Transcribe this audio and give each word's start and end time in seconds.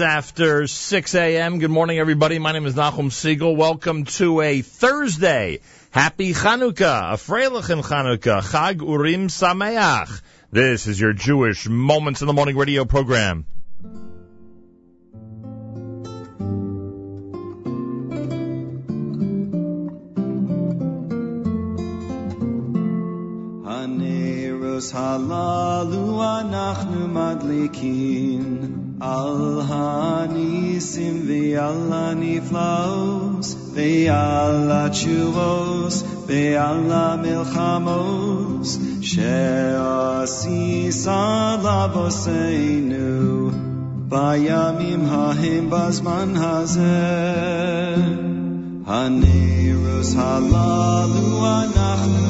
after 0.00 0.66
6 0.66 1.14
a.m. 1.14 1.58
Good 1.58 1.70
morning, 1.70 1.98
everybody. 1.98 2.38
My 2.38 2.52
name 2.52 2.66
is 2.66 2.74
Nachum 2.74 3.10
Segal. 3.10 3.56
Welcome 3.56 4.04
to 4.04 4.40
a 4.40 4.60
Thursday. 4.62 5.60
Happy 5.90 6.32
Chanukah, 6.32 7.12
a 7.12 7.16
Freilichen 7.16 7.82
Chanukah, 7.82 8.42
Chag 8.42 8.80
Urim 8.80 9.28
Sameach. 9.28 10.20
This 10.50 10.86
is 10.86 11.00
your 11.00 11.12
Jewish 11.12 11.68
Moments 11.68 12.20
in 12.20 12.26
the 12.26 12.32
Morning 12.32 12.56
radio 12.56 12.84
program. 12.84 13.46
Haneros 23.64 24.92
halalu 24.92 26.18
anachnu 26.20 27.08
madlikin. 27.10 28.77
Allah 29.00 30.26
nisim 30.26 31.22
ve'Allah 31.28 32.14
niflaos 32.18 33.54
ve'Allah 33.74 34.90
tshuvos 34.90 36.02
ve'Allah 36.26 37.14
milchamos 37.22 38.68
she'asis 39.00 40.26
Allah 41.06 41.86
bayamim 44.10 45.06
ha'im 45.06 45.70
bazman 45.70 46.34
hazeh 46.34 48.02
ha'nirus 48.88 50.12
halalu 50.18 51.26
anachnu 51.54 52.22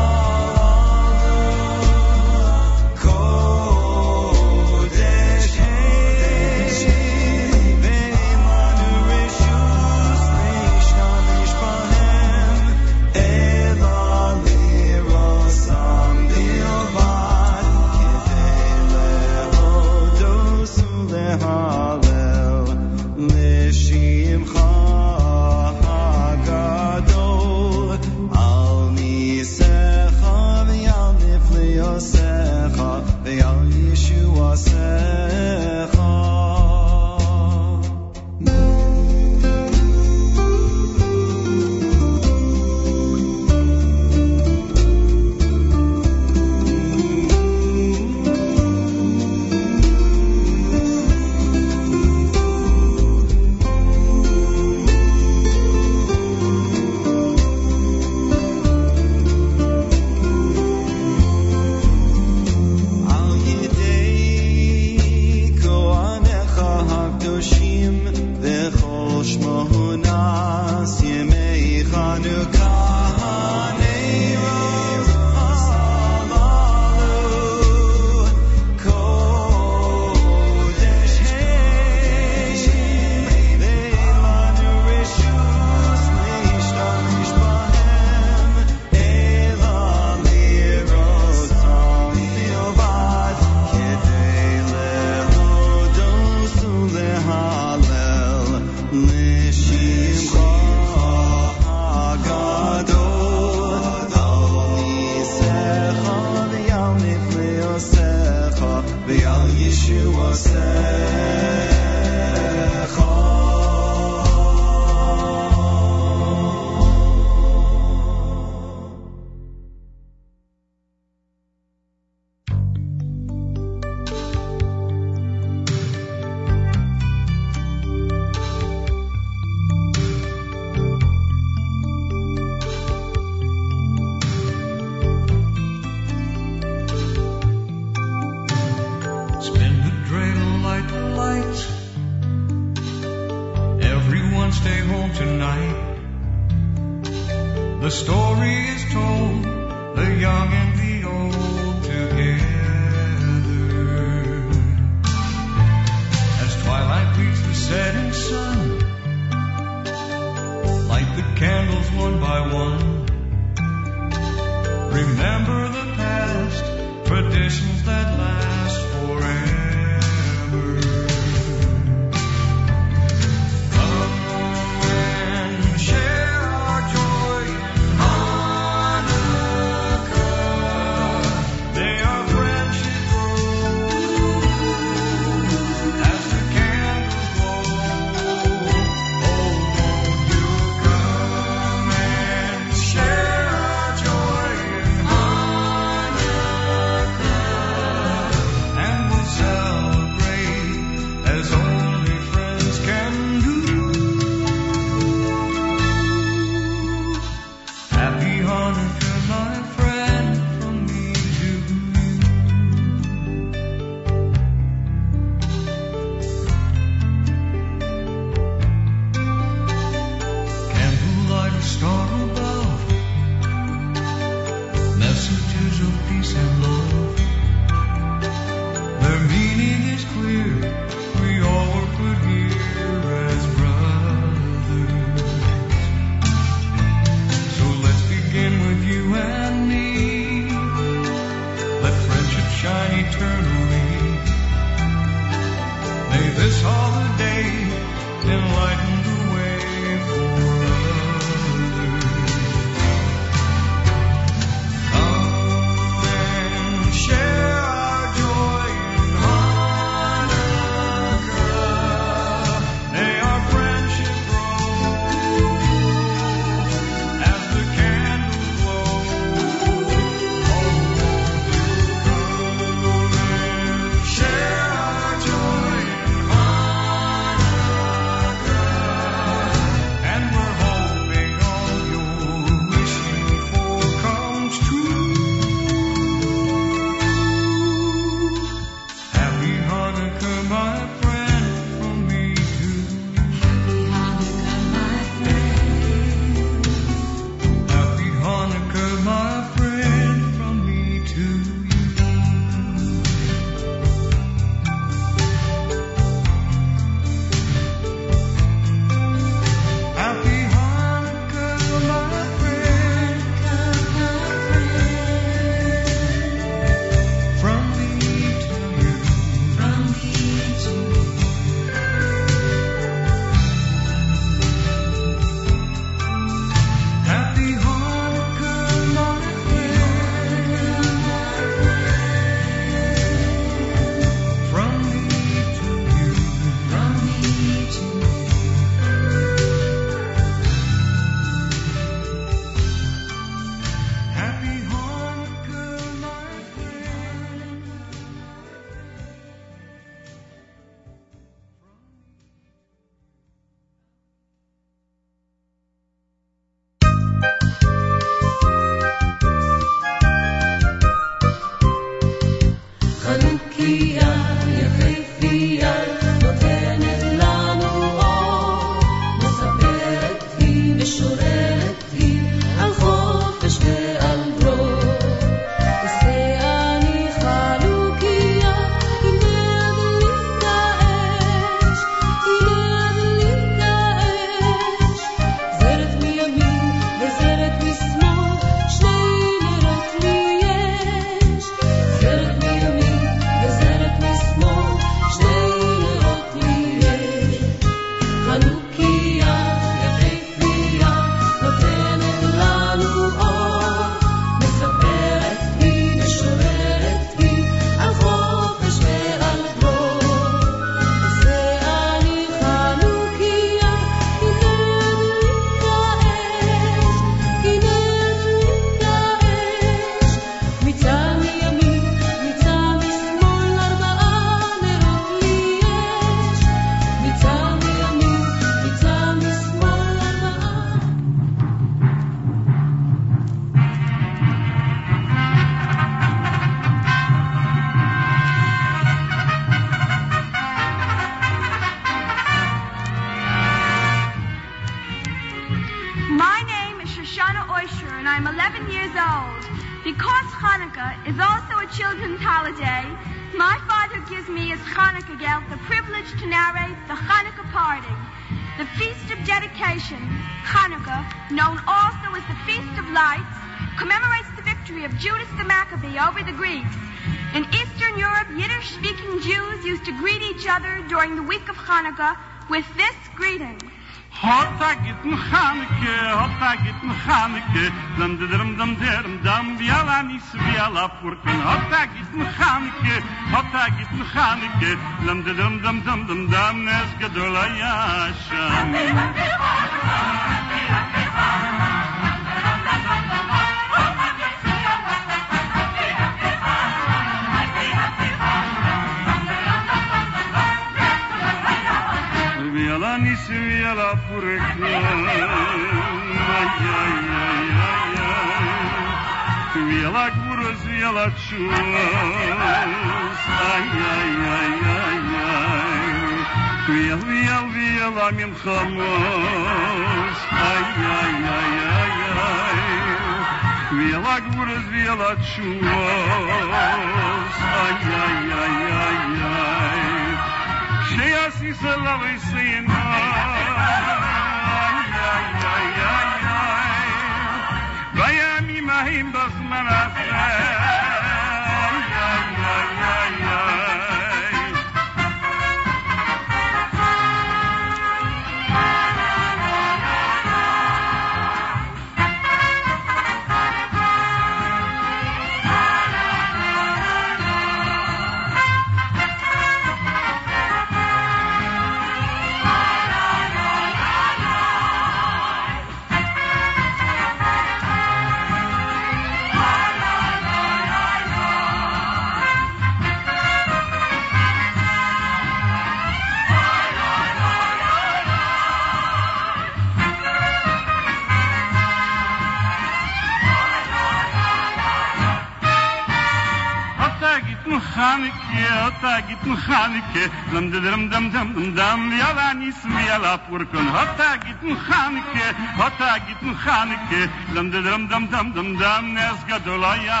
ke 589.92 590.04
dum 590.32 590.50
dum 590.52 590.82
dum 590.90 591.04
dum 591.14 591.28
dum 591.58 591.80
yala 592.00 592.28
nismiyala 592.40 593.14
purkun 593.28 593.66
hata 593.76 594.10
gittin 594.24 594.56
hanke 594.68 595.26
hata 595.60 595.90
gittin 596.06 596.34
hanke 596.44 597.00
dum 597.34 597.46
dum 597.52 597.64
dum 597.90 598.04
dum 598.12 598.26
dum 598.34 598.48
dum 598.62 598.84
nes 598.94 599.18
gadolaya 599.28 600.00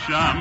sham 0.00 0.38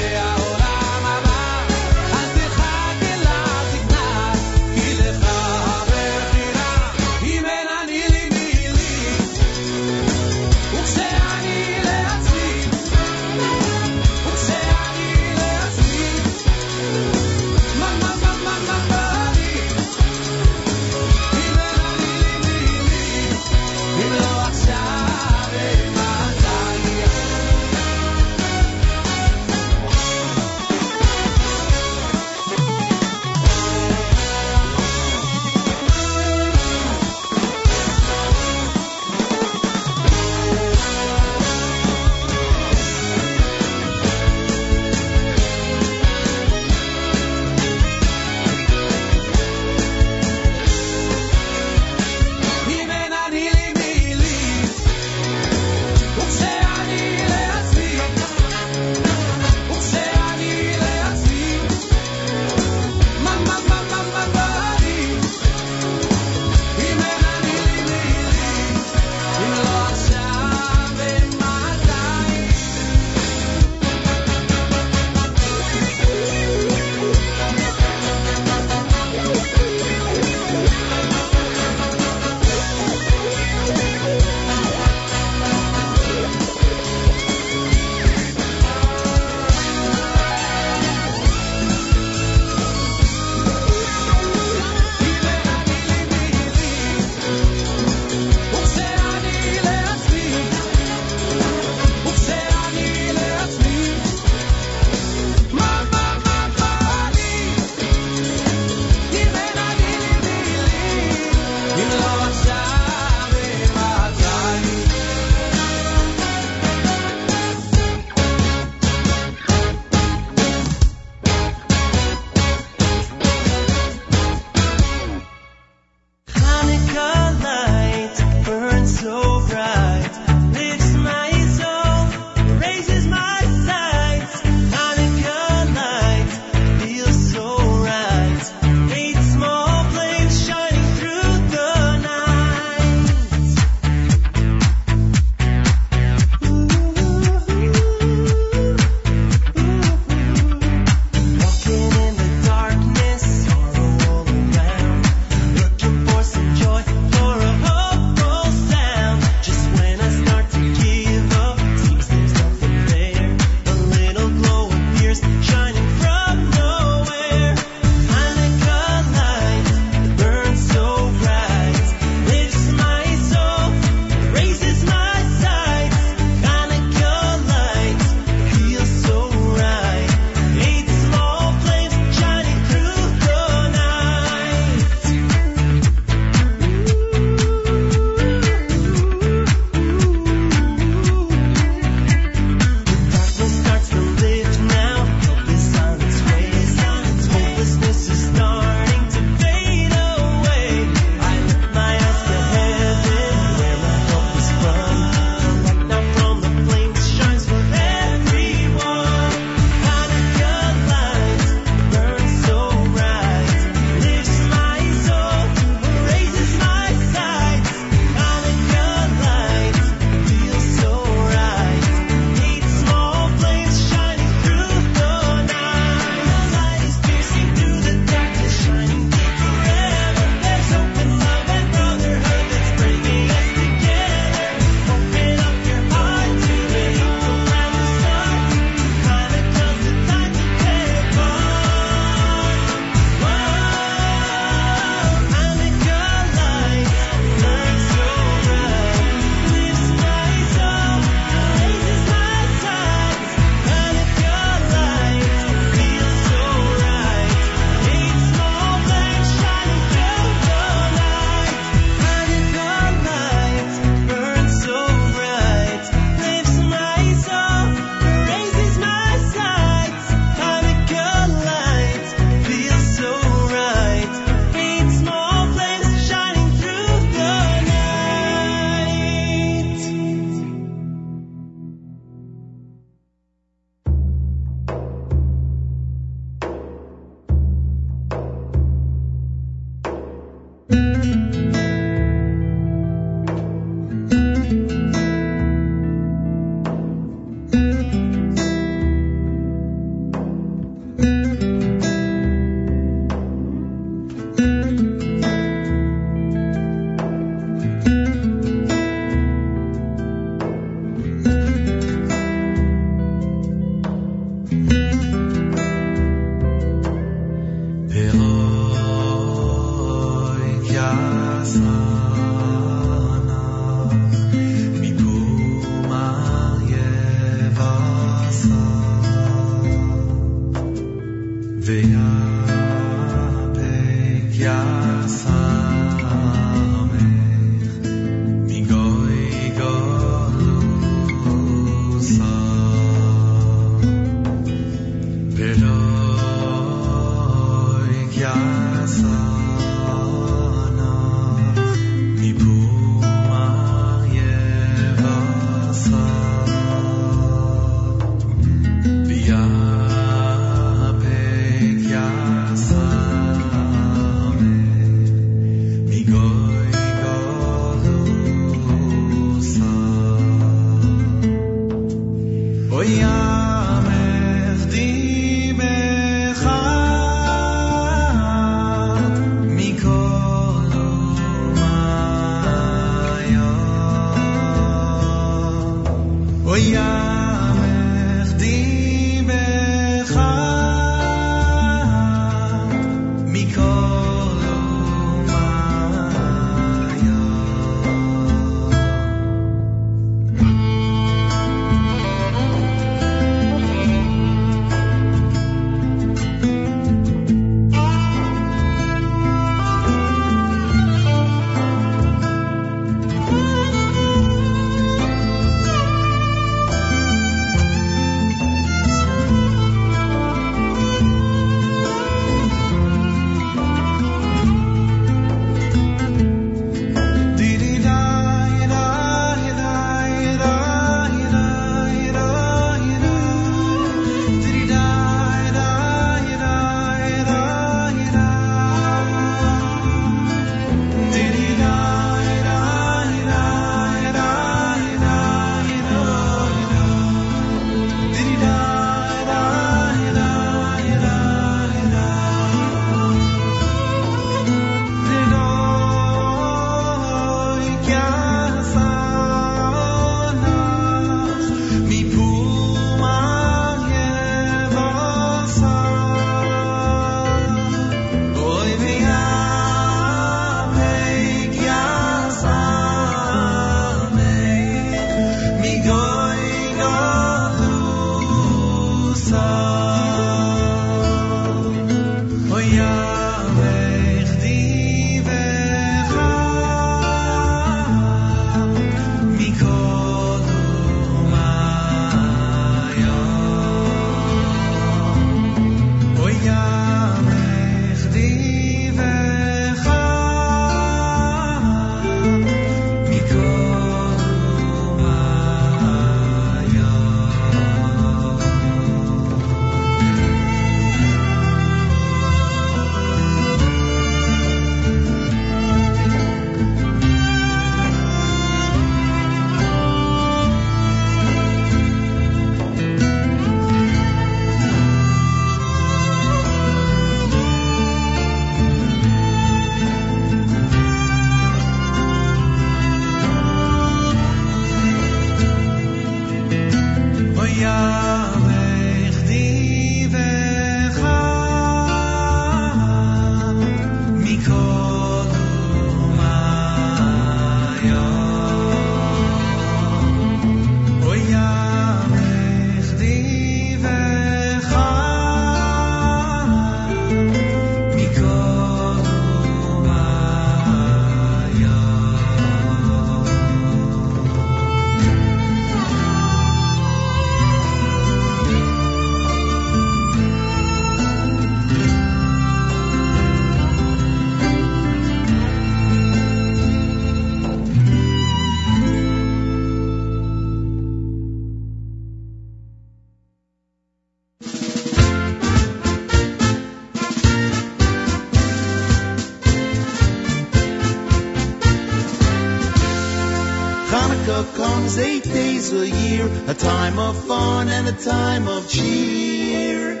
Hanukkah 594.24 594.56
comes 594.56 594.96
eight 594.96 595.24
days 595.24 595.70
a 595.74 595.86
year, 595.86 596.26
a 596.48 596.54
time 596.54 596.98
of 596.98 597.26
fun 597.26 597.68
and 597.68 597.86
a 597.88 597.92
time 597.92 598.48
of 598.48 598.66
cheer. 598.70 600.00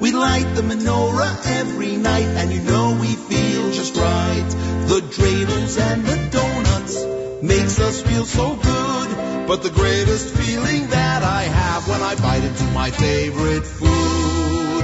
We 0.00 0.10
light 0.10 0.52
the 0.56 0.62
menorah 0.62 1.46
every 1.60 1.96
night, 1.96 2.26
and 2.26 2.50
you 2.52 2.60
know 2.62 2.98
we 3.00 3.14
feel 3.14 3.70
just 3.70 3.96
right. 3.96 4.48
The 4.88 5.00
dreidels 5.00 5.80
and 5.80 6.04
the 6.04 6.16
donuts 6.32 7.04
makes 7.40 7.78
us 7.78 8.02
feel 8.02 8.24
so 8.24 8.56
good. 8.56 9.46
But 9.46 9.62
the 9.62 9.70
greatest 9.70 10.34
feeling 10.34 10.88
that 10.88 11.22
I 11.22 11.42
have 11.42 11.88
when 11.88 12.00
I 12.02 12.16
bite 12.16 12.42
into 12.42 12.64
my 12.72 12.90
favorite 12.90 13.64
food. 13.64 14.82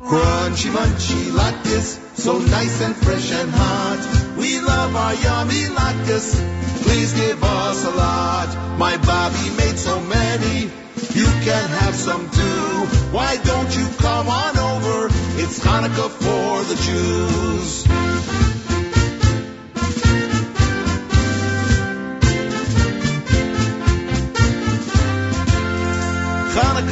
Crunchy, 0.00 0.70
munchy 0.70 1.30
latkes, 1.30 2.03
so 2.14 2.38
nice 2.38 2.80
and 2.80 2.94
fresh 2.96 3.32
and 3.32 3.50
hot. 3.50 4.36
We 4.38 4.60
love 4.60 4.94
our 4.96 5.14
yummy 5.14 5.64
latkes. 5.74 6.34
Please 6.82 7.12
give 7.12 7.42
us 7.42 7.84
a 7.84 7.90
lot. 7.90 8.76
My 8.78 8.96
Bobby 8.96 9.50
made 9.56 9.78
so 9.78 10.00
many. 10.00 10.70
You 11.14 11.26
can 11.46 11.68
have 11.68 11.94
some 11.94 12.30
too. 12.30 12.86
Why 13.12 13.36
don't 13.36 13.76
you 13.76 13.86
come 13.98 14.28
on 14.28 14.58
over? 14.58 15.06
It's 15.42 15.58
Hanukkah 15.60 16.10
for 16.10 16.64
the 16.64 16.76
Jews. 16.86 18.23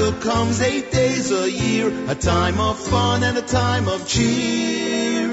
Hanukkah 0.03 0.23
comes 0.23 0.61
eight 0.61 0.91
days 0.91 1.31
a 1.31 1.49
year, 1.49 2.11
a 2.11 2.15
time 2.17 2.59
of 2.59 2.77
fun 2.77 3.23
and 3.23 3.39
a 3.39 3.43
time 3.43 3.87
of 3.87 4.07
cheer. 4.09 5.29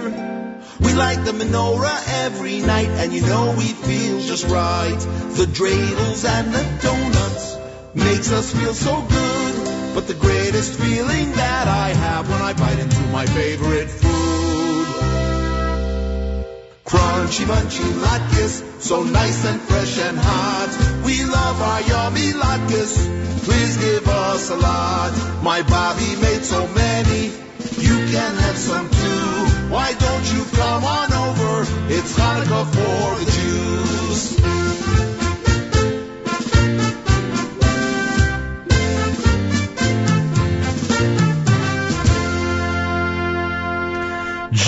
We 0.80 0.94
light 0.94 1.26
the 1.26 1.32
menorah 1.32 2.26
every 2.26 2.60
night, 2.60 2.90
and 2.90 3.12
you 3.12 3.22
know 3.22 3.56
we 3.58 3.66
feel 3.66 4.20
just 4.20 4.46
right. 4.48 5.00
The 5.40 5.46
dreidels 5.46 6.24
and 6.24 6.54
the 6.54 6.64
donuts 6.84 7.58
makes 7.96 8.32
us 8.32 8.54
feel 8.54 8.76
so 8.76 9.02
good. 9.02 9.96
But 9.96 10.08
the 10.08 10.14
greatest 10.14 10.80
feeling 10.80 11.32
that 11.32 11.68
I 11.68 11.90
have 11.90 12.30
when 12.30 12.42
I 12.42 12.54
bite 12.54 12.78
into 12.80 13.02
my 13.08 13.26
favorite 13.26 13.90
food. 13.90 14.29
Crunchy, 16.90 17.46
munchy 17.46 17.86
latkes, 18.02 18.82
so 18.82 19.04
nice 19.04 19.46
and 19.46 19.62
fresh 19.62 20.00
and 20.00 20.18
hot. 20.18 21.04
We 21.06 21.24
love 21.24 21.62
our 21.62 21.82
yummy 21.82 22.32
latkes. 22.34 22.94
Please 23.46 23.78
give 23.78 24.08
us 24.08 24.50
a 24.50 24.56
lot. 24.56 25.14
My 25.44 25.62
Bobby 25.62 26.16
made 26.20 26.44
so 26.44 26.66
many. 26.68 27.26
You 27.78 27.96
can 28.10 28.36
have 28.36 28.58
some 28.58 28.90
too. 28.90 29.70
Why 29.70 29.94
don't 29.94 30.34
you 30.34 30.44
come 30.58 30.84
on 30.84 31.14
over? 31.14 31.62
It's 31.94 32.18
Hanukkah 32.18 32.66
for 32.74 33.24
the 33.24 33.32
Jews. 33.38 35.09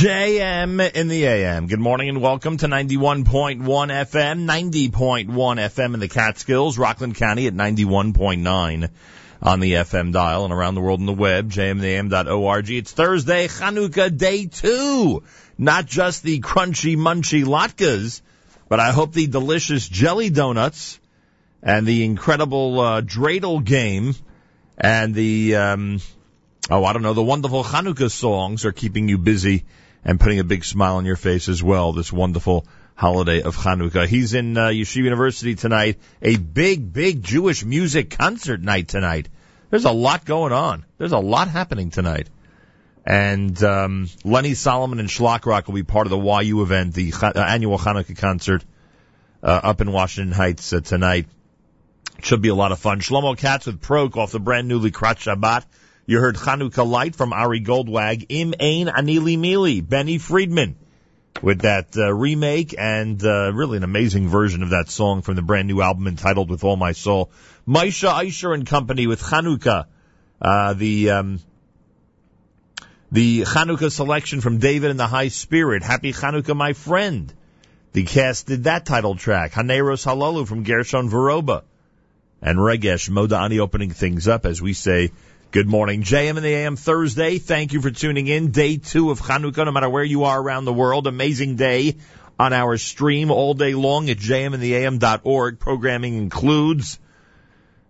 JM 0.01 0.93
in 0.93 1.09
the 1.09 1.25
AM. 1.25 1.67
Good 1.67 1.79
morning 1.79 2.09
and 2.09 2.23
welcome 2.23 2.57
to 2.57 2.65
91.1 2.65 3.61
FM, 3.61 4.89
90.1 4.89 5.27
FM 5.27 5.93
in 5.93 5.99
the 5.99 6.07
Catskills, 6.07 6.79
Rockland 6.79 7.13
County 7.13 7.45
at 7.45 7.53
91.9 7.53 8.89
on 9.43 9.59
the 9.59 9.73
FM 9.73 10.11
dial 10.11 10.43
and 10.43 10.51
around 10.51 10.73
the 10.73 10.81
world 10.81 11.01
on 11.01 11.05
the 11.05 11.13
web, 11.13 11.51
jmintheam.org. 11.51 12.71
It's 12.71 12.91
Thursday, 12.91 13.47
Chanukah 13.47 14.17
Day 14.17 14.47
2. 14.47 15.21
Not 15.59 15.85
just 15.85 16.23
the 16.23 16.39
crunchy 16.39 16.97
munchy 16.97 17.43
latkes, 17.43 18.21
but 18.69 18.79
I 18.79 18.89
hope 18.93 19.13
the 19.13 19.27
delicious 19.27 19.87
jelly 19.87 20.31
donuts 20.31 20.99
and 21.61 21.85
the 21.85 22.05
incredible 22.05 22.79
uh, 22.79 23.01
dreidel 23.01 23.63
game 23.63 24.15
and 24.79 25.13
the 25.13 25.57
um, 25.57 25.99
oh 26.71 26.83
I 26.83 26.91
don't 26.91 27.03
know 27.03 27.13
the 27.13 27.21
wonderful 27.21 27.63
Hanukkah 27.63 28.09
songs 28.09 28.65
are 28.65 28.71
keeping 28.71 29.07
you 29.07 29.19
busy 29.19 29.65
and 30.03 30.19
putting 30.19 30.39
a 30.39 30.43
big 30.43 30.63
smile 30.63 30.97
on 30.97 31.05
your 31.05 31.15
face 31.15 31.49
as 31.49 31.61
well 31.61 31.93
this 31.93 32.11
wonderful 32.11 32.65
holiday 32.95 33.41
of 33.41 33.55
Hanukkah. 33.55 34.07
He's 34.07 34.33
in 34.33 34.57
uh, 34.57 34.67
Yeshiva 34.67 35.03
University 35.03 35.55
tonight, 35.55 35.99
a 36.21 36.37
big 36.37 36.93
big 36.93 37.23
Jewish 37.23 37.65
music 37.65 38.17
concert 38.17 38.61
night 38.61 38.87
tonight. 38.87 39.29
There's 39.69 39.85
a 39.85 39.91
lot 39.91 40.25
going 40.25 40.53
on. 40.53 40.85
There's 40.97 41.13
a 41.13 41.19
lot 41.19 41.47
happening 41.47 41.89
tonight. 41.89 42.29
And 43.05 43.61
um, 43.63 44.07
Lenny 44.23 44.53
Solomon 44.53 44.99
and 44.99 45.09
Shlock 45.09 45.45
Rock 45.45 45.67
will 45.67 45.75
be 45.75 45.83
part 45.83 46.05
of 46.05 46.11
the 46.11 46.19
YU 46.19 46.61
event, 46.61 46.93
the 46.93 47.13
uh, 47.19 47.31
annual 47.35 47.79
Hanukkah 47.79 48.17
concert 48.17 48.63
uh, 49.41 49.59
up 49.63 49.81
in 49.81 49.91
Washington 49.91 50.33
Heights 50.33 50.71
uh, 50.73 50.81
tonight. 50.81 51.27
Should 52.21 52.41
be 52.41 52.49
a 52.49 52.55
lot 52.55 52.71
of 52.71 52.79
fun. 52.79 52.99
Shlomo 52.99 53.35
Katz 53.35 53.65
with 53.65 53.81
Prok 53.81 54.15
off 54.17 54.31
the 54.31 54.39
brand 54.39 54.67
new 54.67 54.79
Likrat 54.79 55.17
Shabbat. 55.17 55.65
You 56.11 56.19
heard 56.19 56.35
Chanukah 56.35 56.85
Light 56.85 57.15
from 57.15 57.31
Ari 57.31 57.61
Goldwag. 57.61 58.25
Im 58.27 58.53
Ein 58.59 58.87
Anili 58.87 59.37
Mili. 59.37 59.79
Benny 59.79 60.17
Friedman 60.17 60.75
with 61.41 61.61
that 61.61 61.95
uh, 61.95 62.13
remake 62.13 62.75
and 62.77 63.23
uh, 63.23 63.53
really 63.53 63.77
an 63.77 63.85
amazing 63.85 64.27
version 64.27 64.61
of 64.61 64.71
that 64.71 64.89
song 64.89 65.21
from 65.21 65.37
the 65.37 65.41
brand 65.41 65.69
new 65.69 65.81
album 65.81 66.07
entitled 66.07 66.49
With 66.49 66.65
All 66.65 66.75
My 66.75 66.91
Soul. 66.91 67.31
Maisha 67.65 68.09
Eisher 68.09 68.51
and 68.51 68.67
Company 68.67 69.07
with 69.07 69.21
Chanukah. 69.21 69.85
Uh, 70.41 70.73
the 70.73 71.11
um, 71.11 71.39
the 73.09 73.43
Chanukah 73.43 73.89
selection 73.89 74.41
from 74.41 74.57
David 74.57 74.91
and 74.91 74.99
the 74.99 75.07
High 75.07 75.29
Spirit. 75.29 75.81
Happy 75.81 76.11
Chanukah, 76.11 76.57
my 76.57 76.73
friend. 76.73 77.33
The 77.93 78.03
cast 78.03 78.47
did 78.47 78.65
that 78.65 78.85
title 78.85 79.15
track. 79.15 79.53
Haneros 79.53 80.05
Halalu 80.05 80.45
from 80.45 80.65
Gershon 80.65 81.09
Veroba. 81.09 81.63
And 82.41 82.57
Regesh 82.57 83.09
Modani 83.09 83.59
opening 83.59 83.91
things 83.91 84.27
up 84.27 84.45
as 84.45 84.61
we 84.61 84.73
say 84.73 85.11
good 85.51 85.67
morning. 85.67 86.01
JM 86.01 86.37
in 86.37 86.43
the 86.43 86.53
AM 86.53 86.77
Thursday. 86.77 87.37
Thank 87.37 87.73
you 87.73 87.81
for 87.81 87.91
tuning 87.91 88.27
in. 88.27 88.51
Day 88.51 88.77
two 88.77 89.11
of 89.11 89.19
Chanukah, 89.19 89.65
no 89.65 89.71
matter 89.71 89.89
where 89.89 90.03
you 90.03 90.23
are 90.23 90.41
around 90.41 90.63
the 90.63 90.71
world. 90.71 91.07
Amazing 91.07 91.57
day 91.57 91.97
on 92.39 92.53
our 92.53 92.77
stream 92.77 93.31
all 93.31 93.53
day 93.53 93.73
long 93.73 94.09
at 94.09 94.17
jmintheam.org. 94.17 95.59
Programming 95.59 96.15
includes 96.15 96.99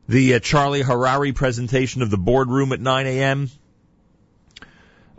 the 0.10 0.34
uh, 0.34 0.40
Charlie 0.40 0.82
Harary 0.82 1.36
presentation 1.36 2.02
of 2.02 2.10
the 2.10 2.18
boardroom 2.18 2.74
at 2.74 2.80
9 2.80 3.06
a.m. 3.06 3.52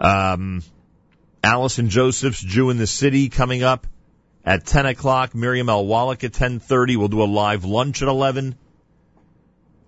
Um, 0.01 0.63
Allison 1.45 1.91
Joseph's 1.91 2.41
Jew 2.41 2.71
in 2.71 2.77
the 2.77 2.89
City 2.89 3.29
coming 3.29 3.63
up 3.63 3.87
at 4.45 4.67
10 4.67 4.87
o'clock. 4.87 5.33
Miriam 5.33 5.69
L. 5.69 5.87
Wallach 5.87 6.25
at 6.25 6.33
10.30. 6.33 6.97
We'll 6.97 7.07
do 7.07 7.23
a 7.23 7.25
live 7.25 7.65
lunch 7.65 8.03
at 8.03 8.09
11. 8.09 8.57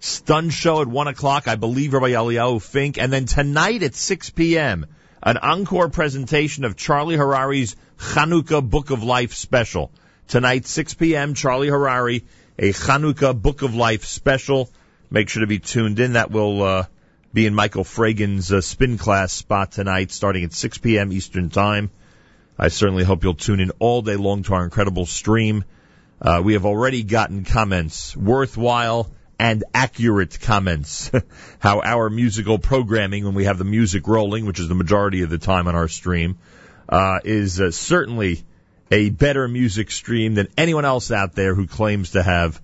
Stun 0.04 0.50
show 0.50 0.82
at 0.82 0.86
1 0.86 1.08
o'clock. 1.08 1.48
I 1.48 1.54
believe 1.54 1.94
Rabbi 1.94 2.10
Eliyahu 2.10 2.60
Fink. 2.60 2.98
And 2.98 3.10
then 3.10 3.24
tonight 3.24 3.82
at 3.82 3.94
6 3.94 4.30
p.m., 4.30 4.84
an 5.22 5.38
encore 5.38 5.88
presentation 5.88 6.66
of 6.66 6.76
Charlie 6.76 7.16
Harary's 7.16 7.74
Chanukah 7.98 8.68
Book 8.68 8.90
of 8.90 9.02
Life 9.02 9.32
special. 9.32 9.90
Tonight, 10.28 10.66
6 10.66 10.92
p.m., 10.92 11.32
Charlie 11.32 11.68
Harary, 11.68 12.24
a 12.58 12.74
Chanukah 12.74 13.40
Book 13.40 13.62
of 13.62 13.74
Life 13.74 14.04
special. 14.04 14.68
Make 15.10 15.30
sure 15.30 15.40
to 15.40 15.46
be 15.46 15.58
tuned 15.58 15.98
in. 15.98 16.12
That 16.12 16.30
will 16.30 16.62
uh, 16.62 16.84
be 17.32 17.46
in 17.46 17.54
Michael 17.54 17.84
Fragin's 17.84 18.52
uh, 18.52 18.60
spin 18.60 18.98
class 18.98 19.32
spot 19.32 19.72
tonight, 19.72 20.12
starting 20.12 20.44
at 20.44 20.52
6 20.52 20.78
p.m. 20.78 21.12
Eastern 21.12 21.48
Time. 21.48 21.90
I 22.58 22.68
certainly 22.68 23.04
hope 23.04 23.24
you'll 23.24 23.36
tune 23.36 23.58
in 23.58 23.70
all 23.78 24.02
day 24.02 24.16
long 24.16 24.42
to 24.42 24.52
our 24.52 24.64
incredible 24.64 25.06
stream. 25.06 25.64
Uh, 26.20 26.42
we 26.44 26.52
have 26.52 26.66
already 26.66 27.04
gotten 27.04 27.44
comments, 27.44 28.14
worthwhile 28.14 29.10
and 29.38 29.64
accurate 29.74 30.40
comments. 30.40 31.10
How 31.58 31.80
our 31.80 32.10
musical 32.10 32.58
programming, 32.58 33.24
when 33.24 33.34
we 33.34 33.44
have 33.44 33.58
the 33.58 33.64
music 33.64 34.06
rolling, 34.06 34.46
which 34.46 34.60
is 34.60 34.68
the 34.68 34.74
majority 34.74 35.22
of 35.22 35.30
the 35.30 35.38
time 35.38 35.68
on 35.68 35.74
our 35.74 35.88
stream, 35.88 36.38
uh, 36.88 37.20
is 37.24 37.60
uh, 37.60 37.70
certainly 37.70 38.44
a 38.90 39.10
better 39.10 39.48
music 39.48 39.90
stream 39.90 40.34
than 40.34 40.48
anyone 40.56 40.84
else 40.84 41.10
out 41.10 41.34
there 41.34 41.54
who 41.54 41.66
claims 41.66 42.12
to 42.12 42.22
have 42.22 42.60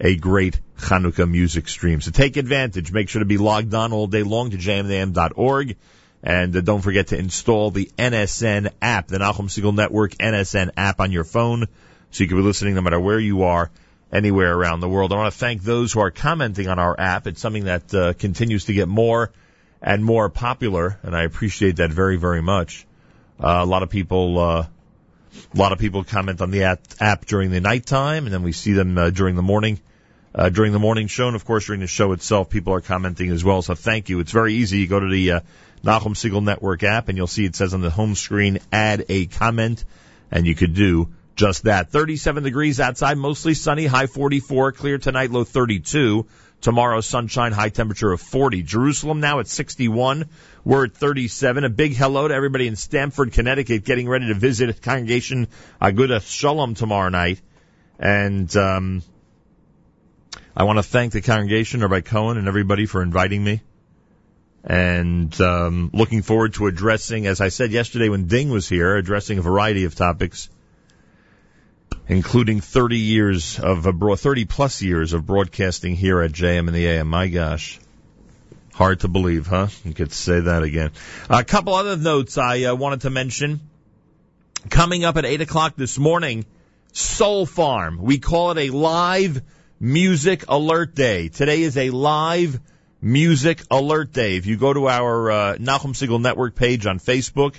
a 0.00 0.16
great 0.16 0.60
Chanukah 0.78 1.30
music 1.30 1.68
stream. 1.68 2.00
So 2.00 2.10
take 2.10 2.36
advantage. 2.36 2.92
Make 2.92 3.08
sure 3.08 3.20
to 3.20 3.26
be 3.26 3.38
logged 3.38 3.74
on 3.74 3.92
all 3.92 4.06
day 4.06 4.22
long 4.22 4.50
to 4.50 4.56
jmam.org. 4.56 5.76
And 6.22 6.56
uh, 6.56 6.60
don't 6.62 6.80
forget 6.80 7.08
to 7.08 7.18
install 7.18 7.70
the 7.70 7.90
NSN 7.98 8.72
app, 8.80 9.08
the 9.08 9.18
Nachum 9.18 9.48
Segal 9.48 9.74
Network 9.74 10.12
NSN 10.12 10.70
app 10.76 11.00
on 11.00 11.12
your 11.12 11.24
phone, 11.24 11.66
so 12.10 12.24
you 12.24 12.28
can 12.28 12.38
be 12.38 12.42
listening 12.42 12.74
no 12.74 12.80
matter 12.80 12.98
where 12.98 13.20
you 13.20 13.42
are, 13.42 13.70
anywhere 14.14 14.56
around 14.56 14.78
the 14.78 14.88
world. 14.88 15.12
I 15.12 15.16
want 15.16 15.32
to 15.32 15.38
thank 15.38 15.62
those 15.62 15.92
who 15.92 16.00
are 16.00 16.12
commenting 16.12 16.68
on 16.68 16.78
our 16.78 16.98
app. 16.98 17.26
It's 17.26 17.40
something 17.40 17.64
that 17.64 17.92
uh, 17.92 18.12
continues 18.12 18.66
to 18.66 18.72
get 18.72 18.88
more 18.88 19.32
and 19.82 20.04
more 20.04 20.30
popular, 20.30 20.98
and 21.02 21.16
I 21.16 21.24
appreciate 21.24 21.76
that 21.76 21.90
very, 21.90 22.16
very 22.16 22.40
much. 22.40 22.86
Uh, 23.38 23.58
a 23.60 23.66
lot 23.66 23.82
of 23.82 23.90
people, 23.90 24.38
uh, 24.38 24.66
a 25.52 25.58
lot 25.58 25.72
of 25.72 25.80
people 25.80 26.04
comment 26.04 26.40
on 26.40 26.52
the 26.52 26.62
app, 26.62 26.80
app 27.00 27.26
during 27.26 27.50
the 27.50 27.60
nighttime, 27.60 28.24
and 28.24 28.32
then 28.32 28.44
we 28.44 28.52
see 28.52 28.72
them 28.72 28.96
uh, 28.96 29.10
during 29.10 29.34
the 29.34 29.42
morning. 29.42 29.80
Uh, 30.36 30.48
during 30.48 30.72
the 30.72 30.80
morning 30.80 31.06
show, 31.06 31.28
and 31.28 31.36
of 31.36 31.44
course 31.44 31.66
during 31.66 31.80
the 31.80 31.86
show 31.86 32.10
itself, 32.10 32.50
people 32.50 32.72
are 32.74 32.80
commenting 32.80 33.30
as 33.30 33.44
well. 33.44 33.62
So 33.62 33.76
thank 33.76 34.08
you. 34.08 34.18
It's 34.18 34.32
very 34.32 34.54
easy. 34.54 34.78
You 34.78 34.88
go 34.88 34.98
to 34.98 35.08
the 35.08 35.30
uh, 35.30 35.40
Nachum 35.84 36.16
Segal 36.16 36.42
Network 36.42 36.82
app, 36.82 37.08
and 37.08 37.16
you'll 37.16 37.28
see 37.28 37.44
it 37.44 37.54
says 37.54 37.72
on 37.72 37.82
the 37.82 37.90
home 37.90 38.16
screen, 38.16 38.58
add 38.72 39.04
a 39.08 39.26
comment, 39.26 39.84
and 40.32 40.44
you 40.44 40.56
could 40.56 40.74
do 40.74 41.10
just 41.36 41.64
that. 41.64 41.90
37 41.90 42.42
degrees 42.42 42.80
outside, 42.80 43.18
mostly 43.18 43.54
sunny, 43.54 43.86
high 43.86 44.06
44, 44.06 44.72
clear 44.72 44.98
tonight, 44.98 45.30
low 45.30 45.44
32. 45.44 46.26
Tomorrow, 46.60 47.02
sunshine, 47.02 47.52
high 47.52 47.68
temperature 47.68 48.10
of 48.10 48.22
40. 48.22 48.62
Jerusalem 48.62 49.20
now 49.20 49.40
at 49.40 49.48
61. 49.48 50.30
We're 50.64 50.86
at 50.86 50.94
37. 50.94 51.64
A 51.64 51.68
big 51.68 51.94
hello 51.94 52.26
to 52.26 52.34
everybody 52.34 52.66
in 52.66 52.76
Stamford, 52.76 53.32
Connecticut, 53.32 53.84
getting 53.84 54.08
ready 54.08 54.28
to 54.28 54.34
visit 54.34 54.80
Congregation 54.80 55.48
Agudath 55.80 56.24
Sholom 56.24 56.74
tomorrow 56.74 57.10
night. 57.10 57.40
And, 57.98 58.54
um, 58.56 59.02
I 60.56 60.64
want 60.64 60.78
to 60.78 60.84
thank 60.84 61.12
the 61.12 61.20
congregation, 61.20 61.80
Rabbi 61.80 62.00
Cohen, 62.00 62.38
and 62.38 62.46
everybody 62.46 62.86
for 62.86 63.02
inviting 63.02 63.42
me. 63.42 63.60
And 64.62 65.38
um, 65.40 65.90
looking 65.92 66.22
forward 66.22 66.54
to 66.54 66.68
addressing, 66.68 67.26
as 67.26 67.40
I 67.40 67.48
said 67.48 67.72
yesterday 67.72 68.08
when 68.08 68.26
Ding 68.26 68.50
was 68.50 68.68
here, 68.68 68.96
addressing 68.96 69.38
a 69.38 69.42
variety 69.42 69.84
of 69.84 69.96
topics, 69.96 70.48
including 72.08 72.60
30 72.60 72.98
years 72.98 73.58
of 73.58 73.86
a 73.86 73.92
broad, 73.92 74.20
30 74.20 74.44
plus 74.44 74.82
years 74.82 75.12
of 75.12 75.26
broadcasting 75.26 75.96
here 75.96 76.20
at 76.20 76.32
JM 76.32 76.66
and 76.66 76.74
the 76.74 76.86
AM. 76.86 77.08
My 77.08 77.28
gosh. 77.28 77.80
Hard 78.74 79.00
to 79.00 79.08
believe, 79.08 79.46
huh? 79.46 79.68
You 79.84 79.94
could 79.94 80.12
say 80.12 80.40
that 80.40 80.62
again. 80.62 80.90
A 81.30 81.44
couple 81.44 81.74
other 81.74 81.96
notes 81.96 82.36
I 82.36 82.64
uh, 82.64 82.74
wanted 82.74 83.02
to 83.02 83.10
mention. 83.10 83.60
Coming 84.68 85.04
up 85.04 85.16
at 85.16 85.24
8 85.24 85.42
o'clock 85.42 85.74
this 85.76 85.98
morning, 85.98 86.44
Soulfarm. 86.92 87.98
We 87.98 88.18
call 88.18 88.50
it 88.50 88.58
a 88.58 88.70
live 88.70 89.42
music 89.78 90.44
alert 90.48 90.94
day. 90.94 91.28
Today 91.28 91.62
is 91.62 91.76
a 91.76 91.90
live 91.90 92.60
music 93.00 93.62
alert 93.70 94.12
day. 94.12 94.36
If 94.36 94.46
you 94.46 94.56
go 94.56 94.72
to 94.72 94.88
our 94.88 95.30
uh, 95.30 95.56
Nachum 95.56 95.92
Segal 95.92 96.20
Network 96.20 96.54
page 96.54 96.86
on 96.86 96.98
Facebook, 96.98 97.54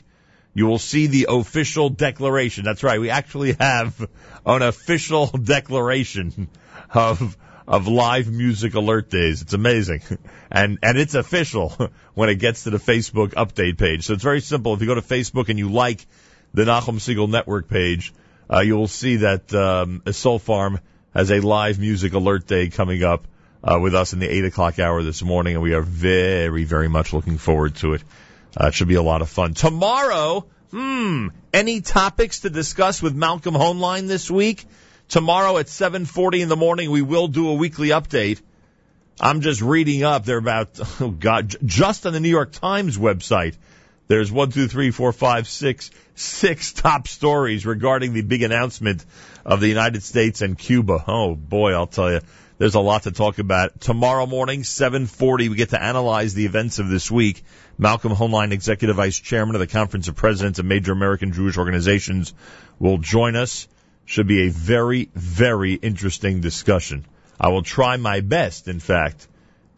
you 0.55 0.65
will 0.65 0.79
see 0.79 1.07
the 1.07 1.27
official 1.29 1.89
declaration. 1.89 2.63
That's 2.63 2.81
right. 2.81 2.99
We 2.99 3.11
actually 3.11 3.53
have 3.59 4.09
an 4.45 4.61
official 4.63 5.27
declaration 5.55 6.47
of 6.91 7.37
of 7.67 7.87
live 7.87 8.31
music 8.31 8.75
alert 8.75 9.09
days. 9.09 9.41
It's 9.41 9.53
amazing. 9.53 10.01
And 10.49 10.79
and 10.81 10.97
it's 10.97 11.13
official 11.13 11.69
when 12.13 12.29
it 12.29 12.35
gets 12.35 12.63
to 12.63 12.69
the 12.69 12.77
Facebook 12.77 13.33
update 13.33 13.77
page. 13.77 14.05
So 14.05 14.13
it's 14.13 14.23
very 14.23 14.41
simple. 14.41 14.73
If 14.73 14.81
you 14.81 14.87
go 14.87 14.95
to 14.95 15.01
Facebook 15.01 15.49
and 15.49 15.59
you 15.59 15.69
like 15.69 16.05
the 16.53 16.63
Nachum 16.63 16.99
Segal 16.99 17.29
Network 17.29 17.67
page, 17.67 18.13
uh, 18.51 18.61
you 18.61 18.77
will 18.77 18.87
see 18.87 19.17
that 19.17 19.53
um, 19.53 20.03
Soulfarm 20.05 20.79
has 21.13 21.31
a 21.31 21.41
live 21.41 21.79
music 21.79 22.13
alert 22.13 22.47
day 22.47 22.69
coming 22.69 23.03
up 23.03 23.27
uh, 23.61 23.79
with 23.81 23.93
us 23.95 24.13
in 24.13 24.19
the 24.19 24.29
8 24.29 24.45
o'clock 24.45 24.79
hour 24.79 25.01
this 25.01 25.23
morning, 25.23 25.55
and 25.55 25.63
we 25.63 25.73
are 25.73 25.81
very, 25.81 26.63
very 26.65 26.87
much 26.87 27.13
looking 27.13 27.37
forward 27.37 27.75
to 27.77 27.93
it. 27.93 28.03
Uh, 28.59 28.67
it 28.67 28.73
should 28.73 28.87
be 28.87 28.95
a 28.95 29.01
lot 29.01 29.21
of 29.21 29.29
fun. 29.29 29.53
Tomorrow, 29.53 30.45
hmm, 30.71 31.27
any 31.53 31.81
topics 31.81 32.41
to 32.41 32.49
discuss 32.49 33.01
with 33.01 33.15
Malcolm 33.15 33.55
Hoenlein 33.55 34.07
this 34.07 34.29
week? 34.29 34.65
Tomorrow 35.07 35.57
at 35.57 35.67
7.40 35.67 36.41
in 36.41 36.49
the 36.49 36.55
morning, 36.55 36.89
we 36.89 37.01
will 37.01 37.27
do 37.27 37.49
a 37.49 37.53
weekly 37.53 37.89
update. 37.89 38.41
I'm 39.19 39.41
just 39.41 39.61
reading 39.61 40.03
up. 40.03 40.25
They're 40.25 40.37
about, 40.37 40.79
oh 40.99 41.09
God, 41.09 41.55
just 41.63 42.05
on 42.05 42.13
the 42.13 42.19
New 42.19 42.29
York 42.29 42.51
Times 42.51 42.97
website. 42.97 43.55
There's 44.07 44.31
one, 44.31 44.51
two, 44.51 44.67
three, 44.67 44.91
four, 44.91 45.11
five, 45.11 45.47
six, 45.47 45.89
six 46.13 46.73
top 46.73 47.07
stories 47.07 47.65
regarding 47.65 48.13
the 48.13 48.21
big 48.21 48.43
announcement 48.43 49.03
of 49.43 49.61
the 49.61 49.67
United 49.67 50.03
States 50.03 50.41
and 50.41 50.57
Cuba. 50.57 51.03
Oh 51.07 51.35
boy, 51.35 51.73
I'll 51.73 51.87
tell 51.87 52.11
you, 52.11 52.21
there's 52.57 52.75
a 52.75 52.79
lot 52.79 53.03
to 53.03 53.11
talk 53.11 53.39
about. 53.39 53.81
Tomorrow 53.81 54.27
morning, 54.27 54.61
7:40, 54.61 55.49
we 55.49 55.55
get 55.55 55.69
to 55.69 55.81
analyze 55.81 56.33
the 56.33 56.45
events 56.45 56.79
of 56.79 56.87
this 56.87 57.09
week. 57.09 57.43
Malcolm 57.77 58.13
Hoenlein, 58.13 58.51
Executive 58.51 58.95
Vice 58.95 59.19
Chairman 59.19 59.55
of 59.55 59.59
the 59.59 59.67
Conference 59.67 60.07
of 60.07 60.15
Presidents 60.15 60.59
of 60.59 60.65
Major 60.65 60.93
American 60.93 61.33
Jewish 61.33 61.57
Organizations, 61.57 62.33
will 62.79 62.97
join 62.97 63.35
us. 63.35 63.67
Should 64.05 64.27
be 64.27 64.47
a 64.47 64.51
very, 64.51 65.09
very 65.15 65.73
interesting 65.73 66.39
discussion. 66.39 67.05
I 67.39 67.49
will 67.49 67.63
try 67.63 67.97
my 67.97 68.21
best, 68.21 68.67
in 68.67 68.79
fact, 68.79 69.27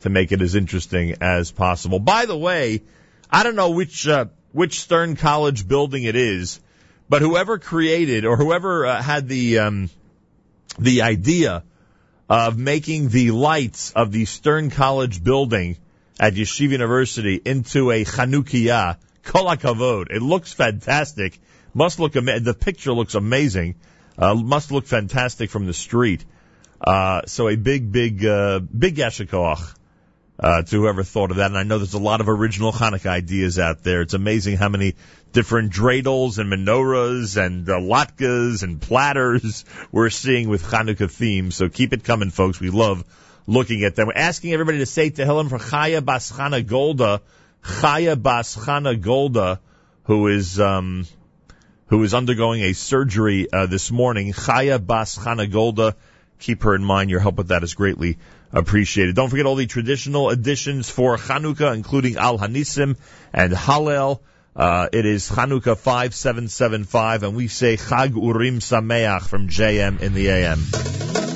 to 0.02 0.10
make 0.10 0.32
it 0.34 0.41
as 0.41 0.54
interesting 0.54 1.16
as 1.22 1.52
possible. 1.52 2.00
By 2.00 2.26
the 2.26 2.38
way, 2.38 2.84
I 3.32 3.43
don't 3.43 3.56
know 3.56 3.72
which 3.72 4.08
uh, 4.08 4.26
which 4.52 4.82
Stern 4.82 5.16
College 5.16 5.68
building 5.68 6.04
it 6.04 6.16
is, 6.16 6.60
but 7.08 7.22
whoever 7.22 7.58
created 7.58 8.26
or 8.26 8.36
whoever 8.36 8.86
uh, 8.86 9.02
had 9.02 9.28
the 9.28 9.60
um, 9.60 9.89
the 10.78 11.04
idea 11.04 11.64
of 12.30 12.58
making 12.58 13.10
the 13.10 13.32
lights 13.32 13.91
of 13.91 14.12
the 14.12 14.26
Stern 14.26 14.70
College 14.70 15.24
building 15.24 15.78
at 16.20 16.34
Yeshiva 16.34 16.72
University 16.72 17.41
into 17.43 17.91
a 17.91 18.03
Chanukiah, 18.03 18.97
kol 19.24 19.45
hakavod. 19.45 20.11
It 20.11 20.22
looks 20.22 20.53
fantastic. 20.53 21.39
Must 21.74 21.99
look 21.99 22.15
ama- 22.15 22.39
the 22.39 22.53
picture 22.53 22.93
looks 22.93 23.15
amazing. 23.15 23.76
Uh, 24.18 24.34
must 24.34 24.72
look 24.72 24.88
fantastic 24.88 25.49
from 25.49 25.65
the 25.68 25.74
street. 25.74 26.26
Uh, 26.82 27.22
so 27.26 27.49
a 27.49 27.55
big, 27.55 27.91
big, 27.91 28.26
uh, 28.26 28.59
big 28.59 28.95
yashikoach 28.95 29.76
uh, 30.39 30.61
to 30.63 30.82
whoever 30.82 31.03
thought 31.03 31.32
of 31.32 31.38
that. 31.38 31.47
And 31.47 31.57
I 31.57 31.63
know 31.63 31.78
there's 31.78 31.93
a 31.93 31.99
lot 31.99 32.22
of 32.22 32.30
original 32.30 32.72
Hanukkah 32.72 33.09
ideas 33.09 33.59
out 33.59 33.84
there. 33.84 34.01
It's 34.01 34.13
amazing 34.13 34.57
how 34.57 34.70
many 34.70 34.95
different 35.34 35.72
dreidels 35.72 36.38
and 36.38 36.51
menorahs 36.51 37.43
and 37.43 37.68
uh, 37.70 37.74
latkes 37.74 38.63
and 38.63 38.82
platters 38.82 39.65
we're 39.91 40.09
seeing 40.09 40.49
with 40.49 40.63
Hanukkah 40.63 41.09
themes. 41.09 41.55
So 41.55 41.70
keep 41.70 41.93
it 41.93 42.03
coming, 42.03 42.30
folks. 42.30 42.59
We 42.59 42.70
love 42.70 43.03
looking 43.48 43.84
at 43.84 43.95
them. 43.95 44.08
We're 44.08 44.14
asking 44.14 44.54
everybody 44.54 44.80
to 44.80 44.86
say 44.86 45.10
Tehillim 45.10 45.50
for 45.50 45.58
Chaya 45.58 46.04
Bas 46.04 46.32
Chana 46.32 46.66
Golda, 46.66 47.22
Chaya 47.64 48.22
Bas 48.22 48.56
Chana 48.56 49.00
Golda, 49.00 49.60
who 50.04 50.28
is 50.28 50.60
um, 50.60 51.08
who 51.88 52.04
is 52.04 52.14
undergoing 52.14 52.62
a 52.62 52.74
surgery 52.74 53.52
uh, 53.52 53.66
this 53.66 53.89
morning. 53.89 54.34
Chaya 54.34 54.86
Bas 54.86 55.18
Chana 55.18 55.52
Golda. 55.52 55.95
Keep 56.39 56.64
her 56.64 56.76
in 56.76 56.84
mind. 56.84 57.10
Your 57.10 57.20
help 57.20 57.38
with 57.38 57.48
that 57.48 57.64
is 57.64 57.74
greatly 57.74 58.20
appreciated. 58.52 59.16
Don't 59.16 59.30
forget 59.30 59.45
all 59.45 59.56
the 59.56 59.66
traditional 59.66 60.30
additions 60.30 60.89
for 60.89 61.18
Chanukah, 61.18 61.74
including 61.74 62.18
Al 62.18 62.38
Hanisim 62.38 62.98
and 63.34 63.54
Hallel. 63.54 64.20
Uh, 64.56 64.89
it 64.91 65.06
is 65.06 65.30
Chanukah 65.30 65.78
5775, 65.78 67.24
and 67.24 67.36
we 67.36 67.48
say 67.48 67.78
Chag 67.78 68.16
Urim 68.16 68.60
Sameach 68.60 69.22
from 69.22 69.50
JM 69.50 70.02
in 70.02 70.14
the 70.14 70.30
AM. 70.30 71.26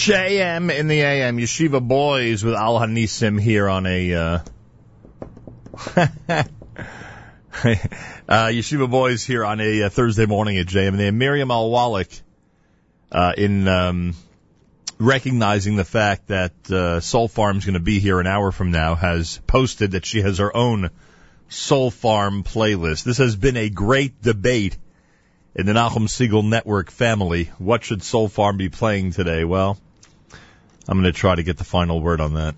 JM 0.00 0.74
in 0.74 0.88
the 0.88 1.02
AM, 1.02 1.36
Yeshiva 1.36 1.86
Boys 1.86 2.42
with 2.42 2.54
Al 2.54 2.78
Hanisim 2.78 3.38
here 3.38 3.68
on 3.68 3.84
a, 3.84 4.14
uh, 4.14 4.38
uh, 5.94 6.44
Yeshiva 8.48 8.90
Boys 8.90 9.26
here 9.26 9.44
on 9.44 9.60
a 9.60 9.82
uh, 9.82 9.88
Thursday 9.90 10.24
morning 10.24 10.56
at 10.56 10.66
JM. 10.66 10.88
And 10.88 11.00
then 11.00 11.18
Miriam 11.18 11.50
L. 11.50 11.68
Wallach, 11.70 12.08
uh, 13.12 13.34
in, 13.36 13.68
um, 13.68 14.14
recognizing 14.98 15.76
the 15.76 15.84
fact 15.84 16.28
that, 16.28 16.52
uh, 16.70 17.00
Soulfarm's 17.00 17.66
gonna 17.66 17.78
be 17.78 18.00
here 18.00 18.20
an 18.20 18.26
hour 18.26 18.52
from 18.52 18.70
now, 18.70 18.94
has 18.94 19.38
posted 19.46 19.90
that 19.90 20.06
she 20.06 20.22
has 20.22 20.38
her 20.38 20.56
own 20.56 20.88
Soulfarm 21.50 22.42
playlist. 22.42 23.04
This 23.04 23.18
has 23.18 23.36
been 23.36 23.58
a 23.58 23.68
great 23.68 24.22
debate 24.22 24.78
in 25.54 25.66
the 25.66 25.74
Nachum 25.74 26.08
Segal 26.08 26.48
Network 26.48 26.90
family. 26.90 27.50
What 27.58 27.84
should 27.84 28.00
Soulfarm 28.00 28.56
be 28.56 28.70
playing 28.70 29.12
today? 29.12 29.44
Well, 29.44 29.76
I'm 30.90 31.00
going 31.00 31.12
to 31.12 31.16
try 31.16 31.36
to 31.36 31.44
get 31.44 31.56
the 31.56 31.64
final 31.64 32.00
word 32.00 32.20
on 32.20 32.34
that. 32.34 32.56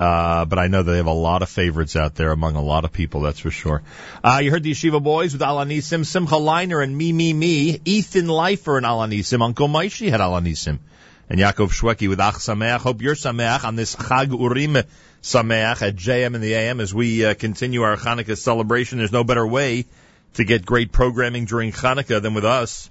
Uh, 0.00 0.46
but 0.46 0.58
I 0.58 0.68
know 0.68 0.82
they 0.82 0.96
have 0.96 1.04
a 1.04 1.12
lot 1.12 1.42
of 1.42 1.50
favorites 1.50 1.94
out 1.94 2.14
there 2.14 2.32
among 2.32 2.56
a 2.56 2.62
lot 2.62 2.86
of 2.86 2.92
people, 2.92 3.20
that's 3.20 3.40
for 3.40 3.50
sure. 3.50 3.82
Uh, 4.24 4.40
you 4.42 4.50
heard 4.50 4.62
the 4.62 4.70
Yeshiva 4.70 5.02
Boys 5.02 5.34
with 5.34 5.42
Al 5.42 5.58
Hanisim, 5.58 6.06
Simcha 6.06 6.36
Leiner 6.36 6.82
and 6.82 6.96
Me 6.96 7.12
Me 7.12 7.34
Me, 7.34 7.78
Ethan 7.84 8.28
Leifer 8.28 8.78
and 8.78 8.86
Al 8.86 9.00
Hanisim, 9.00 9.42
Uncle 9.42 9.68
Moishy 9.68 10.08
had 10.08 10.22
Al 10.22 10.32
Hanisim, 10.32 10.78
and 11.28 11.38
Yaakov 11.38 11.68
Shweki 11.68 12.08
with 12.08 12.18
Ach 12.18 12.36
Sameach. 12.36 12.78
Hope 12.78 13.02
you're 13.02 13.14
Sameach 13.14 13.62
on 13.64 13.76
this 13.76 13.94
Chag 13.94 14.30
Urim 14.30 14.82
Sameach 15.22 15.82
at 15.82 15.96
JM 15.96 16.34
in 16.34 16.40
the 16.40 16.54
AM 16.54 16.80
as 16.80 16.94
we 16.94 17.26
uh, 17.26 17.34
continue 17.34 17.82
our 17.82 17.98
Hanukkah 17.98 18.38
celebration. 18.38 18.96
There's 18.96 19.12
no 19.12 19.22
better 19.22 19.46
way 19.46 19.84
to 20.34 20.44
get 20.44 20.64
great 20.64 20.92
programming 20.92 21.44
during 21.44 21.72
Hanukkah 21.72 22.22
than 22.22 22.32
with 22.32 22.46
us. 22.46 22.88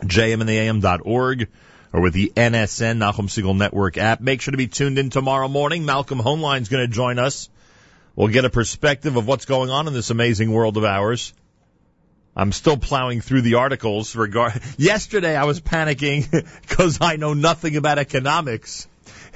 jmintheam.org 0.00 1.48
or 1.92 2.00
with 2.00 2.12
the 2.12 2.32
NSN 2.36 2.98
Nachum 2.98 3.28
Segal 3.28 3.56
Network 3.56 3.98
app. 3.98 4.20
Make 4.20 4.40
sure 4.40 4.52
to 4.52 4.58
be 4.58 4.68
tuned 4.68 4.98
in 4.98 5.10
tomorrow 5.10 5.48
morning. 5.48 5.84
Malcolm 5.84 6.18
Hoenlein's 6.18 6.68
going 6.68 6.86
to 6.86 6.92
join 6.92 7.18
us. 7.18 7.48
We'll 8.14 8.28
get 8.28 8.44
a 8.44 8.50
perspective 8.50 9.16
of 9.16 9.26
what's 9.26 9.44
going 9.44 9.70
on 9.70 9.86
in 9.86 9.92
this 9.92 10.10
amazing 10.10 10.50
world 10.50 10.76
of 10.76 10.84
ours. 10.84 11.32
I'm 12.34 12.52
still 12.52 12.76
plowing 12.76 13.22
through 13.22 13.42
the 13.42 13.54
articles 13.54 14.14
regard. 14.14 14.60
Yesterday 14.76 15.36
I 15.36 15.44
was 15.44 15.60
panicking 15.60 16.30
because 16.62 16.98
I 17.00 17.16
know 17.16 17.34
nothing 17.34 17.76
about 17.76 17.98
economics. 17.98 18.88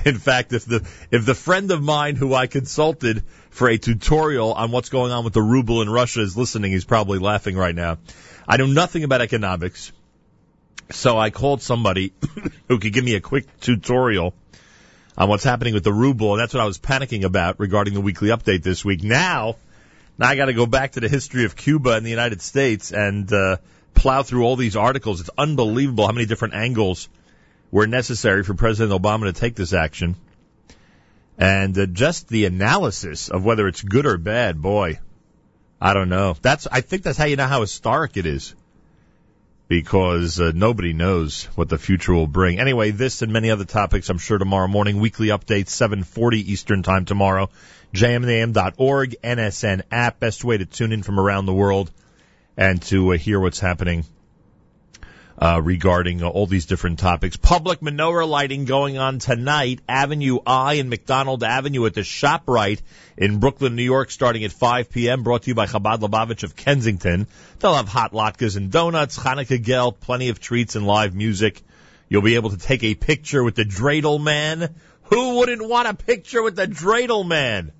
In 0.04 0.18
fact, 0.18 0.52
if 0.52 0.64
the 0.64 0.86
if 1.10 1.26
the 1.26 1.34
friend 1.34 1.70
of 1.70 1.82
mine 1.82 2.16
who 2.16 2.34
I 2.34 2.46
consulted 2.46 3.22
for 3.50 3.68
a 3.68 3.76
tutorial 3.76 4.54
on 4.54 4.70
what's 4.70 4.88
going 4.88 5.12
on 5.12 5.24
with 5.24 5.34
the 5.34 5.42
ruble 5.42 5.82
in 5.82 5.90
Russia 5.90 6.22
is 6.22 6.36
listening, 6.36 6.72
he's 6.72 6.84
probably 6.84 7.18
laughing 7.18 7.56
right 7.56 7.74
now. 7.74 7.98
I 8.48 8.56
know 8.56 8.66
nothing 8.66 9.04
about 9.04 9.20
economics, 9.20 9.92
so 10.90 11.18
I 11.18 11.30
called 11.30 11.62
somebody 11.62 12.12
who 12.68 12.78
could 12.78 12.92
give 12.92 13.04
me 13.04 13.14
a 13.14 13.20
quick 13.20 13.46
tutorial 13.60 14.34
on 15.16 15.28
what's 15.28 15.44
happening 15.44 15.74
with 15.74 15.84
the 15.84 15.92
ruble, 15.92 16.32
and 16.32 16.40
that's 16.40 16.54
what 16.54 16.62
I 16.62 16.66
was 16.66 16.78
panicking 16.78 17.24
about 17.24 17.60
regarding 17.60 17.94
the 17.94 18.00
weekly 18.00 18.28
update 18.28 18.62
this 18.62 18.84
week. 18.84 19.02
Now, 19.02 19.56
now 20.18 20.28
I 20.28 20.36
got 20.36 20.46
to 20.46 20.52
go 20.52 20.66
back 20.66 20.92
to 20.92 21.00
the 21.00 21.08
history 21.08 21.44
of 21.44 21.56
Cuba 21.56 21.92
and 21.92 22.04
the 22.04 22.10
United 22.10 22.42
States 22.42 22.92
and 22.92 23.30
uh, 23.32 23.56
plow 23.94 24.22
through 24.22 24.44
all 24.44 24.56
these 24.56 24.76
articles. 24.76 25.20
It's 25.20 25.30
unbelievable 25.36 26.06
how 26.06 26.12
many 26.12 26.26
different 26.26 26.54
angles 26.54 27.08
were 27.70 27.86
necessary 27.86 28.44
for 28.44 28.54
President 28.54 29.00
Obama 29.00 29.24
to 29.24 29.32
take 29.32 29.54
this 29.54 29.72
action. 29.72 30.16
And 31.38 31.76
uh, 31.78 31.86
just 31.86 32.28
the 32.28 32.44
analysis 32.44 33.28
of 33.28 33.44
whether 33.44 33.66
it's 33.66 33.82
good 33.82 34.06
or 34.06 34.18
bad, 34.18 34.60
boy, 34.60 34.98
I 35.80 35.94
don't 35.94 36.10
know. 36.10 36.36
That's 36.42 36.66
I 36.70 36.82
think 36.82 37.02
that's 37.02 37.16
how 37.16 37.24
you 37.24 37.36
know 37.36 37.46
how 37.46 37.62
historic 37.62 38.16
it 38.16 38.26
is, 38.26 38.54
because 39.70 40.40
uh, 40.40 40.50
nobody 40.52 40.92
knows 40.92 41.44
what 41.54 41.68
the 41.68 41.78
future 41.78 42.12
will 42.12 42.26
bring. 42.26 42.58
Anyway, 42.58 42.90
this 42.90 43.22
and 43.22 43.32
many 43.32 43.52
other 43.52 43.64
topics, 43.64 44.10
I'm 44.10 44.18
sure 44.18 44.36
tomorrow 44.36 44.66
morning. 44.66 44.98
Weekly 44.98 45.28
updates, 45.28 45.68
7:40 45.68 46.38
Eastern 46.38 46.82
Time 46.82 47.04
tomorrow. 47.04 47.50
jmnam.org, 47.94 49.14
NSN 49.22 49.82
app, 49.92 50.18
best 50.18 50.42
way 50.42 50.58
to 50.58 50.66
tune 50.66 50.90
in 50.90 51.04
from 51.04 51.20
around 51.20 51.46
the 51.46 51.54
world 51.54 51.92
and 52.56 52.82
to 52.82 53.12
uh, 53.12 53.16
hear 53.16 53.38
what's 53.38 53.60
happening 53.60 54.04
uh, 55.40 55.60
regarding 55.62 56.22
all 56.22 56.46
these 56.46 56.66
different 56.66 56.98
topics. 56.98 57.36
Public 57.36 57.80
menorah 57.80 58.28
lighting 58.28 58.66
going 58.66 58.98
on 58.98 59.18
tonight, 59.18 59.80
Avenue 59.88 60.38
I 60.46 60.74
and 60.74 60.90
McDonald 60.90 61.42
Avenue 61.42 61.86
at 61.86 61.94
the 61.94 62.02
ShopRite 62.02 62.82
in 63.16 63.40
Brooklyn, 63.40 63.74
New 63.74 63.82
York, 63.82 64.10
starting 64.10 64.44
at 64.44 64.52
5 64.52 64.90
p.m. 64.90 65.22
Brought 65.22 65.44
to 65.44 65.48
you 65.48 65.54
by 65.54 65.66
Chabad 65.66 66.00
Lubavitch 66.00 66.42
of 66.42 66.56
Kensington. 66.56 67.26
They'll 67.58 67.74
have 67.74 67.88
hot 67.88 68.12
latkes 68.12 68.56
and 68.56 68.70
donuts, 68.70 69.18
Hanukkah 69.18 69.62
gel, 69.62 69.92
plenty 69.92 70.28
of 70.28 70.40
treats 70.40 70.76
and 70.76 70.86
live 70.86 71.14
music. 71.14 71.62
You'll 72.10 72.22
be 72.22 72.34
able 72.34 72.50
to 72.50 72.58
take 72.58 72.84
a 72.84 72.94
picture 72.94 73.42
with 73.42 73.54
the 73.54 73.64
dreidel 73.64 74.20
man. 74.20 74.74
Who 75.04 75.38
wouldn't 75.38 75.66
want 75.66 75.88
a 75.88 75.94
picture 75.94 76.42
with 76.42 76.56
the 76.56 76.66
dreidel 76.66 77.26
man? 77.26 77.72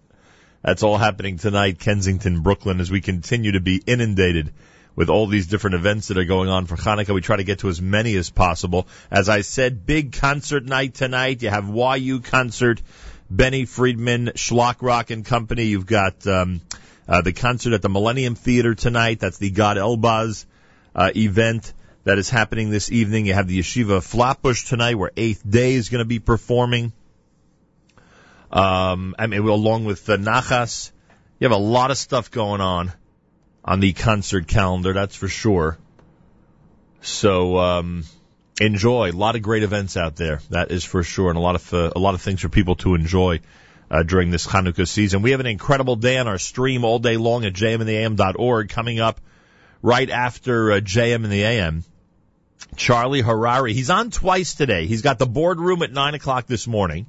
That's 0.63 0.83
all 0.83 0.97
happening 0.97 1.37
tonight, 1.37 1.79
Kensington, 1.79 2.41
Brooklyn, 2.41 2.81
as 2.81 2.91
we 2.91 3.01
continue 3.01 3.53
to 3.53 3.61
be 3.61 3.83
inundated 3.87 4.53
with 4.97 5.09
all 5.09 5.27
these 5.27 5.47
different 5.47 5.75
events 5.75 6.09
that 6.09 6.19
are 6.19 6.25
going 6.25 6.49
on 6.49 6.67
for 6.67 6.77
Hanukkah. 6.77 7.15
We 7.15 7.21
try 7.21 7.37
to 7.37 7.45
get 7.45 7.61
to 7.61 7.69
as 7.69 7.81
many 7.81 8.17
as 8.17 8.31
possible. 8.31 8.89
As 9.11 9.29
I 9.29 9.43
said, 9.43 9.87
big 9.87 10.13
concert 10.13 10.65
night 10.65 10.95
tonight. 10.95 11.43
You 11.43 11.51
have 11.51 11.69
YU 11.69 12.21
concert, 12.21 12.83
Benny 13.31 13.65
Friedman, 13.65 14.33
Shlock 14.35 14.77
Rock 14.81 15.11
and 15.11 15.25
Company. 15.25 15.65
You've 15.65 15.87
got 15.87 16.27
um, 16.27 16.61
uh, 17.09 17.23
the 17.23 17.33
concert 17.33 17.73
at 17.73 17.83
the 17.83 17.89
Millennium 17.89 18.35
Theater 18.35 18.75
tonight. 18.75 19.21
That's 19.21 19.39
the 19.39 19.51
Gad 19.51 19.77
Elbaz 19.77 20.45
uh, 20.95 21.11
event 21.15 21.73
that 22.05 22.19
is 22.19 22.31
happening 22.31 22.71
this 22.71 22.91
evening. 22.91 23.27
You 23.27 23.35
have 23.35 23.49
the 23.49 23.59
Yeshiva 23.59 24.03
Flatbush 24.03 24.65
tonight, 24.65 24.95
where 24.95 25.11
Eighth 25.17 25.49
Day 25.49 25.75
is 25.75 25.89
going 25.89 26.01
to 26.01 26.09
be 26.09 26.19
performing. 26.19 26.93
Um, 28.51 29.15
I 29.19 29.27
mean, 29.29 29.41
along 29.41 29.85
with 29.85 30.07
the 30.07 30.17
Nachas, 30.17 30.91
you 31.39 31.49
have 31.49 31.57
a 31.57 31.63
lot 31.63 31.91
of 31.91 31.99
stuff 31.99 32.31
going 32.31 32.61
on 32.61 32.93
on 33.65 33.81
the 33.81 33.93
concert 33.93 34.47
calendar, 34.47 34.93
that's 34.93 35.17
for 35.17 35.29
sure. 35.29 35.79
So 37.03 37.59
um, 37.59 38.05
enjoy. 38.61 39.11
A 39.11 39.13
lot 39.13 39.37
of 39.37 39.43
great 39.43 39.63
events 39.63 39.97
out 39.97 40.17
there, 40.17 40.41
that 40.51 40.71
is 40.71 40.85
for 40.85 41.03
sure, 41.03 41.29
and 41.29 41.39
a 41.39 41.41
lot 41.41 41.55
of 41.55 41.75
uh, 41.75 41.91
a 41.95 41.99
lot 41.99 42.15
of 42.15 42.23
things 42.23 42.41
for 42.41 42.49
people 42.49 42.77
to 42.77 42.95
enjoy 42.95 43.41
uh, 43.91 44.03
during 44.03 44.31
this 44.31 44.47
Hanukkah 44.47 44.87
season. 44.87 45.23
We 45.23 45.33
have 45.33 45.41
an 45.41 45.47
incredible 45.47 45.97
day 45.97 46.19
on 46.19 46.29
our 46.29 46.39
stream 46.39 46.85
all 46.85 46.99
day 46.99 47.17
long 47.17 47.45
at 47.45 47.55
jmintheam.org 47.55 48.69
coming 48.69 49.01
up 49.01 49.21
right 49.83 50.11
after 50.11 50.73
uh, 50.73 50.81
JM 50.81 51.25
in 51.25 51.31
the 51.31 51.43
AM. 51.43 51.85
Charlie 52.77 53.23
Harary, 53.23 53.73
he's 53.73 53.91
on 53.91 54.11
twice 54.11 54.55
today. 54.55 54.87
He's 54.87 55.03
got 55.03 55.19
the 55.19 55.27
boardroom 55.27 55.83
at 55.83 55.93
nine 55.93 56.15
o'clock 56.15 56.47
this 56.47 56.67
morning. 56.67 57.07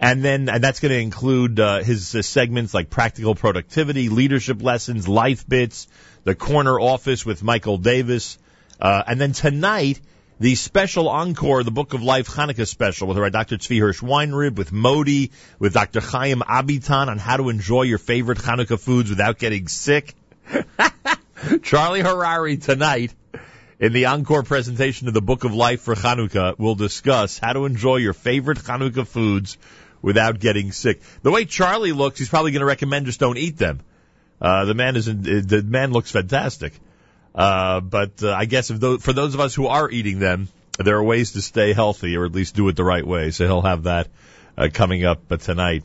And 0.00 0.24
then, 0.24 0.48
and 0.48 0.62
that's 0.62 0.80
going 0.80 0.92
to 0.92 1.00
include 1.00 1.58
uh, 1.58 1.82
his 1.82 2.14
uh, 2.14 2.22
segments 2.22 2.72
like 2.72 2.88
practical 2.88 3.34
productivity, 3.34 4.08
leadership 4.08 4.62
lessons, 4.62 5.08
life 5.08 5.48
bits, 5.48 5.88
the 6.24 6.34
corner 6.34 6.78
office 6.78 7.26
with 7.26 7.42
Michael 7.42 7.78
Davis, 7.78 8.38
uh, 8.80 9.02
and 9.06 9.20
then 9.20 9.32
tonight 9.32 10.00
the 10.40 10.54
special 10.54 11.08
encore, 11.08 11.64
the 11.64 11.72
Book 11.72 11.94
of 11.94 12.02
Life 12.02 12.28
Hanukkah 12.28 12.66
special 12.66 13.08
with 13.08 13.32
Dr. 13.32 13.56
Tzvi 13.56 13.80
Hirsch 13.80 14.00
Weinreb, 14.00 14.54
with 14.54 14.70
Modi, 14.70 15.32
with 15.58 15.74
Dr. 15.74 16.00
Chaim 16.00 16.42
Abitan 16.42 17.08
on 17.08 17.18
how 17.18 17.38
to 17.38 17.48
enjoy 17.48 17.82
your 17.82 17.98
favorite 17.98 18.38
Hanukkah 18.38 18.78
foods 18.78 19.10
without 19.10 19.38
getting 19.38 19.66
sick. 19.66 20.14
Charlie 21.62 22.02
Harary 22.02 22.62
tonight 22.62 23.12
in 23.80 23.92
the 23.92 24.06
encore 24.06 24.44
presentation 24.44 25.08
of 25.08 25.14
the 25.14 25.22
Book 25.22 25.44
of 25.44 25.54
Life 25.54 25.82
for 25.82 25.94
Hanukkah 25.94 26.56
will 26.58 26.74
discuss 26.76 27.38
how 27.38 27.52
to 27.52 27.64
enjoy 27.64 27.96
your 27.96 28.12
favorite 28.12 28.58
Hanukkah 28.58 29.06
foods 29.06 29.58
without 30.02 30.38
getting 30.38 30.72
sick. 30.72 31.00
The 31.22 31.30
way 31.30 31.44
Charlie 31.44 31.92
looks, 31.92 32.18
he's 32.18 32.28
probably 32.28 32.52
going 32.52 32.60
to 32.60 32.66
recommend 32.66 33.06
just 33.06 33.20
don't 33.20 33.38
eat 33.38 33.56
them. 33.56 33.80
Uh, 34.40 34.64
the 34.64 34.74
man 34.74 34.96
is 34.96 35.08
in, 35.08 35.22
the 35.22 35.62
man 35.62 35.92
looks 35.92 36.10
fantastic. 36.10 36.72
Uh, 37.34 37.80
but 37.80 38.22
uh, 38.22 38.32
I 38.32 38.44
guess 38.46 38.70
if 38.70 38.80
those, 38.80 39.02
for 39.02 39.12
those 39.12 39.34
of 39.34 39.40
us 39.40 39.54
who 39.54 39.66
are 39.66 39.90
eating 39.90 40.18
them, 40.18 40.48
there 40.78 40.96
are 40.96 41.04
ways 41.04 41.32
to 41.32 41.42
stay 41.42 41.72
healthy 41.72 42.16
or 42.16 42.24
at 42.24 42.32
least 42.32 42.54
do 42.54 42.68
it 42.68 42.76
the 42.76 42.84
right 42.84 43.06
way. 43.06 43.30
So 43.30 43.46
he'll 43.46 43.62
have 43.62 43.84
that 43.84 44.08
uh, 44.56 44.68
coming 44.72 45.04
up 45.04 45.30
uh, 45.30 45.36
tonight. 45.36 45.84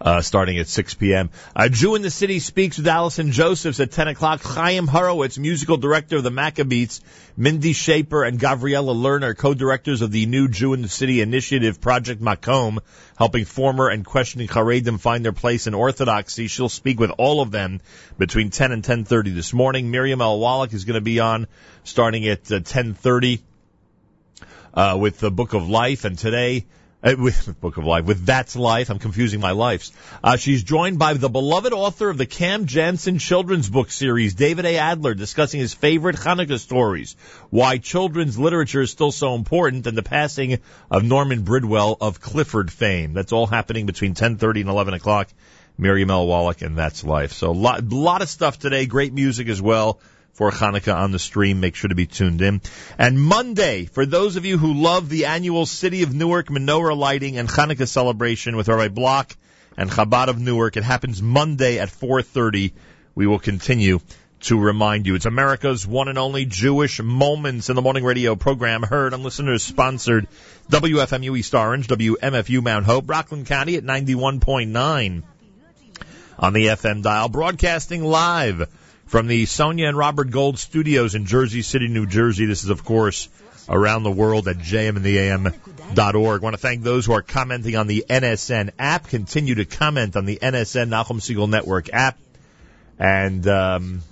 Uh, 0.00 0.22
starting 0.22 0.56
at 0.56 0.66
6 0.66 0.94
p.m. 0.94 1.28
A 1.54 1.68
Jew 1.68 1.94
in 1.94 2.00
the 2.00 2.10
City 2.10 2.38
speaks 2.38 2.78
with 2.78 2.88
Allison 2.88 3.32
Josephs 3.32 3.80
at 3.80 3.90
10 3.90 4.08
o'clock. 4.08 4.40
Chaim 4.42 4.86
Horowitz, 4.86 5.36
musical 5.36 5.76
director 5.76 6.16
of 6.16 6.22
the 6.22 6.30
Maccabeats, 6.30 7.02
Mindy 7.36 7.74
Shaper 7.74 8.24
and 8.24 8.40
Gavriela 8.40 8.96
Lerner, 8.96 9.36
co-directors 9.36 10.00
of 10.00 10.10
the 10.10 10.24
new 10.24 10.48
Jew 10.48 10.72
in 10.72 10.80
the 10.80 10.88
City 10.88 11.20
initiative, 11.20 11.82
Project 11.82 12.22
Makom, 12.22 12.78
helping 13.18 13.44
former 13.44 13.90
and 13.90 14.02
questioning 14.02 14.48
Haredim 14.48 14.98
find 14.98 15.22
their 15.22 15.32
place 15.32 15.66
in 15.66 15.74
Orthodoxy. 15.74 16.46
She'll 16.46 16.70
speak 16.70 16.98
with 16.98 17.10
all 17.18 17.42
of 17.42 17.50
them 17.50 17.82
between 18.16 18.48
10 18.48 18.72
and 18.72 18.82
10.30 18.82 19.34
this 19.34 19.52
morning. 19.52 19.90
Miriam 19.90 20.22
L. 20.22 20.38
Wallach 20.38 20.72
is 20.72 20.86
going 20.86 20.94
to 20.94 21.02
be 21.02 21.20
on 21.20 21.46
starting 21.84 22.26
at 22.26 22.50
uh, 22.50 22.60
10.30 22.60 23.40
uh, 24.72 24.96
with 24.98 25.18
the 25.18 25.30
Book 25.30 25.52
of 25.52 25.68
Life. 25.68 26.06
And 26.06 26.16
today, 26.16 26.64
Uh, 27.02 27.14
with 27.18 27.58
Book 27.60 27.78
of 27.78 27.84
Life, 27.84 28.04
with 28.04 28.26
That's 28.26 28.56
Life. 28.56 28.90
I'm 28.90 28.98
confusing 28.98 29.40
my 29.40 29.52
lives. 29.52 29.90
Uh, 30.22 30.36
she's 30.36 30.62
joined 30.62 30.98
by 30.98 31.14
the 31.14 31.30
beloved 31.30 31.72
author 31.72 32.10
of 32.10 32.18
the 32.18 32.26
Cam 32.26 32.66
Jansen 32.66 33.18
children's 33.18 33.70
book 33.70 33.90
series, 33.90 34.34
David 34.34 34.66
A. 34.66 34.76
Adler, 34.76 35.14
discussing 35.14 35.60
his 35.60 35.72
favorite 35.72 36.16
Hanukkah 36.16 36.58
stories, 36.58 37.16
why 37.48 37.78
children's 37.78 38.38
literature 38.38 38.82
is 38.82 38.90
still 38.90 39.12
so 39.12 39.34
important, 39.34 39.86
and 39.86 39.96
the 39.96 40.02
passing 40.02 40.58
of 40.90 41.02
Norman 41.02 41.42
Bridwell 41.42 41.96
of 42.02 42.20
Clifford 42.20 42.70
fame. 42.70 43.14
That's 43.14 43.32
all 43.32 43.46
happening 43.46 43.86
between 43.86 44.14
10:30 44.14 44.60
and 44.60 44.70
11 44.70 44.92
o'clock. 44.92 45.28
Miriam 45.78 46.10
L. 46.10 46.26
Wallach 46.26 46.60
and 46.60 46.76
That's 46.76 47.02
Life. 47.02 47.32
So 47.32 47.50
a 47.50 47.52
lot, 47.52 47.88
lot 47.88 48.20
of 48.20 48.28
stuff 48.28 48.58
today. 48.58 48.84
Great 48.84 49.14
music 49.14 49.48
as 49.48 49.62
well 49.62 49.98
for 50.40 50.50
Hanukkah 50.50 50.96
on 50.96 51.12
the 51.12 51.18
stream. 51.18 51.60
Make 51.60 51.74
sure 51.74 51.88
to 51.88 51.94
be 51.94 52.06
tuned 52.06 52.40
in. 52.40 52.62
And 52.96 53.20
Monday, 53.20 53.84
for 53.84 54.06
those 54.06 54.36
of 54.36 54.46
you 54.46 54.56
who 54.56 54.72
love 54.72 55.10
the 55.10 55.26
annual 55.26 55.66
City 55.66 56.02
of 56.02 56.14
Newark 56.14 56.46
menorah 56.46 56.96
lighting 56.96 57.36
and 57.36 57.46
Hanukkah 57.46 57.86
celebration 57.86 58.56
with 58.56 58.68
Rabbi 58.68 58.88
Block 58.88 59.36
and 59.76 59.90
Chabad 59.90 60.28
of 60.28 60.40
Newark, 60.40 60.78
it 60.78 60.82
happens 60.82 61.20
Monday 61.20 61.78
at 61.78 61.90
4.30. 61.90 62.72
We 63.14 63.26
will 63.26 63.38
continue 63.38 64.00
to 64.44 64.58
remind 64.58 65.06
you. 65.06 65.14
It's 65.14 65.26
America's 65.26 65.86
one 65.86 66.08
and 66.08 66.16
only 66.16 66.46
Jewish 66.46 67.02
Moments 67.02 67.68
in 67.68 67.76
the 67.76 67.82
Morning 67.82 68.04
Radio 68.04 68.34
program 68.34 68.82
heard 68.82 69.12
on 69.12 69.22
listeners 69.22 69.62
sponsored 69.62 70.26
WFMU 70.70 71.38
East 71.38 71.54
Orange, 71.54 71.86
WMFU 71.86 72.62
Mount 72.62 72.86
Hope, 72.86 73.10
Rockland 73.10 73.44
County 73.44 73.76
at 73.76 73.84
91.9 73.84 75.22
on 76.38 76.52
the 76.54 76.66
FM 76.68 77.02
dial, 77.02 77.28
broadcasting 77.28 78.02
live 78.02 78.66
from 79.10 79.26
the 79.26 79.44
Sonia 79.44 79.88
and 79.88 79.96
Robert 79.96 80.30
Gold 80.30 80.56
studios 80.56 81.16
in 81.16 81.26
Jersey 81.26 81.62
City, 81.62 81.88
New 81.88 82.06
Jersey. 82.06 82.46
This 82.46 82.62
is, 82.62 82.70
of 82.70 82.84
course, 82.84 83.28
around 83.68 84.04
the 84.04 84.10
world 84.12 84.46
at 84.46 84.58
jmandtheam.org. 84.58 86.40
I 86.40 86.44
want 86.44 86.54
to 86.54 86.62
thank 86.62 86.84
those 86.84 87.06
who 87.06 87.14
are 87.14 87.22
commenting 87.22 87.74
on 87.74 87.88
the 87.88 88.04
NSN 88.08 88.70
app. 88.78 89.08
Continue 89.08 89.56
to 89.56 89.64
comment 89.64 90.14
on 90.14 90.26
the 90.26 90.38
NSN 90.40 90.90
Nachum 90.90 91.18
Segal 91.18 91.50
Network 91.50 91.92
app. 91.92 92.18
And, 93.00 93.44
um, 93.48 94.02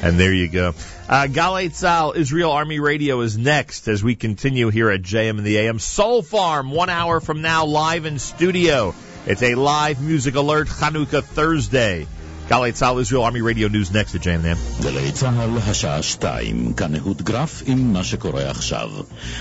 and 0.00 0.18
there 0.18 0.32
you 0.32 0.48
go. 0.48 0.68
Uh, 1.10 1.26
Tzal, 1.26 2.16
Israel 2.16 2.52
Army 2.52 2.80
Radio 2.80 3.20
is 3.20 3.36
next 3.36 3.86
as 3.86 4.02
we 4.02 4.14
continue 4.14 4.70
here 4.70 4.90
at 4.90 5.02
JM 5.02 5.36
and 5.36 5.44
the 5.44 5.58
AM. 5.58 5.76
Soulfarm, 5.76 6.70
one 6.70 6.88
hour 6.88 7.20
from 7.20 7.42
now, 7.42 7.66
live 7.66 8.06
in 8.06 8.18
studio. 8.18 8.94
It's 9.28 9.42
a 9.42 9.56
live 9.56 10.00
music 10.00 10.36
alert 10.36 10.68
Chanukah 10.68 11.20
Thursday. 11.20 12.06
Galei 12.48 12.70
Tzal, 12.70 13.00
Israel 13.00 13.24
Army 13.24 13.40
Radio 13.40 13.66
News 13.66 13.90
next 13.90 14.14
at 14.14 14.20
JM 14.20 14.34
and 14.34 14.44
the 14.44 14.50
AM. 14.50 14.82
גלי 14.82 15.12
צה"ל, 15.12 15.58
השעה 15.58 16.02
שתיים, 16.02 16.72
כאן 16.72 16.94
אהוד 16.94 17.22
גרף 17.22 17.62
עם 17.66 17.92
מה 17.92 18.04
שקורה 18.04 18.50
עכשיו. 18.50 18.90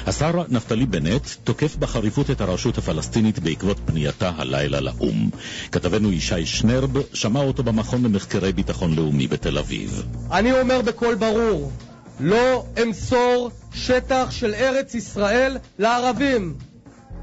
השר 0.06 0.44
נפתלי 0.50 0.86
בנט 0.86 1.30
תוקף 1.44 1.76
בחריפות 1.76 2.32
את 2.32 2.42
הרשות 2.42 2.78
הפלסטינית 2.78 3.40
בעקבות 3.40 3.78
פנייתה 3.86 4.32
הלילה 4.38 4.80
לאו"ם. 4.80 5.30
כתבנו 5.72 6.12
ישי 6.12 6.46
שנרב 6.46 6.98
שמע 7.14 7.40
אותו 7.40 7.64
במכון 7.64 8.04
למחקרי 8.04 8.54
ביטחון 8.54 8.96
לאומי 8.96 9.28
בתל 9.28 9.58
אביב. 9.58 10.04
אני 10.32 10.62
אומר 10.62 10.82
בקול 10.82 11.16
ברור, 11.16 11.72
לא 12.20 12.66
אמסור 12.84 13.52
שטח 13.74 14.28
של 14.32 14.54
ארץ 14.54 14.96
ישראל 14.96 15.58
לערבים. 15.80 16.54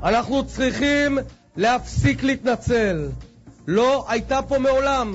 אנחנו 0.02 0.46
צריכים 0.46 1.18
להפסיק 1.56 2.22
להתנצל. 2.22 3.08
לא 3.66 4.04
הייתה 4.08 4.42
פה 4.42 4.58
מעולם 4.58 5.14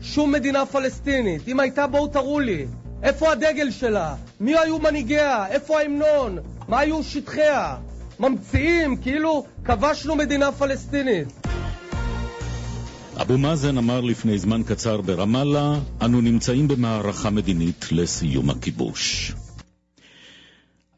שום 0.00 0.32
מדינה 0.32 0.66
פלסטינית. 0.66 1.48
אם 1.48 1.60
הייתה, 1.60 1.86
בואו 1.86 2.06
תראו 2.06 2.40
לי. 2.40 2.66
איפה 3.02 3.32
הדגל 3.32 3.70
שלה? 3.70 4.14
מי 4.40 4.58
היו 4.58 4.78
מנהיגיה? 4.78 5.46
איפה 5.46 5.80
ההמנון? 5.80 6.38
מה 6.68 6.78
היו 6.78 7.02
שטחיה? 7.02 7.76
ממציאים 8.20 8.96
כאילו 8.96 9.44
כבשנו 9.64 10.16
מדינה 10.16 10.52
פלסטינית. 10.52 11.28
אבו 13.20 13.38
מאזן 13.38 13.78
אמר 13.78 14.00
לפני 14.00 14.38
זמן 14.38 14.62
קצר 14.62 15.00
ברמאללה, 15.00 15.74
אנו 16.02 16.20
נמצאים 16.20 16.68
במערכה 16.68 17.30
מדינית 17.30 17.86
לסיום 17.92 18.50
הכיבוש. 18.50 19.32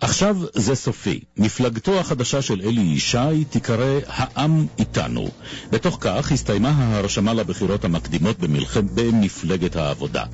עכשיו 0.01 0.37
זה 0.55 0.75
סופי. 0.75 1.21
מפלגתו 1.37 2.01
החדשה 2.01 2.43
של 2.43 2.61
אלי 2.61 2.81
ישי 2.81 3.45
תיקרא 3.51 3.99
העם 4.07 4.67
איתנו. 4.79 5.29
בתוך 5.71 5.99
כך 6.01 6.33
הסתיימה 6.33 6.69
ההרשמה 6.69 7.35
לבחירות 7.35 7.85
המקדימות 7.85 8.39
במלחם... 8.39 8.87
במפלגת 8.95 9.77
העבודה. 9.77 10.25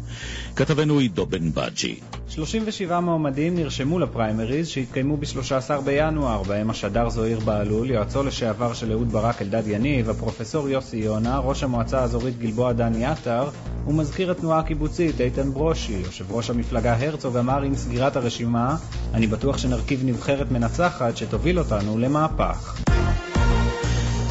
כתבנו 0.57 0.99
עידו 0.99 1.27
בן 1.27 1.53
בג'י. 1.53 2.01
37 2.29 3.01
מועמדים 3.01 3.55
נרשמו 3.55 3.99
לפריימריז 3.99 4.69
שהתקיימו 4.69 5.17
ב-13 5.17 5.81
בינואר, 5.85 6.43
בהם 6.43 6.71
השדר 6.71 7.09
זוהיר 7.09 7.41
בהלול, 7.41 7.91
יועצו 7.91 8.23
לשעבר 8.23 8.75
של 8.75 8.93
אהוד 8.93 9.13
ברק 9.13 9.43
אלדד 9.43 9.67
יניב, 9.67 10.11
הפרופסור 10.11 10.69
יוסי 10.69 10.97
יונה, 10.97 11.39
ראש 11.39 11.63
המועצה 11.63 12.01
האזורית 12.01 12.39
גלבוע 12.39 12.73
דני 12.73 13.05
עטר, 13.05 13.49
ומזכיר 13.87 14.31
התנועה 14.31 14.59
הקיבוצית 14.59 15.21
איתן 15.21 15.53
ברושי. 15.53 15.93
יושב 15.93 16.33
ראש 16.33 16.51
המפלגה 16.51 16.97
הרצוג 17.01 17.37
אמר 17.37 17.63
עם 17.63 17.75
סגירת 17.75 18.17
הרשימה, 18.17 18.77
אני 19.15 19.27
בטוח 19.27 19.54
שנרכיב 19.59 20.01
נבחרת 20.05 20.51
מנצחת 20.51 21.17
שתוביל 21.17 21.59
אותנו 21.59 21.99
למהפך. 21.99 22.81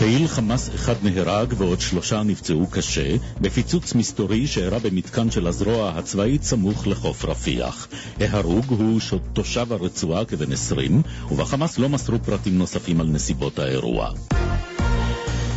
פעיל 0.04 0.28
חמאס 0.28 0.70
אחד 0.76 0.96
נהרג 1.04 1.54
ועוד 1.58 1.82
שלושה 1.82 2.24
נפצעו 2.24 2.68
קשה 2.68 3.16
בפיצוץ 3.42 3.96
מסתורי 3.96 4.48
שאירע 4.48 4.80
במתקן 4.80 5.32
של 5.32 5.48
הזרוע 5.48 5.90
הצבאית 5.96 6.44
סמוך 6.44 6.88
לחוף 6.88 7.26
רפיח. 7.26 7.88
ההרוג 8.20 8.66
הוא 8.70 9.00
תושב 9.34 9.74
הרצועה 9.74 10.26
כבן 10.26 10.52
20, 10.52 11.02
ובחמאס 11.32 11.80
לא 11.80 11.90
מסרו 11.90 12.20
פרטים 12.20 12.58
נוספים 12.58 13.02
על 13.02 13.08
נסיבות 13.08 13.60
האירוע. 13.60 14.10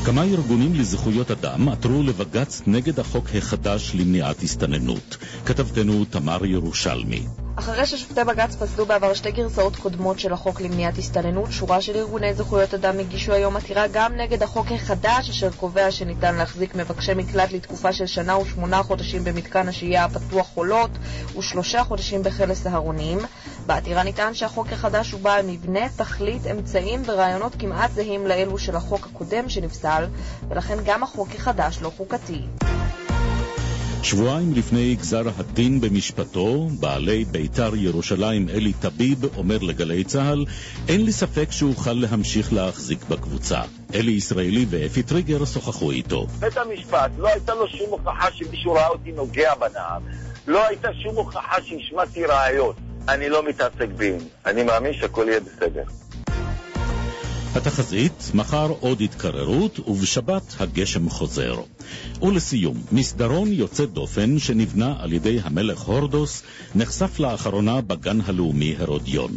כמה 0.04 0.22
ארגונים 0.22 0.74
לזכויות 0.74 1.30
אדם 1.30 1.68
עתרו 1.68 2.02
לבג"ץ 2.02 2.62
נגד 2.66 3.00
החוק 3.00 3.28
החדש 3.34 3.92
למניעת 3.94 4.42
הסתננות. 4.42 5.16
כתבתנו 5.46 6.04
תמר 6.04 6.44
ירושלמי. 6.44 7.22
אחרי 7.58 7.86
ששופטי 7.86 8.24
בג"ץ 8.24 8.54
פסלו 8.54 8.86
בעבר 8.86 9.14
שתי 9.14 9.30
גרסאות 9.30 9.76
קודמות 9.76 10.18
של 10.18 10.32
החוק 10.32 10.60
למניעת 10.60 10.98
הסתננות, 10.98 11.52
שורה 11.52 11.80
של 11.80 11.96
ארגוני 11.96 12.34
זכויות 12.34 12.74
אדם 12.74 12.98
הגישו 12.98 13.32
היום 13.32 13.56
עתירה 13.56 13.86
גם 13.92 14.16
נגד 14.16 14.42
החוק 14.42 14.66
החדש, 14.72 15.30
אשר 15.30 15.50
קובע 15.50 15.90
שניתן 15.90 16.34
להחזיק 16.34 16.74
מבקשי 16.74 17.14
מקלט 17.14 17.52
לתקופה 17.52 17.92
של 17.92 18.06
שנה 18.06 18.38
ושמונה 18.38 18.82
חודשים 18.82 19.24
במתקן 19.24 19.68
השהייה 19.68 20.04
הפתוח 20.04 20.46
חולות 20.46 20.90
ושלושה 21.38 21.84
חודשים 21.84 22.22
בכלא 22.22 22.54
סהרונים. 22.54 23.18
בעתירה 23.66 24.02
נטען 24.02 24.34
שהחוק 24.34 24.72
החדש 24.72 25.12
הוא 25.12 25.20
בעל 25.20 25.46
מבנה, 25.46 25.88
תכלית, 25.96 26.46
אמצעים 26.46 27.02
ורעיונות 27.06 27.52
כמעט 27.58 27.90
זהים 27.92 28.26
לאלו 28.26 28.58
של 28.58 28.76
החוק 28.76 29.06
הקודם 29.06 29.48
שנפסל, 29.48 30.06
ולכן 30.48 30.76
גם 30.84 31.02
החוק 31.02 31.28
החדש 31.34 31.78
לא 31.82 31.92
חוקתי. 31.96 32.42
שבועיים 34.06 34.52
לפני 34.54 34.94
גזר 34.94 35.22
הדין 35.38 35.80
במשפטו, 35.80 36.68
בעלי 36.80 37.24
בית"ר 37.24 37.76
ירושלים 37.76 38.48
אלי 38.48 38.72
טביב 38.72 39.24
אומר 39.36 39.58
לגלי 39.58 40.04
צה"ל, 40.04 40.44
אין 40.88 41.04
לי 41.04 41.12
ספק 41.12 41.46
שאוכל 41.50 41.92
להמשיך 41.92 42.52
להחזיק 42.52 43.04
בקבוצה. 43.04 43.60
אלי 43.94 44.10
ישראלי 44.12 44.66
ואפי 44.70 45.02
טריגר 45.02 45.44
שוחחו 45.44 45.90
איתו. 45.90 46.26
בית 46.38 46.56
המשפט, 46.56 47.10
לא 47.18 47.28
הייתה 47.28 47.54
לו 47.54 47.68
שום 47.68 47.90
הוכחה 47.90 48.28
שמישהו 48.32 48.72
ראה 48.72 48.88
אותי 48.88 49.12
נוגע 49.12 49.54
בנהר. 49.54 49.98
לא 50.46 50.66
הייתה 50.66 50.88
שום 51.02 51.16
הוכחה 51.16 51.56
שהשמעתי 51.62 52.24
ראיות. 52.24 52.76
אני 53.08 53.28
לא 53.28 53.48
מתעסק 53.48 53.88
בים. 53.96 54.18
אני 54.46 54.62
מאמין 54.62 54.92
שהכל 54.92 55.24
יהיה 55.28 55.40
בסדר. 55.40 55.82
התחזית, 57.56 58.30
מחר 58.34 58.72
עוד 58.80 59.00
התקררות, 59.00 59.80
ובשבת 59.88 60.42
הגשם 60.58 61.10
חוזר. 61.10 61.54
ולסיום, 62.22 62.76
מסדרון 62.92 63.52
יוצא 63.52 63.84
דופן 63.84 64.38
שנבנה 64.38 64.94
על 65.00 65.12
ידי 65.12 65.38
המלך 65.42 65.80
הורדוס, 65.80 66.42
נחשף 66.74 67.20
לאחרונה 67.20 67.80
בגן 67.80 68.18
הלאומי 68.26 68.74
הרודיון. 68.78 69.30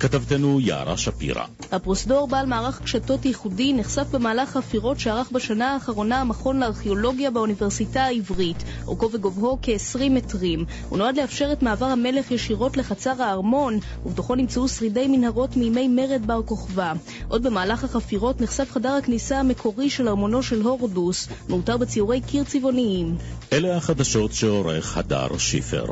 כתבתנו 0.00 0.60
יערה 0.60 0.96
שפירא. 0.96 1.44
הפרוזדור 1.72 2.28
בעל 2.28 2.46
מערך 2.46 2.82
קשתות 2.82 3.24
ייחודי 3.24 3.72
נחשף 3.72 4.06
במהלך 4.10 4.50
חפירות 4.50 5.00
שערך 5.00 5.30
בשנה 5.32 5.74
האחרונה 5.74 6.20
המכון 6.20 6.60
לארכיאולוגיה 6.60 7.30
באוניברסיטה 7.30 8.04
העברית. 8.04 8.64
אורכו 8.86 9.10
וגובהו 9.12 9.58
כ-20 9.62 10.10
מטרים. 10.10 10.64
הוא 10.88 10.98
נועד 10.98 11.16
לאפשר 11.16 11.52
את 11.52 11.62
מעבר 11.62 11.86
המלך 11.86 12.30
ישירות 12.30 12.76
לחצר 12.76 13.22
הארמון, 13.22 13.78
ובתוכו 14.06 14.34
נמצאו 14.34 14.68
שרידי 14.68 15.06
מנהרות 15.08 15.56
מימי 15.56 15.88
מרד 15.88 16.26
בר 16.26 16.42
כוכבא. 16.42 16.92
עוד 17.28 17.42
במהלך 17.42 17.65
החפירות 17.72 18.40
נחשף 18.40 18.70
חדר 18.70 18.92
הכניסה 18.92 19.40
המקורי 19.40 19.90
של 19.90 20.08
ארמונו 20.08 20.42
של 20.42 20.62
הורדוס, 20.62 21.28
מאותר 21.48 21.76
בציורי 21.76 22.20
קיר 22.20 22.44
צבעוניים. 22.44 23.16
אלה 23.52 23.76
החדשות 23.76 24.32
שעורך 24.32 24.96
הדר 24.96 25.38
שיפר. 25.38 25.84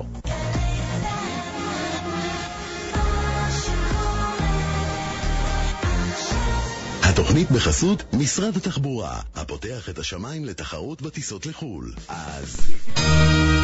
התוכנית 7.02 7.50
בחסות 7.50 8.02
משרד 8.12 8.56
התחבורה, 8.56 9.20
הפותח 9.34 9.88
את 9.88 9.98
השמיים 9.98 10.44
לתחרות 10.44 11.02
בטיסות 11.02 11.46
לחו"ל. 11.46 11.92
אז... 12.08 13.63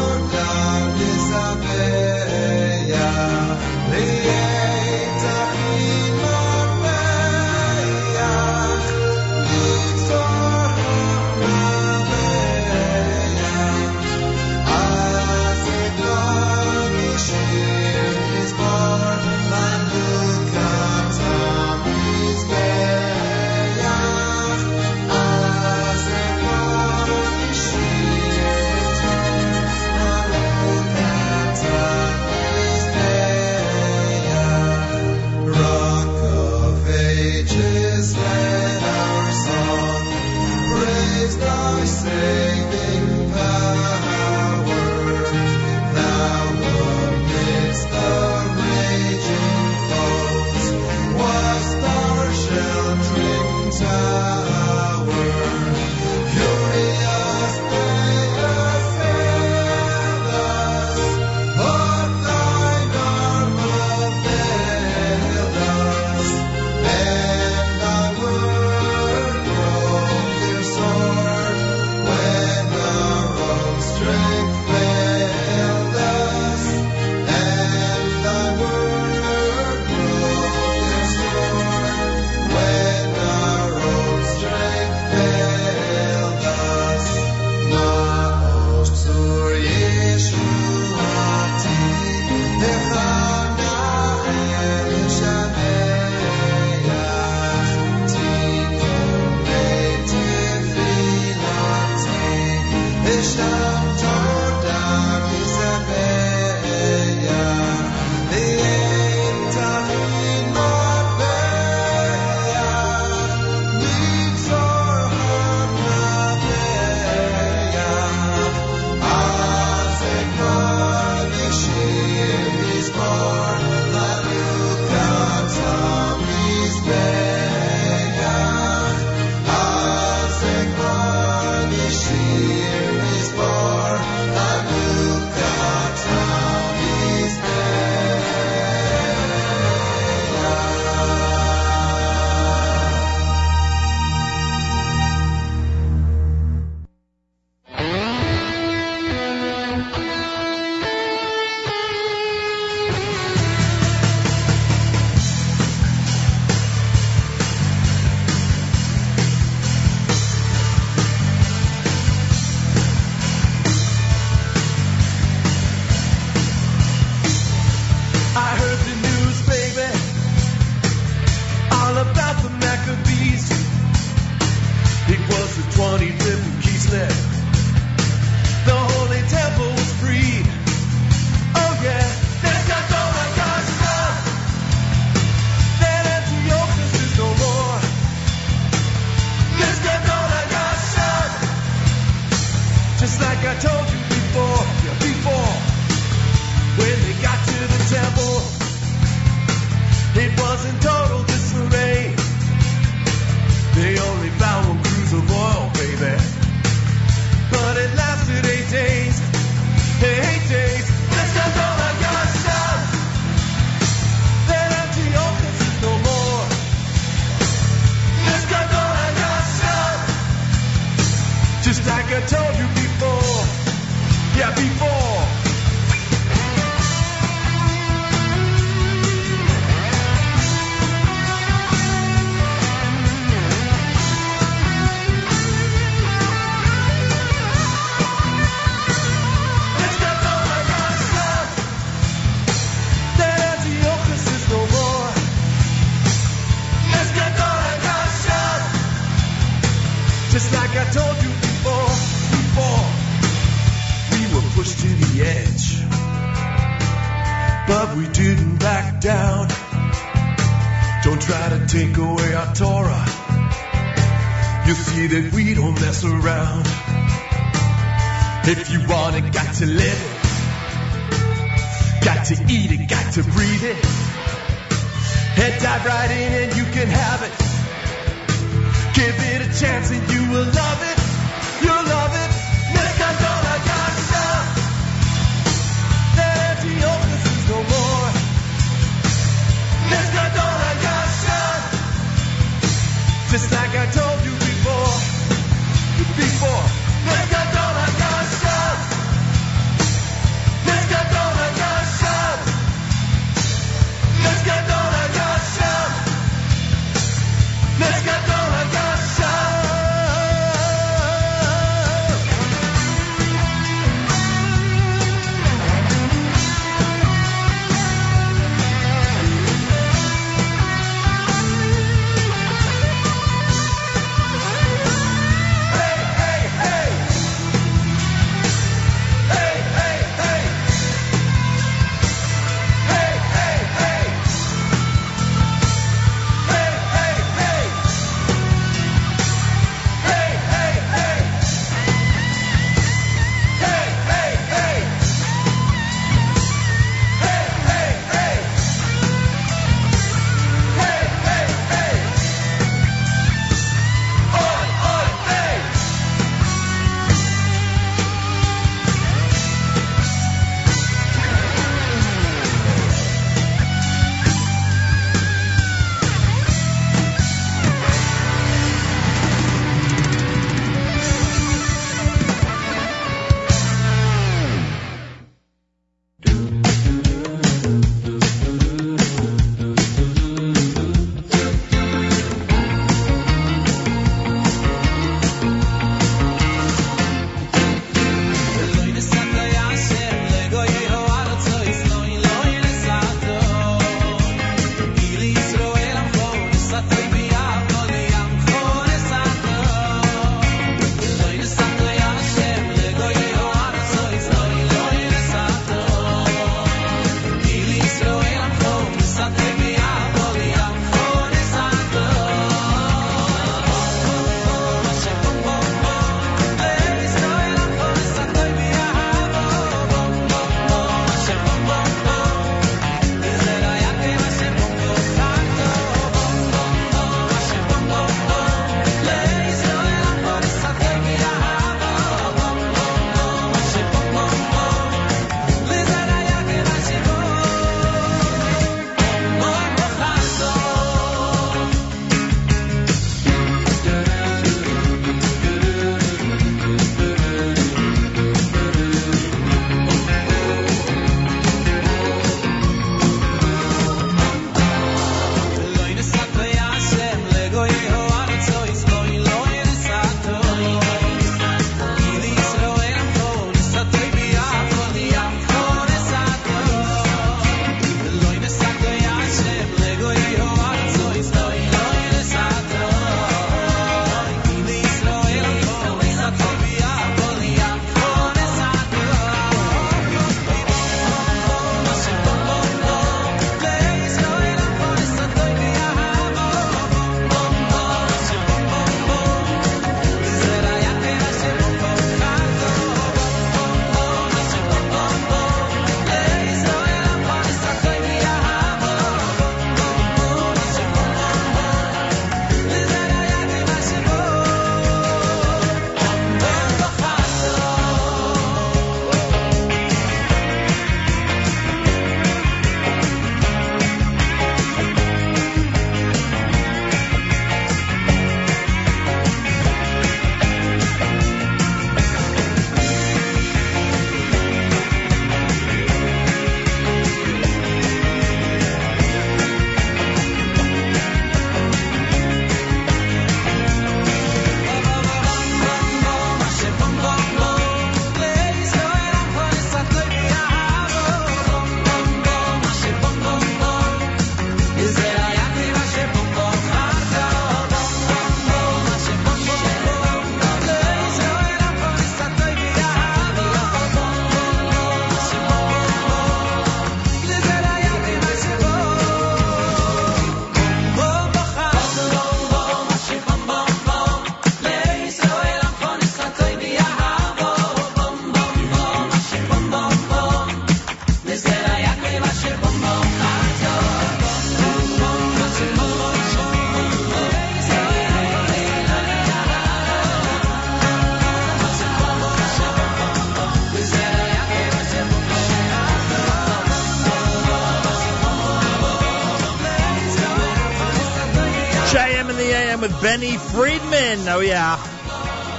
Benny 593.01 593.35
Friedman. 593.35 594.27
Oh, 594.27 594.41
yeah. 594.41 594.77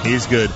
He's 0.03 0.25
good. 0.27 0.49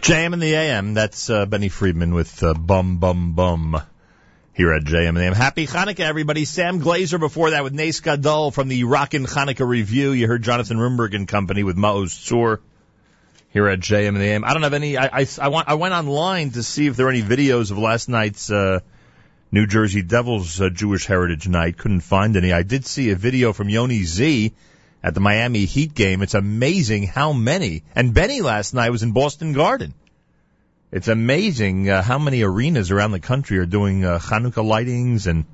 JM 0.00 0.32
and 0.32 0.40
the 0.40 0.54
AM. 0.54 0.94
That's 0.94 1.28
uh, 1.28 1.44
Benny 1.44 1.68
Friedman 1.68 2.14
with 2.14 2.42
uh, 2.42 2.54
Bum 2.54 2.96
Bum 2.96 3.34
Bum 3.34 3.82
here 4.54 4.72
at 4.72 4.84
JM 4.84 5.08
and 5.08 5.16
the 5.18 5.24
AM. 5.24 5.34
Happy 5.34 5.66
Hanukkah, 5.66 6.00
everybody. 6.00 6.46
Sam 6.46 6.78
Glaser 6.78 7.18
before 7.18 7.50
that 7.50 7.64
with 7.64 7.74
Nace 7.74 8.00
Gadol 8.00 8.50
from 8.50 8.68
the 8.68 8.84
Rockin' 8.84 9.26
Hanukkah 9.26 9.68
Review. 9.68 10.12
You 10.12 10.26
heard 10.26 10.42
Jonathan 10.42 10.78
Rimberg 10.78 11.14
and 11.14 11.28
Company 11.28 11.64
with 11.64 11.76
Maoz 11.76 12.14
Tzur 12.14 12.60
here 13.54 13.68
at 13.68 13.78
JM 13.78 14.08
in 14.08 14.14
the 14.14 14.24
AM. 14.24 14.44
I 14.44 14.52
don't 14.52 14.64
have 14.64 14.74
any. 14.74 14.96
I, 14.98 15.20
I, 15.20 15.26
I, 15.40 15.48
want, 15.48 15.68
I 15.68 15.74
went 15.74 15.94
online 15.94 16.50
to 16.50 16.62
see 16.64 16.88
if 16.88 16.96
there 16.96 17.06
were 17.06 17.12
any 17.12 17.22
videos 17.22 17.70
of 17.70 17.78
last 17.78 18.08
night's 18.08 18.50
uh, 18.50 18.80
New 19.52 19.68
Jersey 19.68 20.02
Devils 20.02 20.60
uh, 20.60 20.70
Jewish 20.70 21.06
Heritage 21.06 21.46
Night. 21.46 21.78
Couldn't 21.78 22.00
find 22.00 22.36
any. 22.36 22.52
I 22.52 22.64
did 22.64 22.84
see 22.84 23.10
a 23.10 23.16
video 23.16 23.52
from 23.52 23.68
Yoni 23.68 24.02
Z 24.02 24.52
at 25.04 25.14
the 25.14 25.20
Miami 25.20 25.66
Heat 25.66 25.94
game. 25.94 26.20
It's 26.20 26.34
amazing 26.34 27.04
how 27.04 27.32
many. 27.32 27.84
And 27.94 28.12
Benny 28.12 28.40
last 28.40 28.74
night 28.74 28.90
was 28.90 29.04
in 29.04 29.12
Boston 29.12 29.52
Garden. 29.52 29.94
It's 30.90 31.06
amazing 31.06 31.88
uh, 31.88 32.02
how 32.02 32.18
many 32.18 32.42
arenas 32.42 32.90
around 32.90 33.12
the 33.12 33.20
country 33.20 33.58
are 33.58 33.66
doing 33.66 34.04
uh, 34.04 34.18
Hanukkah 34.18 34.66
lightings 34.66 35.28
and 35.28 35.44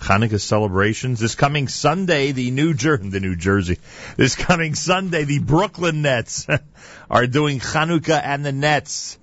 Hanukkah 0.00 0.40
celebrations. 0.40 1.20
This 1.20 1.34
coming 1.34 1.68
Sunday, 1.68 2.32
the 2.32 2.50
New 2.50 2.74
Jer- 2.74 2.98
the 2.98 3.20
New 3.20 3.36
Jersey, 3.36 3.78
this 4.16 4.34
coming 4.34 4.74
Sunday, 4.74 5.24
the 5.24 5.38
Brooklyn 5.38 6.02
Nets 6.02 6.46
are 7.10 7.26
doing 7.26 7.60
Hanukkah 7.60 8.20
and 8.22 8.44
the 8.44 8.52
Nets 8.52 9.18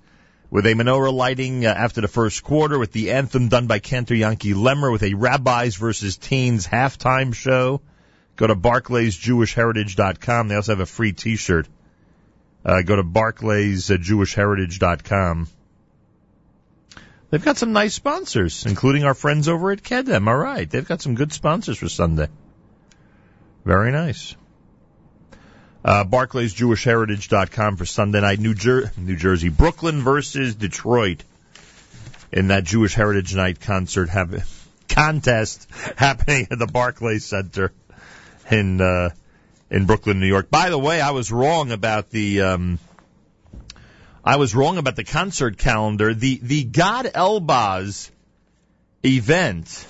with 0.49 0.65
a 0.67 0.73
menorah 0.75 1.11
lighting 1.11 1.65
uh, 1.65 1.69
after 1.69 2.01
the 2.01 2.07
first 2.07 2.43
quarter 2.43 2.77
with 2.77 2.91
the 2.91 3.09
anthem 3.11 3.49
done 3.49 3.65
by 3.65 3.79
Cantor 3.79 4.13
Yankee 4.13 4.53
Lemmer 4.53 4.91
with 4.91 5.01
a 5.01 5.15
Rabbis 5.15 5.77
versus 5.77 6.17
Teens 6.17 6.67
halftime 6.67 7.33
show. 7.33 7.81
Go 8.35 8.45
to 8.47 8.55
barclaysjewishheritage.com. 8.55 10.47
They 10.47 10.55
also 10.55 10.71
have 10.73 10.79
a 10.79 10.85
free 10.85 11.13
t-shirt. 11.13 11.67
Uh, 12.63 12.83
go 12.83 12.95
to 12.95 13.03
barclaysjewishheritage.com. 13.03 15.47
They've 17.33 17.43
got 17.43 17.57
some 17.57 17.73
nice 17.73 17.95
sponsors, 17.95 18.63
including 18.63 19.05
our 19.05 19.15
friends 19.15 19.49
over 19.49 19.71
at 19.71 19.81
Kedem. 19.81 20.27
All 20.27 20.37
right. 20.37 20.69
They've 20.69 20.87
got 20.87 21.01
some 21.01 21.15
good 21.15 21.33
sponsors 21.33 21.79
for 21.79 21.89
Sunday. 21.89 22.27
Very 23.65 23.91
nice. 23.91 24.35
Uh, 25.83 26.03
BarclaysJewishHeritage.com 26.03 27.77
for 27.77 27.85
Sunday 27.87 28.21
night. 28.21 28.39
New, 28.39 28.53
Jer- 28.53 28.91
New 28.97 29.15
Jersey. 29.15 29.49
Brooklyn 29.49 30.03
versus 30.03 30.53
Detroit 30.53 31.23
in 32.31 32.49
that 32.49 32.65
Jewish 32.65 32.93
Heritage 32.93 33.33
Night 33.33 33.59
concert 33.59 34.09
have- 34.09 34.47
contest 34.87 35.67
happening 35.97 36.49
at 36.51 36.59
the 36.59 36.67
Barclays 36.67 37.25
Center 37.25 37.71
in, 38.51 38.79
uh, 38.79 39.09
in 39.71 39.87
Brooklyn, 39.87 40.19
New 40.19 40.27
York. 40.27 40.51
By 40.51 40.69
the 40.69 40.77
way, 40.77 41.01
I 41.01 41.09
was 41.09 41.31
wrong 41.31 41.71
about 41.71 42.11
the, 42.11 42.41
um, 42.41 42.77
I 44.25 44.37
was 44.37 44.55
wrong 44.55 44.77
about 44.77 44.95
the 44.95 45.03
concert 45.03 45.57
calendar. 45.57 46.13
The 46.13 46.39
the 46.41 46.63
Gad 46.63 47.11
Elbaz 47.13 48.09
event 49.03 49.85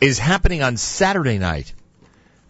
is 0.00 0.20
happening 0.20 0.62
on 0.62 0.76
Saturday 0.76 1.38
night. 1.38 1.74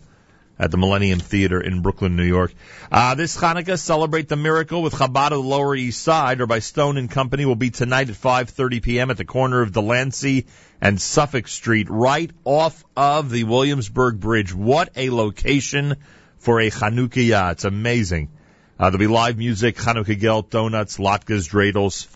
at 0.58 0.70
the 0.70 0.76
Millennium 0.76 1.18
Theater 1.18 1.60
in 1.60 1.80
Brooklyn, 1.80 2.16
New 2.16 2.24
York. 2.24 2.52
Uh, 2.90 3.14
this 3.14 3.36
Hanukkah, 3.36 3.78
celebrate 3.78 4.28
the 4.28 4.36
miracle 4.36 4.82
with 4.82 4.92
Chabad 4.92 5.32
of 5.32 5.42
the 5.42 5.48
Lower 5.48 5.74
East 5.74 6.02
Side, 6.02 6.40
or 6.40 6.46
by 6.46 6.58
Stone 6.58 6.98
and 6.98 7.10
Company, 7.10 7.46
will 7.46 7.56
be 7.56 7.70
tonight 7.70 8.10
at 8.10 8.14
5.30 8.14 8.82
p.m. 8.82 9.10
at 9.10 9.16
the 9.16 9.24
corner 9.24 9.62
of 9.62 9.72
Delancey 9.72 10.46
and 10.80 11.00
Suffolk 11.00 11.48
Street, 11.48 11.88
right 11.90 12.30
off 12.44 12.84
of 12.96 13.30
the 13.30 13.44
Williamsburg 13.44 14.20
Bridge. 14.20 14.54
What 14.54 14.90
a 14.94 15.10
location 15.10 15.96
for 16.38 16.60
a 16.60 16.70
Chanukiah. 16.70 17.52
It's 17.52 17.64
amazing. 17.64 18.28
Uh, 18.78 18.90
there'll 18.90 18.98
be 18.98 19.06
live 19.06 19.38
music, 19.38 19.76
Hanukkah 19.76 20.18
Gelt, 20.18 20.50
donuts, 20.50 20.98
latkes, 20.98 21.48
dreidels. 21.48 22.08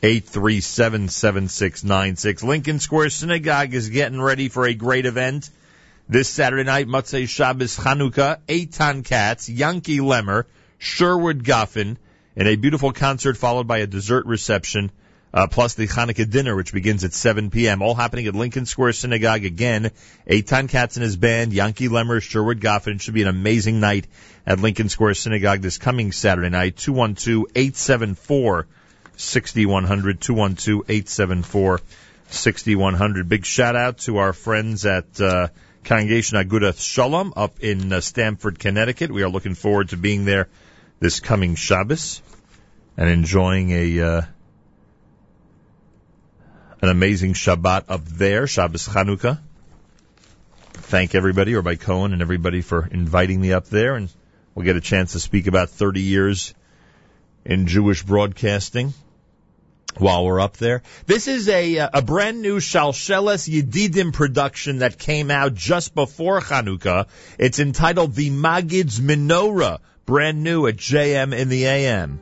201-837-7696. 0.05 2.43
Lincoln 2.43 2.79
Square 2.79 3.09
Synagogue 3.09 3.73
is 3.73 3.89
getting 3.89 4.21
ready 4.21 4.51
for 4.51 4.67
a 4.67 4.75
great 4.75 5.07
event. 5.07 5.49
This 6.11 6.29
Saturday 6.29 6.65
night, 6.65 6.87
Motzei 6.87 7.27
Shabbos 7.27 7.79
Chanukah, 7.79 8.37
Eitan 8.47 9.03
Katz, 9.03 9.49
Yankee 9.49 10.01
Lemmer, 10.01 10.45
Sherwood 10.77 11.43
Goffin, 11.43 11.97
and 12.37 12.47
a 12.47 12.57
beautiful 12.57 12.93
concert 12.93 13.39
followed 13.39 13.67
by 13.67 13.79
a 13.79 13.87
dessert 13.87 14.27
reception, 14.27 14.91
uh, 15.33 15.47
plus 15.47 15.73
the 15.73 15.89
Hanukkah 15.89 16.29
dinner, 16.29 16.55
which 16.55 16.75
begins 16.75 17.03
at 17.05 17.15
7 17.15 17.49
p.m. 17.49 17.81
All 17.81 17.95
happening 17.95 18.27
at 18.27 18.35
Lincoln 18.35 18.67
Square 18.67 18.93
Synagogue 18.93 19.47
again. 19.47 19.91
Eitan 20.29 20.69
Katz 20.69 20.99
and 20.99 21.03
his 21.03 21.17
band, 21.17 21.55
Yankee 21.55 21.89
Lemmer, 21.89 22.21
Sherwood 22.21 22.61
Goffin. 22.61 22.97
It 22.97 23.01
should 23.01 23.15
be 23.15 23.23
an 23.23 23.29
amazing 23.29 23.81
night 23.81 24.07
at 24.47 24.61
Lincoln 24.61 24.91
Square 24.91 25.15
Synagogue 25.15 25.63
this 25.63 25.79
coming 25.79 26.13
Saturday 26.13 26.51
night. 26.51 26.77
212-874 26.77 28.67
6100 29.17 30.21
212 30.21 30.83
874 30.89 31.81
6100 32.29 33.29
Big 33.29 33.45
shout 33.45 33.77
out 33.77 33.99
to 33.99 34.19
our 34.19 34.33
friends 34.33 34.87
at 34.87 35.21
uh, 35.21 35.49
Congregation 35.85 36.39
Agudath 36.39 36.79
Sholom 36.79 37.33
up 37.37 37.61
in 37.61 37.93
uh, 37.93 38.01
Stamford, 38.01 38.59
Connecticut. 38.59 39.11
We 39.11 39.23
are 39.23 39.29
looking 39.29 39.55
forward 39.55 39.91
to 39.91 39.97
being 39.97 40.25
there 40.25 40.49
this 40.99 41.21
coming 41.21 41.55
Shabbos 41.55 42.23
and 42.97 43.09
enjoying 43.09 43.71
a 43.71 44.01
uh, 44.01 44.23
an 46.81 46.89
amazing 46.89 47.35
Shabbat 47.35 47.85
up 47.89 48.05
there, 48.05 48.47
Shabbos 48.47 48.89
Chanukah. 48.89 49.41
Thank 50.73 51.15
everybody, 51.15 51.55
Rabbi 51.55 51.77
Cohen 51.77 52.13
and 52.13 52.21
everybody 52.21 52.61
for 52.61 52.87
inviting 52.87 53.41
me 53.41 53.53
up 53.53 53.67
there, 53.67 53.95
and 53.95 54.13
we'll 54.55 54.65
get 54.65 54.77
a 54.77 54.81
chance 54.81 55.13
to 55.13 55.21
speak 55.21 55.47
about 55.47 55.71
30 55.71 56.01
years 56.01 56.55
in 57.45 57.67
Jewish 57.67 58.03
broadcasting 58.03 58.95
while 59.99 60.25
we're 60.25 60.41
up 60.41 60.57
there. 60.57 60.83
This 61.07 61.29
is 61.29 61.49
a 61.49 61.79
uh, 61.79 61.91
a 61.95 62.03
brand 62.03 62.43
new 62.43 62.59
Shalsheles 62.59 63.49
Yedidim 63.49 64.13
production 64.13 64.79
that 64.79 64.99
came 64.99 65.31
out 65.31 65.55
just 65.55 65.95
before 65.95 66.41
Chanukah. 66.41 67.07
It's 67.39 67.59
entitled 67.59 68.15
The 68.15 68.31
Magid's 68.31 69.01
Menorah, 69.01 69.81
brand 70.07 70.43
new 70.43 70.67
at 70.67 70.77
JM 70.77 71.37
in 71.37 71.49
the 71.49 71.67
AM. 71.67 72.21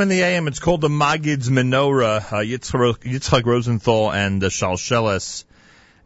JM 0.00 0.04
in 0.04 0.08
the 0.08 0.22
AM. 0.22 0.48
It's 0.48 0.60
called 0.60 0.80
the 0.80 0.88
Magid's 0.88 1.50
Menorah. 1.50 2.32
Uh, 2.32 2.36
Yitzhak, 2.36 3.00
Yitzhak 3.00 3.44
Rosenthal 3.44 4.10
and 4.10 4.42
uh, 4.42 4.48
Shalsheles 4.48 5.44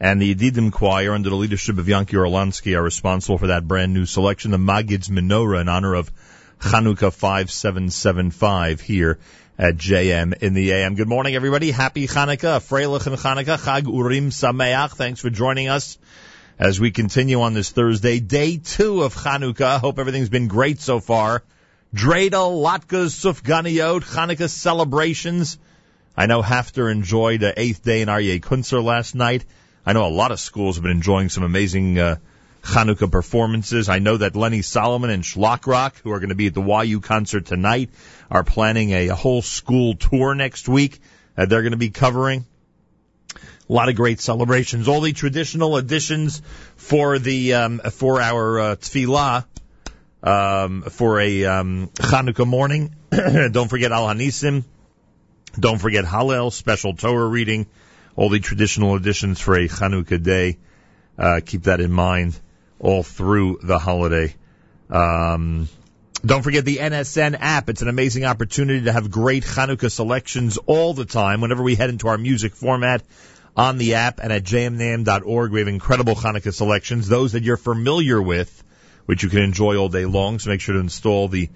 and 0.01 0.21
the 0.21 0.35
Yedidim 0.35 0.73
Choir 0.73 1.13
under 1.13 1.31
the 1.31 1.37
leadership 1.37 1.79
of 1.79 1.87
Yanki 1.87 2.15
Orlansky 2.15 2.77
are 2.77 2.83
responsible 2.83 3.39
for 3.39 3.47
that 3.49 3.69
brand 3.69 3.95
new 3.95 4.05
selection, 4.05 4.51
the 4.51 4.59
Magid's 4.59 5.09
Menorah, 5.09 5.61
in 5.61 5.69
honor 5.69 5.95
of 5.95 6.11
Chanukah 6.59 7.13
5775 7.13 8.81
here 8.81 9.21
at 9.59 9.77
JM 9.77 10.43
in 10.43 10.55
the 10.55 10.73
AM. 10.73 10.97
Good 10.97 11.09
morning, 11.09 11.37
everybody. 11.37 11.71
Happy 11.71 12.09
Chanukah, 12.09 12.59
Freilich 12.61 13.07
and 13.07 13.17
Chanukah, 13.17 13.59
Chag 13.59 13.85
Urim 13.85 14.31
Sameach. 14.31 14.97
Thanks 14.97 15.21
for 15.21 15.31
joining 15.31 15.69
us 15.69 15.99
as 16.59 16.81
we 16.81 16.91
continue 16.91 17.43
on 17.43 17.55
this 17.55 17.71
Thursday, 17.71 18.19
day 18.19 18.57
two 18.57 19.03
of 19.03 19.15
Chanukah. 19.15 19.79
Hope 19.79 20.01
everything's 20.01 20.31
been 20.31 20.49
great 20.49 20.81
so 20.81 20.99
far. 20.99 21.45
Dreidel, 21.95 22.61
latkes, 22.61 23.15
sufganiyot, 23.15 24.03
Chanukah 24.03 24.51
celebrations. 24.51 25.59
I 26.17 26.27
know 26.27 26.43
HAFTR 26.43 26.91
enjoyed 26.91 27.45
uh, 27.45 27.53
eighth 27.57 27.85
day 27.85 28.03
in 28.03 28.09
Aryeh 28.09 28.41
Kunzer 28.41 28.83
last 28.83 29.15
night. 29.15 29.45
I 29.87 29.93
know 29.93 30.05
a 30.05 30.09
lot 30.09 30.33
of 30.33 30.41
schools 30.41 30.75
have 30.75 30.83
been 30.83 30.91
enjoying 30.91 31.29
some 31.29 31.45
amazing 31.45 32.01
uh, 32.01 32.17
Chanukah 32.65 33.13
performances. 33.13 33.89
I 33.89 34.01
know 34.01 34.17
that 34.17 34.35
Lenny 34.35 34.63
Solomon 34.63 35.11
and 35.11 35.23
Shlock 35.23 35.69
Rock, 35.69 35.95
who 36.03 36.11
are 36.11 36.19
going 36.19 36.31
to 36.31 36.35
be 36.35 36.49
at 36.49 36.55
the 36.55 36.63
YU 36.63 36.99
concert 36.99 37.47
tonight, 37.47 37.91
are 38.29 38.43
planning 38.43 38.91
a, 38.91 39.09
a 39.11 39.15
whole 39.15 39.43
school 39.43 39.95
tour 39.95 40.35
next 40.35 40.69
week 40.69 40.99
that 41.37 41.49
they're 41.49 41.63
going 41.63 41.73
to 41.73 41.77
be 41.77 41.91
covering. 41.91 42.45
A 43.37 43.73
lot 43.73 43.89
of 43.89 43.95
great 43.95 44.19
celebrations. 44.19 44.89
All 44.89 45.01
the 45.01 45.13
traditional 45.13 45.77
additions 45.77 46.43
for 46.75 47.21
the 47.21 47.55
um, 47.55 47.79
for 47.79 48.21
our 48.21 48.59
uh, 48.59 48.77
tefillah 48.77 49.45
um, 50.25 50.83
for 50.83 51.21
a 51.21 51.45
um, 51.45 51.89
Chanukah 51.95 52.47
morning. 52.47 52.97
Don't 53.11 53.69
forget 53.69 53.93
Al 53.93 54.07
Hanisim. 54.07 54.65
Don't 55.59 55.79
forget 55.79 56.05
Hallel, 56.05 56.53
special 56.53 56.95
Torah 56.95 57.29
reading. 57.29 57.67
All 58.17 58.29
the 58.29 58.41
traditional 58.41 58.97
additions 58.97 59.41
for 59.41 59.55
a 59.55 59.69
Chanukah 59.69 60.23
day. 60.23 60.59
Uh, 61.17 61.41
keep 61.45 61.65
that 61.65 61.81
in 61.81 61.93
mind 61.93 62.41
all 62.81 63.03
through 63.03 63.61
the 63.63 63.79
holiday. 63.79 64.35
Um, 64.91 65.69
don't 66.25 66.43
forget 66.43 66.65
the 66.65 66.79
NSN 66.79 67.37
app. 67.39 67.69
It's 67.69 67.83
an 67.83 67.89
amazing 67.89 68.25
opportunity 68.25 68.87
to 68.87 68.93
have 68.93 69.11
great 69.11 69.45
Chanukah 69.45 69.91
selections 69.91 70.57
all 70.67 70.95
the 70.95 71.05
time 71.05 71.41
whenever 71.41 71.63
we 71.63 71.75
head 71.75 71.91
into 71.91 72.09
our 72.09 72.19
music 72.19 72.55
format 72.55 73.03
on 73.57 73.79
the 73.79 73.95
app 73.95 74.21
and 74.21 74.33
at 74.33 74.43
jmnam.org. 74.43 75.53
We 75.53 75.61
have 75.61 75.69
incredible 75.69 76.15
Hanukkah 76.15 76.55
selections, 76.55 77.09
those 77.09 77.33
that 77.33 77.43
you're 77.43 77.57
familiar 77.57 78.21
with, 78.21 78.64
which 79.07 79.23
you 79.23 79.29
can 79.29 79.41
enjoy 79.43 79.77
all 79.77 79.89
day 79.89 80.07
long. 80.07 80.39
So 80.39 80.51
make 80.51 80.61
sure 80.61 80.75
to 80.75 80.81
install 80.81 81.29
the 81.29 81.49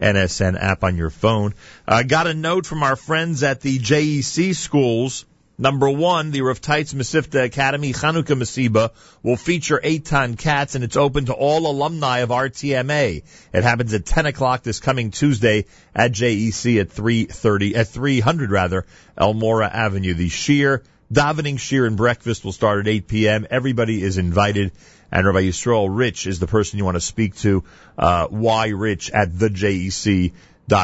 NSN 0.00 0.60
app 0.60 0.84
on 0.84 0.96
your 0.96 1.10
phone. 1.10 1.54
Uh, 1.86 2.02
got 2.02 2.26
a 2.26 2.34
note 2.34 2.66
from 2.66 2.82
our 2.82 2.96
friends 2.96 3.42
at 3.42 3.60
the 3.60 3.78
JEC 3.78 4.54
schools. 4.54 5.24
Number 5.56 5.88
one, 5.88 6.32
the 6.32 6.42
Rav 6.42 6.60
Teitz 6.60 6.94
Mesivta 6.94 7.44
Academy 7.44 7.92
Chanukah 7.92 8.36
Masiba 8.36 8.90
will 9.22 9.36
feature 9.36 9.80
Eitan 9.82 10.36
Katz, 10.36 10.74
and 10.74 10.82
it's 10.82 10.96
open 10.96 11.26
to 11.26 11.32
all 11.32 11.70
alumni 11.70 12.18
of 12.18 12.30
RTMA. 12.30 13.22
It 13.52 13.62
happens 13.62 13.94
at 13.94 14.04
10 14.04 14.26
o'clock 14.26 14.64
this 14.64 14.80
coming 14.80 15.12
Tuesday 15.12 15.66
at 15.94 16.10
JEC 16.10 16.80
at 16.80 16.90
330, 16.90 17.76
at 17.76 17.86
300 17.86 18.50
rather, 18.50 18.84
Elmora 19.16 19.72
Avenue. 19.72 20.14
The 20.14 20.28
sheer, 20.28 20.82
davening 21.12 21.60
sheer 21.60 21.86
and 21.86 21.96
breakfast 21.96 22.44
will 22.44 22.50
start 22.50 22.80
at 22.80 22.88
8 22.88 23.06
p.m. 23.06 23.46
Everybody 23.48 24.02
is 24.02 24.18
invited. 24.18 24.72
And 25.14 25.24
Rabbi 25.24 25.42
Yisrael 25.42 25.86
Rich 25.88 26.26
is 26.26 26.40
the 26.40 26.48
person 26.48 26.78
you 26.78 26.84
want 26.84 26.96
to 26.96 27.00
speak 27.00 27.36
to. 27.36 27.62
Uh, 27.96 28.26
why 28.26 28.70
Rich 28.70 29.12
at 29.12 29.30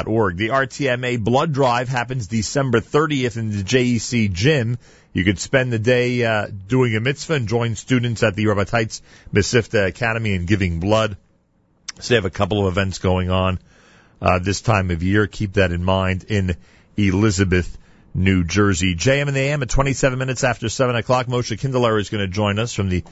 org. 0.06 0.36
The 0.36 0.48
RTMA 0.48 1.18
blood 1.18 1.52
drive 1.52 1.88
happens 1.88 2.28
December 2.28 2.80
30th 2.80 3.36
in 3.36 3.50
the 3.50 3.64
JEC 3.64 4.32
gym. 4.32 4.78
You 5.12 5.24
could 5.24 5.40
spend 5.40 5.72
the 5.72 5.80
day 5.80 6.24
uh, 6.24 6.46
doing 6.68 6.94
a 6.94 7.00
mitzvah 7.00 7.34
and 7.34 7.48
join 7.48 7.74
students 7.74 8.22
at 8.22 8.36
the 8.36 8.46
Rabbi 8.46 8.62
Mesivta 9.34 9.88
Academy 9.88 10.36
and 10.36 10.46
giving 10.46 10.78
blood. 10.78 11.16
So 11.98 12.10
they 12.10 12.14
have 12.14 12.24
a 12.24 12.30
couple 12.30 12.64
of 12.64 12.72
events 12.72 13.00
going 13.00 13.30
on 13.30 13.58
uh, 14.22 14.38
this 14.38 14.60
time 14.60 14.92
of 14.92 15.02
year. 15.02 15.26
Keep 15.26 15.54
that 15.54 15.72
in 15.72 15.82
mind 15.82 16.26
in 16.28 16.56
Elizabeth, 16.96 17.76
New 18.14 18.44
Jersey. 18.44 18.94
JM 18.94 19.26
and 19.26 19.34
the 19.34 19.40
AM 19.40 19.62
at 19.62 19.70
27 19.70 20.16
minutes 20.16 20.44
after 20.44 20.68
7 20.68 20.94
o'clock. 20.94 21.26
Moshe 21.26 21.58
Kinderlehrer 21.58 22.00
is 22.00 22.10
going 22.10 22.24
to 22.24 22.32
join 22.32 22.60
us 22.60 22.72
from 22.72 22.90
the 22.90 23.02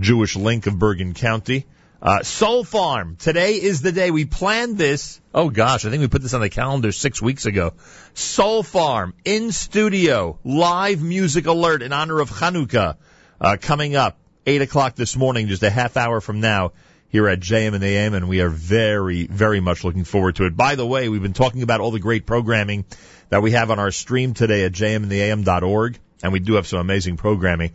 Jewish 0.00 0.36
Link 0.36 0.66
of 0.66 0.78
Bergen 0.78 1.14
County. 1.14 1.66
Uh, 2.02 2.18
Soulfarm. 2.18 3.16
Today 3.16 3.52
is 3.54 3.80
the 3.80 3.92
day 3.92 4.10
we 4.10 4.24
planned 4.24 4.76
this. 4.76 5.20
Oh 5.32 5.50
gosh, 5.50 5.84
I 5.84 5.90
think 5.90 6.00
we 6.00 6.08
put 6.08 6.20
this 6.20 6.34
on 6.34 6.40
the 6.40 6.50
calendar 6.50 6.90
six 6.90 7.22
weeks 7.22 7.46
ago. 7.46 7.74
Soulfarm 8.14 9.12
in 9.24 9.52
studio, 9.52 10.38
live 10.42 11.00
music 11.00 11.46
alert 11.46 11.80
in 11.80 11.92
honor 11.92 12.18
of 12.18 12.28
Chanukah, 12.28 12.96
uh, 13.40 13.56
coming 13.60 13.94
up 13.94 14.18
eight 14.46 14.62
o'clock 14.62 14.96
this 14.96 15.16
morning, 15.16 15.46
just 15.46 15.62
a 15.62 15.70
half 15.70 15.96
hour 15.96 16.20
from 16.20 16.40
now 16.40 16.72
here 17.08 17.28
at 17.28 17.38
JM 17.38 17.74
and 17.74 17.84
AM, 17.84 18.14
and 18.14 18.28
we 18.28 18.40
are 18.40 18.48
very, 18.48 19.26
very 19.26 19.60
much 19.60 19.84
looking 19.84 20.04
forward 20.04 20.36
to 20.36 20.46
it. 20.46 20.56
By 20.56 20.74
the 20.74 20.86
way, 20.86 21.08
we've 21.08 21.22
been 21.22 21.34
talking 21.34 21.62
about 21.62 21.80
all 21.80 21.90
the 21.90 22.00
great 22.00 22.26
programming 22.26 22.84
that 23.28 23.42
we 23.42 23.52
have 23.52 23.70
on 23.70 23.78
our 23.78 23.90
stream 23.90 24.34
today 24.34 24.64
at 24.64 24.72
jmandtheam.org, 24.72 25.98
and 26.22 26.32
we 26.32 26.40
do 26.40 26.54
have 26.54 26.66
some 26.66 26.80
amazing 26.80 27.16
programming. 27.16 27.72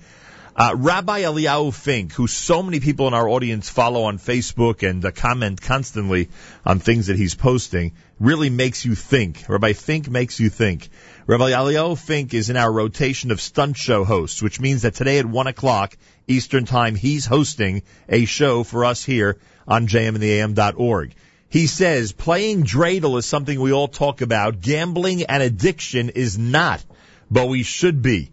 Uh, 0.59 0.73
Rabbi 0.75 1.21
Eliyahu 1.21 1.71
Fink, 1.71 2.13
who 2.13 2.25
so 2.25 2.63
many 2.63 2.79
people 2.79 3.07
in 3.07 3.13
our 3.13 3.29
audience 3.29 3.69
follow 3.69 4.05
on 4.05 4.17
Facebook 4.17 4.81
and 4.81 5.05
uh, 5.05 5.11
comment 5.11 5.61
constantly 5.61 6.29
on 6.65 6.79
things 6.79 7.07
that 7.07 7.15
he's 7.15 7.35
posting, 7.35 7.91
really 8.19 8.49
makes 8.49 8.83
you 8.83 8.95
think. 8.95 9.45
Rabbi 9.47 9.73
Fink 9.73 10.09
makes 10.09 10.39
you 10.39 10.49
think. 10.49 10.89
Rabbi 11.27 11.51
Eliyahu 11.51 11.95
Fink 11.95 12.33
is 12.33 12.49
in 12.49 12.57
our 12.57 12.71
rotation 12.71 13.29
of 13.29 13.39
stunt 13.39 13.77
show 13.77 14.03
hosts, 14.03 14.41
which 14.41 14.59
means 14.59 14.81
that 14.81 14.95
today 14.95 15.19
at 15.19 15.27
one 15.27 15.45
o'clock 15.45 15.95
Eastern 16.27 16.65
Time, 16.65 16.95
he's 16.95 17.27
hosting 17.27 17.83
a 18.09 18.25
show 18.25 18.63
for 18.63 18.83
us 18.83 19.03
here 19.03 19.37
on 19.67 19.85
jmandtheam.org. 19.85 21.13
He 21.49 21.67
says 21.67 22.13
playing 22.13 22.63
dreidel 22.63 23.19
is 23.19 23.27
something 23.27 23.59
we 23.59 23.73
all 23.73 23.89
talk 23.89 24.21
about. 24.21 24.59
Gambling 24.59 25.21
and 25.21 25.43
addiction 25.43 26.09
is 26.09 26.35
not, 26.39 26.83
but 27.29 27.47
we 27.47 27.61
should 27.61 28.01
be. 28.01 28.31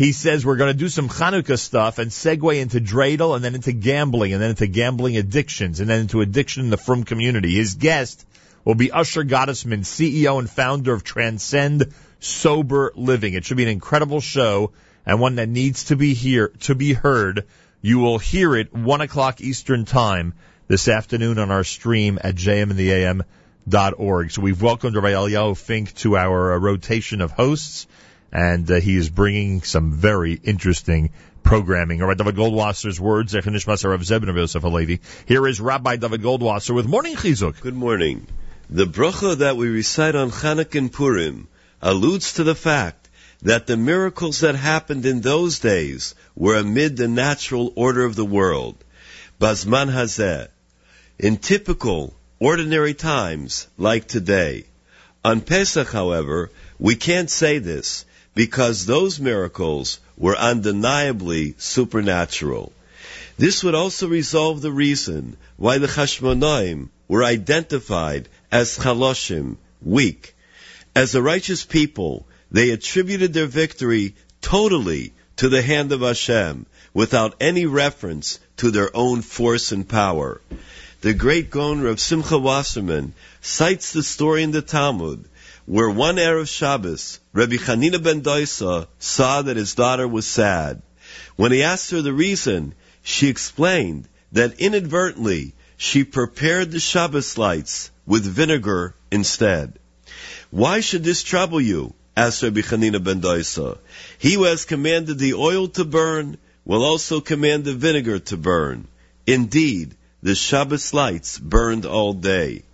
He 0.00 0.12
says 0.12 0.46
we're 0.46 0.56
going 0.56 0.72
to 0.72 0.78
do 0.78 0.88
some 0.88 1.10
Chanukah 1.10 1.58
stuff 1.58 1.98
and 1.98 2.10
segue 2.10 2.58
into 2.58 2.80
dreidel 2.80 3.36
and 3.36 3.44
then 3.44 3.54
into 3.54 3.72
gambling 3.72 4.32
and 4.32 4.40
then 4.40 4.48
into 4.48 4.66
gambling 4.66 5.18
addictions 5.18 5.78
and 5.78 5.90
then 5.90 6.00
into 6.00 6.22
addiction 6.22 6.64
in 6.64 6.70
the 6.70 6.78
frum 6.78 7.04
community. 7.04 7.54
His 7.54 7.74
guest 7.74 8.26
will 8.64 8.76
be 8.76 8.90
Usher 8.90 9.24
Gottesman, 9.24 9.80
CEO 9.80 10.38
and 10.38 10.48
founder 10.48 10.94
of 10.94 11.04
Transcend 11.04 11.92
Sober 12.18 12.92
Living. 12.96 13.34
It 13.34 13.44
should 13.44 13.58
be 13.58 13.64
an 13.64 13.68
incredible 13.68 14.22
show 14.22 14.72
and 15.04 15.20
one 15.20 15.34
that 15.34 15.50
needs 15.50 15.84
to 15.84 15.96
be 15.96 16.14
here 16.14 16.48
to 16.60 16.74
be 16.74 16.94
heard. 16.94 17.44
You 17.82 17.98
will 17.98 18.18
hear 18.18 18.56
it 18.56 18.72
one 18.72 19.02
o'clock 19.02 19.42
Eastern 19.42 19.84
time 19.84 20.32
this 20.66 20.88
afternoon 20.88 21.38
on 21.38 21.50
our 21.50 21.62
stream 21.62 22.18
at 22.24 22.36
jmandtheam.org. 22.36 24.30
So 24.30 24.40
we've 24.40 24.62
welcomed 24.62 24.96
Rabbi 24.96 25.12
Eliyahu 25.12 25.58
Fink 25.58 25.94
to 25.96 26.16
our 26.16 26.54
uh, 26.54 26.58
rotation 26.58 27.20
of 27.20 27.32
hosts 27.32 27.86
and 28.32 28.70
uh, 28.70 28.76
he 28.76 28.96
is 28.96 29.08
bringing 29.08 29.62
some 29.62 29.92
very 29.92 30.34
interesting 30.34 31.10
programming. 31.42 32.02
All 32.02 32.08
right, 32.08 32.16
Dovid 32.16 32.36
Goldwasser's 32.36 33.00
words, 33.00 33.32
Here 33.32 33.46
is 35.46 35.60
Rabbi 35.60 35.96
Dovid 35.96 36.22
Goldwasser 36.22 36.74
with 36.74 36.86
Morning 36.86 37.16
Chizuk. 37.16 37.60
Good 37.60 37.74
morning. 37.74 38.26
The 38.68 38.86
bracha 38.86 39.38
that 39.38 39.56
we 39.56 39.68
recite 39.68 40.14
on 40.14 40.30
Chanukah 40.30 40.78
and 40.78 40.92
Purim 40.92 41.48
alludes 41.82 42.34
to 42.34 42.44
the 42.44 42.54
fact 42.54 43.08
that 43.42 43.66
the 43.66 43.76
miracles 43.76 44.40
that 44.40 44.54
happened 44.54 45.06
in 45.06 45.22
those 45.22 45.58
days 45.58 46.14
were 46.36 46.56
amid 46.56 46.96
the 46.96 47.08
natural 47.08 47.72
order 47.74 48.04
of 48.04 48.14
the 48.14 48.24
world. 48.24 48.76
Bazman 49.40 49.90
Hazeh. 49.90 50.48
In 51.18 51.38
typical, 51.38 52.14
ordinary 52.38 52.94
times, 52.94 53.66
like 53.76 54.06
today. 54.06 54.66
On 55.24 55.40
Pesach, 55.40 55.90
however, 55.90 56.50
we 56.78 56.94
can't 56.94 57.30
say 57.30 57.58
this 57.58 58.04
because 58.34 58.86
those 58.86 59.20
miracles 59.20 59.98
were 60.16 60.36
undeniably 60.36 61.54
supernatural. 61.58 62.72
This 63.38 63.64
would 63.64 63.74
also 63.74 64.06
resolve 64.06 64.60
the 64.60 64.72
reason 64.72 65.36
why 65.56 65.78
the 65.78 65.88
Chashmonaim 65.88 66.88
were 67.08 67.24
identified 67.24 68.28
as 68.52 68.78
chaloshim, 68.78 69.56
weak. 69.82 70.34
As 70.94 71.14
a 71.14 71.22
righteous 71.22 71.64
people, 71.64 72.26
they 72.50 72.70
attributed 72.70 73.32
their 73.32 73.46
victory 73.46 74.14
totally 74.42 75.12
to 75.36 75.48
the 75.48 75.62
hand 75.62 75.92
of 75.92 76.00
Hashem, 76.00 76.66
without 76.92 77.34
any 77.40 77.66
reference 77.66 78.38
to 78.58 78.70
their 78.70 78.94
own 78.94 79.22
force 79.22 79.72
and 79.72 79.88
power. 79.88 80.40
The 81.00 81.14
great 81.14 81.48
Gon 81.50 81.86
of 81.86 81.98
Simcha 81.98 82.38
Wasserman 82.38 83.14
cites 83.40 83.92
the 83.92 84.02
story 84.02 84.42
in 84.42 84.50
the 84.50 84.60
Talmud 84.60 85.24
where 85.66 85.88
one 85.88 86.16
Erev 86.16 86.48
Shabbos, 86.48 87.19
Rabbi 87.32 87.56
Chanina 87.56 88.02
ben 88.02 88.22
Doisa 88.22 88.88
saw 88.98 89.42
that 89.42 89.56
his 89.56 89.76
daughter 89.76 90.08
was 90.08 90.26
sad. 90.26 90.82
When 91.36 91.52
he 91.52 91.62
asked 91.62 91.92
her 91.92 92.02
the 92.02 92.12
reason, 92.12 92.74
she 93.02 93.28
explained 93.28 94.08
that 94.32 94.60
inadvertently 94.60 95.54
she 95.76 96.02
prepared 96.02 96.70
the 96.70 96.80
Shabbos 96.80 97.38
lights 97.38 97.90
with 98.04 98.24
vinegar 98.24 98.94
instead. 99.12 99.78
Why 100.50 100.80
should 100.80 101.04
this 101.04 101.22
trouble 101.22 101.60
you? 101.60 101.94
asked 102.16 102.42
Rabbi 102.42 102.62
Chanina 102.62 103.02
ben 103.02 103.20
Doisa. 103.20 103.78
He 104.18 104.34
who 104.34 104.42
has 104.44 104.64
commanded 104.64 105.18
the 105.18 105.34
oil 105.34 105.68
to 105.68 105.84
burn 105.84 106.36
will 106.64 106.82
also 106.82 107.20
command 107.20 107.64
the 107.64 107.74
vinegar 107.74 108.18
to 108.18 108.36
burn. 108.36 108.88
Indeed, 109.26 109.94
the 110.22 110.34
Shabbos 110.34 110.92
lights 110.92 111.38
burned 111.38 111.86
all 111.86 112.12
day. 112.12 112.64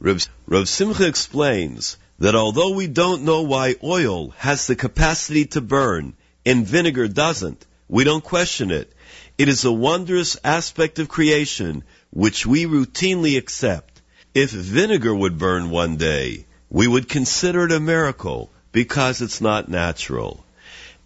Rav, 0.00 0.26
Rav 0.46 0.68
Simcha 0.68 1.06
explains 1.06 1.98
that 2.18 2.34
although 2.34 2.70
we 2.70 2.86
don't 2.86 3.22
know 3.22 3.42
why 3.42 3.74
oil 3.82 4.30
has 4.38 4.66
the 4.66 4.76
capacity 4.76 5.44
to 5.44 5.60
burn 5.60 6.14
and 6.44 6.66
vinegar 6.66 7.08
doesn't, 7.08 7.66
we 7.88 8.04
don't 8.04 8.24
question 8.24 8.70
it. 8.70 8.92
It 9.38 9.48
is 9.48 9.64
a 9.64 9.72
wondrous 9.72 10.36
aspect 10.42 10.98
of 10.98 11.08
creation 11.08 11.84
which 12.10 12.46
we 12.46 12.64
routinely 12.64 13.36
accept. 13.36 14.00
If 14.34 14.50
vinegar 14.50 15.14
would 15.14 15.38
burn 15.38 15.70
one 15.70 15.96
day, 15.96 16.46
we 16.70 16.86
would 16.86 17.08
consider 17.08 17.64
it 17.64 17.72
a 17.72 17.80
miracle 17.80 18.50
because 18.72 19.20
it's 19.20 19.40
not 19.40 19.68
natural. 19.68 20.44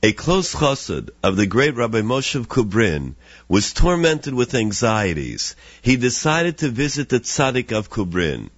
A 0.02 0.12
close 0.12 0.54
chassid 0.54 1.10
of 1.22 1.36
the 1.36 1.46
great 1.46 1.74
Rabbi 1.74 2.00
Moshe 2.00 2.34
of 2.34 2.48
Kubrin 2.48 3.16
was 3.48 3.74
tormented 3.74 4.32
with 4.32 4.54
anxieties. 4.54 5.56
He 5.82 5.96
decided 5.96 6.58
to 6.58 6.68
visit 6.70 7.08
the 7.08 7.20
tzaddik 7.20 7.70
of 7.72 7.90
Kubrin. 7.90 8.48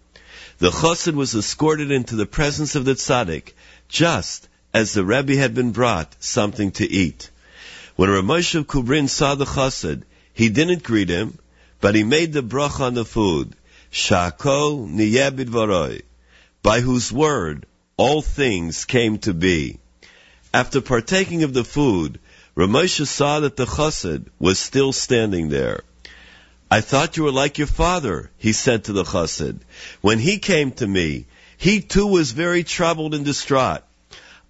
The 0.63 0.71
chassid 0.71 1.15
was 1.15 1.35
escorted 1.35 1.91
into 1.91 2.15
the 2.15 2.25
presence 2.25 2.77
of 2.77 2.85
the 2.85 2.95
tzaddik, 2.95 3.55
just 3.89 4.47
as 4.73 4.93
the 4.93 5.05
Rebbe 5.05 5.35
had 5.35 5.55
been 5.55 5.73
brought 5.73 6.15
something 6.21 6.71
to 6.79 6.89
eat. 6.89 7.31
When 7.97 8.09
Rabbi 8.09 8.25
Moshe 8.25 8.55
of 8.55 8.69
Kubrin 8.69 9.09
saw 9.09 9.35
the 9.35 9.45
chassid, 9.45 10.03
he 10.33 10.51
didn't 10.51 10.85
greet 10.85 11.09
him, 11.09 11.37
but 11.81 11.97
he 11.97 12.05
made 12.05 12.33
the 12.33 12.45
bracha 12.45 12.83
on 12.83 12.95
the 12.95 13.05
food. 13.05 13.57
Shakol 13.91 14.89
niyebid 14.89 15.47
varoi, 15.47 16.03
by 16.63 16.81
whose 16.81 17.11
word 17.11 17.67
all 17.97 18.23
things 18.23 18.85
came 18.85 19.19
to 19.19 19.35
be. 19.35 19.81
After 20.55 20.81
partaking 20.81 21.43
of 21.43 21.55
the 21.55 21.65
food, 21.65 22.21
Ramosha 22.57 23.09
saw 23.09 23.41
that 23.41 23.57
the 23.57 23.67
chassid 23.67 24.27
was 24.39 24.61
still 24.61 24.93
standing 24.93 25.49
there. 25.49 25.83
I 26.73 26.81
thought 26.81 27.19
you 27.19 27.25
were 27.25 27.33
like 27.33 27.59
your 27.59 27.67
father, 27.67 28.31
he 28.39 28.55
said 28.55 28.85
to 28.85 28.95
the 28.95 29.05
chassid. 29.05 29.61
When 30.01 30.19
he 30.19 30.39
came 30.39 30.71
to 30.73 30.87
me, 30.87 31.27
he 31.59 31.83
too 31.83 32.07
was 32.07 32.31
very 32.31 32.65
troubled 32.65 33.13
and 33.13 33.27
distraught. 33.27 33.83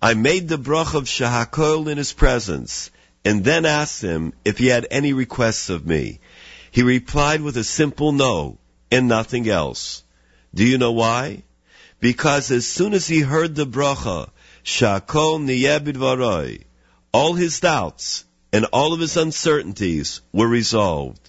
I 0.01 0.15
made 0.15 0.47
the 0.47 0.57
brach 0.57 0.95
of 0.95 1.09
Shahakol 1.09 1.91
in 1.91 1.99
his 1.99 2.13
presence, 2.13 2.93
and 3.25 3.45
then 3.45 3.65
asked 3.65 4.03
him 4.03 4.35
if 4.45 4.59
he 4.59 4.69
had 4.69 4.87
any 4.89 5.13
requests 5.13 5.69
of 5.69 5.85
me. 5.85 6.21
He 6.71 6.85
replied 6.85 7.41
with 7.41 7.57
a 7.57 7.65
simple 7.65 8.13
no, 8.13 8.59
and 8.89 9.09
nothing 9.09 9.49
else. 9.49 10.05
Do 10.55 10.65
you 10.65 10.79
know 10.79 10.93
why? 10.93 11.43
Because 11.99 12.53
as 12.53 12.69
soon 12.69 12.95
as 12.95 13.09
he 13.09 13.19
heard 13.19 13.57
the 13.57 13.67
bracha, 13.67 14.31
Shakol 14.65 15.41
niyebid 15.41 15.97
varoi, 15.97 16.63
all 17.11 17.35
his 17.35 17.59
doubts 17.59 18.25
and 18.53 18.67
all 18.67 18.93
of 18.93 19.01
his 19.01 19.17
uncertainties 19.17 20.21
were 20.33 20.47
resolved. 20.47 21.22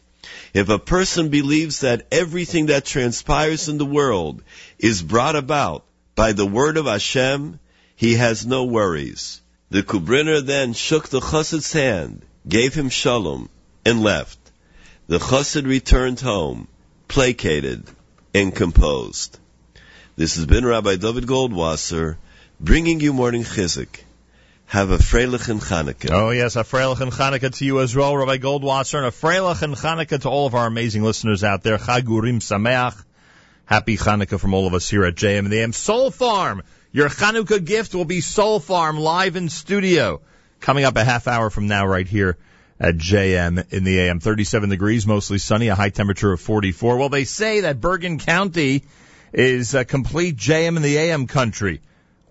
If 0.54 0.70
a 0.70 0.78
person 0.78 1.30
believes 1.30 1.80
that 1.80 2.06
everything 2.12 2.68
that 2.68 2.86
transpires 2.86 3.68
in 3.70 3.80
the 3.80 3.86
world 3.86 4.44
is 4.78 5.02
brought 5.02 5.36
about 5.36 5.84
by 6.14 6.34
the 6.34 6.46
word 6.46 6.78
of 6.78 6.86
Hashem, 6.86 7.60
he 7.96 8.14
has 8.14 8.46
no 8.46 8.66
worries. 8.66 9.42
The 9.72 9.82
Kubriner 9.82 10.46
then 10.46 10.74
shook 10.74 11.10
the 11.10 11.22
chassid's 11.22 11.74
hand, 11.74 12.22
gave 12.48 12.76
him 12.76 12.90
shalom, 12.90 13.50
and 13.84 14.04
left. 14.04 14.38
The 15.08 15.18
chassid 15.18 15.66
returned 15.66 16.20
home, 16.20 16.68
placated 17.08 17.88
and 18.36 18.56
composed. 18.56 19.40
This 20.16 20.36
has 20.36 20.46
been 20.46 20.66
Rabbi 20.66 20.98
Dovid 20.98 21.26
Goldwasser 21.26 22.18
bringing 22.60 23.00
you 23.00 23.14
morning 23.14 23.44
chizuk. 23.44 24.04
Have 24.74 24.90
a 24.90 24.98
freilichen 24.98 25.62
Chanukah. 25.64 26.10
Oh, 26.10 26.32
yes, 26.32 26.56
a 26.56 26.64
Freilichen 26.64 27.12
Chanukah 27.12 27.56
to 27.58 27.64
you 27.64 27.80
as 27.80 27.96
well, 27.96 28.18
Rabbi 28.18 28.40
Goldwasser, 28.40 28.98
and 28.98 29.06
a 29.06 29.12
Freilichen 29.12 29.80
Chanukah 29.80 30.22
to 30.22 30.30
all 30.30 30.48
of 30.48 30.56
our 30.56 30.66
amazing 30.66 31.04
listeners 31.04 31.44
out 31.44 31.62
there. 31.62 31.78
Chag 31.78 32.10
Urim 32.10 32.40
Sameach. 32.40 32.96
Happy 33.66 33.98
Chanukah 33.98 34.40
from 34.40 34.56
all 34.56 34.66
of 34.66 34.74
us 34.74 34.90
here 34.90 35.06
at 35.06 35.14
JM 35.14 35.38
and 35.38 35.52
the 35.52 35.60
AM. 35.60 35.74
Soulfarm. 35.74 36.62
Your 36.92 37.08
Chanukah 37.08 37.64
gift 37.64 37.94
will 37.94 38.06
be 38.06 38.18
Soulfarm 38.18 38.98
live 38.98 39.36
in 39.36 39.48
studio. 39.50 40.22
Coming 40.60 40.86
up 40.86 40.98
a 40.98 41.04
half 41.04 41.28
hour 41.28 41.52
from 41.52 41.68
now 41.68 41.86
right 41.86 42.08
here 42.08 42.40
at 42.80 42.96
JM 42.96 43.72
in 43.72 43.84
the 43.84 44.00
AM. 44.00 44.20
37 44.20 44.72
degrees, 44.72 45.06
mostly 45.06 45.38
sunny, 45.38 45.68
a 45.68 45.76
high 45.76 45.90
temperature 45.90 46.34
of 46.34 46.42
44. 46.42 46.98
Well, 46.98 47.10
they 47.10 47.26
say 47.26 47.60
that 47.60 47.80
Bergen 47.80 48.18
County 48.18 48.86
is 49.34 49.76
a 49.76 49.86
complete 49.86 50.36
JM 50.36 50.78
in 50.78 50.82
the 50.82 50.98
AM 50.98 51.28
country. 51.28 51.82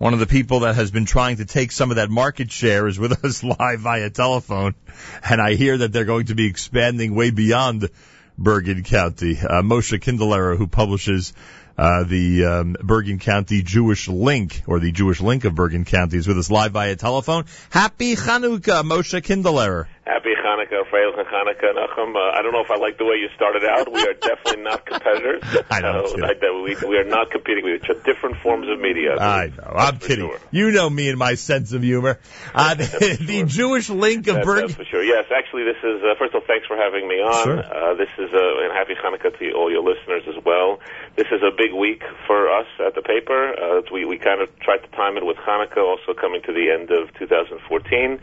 One 0.03 0.13
of 0.13 0.19
the 0.19 0.27
people 0.27 0.59
that 0.61 0.75
has 0.75 0.91
been 0.91 1.05
trying 1.05 1.37
to 1.37 1.45
take 1.45 1.71
some 1.71 1.89
of 1.89 1.95
that 1.95 2.09
market 2.09 2.51
share 2.51 2.87
is 2.87 2.99
with 2.99 3.13
us 3.23 3.41
live 3.41 3.79
via 3.79 4.09
telephone, 4.09 4.75
and 5.23 5.39
I 5.39 5.53
hear 5.53 5.77
that 5.77 5.93
they're 5.93 6.03
going 6.03 6.25
to 6.25 6.35
be 6.35 6.45
expanding 6.45 7.15
way 7.15 7.31
beyond 7.31 7.89
Bergen 8.37 8.83
County. 8.83 9.37
Uh, 9.39 9.61
Moshe 9.61 9.97
Kinderlehrer, 9.97 10.57
who 10.57 10.67
publishes 10.67 11.31
uh, 11.77 12.03
the 12.03 12.43
um, 12.43 12.75
Bergen 12.83 13.17
County 13.17 13.63
Jewish 13.63 14.09
Link, 14.09 14.63
or 14.67 14.81
the 14.81 14.91
Jewish 14.91 15.21
Link 15.21 15.45
of 15.45 15.55
Bergen 15.55 15.85
County, 15.85 16.17
is 16.17 16.27
with 16.27 16.37
us 16.37 16.51
live 16.51 16.73
via 16.73 16.97
telephone. 16.97 17.45
Happy 17.69 18.17
Chanukah, 18.17 18.83
Moshe 18.83 19.21
Kinderlehrer. 19.21 19.87
Happy 20.05 20.33
Hanukkah, 20.35 20.83
Freilich 20.91 21.15
Hanukkah, 21.15 21.73
Nachum. 21.79 22.13
Uh, 22.15 22.37
I 22.37 22.41
don't 22.41 22.51
know 22.51 22.59
if 22.59 22.69
I 22.69 22.75
like 22.75 22.97
the 22.97 23.05
way 23.05 23.15
you 23.15 23.29
started 23.37 23.63
out. 23.63 23.89
We 23.91 24.01
are 24.01 24.13
definitely 24.13 24.61
not 24.63 24.85
competitors. 24.91 25.43
I 25.71 25.79
know, 25.79 26.03
Uh, 26.03 26.27
I, 26.27 26.61
we, 26.61 26.75
we 26.89 26.97
are 26.97 27.05
not 27.05 27.31
competing. 27.31 27.63
We 27.63 27.71
are 27.71 27.77
different 28.03 28.35
forms 28.43 28.67
of 28.67 28.79
media. 28.79 29.15
I 29.15 29.47
know. 29.47 29.63
I'm 29.63 29.99
kidding. 29.99 30.29
You 30.51 30.71
know 30.71 30.89
me 30.89 31.07
and 31.07 31.17
my 31.17 31.35
sense 31.35 31.71
of 31.71 31.83
humor. 31.83 32.19
Uh, 32.55 32.75
the, 32.75 33.17
the 33.19 33.43
Jewish 33.45 33.89
Link 33.89 34.27
of 34.27 34.43
Bergen. 34.43 34.67
that's 34.67 34.75
for 34.77 34.85
sure. 34.85 35.03
Yes, 35.03 35.25
actually, 35.35 35.63
this 35.63 35.81
is 35.81 36.03
uh, 36.03 36.13
first 36.19 36.35
of 36.35 36.41
all, 36.41 36.47
thanks 36.47 36.67
for 36.67 36.77
having 36.77 37.07
me 37.07 37.15
on. 37.17 37.43
Sure. 37.43 37.57
Uh, 37.65 37.95
this 37.95 38.09
is 38.19 38.29
a 38.29 38.45
and 38.61 38.71
happy 38.77 38.93
Hanukkah 38.93 39.33
to 39.39 39.51
all 39.57 39.71
your 39.71 39.81
listeners 39.81 40.21
as 40.29 40.37
well. 40.45 40.77
This 41.15 41.25
is 41.31 41.41
a 41.41 41.49
big 41.49 41.73
week 41.73 42.03
for 42.27 42.45
us 42.53 42.67
at 42.85 42.93
the 42.93 43.01
paper. 43.01 43.57
Uh, 43.57 43.81
we 43.91 44.05
we 44.05 44.19
kind 44.19 44.41
of 44.41 44.53
tried 44.59 44.85
to 44.85 44.89
time 44.95 45.17
it 45.17 45.25
with 45.25 45.37
Hanukkah, 45.37 45.81
also 45.81 46.13
coming 46.13 46.41
to 46.43 46.53
the 46.53 46.69
end 46.69 46.91
of 46.91 47.09
2014. 47.17 48.19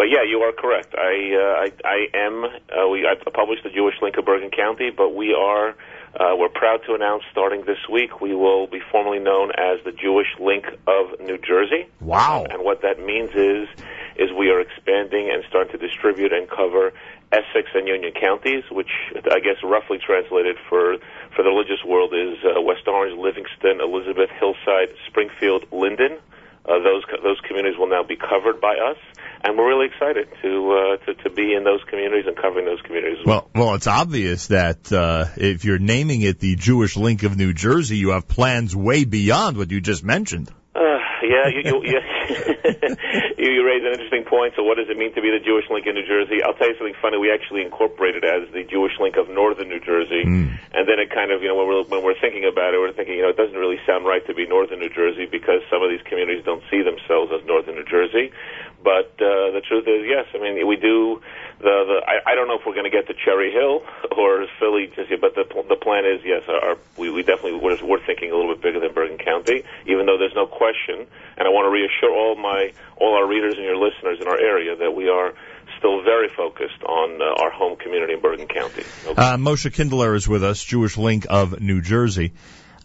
But 0.00 0.08
yeah, 0.08 0.24
you 0.26 0.38
are 0.38 0.52
correct. 0.52 0.94
I 0.96 1.12
uh, 1.36 1.60
I, 1.60 1.72
I 1.84 1.98
am. 2.16 2.44
Uh, 2.44 2.88
we 2.88 3.04
I 3.04 3.12
published 3.34 3.64
the 3.64 3.68
Jewish 3.68 3.96
Link 4.00 4.16
of 4.16 4.24
Bergen 4.24 4.48
County, 4.48 4.88
but 4.88 5.14
we 5.14 5.34
are. 5.34 5.76
Uh, 6.16 6.34
we're 6.38 6.48
proud 6.48 6.80
to 6.86 6.94
announce 6.94 7.22
starting 7.30 7.66
this 7.66 7.84
week 7.92 8.18
we 8.18 8.34
will 8.34 8.66
be 8.66 8.80
formally 8.90 9.18
known 9.18 9.52
as 9.52 9.76
the 9.84 9.92
Jewish 9.92 10.28
Link 10.40 10.64
of 10.86 11.20
New 11.20 11.36
Jersey. 11.36 11.86
Wow. 12.00 12.46
And 12.48 12.64
what 12.64 12.80
that 12.80 12.98
means 12.98 13.28
is 13.34 13.68
is 14.16 14.32
we 14.32 14.48
are 14.48 14.58
expanding 14.58 15.28
and 15.28 15.44
starting 15.50 15.78
to 15.78 15.86
distribute 15.86 16.32
and 16.32 16.48
cover 16.48 16.94
Essex 17.30 17.68
and 17.74 17.86
Union 17.86 18.14
counties, 18.18 18.64
which 18.70 18.90
I 19.30 19.40
guess 19.40 19.60
roughly 19.62 19.98
translated 19.98 20.56
for 20.66 20.96
for 21.36 21.42
the 21.42 21.50
religious 21.50 21.84
world 21.84 22.14
is 22.14 22.38
uh, 22.42 22.58
West 22.62 22.88
Orange, 22.88 23.18
Livingston, 23.20 23.82
Elizabeth, 23.82 24.30
Hillside, 24.40 24.96
Springfield, 25.08 25.66
Linden. 25.70 26.16
Uh, 26.64 26.78
those 26.78 27.04
those 27.22 27.40
communities 27.46 27.78
will 27.78 27.88
now 27.88 28.02
be 28.02 28.16
covered 28.16 28.62
by 28.62 28.76
us, 28.76 28.96
and 29.42 29.56
we're 29.56 29.68
really 29.68 29.86
excited 29.86 30.28
to 30.42 30.50
uh, 30.72 31.04
to 31.06 31.14
to 31.22 31.30
be 31.30 31.54
in 31.54 31.64
those 31.64 31.80
communities 31.88 32.24
and 32.26 32.36
covering 32.36 32.66
those 32.66 32.80
communities. 32.82 33.18
as 33.20 33.26
Well, 33.26 33.50
well, 33.54 33.74
it's 33.74 33.86
obvious 33.86 34.48
that 34.48 34.92
uh, 34.92 35.26
if 35.36 35.64
you're 35.64 35.78
naming 35.78 36.22
it 36.22 36.38
the 36.40 36.56
Jewish 36.56 36.96
Link 36.96 37.22
of 37.22 37.36
New 37.36 37.52
Jersey, 37.52 37.96
you 37.96 38.10
have 38.10 38.28
plans 38.28 38.74
way 38.74 39.04
beyond 39.04 39.56
what 39.56 39.70
you 39.70 39.80
just 39.80 40.04
mentioned. 40.04 40.50
Uh, 40.70 41.02
yeah, 41.26 41.50
you, 41.50 41.62
you, 41.66 41.76
you, 41.82 42.00
you, 43.42 43.66
raise 43.66 43.82
an 43.82 43.90
interesting 43.90 44.22
point. 44.22 44.54
So, 44.54 44.62
what 44.62 44.78
does 44.78 44.86
it 44.86 44.96
mean 44.96 45.10
to 45.18 45.20
be 45.20 45.34
the 45.34 45.42
Jewish 45.42 45.66
link 45.66 45.82
in 45.86 45.98
New 45.98 46.06
Jersey? 46.06 46.38
I'll 46.46 46.54
tell 46.54 46.70
you 46.70 46.78
something 46.78 46.94
funny. 47.02 47.18
We 47.18 47.34
actually 47.34 47.66
incorporated 47.66 48.22
as 48.22 48.46
the 48.54 48.62
Jewish 48.62 48.94
link 49.02 49.18
of 49.18 49.26
Northern 49.28 49.68
New 49.68 49.82
Jersey, 49.82 50.22
and 50.22 50.86
then 50.86 51.02
it 51.02 51.10
kind 51.10 51.34
of, 51.34 51.42
you 51.42 51.50
know, 51.50 51.58
when 51.58 51.66
we're 51.66 51.84
when 51.90 52.02
we're 52.06 52.18
thinking 52.22 52.46
about 52.46 52.72
it, 52.72 52.78
we're 52.78 52.94
thinking, 52.94 53.18
you 53.18 53.26
know, 53.26 53.34
it 53.34 53.36
doesn't 53.36 53.58
really 53.58 53.82
sound 53.82 54.06
right 54.06 54.22
to 54.30 54.34
be 54.34 54.46
Northern 54.46 54.78
New 54.78 54.94
Jersey 54.94 55.26
because 55.26 55.60
some 55.66 55.82
of 55.82 55.90
these 55.90 56.02
communities 56.06 56.46
don't 56.46 56.62
see 56.70 56.86
themselves 56.86 57.34
as 57.34 57.42
Northern 57.44 57.74
New 57.74 57.88
Jersey. 57.90 58.30
But 58.82 59.12
uh, 59.20 59.52
the 59.52 59.60
truth 59.66 59.84
is, 59.86 60.08
yes, 60.08 60.26
I 60.34 60.38
mean, 60.38 60.66
we 60.66 60.76
do. 60.76 61.20
The, 61.58 61.64
the 61.84 61.98
I, 62.00 62.32
I 62.32 62.34
don't 62.34 62.48
know 62.48 62.56
if 62.58 62.64
we're 62.64 62.74
going 62.74 62.88
to 62.88 62.94
get 62.94 63.06
to 63.08 63.14
Cherry 63.14 63.52
Hill 63.52 63.82
or 64.16 64.46
Philly 64.58 64.90
just 64.96 65.10
yet, 65.10 65.20
but 65.20 65.34
the 65.34 65.44
the 65.68 65.76
plan 65.76 66.06
is 66.06 66.24
yes. 66.24 66.42
Our, 66.48 66.78
we 66.96 67.10
we 67.10 67.22
definitely 67.22 67.60
we're, 67.60 67.76
we're 67.84 68.04
thinking 68.04 68.32
a 68.32 68.36
little 68.36 68.54
bit 68.54 68.62
bigger 68.62 68.80
than 68.80 68.94
Bergen 68.94 69.18
County, 69.18 69.64
even 69.86 70.06
though 70.06 70.16
there's 70.16 70.34
no 70.34 70.46
question. 70.46 71.06
And 71.36 71.44
I 71.46 71.50
want 71.52 71.66
to 71.66 71.70
reassure 71.70 72.12
all 72.14 72.36
my 72.36 72.72
all 72.96 73.16
our 73.16 73.26
readers 73.26 73.54
and 73.56 73.64
your 73.64 73.76
listeners 73.76 74.18
in 74.20 74.28
our 74.28 74.38
area 74.38 74.76
that 74.76 74.94
we 74.94 75.08
are 75.08 75.34
still 75.78 76.02
very 76.02 76.28
focused 76.28 76.82
on 76.84 77.20
uh, 77.20 77.42
our 77.42 77.50
home 77.50 77.76
community 77.76 78.14
in 78.14 78.20
Bergen 78.20 78.48
County. 78.48 78.84
Uh, 79.08 79.36
Moshe 79.36 79.70
Kinderlehrer 79.70 80.16
is 80.16 80.28
with 80.28 80.44
us, 80.44 80.62
Jewish 80.62 80.96
Link 80.96 81.26
of 81.28 81.60
New 81.60 81.80
Jersey. 81.80 82.32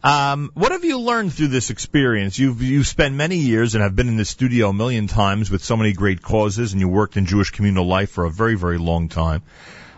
Um, 0.05 0.51
what 0.53 0.71
have 0.71 0.85
you 0.85 0.99
learned 0.99 1.33
through 1.33 1.47
this 1.47 1.71
experience? 1.71 2.37
You've 2.37 2.61
you've 2.61 2.85
spent 2.85 3.15
many 3.15 3.37
years 3.37 3.73
and 3.73 3.83
have 3.83 3.95
been 3.95 4.07
in 4.07 4.17
the 4.17 4.25
studio 4.25 4.69
a 4.69 4.73
million 4.73 5.07
times 5.07 5.49
with 5.49 5.63
so 5.63 5.75
many 5.75 5.93
great 5.93 6.21
causes, 6.21 6.73
and 6.73 6.79
you 6.79 6.87
worked 6.87 7.17
in 7.17 7.25
Jewish 7.25 7.49
communal 7.49 7.87
life 7.87 8.11
for 8.11 8.25
a 8.25 8.29
very 8.29 8.53
very 8.53 8.77
long 8.77 9.09
time. 9.09 9.41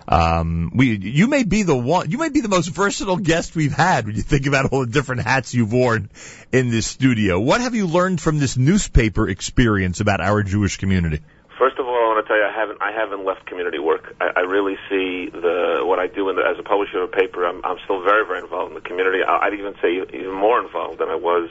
Um, 0.07 0.71
we 0.73 0.97
you 0.97 1.27
may 1.27 1.43
be 1.43 1.63
the 1.63 1.75
one 1.75 2.09
you 2.09 2.19
may 2.19 2.29
be 2.29 2.39
the 2.39 2.47
most 2.47 2.69
versatile 2.69 3.17
guest 3.17 3.53
we've 3.53 3.73
had 3.73 4.05
when 4.05 4.15
you 4.15 4.21
think 4.21 4.45
about 4.45 4.71
all 4.71 4.85
the 4.85 4.91
different 4.91 5.23
hats 5.23 5.53
you've 5.53 5.73
worn 5.73 6.09
in 6.53 6.69
this 6.69 6.87
studio. 6.87 7.37
What 7.37 7.59
have 7.59 7.75
you 7.75 7.85
learned 7.85 8.21
from 8.21 8.39
this 8.39 8.55
newspaper 8.55 9.27
experience 9.27 9.99
about 9.99 10.21
our 10.21 10.41
Jewish 10.41 10.77
community? 10.77 11.19
First 11.59 11.79
of 11.79 11.85
all, 11.85 11.93
I 11.93 12.06
want 12.17 12.25
to 12.25 12.33
tell 12.33 12.41
you 12.41 12.49
I 12.49 12.53
haven't 12.53 12.81
I 12.81 12.91
haven't 12.91 13.25
left 13.25 13.45
community 13.45 13.77
work. 13.77 14.15
I, 14.19 14.41
I 14.41 14.43
really 14.49 14.75
see 14.89 15.29
the 15.29 15.85
what 15.85 15.99
I 15.99 16.07
do 16.07 16.29
in 16.29 16.35
the, 16.35 16.41
as 16.41 16.57
a 16.57 16.65
publisher 16.65 17.05
of 17.05 17.13
a 17.13 17.13
paper. 17.13 17.45
I'm 17.45 17.61
I'm 17.63 17.77
still 17.85 18.01
very 18.01 18.25
very 18.25 18.41
involved 18.41 18.73
in 18.73 18.75
the 18.75 18.81
community. 18.81 19.21
I, 19.21 19.45
I'd 19.45 19.53
even 19.53 19.77
say 19.81 20.01
even 20.01 20.33
more 20.33 20.57
involved 20.57 20.99
than 20.99 21.09
I 21.09 21.15
was, 21.15 21.49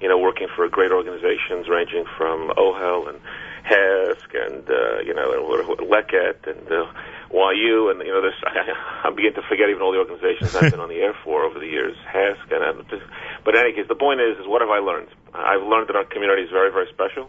you 0.00 0.08
know, 0.08 0.18
working 0.18 0.46
for 0.54 0.68
great 0.70 0.92
organizations 0.94 1.66
ranging 1.66 2.06
from 2.16 2.54
OHEL 2.54 3.10
and 3.10 3.18
HESC 3.66 4.30
and 4.38 4.62
uh, 4.70 5.02
you 5.02 5.14
know 5.14 5.34
Leket 5.82 6.46
and 6.46 6.62
uh, 6.70 6.86
YU 7.34 7.90
and 7.90 7.98
you 8.06 8.14
know 8.14 8.22
there's 8.22 8.38
I, 8.46 8.70
I'm 9.02 9.18
beginning 9.18 9.42
to 9.42 9.46
forget 9.50 9.66
even 9.68 9.82
all 9.82 9.90
the 9.90 9.98
organizations 9.98 10.54
I've 10.54 10.70
been 10.70 10.78
on 10.78 10.88
the 10.94 11.02
air 11.02 11.16
for 11.24 11.42
over 11.42 11.58
the 11.58 11.66
years. 11.66 11.96
HESC 12.06 12.54
and 12.54 12.62
uh, 12.62 12.98
but 13.44 13.58
in 13.58 13.66
any 13.66 13.74
case, 13.74 13.90
the 13.90 13.98
point 13.98 14.20
is 14.20 14.38
is 14.38 14.46
what 14.46 14.62
have 14.62 14.70
I 14.70 14.78
learned? 14.78 15.08
I've 15.34 15.66
learned 15.66 15.90
that 15.90 15.96
our 15.96 16.06
community 16.06 16.42
is 16.42 16.50
very, 16.54 16.70
very 16.70 16.86
special. 16.94 17.26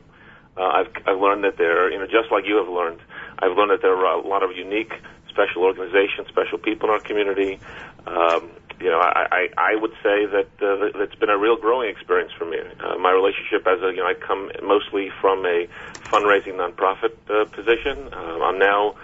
Uh, 0.57 0.83
I've, 0.83 0.91
I've 1.05 1.19
learned 1.19 1.43
that 1.43 1.57
there, 1.57 1.91
you 1.91 1.99
know, 1.99 2.05
just 2.05 2.31
like 2.31 2.45
you 2.45 2.55
have 2.57 2.69
learned, 2.69 2.99
I've 3.39 3.57
learned 3.57 3.71
that 3.71 3.81
there 3.81 3.95
are 3.95 4.17
a 4.17 4.27
lot 4.27 4.43
of 4.43 4.55
unique, 4.55 4.93
special 5.29 5.63
organizations, 5.63 6.27
special 6.29 6.57
people 6.57 6.87
in 6.89 6.95
our 6.95 7.01
community. 7.01 7.59
Um, 8.07 8.49
you 8.79 8.89
know, 8.91 8.99
I, 8.99 9.27
I, 9.31 9.71
I 9.71 9.75
would 9.75 9.91
say 10.03 10.25
that 10.27 10.47
uh, 10.59 10.91
that 10.91 10.91
it's 10.95 11.15
been 11.15 11.29
a 11.29 11.37
real 11.37 11.55
growing 11.55 11.89
experience 11.89 12.31
for 12.37 12.45
me. 12.45 12.59
Uh, 12.59 12.97
my 12.97 13.11
relationship 13.11 13.67
as 13.67 13.81
a, 13.81 13.91
you 13.91 14.03
know, 14.03 14.07
I 14.07 14.15
come 14.15 14.51
mostly 14.63 15.09
from 15.21 15.45
a 15.45 15.67
fundraising 16.11 16.59
nonprofit 16.59 17.15
uh, 17.29 17.45
position. 17.55 18.11
Uh, 18.11 18.43
I'm 18.43 18.59
now, 18.59 18.95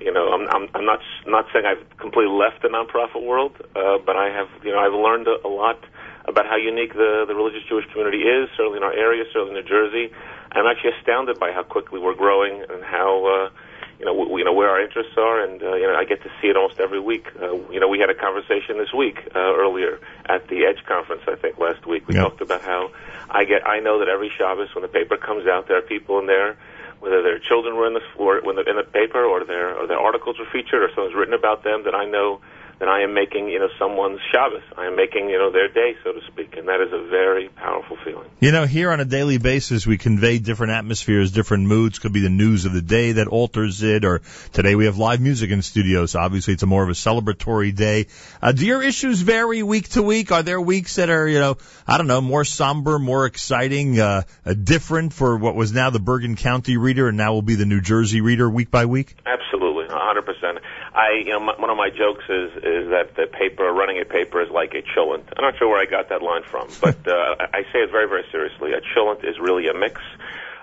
you 0.00 0.12
know, 0.12 0.30
I'm, 0.32 0.48
I'm, 0.50 0.68
I'm 0.74 0.84
not 0.84 1.00
not 1.26 1.46
saying 1.52 1.66
I've 1.66 1.98
completely 1.98 2.34
left 2.34 2.62
the 2.62 2.68
nonprofit 2.68 3.22
world, 3.22 3.54
uh, 3.74 3.98
but 3.98 4.16
I 4.16 4.30
have, 4.30 4.48
you 4.62 4.70
know, 4.70 4.78
I've 4.78 4.94
learned 4.94 5.26
a, 5.26 5.44
a 5.46 5.50
lot 5.50 5.82
about 6.26 6.46
how 6.46 6.56
unique 6.56 6.94
the 6.94 7.24
the 7.26 7.34
religious 7.34 7.62
Jewish 7.68 7.86
community 7.90 8.22
is, 8.22 8.48
certainly 8.56 8.78
in 8.78 8.84
our 8.84 8.94
area, 8.94 9.24
certainly 9.32 9.58
in 9.58 9.64
New 9.64 9.68
Jersey. 9.68 10.12
I'm 10.56 10.66
actually 10.66 10.92
astounded 10.98 11.38
by 11.38 11.52
how 11.52 11.62
quickly 11.62 12.00
we're 12.00 12.14
growing 12.14 12.64
and 12.68 12.82
how. 12.84 13.26
Uh, 13.26 13.50
you 13.98 14.04
know, 14.04 14.12
we, 14.12 14.40
you 14.40 14.44
know 14.44 14.52
where 14.52 14.68
our 14.68 14.80
interests 14.80 15.14
are, 15.16 15.40
and 15.40 15.62
uh, 15.62 15.74
you 15.74 15.86
know, 15.86 15.94
I 15.94 16.04
get 16.04 16.22
to 16.22 16.30
see 16.40 16.48
it 16.48 16.56
almost 16.56 16.80
every 16.80 17.00
week. 17.00 17.28
Uh, 17.40 17.54
you 17.70 17.80
know, 17.80 17.88
we 17.88 17.98
had 17.98 18.10
a 18.10 18.14
conversation 18.14 18.76
this 18.76 18.92
week 18.92 19.26
uh, 19.34 19.38
earlier 19.38 19.98
at 20.26 20.48
the 20.48 20.66
Edge 20.66 20.84
conference, 20.84 21.22
I 21.26 21.34
think 21.36 21.58
last 21.58 21.86
week. 21.86 22.06
We 22.06 22.14
talked 22.14 22.42
about 22.42 22.60
how 22.60 22.90
I 23.30 23.44
get, 23.44 23.66
I 23.66 23.80
know 23.80 23.98
that 24.00 24.08
every 24.08 24.30
Shabbos 24.36 24.74
when 24.74 24.82
the 24.82 24.88
paper 24.88 25.16
comes 25.16 25.46
out, 25.46 25.68
there 25.68 25.78
are 25.78 25.82
people 25.82 26.18
in 26.18 26.26
there, 26.26 26.58
whether 27.00 27.22
their 27.22 27.38
children 27.38 27.76
were 27.76 27.86
in 27.86 27.94
the 27.94 28.02
when 28.16 28.56
they're 28.56 28.68
in 28.68 28.76
the 28.76 28.82
paper, 28.84 29.24
or 29.24 29.44
their 29.44 29.74
or 29.74 29.86
their 29.86 29.98
articles 29.98 30.38
were 30.38 30.46
featured, 30.52 30.82
or 30.82 30.90
something's 30.94 31.14
written 31.14 31.34
about 31.34 31.64
them 31.64 31.84
that 31.84 31.94
I 31.94 32.04
know 32.04 32.40
that 32.78 32.88
I 32.88 33.02
am 33.02 33.14
making, 33.14 33.48
you 33.48 33.58
know, 33.58 33.68
someone's 33.78 34.20
Shabbos. 34.32 34.62
I 34.76 34.86
am 34.86 34.96
making, 34.96 35.30
you 35.30 35.38
know, 35.38 35.50
their 35.50 35.68
day, 35.68 35.96
so 36.04 36.12
to 36.12 36.20
speak, 36.26 36.56
and 36.56 36.68
that 36.68 36.80
is 36.80 36.92
a 36.92 37.08
very 37.08 37.48
powerful 37.48 37.96
feeling. 38.04 38.28
You 38.38 38.52
know, 38.52 38.66
here 38.66 38.90
on 38.90 39.00
a 39.00 39.04
daily 39.04 39.38
basis, 39.38 39.86
we 39.86 39.96
convey 39.96 40.38
different 40.38 40.72
atmospheres, 40.72 41.32
different 41.32 41.66
moods. 41.66 41.98
Could 41.98 42.12
be 42.12 42.20
the 42.20 42.28
news 42.28 42.66
of 42.66 42.72
the 42.72 42.82
day 42.82 43.12
that 43.12 43.28
alters 43.28 43.82
it, 43.82 44.04
or 44.04 44.20
today 44.52 44.74
we 44.74 44.84
have 44.84 44.98
live 44.98 45.20
music 45.20 45.50
in 45.50 45.62
studios. 45.62 46.10
So 46.10 46.20
obviously, 46.20 46.54
it's 46.54 46.62
a 46.62 46.66
more 46.66 46.82
of 46.82 46.90
a 46.90 46.92
celebratory 46.92 47.74
day. 47.74 48.06
Uh, 48.42 48.52
do 48.52 48.66
your 48.66 48.82
issues 48.82 49.20
vary 49.22 49.62
week 49.62 49.88
to 49.90 50.02
week? 50.02 50.30
Are 50.32 50.42
there 50.42 50.60
weeks 50.60 50.96
that 50.96 51.08
are, 51.08 51.26
you 51.26 51.38
know, 51.38 51.56
I 51.86 51.96
don't 51.96 52.06
know, 52.06 52.20
more 52.20 52.44
somber, 52.44 52.98
more 52.98 53.26
exciting, 53.26 53.98
uh, 53.98 54.22
uh, 54.44 54.54
different 54.54 55.12
for 55.12 55.36
what 55.36 55.54
was 55.54 55.72
now 55.72 55.90
the 55.90 56.00
Bergen 56.00 56.36
County 56.36 56.76
reader 56.76 57.08
and 57.08 57.16
now 57.16 57.32
will 57.32 57.42
be 57.42 57.54
the 57.54 57.66
New 57.66 57.80
Jersey 57.80 58.20
reader 58.20 58.48
week 58.50 58.70
by 58.70 58.84
week? 58.84 59.16
Absolutely, 59.24 59.75
100%. 59.96 60.60
I, 60.94 61.22
you 61.24 61.32
know, 61.32 61.40
one 61.40 61.70
of 61.70 61.76
my 61.76 61.90
jokes 61.90 62.24
is 62.28 62.52
is 62.56 62.90
that 62.90 63.16
the 63.16 63.26
paper, 63.26 63.72
running 63.72 64.00
a 64.00 64.04
paper, 64.04 64.42
is 64.42 64.50
like 64.50 64.74
a 64.74 64.82
cholent. 64.82 65.24
I'm 65.36 65.44
not 65.44 65.58
sure 65.58 65.68
where 65.68 65.80
I 65.80 65.86
got 65.86 66.08
that 66.10 66.22
line 66.22 66.42
from, 66.42 66.68
but 66.80 66.96
uh, 67.06 67.36
I 67.52 67.62
say 67.72 67.80
it 67.80 67.90
very, 67.90 68.08
very 68.08 68.24
seriously. 68.30 68.72
A 68.72 68.80
cholent 68.94 69.24
is 69.24 69.38
really 69.38 69.68
a 69.68 69.74
mix. 69.74 70.00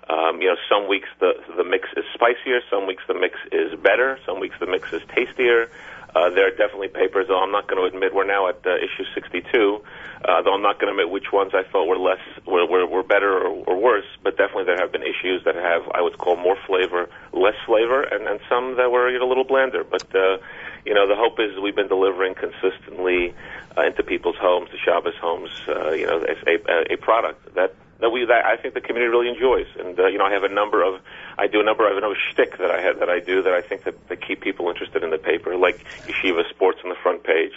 Um, 0.10 0.41
you 0.41 0.49
know, 0.49 0.57
some 0.69 0.89
weeks 0.89 1.07
the 1.19 1.34
the 1.55 1.64
mix 1.64 1.88
is 1.95 2.03
spicier, 2.14 2.60
some 2.69 2.88
weeks 2.88 3.03
the 3.07 3.14
mix 3.14 3.39
is 3.51 3.73
better, 3.80 4.19
some 4.26 4.39
weeks 4.39 4.55
the 4.60 4.68
mix 4.68 4.91
is 4.91 5.01
tastier. 5.15 5.69
Uh, 6.15 6.30
there 6.30 6.48
are 6.48 6.52
definitely 6.52 6.90
papers, 6.90 7.27
though 7.27 7.41
I'm 7.41 7.52
not 7.52 7.68
going 7.68 7.81
to 7.81 7.88
admit 7.95 8.14
we're 8.14 8.26
now 8.26 8.48
at 8.48 8.60
uh, 8.65 8.76
issue 8.76 9.03
62, 9.15 9.81
uh, 10.23 10.41
though 10.44 10.53
I'm 10.53 10.61
not 10.61 10.80
going 10.80 10.94
to 10.94 11.02
admit 11.02 11.11
which 11.11 11.31
ones 11.31 11.53
I 11.56 11.64
thought 11.64 11.88
were 11.88 11.98
less, 11.98 12.19
were, 12.45 12.65
were, 12.68 12.85
were 12.85 13.02
better 13.02 13.34
or, 13.34 13.64
or 13.65 13.77
worse, 13.81 14.06
but 14.23 14.38
definitely 14.38 14.65
there 14.65 14.77
have 14.77 14.91
been 14.91 15.02
issues 15.02 15.44
that 15.45 15.56
have, 15.56 15.81
I 15.91 16.02
would 16.02 16.18
call 16.19 16.35
more 16.35 16.57
flavor, 16.68 17.10
less 17.31 17.56
flavor, 17.65 18.03
and, 18.03 18.27
and 18.27 18.40
some 18.48 18.77
that 18.77 18.91
were 18.91 19.10
you 19.10 19.18
know, 19.18 19.26
a 19.26 19.30
little 19.30 19.44
blander. 19.44 19.84
But, 19.84 20.15
uh, 20.15 20.38
you 20.85 20.94
know, 20.94 21.07
the 21.07 21.15
hope 21.15 21.40
is 21.40 21.60
we've 21.60 21.76
been 21.76 21.88
delivering 21.88 22.35
consistently 22.35 23.34
uh, 23.76 23.81
into 23.81 24.03
people's 24.03 24.38
homes, 24.38 24.69
the 24.72 24.77
Shabbos 24.77 25.15
homes, 25.19 25.49
uh, 25.68 25.91
you 25.91 26.06
know, 26.06 26.23
a, 26.23 26.52
a, 26.53 26.94
a 26.94 26.98
product 26.98 27.56
that 27.56 27.73
that 28.03 28.09
we 28.09 28.25
that 28.25 28.45
I 28.45 28.57
think 28.57 28.73
the 28.73 28.81
community 28.81 29.09
really 29.09 29.30
enjoys. 29.30 29.67
And 29.80 29.97
uh, 29.97 30.07
you 30.07 30.17
know, 30.17 30.25
I 30.25 30.34
have 30.34 30.43
a 30.43 30.49
number 30.49 30.84
of 30.84 30.99
I 31.38 31.47
do 31.47 31.61
a 31.61 31.63
number 31.63 31.89
of 31.89 31.95
another 31.95 32.19
shtick 32.30 32.57
that 32.57 32.69
I 32.69 32.81
have 32.81 32.99
that 32.99 33.09
I 33.09 33.21
do 33.21 33.41
that 33.43 33.53
I 33.53 33.61
think 33.61 33.85
that, 33.85 33.95
that 34.09 34.19
keep 34.21 34.41
people 34.41 34.67
interested 34.67 35.03
in 35.03 35.09
the 35.09 35.17
paper, 35.17 35.55
like 35.55 35.80
Yeshiva 36.05 36.47
Sports 36.49 36.80
on 36.84 36.89
the 36.89 36.99
front 37.01 37.23
page. 37.23 37.53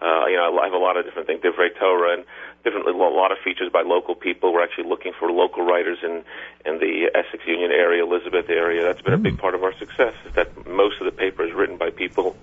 Uh, 0.00 0.26
you 0.26 0.36
know, 0.36 0.58
I 0.58 0.64
have 0.64 0.72
a 0.72 0.78
lot 0.78 0.96
of 0.96 1.04
different 1.04 1.28
things, 1.28 1.42
Divrei 1.42 1.78
Torah, 1.78 2.14
and 2.14 2.24
different 2.64 2.88
a 2.88 2.90
lot 2.90 3.32
of 3.32 3.38
features 3.44 3.70
by 3.70 3.82
local 3.82 4.14
people. 4.14 4.52
We're 4.52 4.64
actually 4.64 4.88
looking 4.88 5.12
for 5.12 5.30
local 5.30 5.62
writers 5.62 5.98
in 6.02 6.24
in 6.64 6.80
the 6.80 7.10
Essex 7.14 7.46
Union 7.46 7.70
area, 7.70 8.02
Elizabeth 8.02 8.48
area. 8.48 8.82
That's 8.82 9.02
been 9.02 9.12
a 9.12 9.18
big 9.18 9.36
part 9.36 9.54
of 9.54 9.62
our 9.62 9.76
success. 9.78 10.14
Is 10.26 10.32
that 10.36 10.66
most 10.66 11.00
of 11.00 11.04
the 11.04 11.12
paper 11.12 11.44
is 11.44 11.52
written 11.52 11.76
by 11.76 11.90
people 11.90 12.34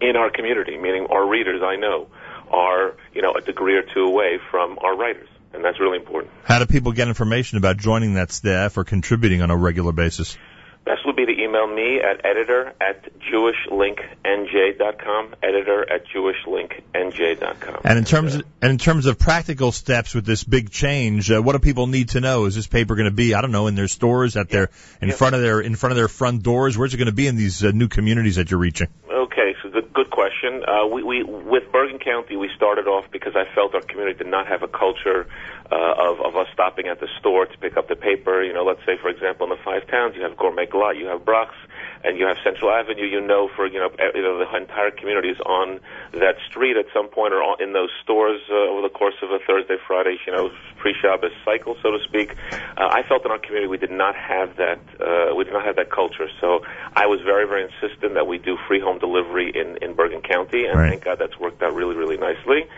in 0.00 0.16
our 0.16 0.28
community, 0.28 0.76
meaning 0.76 1.06
our 1.06 1.24
readers. 1.24 1.62
I 1.62 1.76
know 1.76 2.08
are 2.50 2.96
you 3.14 3.22
know 3.22 3.32
a 3.32 3.40
degree 3.40 3.76
or 3.76 3.82
two 3.82 4.02
away 4.02 4.40
from 4.50 4.76
our 4.82 4.96
writers, 4.96 5.28
and 5.52 5.64
that's 5.64 5.80
really 5.80 5.98
important. 5.98 6.32
How 6.44 6.58
do 6.58 6.66
people 6.66 6.92
get 6.92 7.08
information 7.08 7.58
about 7.58 7.76
joining 7.76 8.14
that 8.14 8.32
staff 8.32 8.76
or 8.76 8.84
contributing 8.84 9.42
on 9.42 9.50
a 9.50 9.56
regular 9.56 9.92
basis? 9.92 10.36
Best 10.84 11.00
would 11.04 11.16
be 11.16 11.26
to 11.26 11.32
email 11.32 11.66
me 11.66 12.00
at 12.00 12.24
editor 12.24 12.72
at 12.80 13.04
jewishlink.nj.com, 13.20 15.34
editor 15.42 15.92
at 15.92 16.06
jewishlink.nj.com. 16.06 17.80
And 17.84 17.98
in 17.98 18.06
terms 18.06 18.36
of, 18.36 18.44
and 18.62 18.72
in 18.72 18.78
terms 18.78 19.04
of 19.04 19.18
practical 19.18 19.72
steps 19.72 20.14
with 20.14 20.24
this 20.24 20.42
big 20.42 20.70
change, 20.70 21.30
uh, 21.30 21.42
what 21.42 21.52
do 21.52 21.58
people 21.58 21.86
need 21.86 22.08
to 22.10 22.20
know? 22.20 22.46
Is 22.46 22.54
this 22.54 22.66
paper 22.66 22.94
going 22.94 23.10
to 23.10 23.14
be 23.14 23.34
I 23.34 23.42
don't 23.42 23.52
know 23.52 23.66
in 23.66 23.74
their 23.74 23.88
stores 23.88 24.36
at 24.36 24.48
their 24.48 24.70
in 25.02 25.12
front 25.12 25.34
of 25.34 25.42
their 25.42 25.60
in 25.60 25.76
front 25.76 25.92
of 25.92 25.98
their 25.98 26.08
front 26.08 26.42
doors? 26.42 26.78
Where's 26.78 26.94
it 26.94 26.96
going 26.96 27.06
to 27.06 27.12
be 27.12 27.26
in 27.26 27.36
these 27.36 27.62
uh, 27.62 27.72
new 27.72 27.88
communities 27.88 28.36
that 28.36 28.50
you're 28.50 28.60
reaching? 28.60 28.88
Okay, 29.10 29.54
so 29.62 29.68
good, 29.92 30.10
question. 30.10 30.62
Uh, 30.66 30.86
we, 30.86 31.02
we, 31.02 31.22
with 31.22 31.70
Bergen 31.72 31.98
County, 31.98 32.36
we 32.36 32.50
started 32.56 32.86
off 32.86 33.04
because 33.10 33.34
I 33.36 33.44
felt 33.54 33.74
our 33.74 33.80
community 33.80 34.18
did 34.18 34.26
not 34.26 34.46
have 34.46 34.62
a 34.62 34.68
culture 34.68 35.26
uh, 35.70 35.94
of, 35.98 36.20
of 36.20 36.36
us 36.36 36.48
stopping 36.52 36.88
at 36.88 37.00
the 37.00 37.08
store 37.18 37.46
to 37.46 37.58
pick 37.58 37.76
up 37.76 37.88
the 37.88 37.96
paper. 37.96 38.42
You 38.42 38.52
know, 38.52 38.64
let's 38.64 38.84
say, 38.86 38.96
for 39.00 39.08
example, 39.08 39.46
in 39.46 39.50
the 39.50 39.62
five 39.64 39.86
towns, 39.88 40.14
you 40.16 40.22
have 40.22 40.36
Gourmet 40.36 40.66
Glatt, 40.66 40.98
you 40.98 41.06
have 41.06 41.24
Brach's, 41.24 41.54
and 42.02 42.18
you 42.18 42.26
have 42.26 42.36
Central 42.42 42.70
Avenue. 42.70 43.06
You 43.06 43.20
know, 43.20 43.48
for 43.54 43.66
you 43.66 43.78
know, 43.78 43.90
you 44.14 44.22
know, 44.22 44.38
the 44.38 44.56
entire 44.56 44.90
community 44.90 45.28
is 45.28 45.40
on 45.46 45.80
that 46.12 46.36
street 46.48 46.76
at 46.76 46.86
some 46.92 47.08
point 47.08 47.34
or 47.34 47.62
in 47.62 47.72
those 47.72 47.90
stores 48.02 48.40
uh, 48.50 48.54
over 48.54 48.82
the 48.82 48.92
course 48.92 49.14
of 49.22 49.30
a 49.30 49.38
Thursday, 49.46 49.76
Friday, 49.86 50.18
you 50.26 50.32
know, 50.32 50.50
pre-Shabbos 50.78 51.32
cycle, 51.44 51.76
so 51.82 51.92
to 51.92 51.98
speak. 52.04 52.34
Uh, 52.52 52.88
I 52.90 53.02
felt 53.08 53.24
in 53.24 53.30
our 53.30 53.38
community 53.38 53.68
we 53.68 53.78
did 53.78 53.92
not 53.92 54.14
have 54.16 54.56
that. 54.56 54.80
Uh, 54.98 55.34
we 55.34 55.44
did 55.44 55.52
not 55.52 55.64
have 55.64 55.76
that 55.76 55.90
culture. 55.90 56.28
So 56.40 56.64
I 56.94 57.06
was 57.06 57.20
very, 57.24 57.46
very 57.46 57.64
insistent 57.64 58.14
that 58.14 58.26
we 58.26 58.38
do 58.38 58.56
free 58.66 58.80
home 58.80 58.98
delivery 58.98 59.52
in 59.54 59.79
in 59.80 59.94
Bergen 59.94 60.22
County, 60.22 60.66
and 60.66 60.76
thank 60.76 61.04
God 61.04 61.18
that's 61.18 61.38
worked 61.38 61.62
out 61.62 61.74
really, 61.74 61.96
really 61.96 62.16
nicely. 62.16 62.68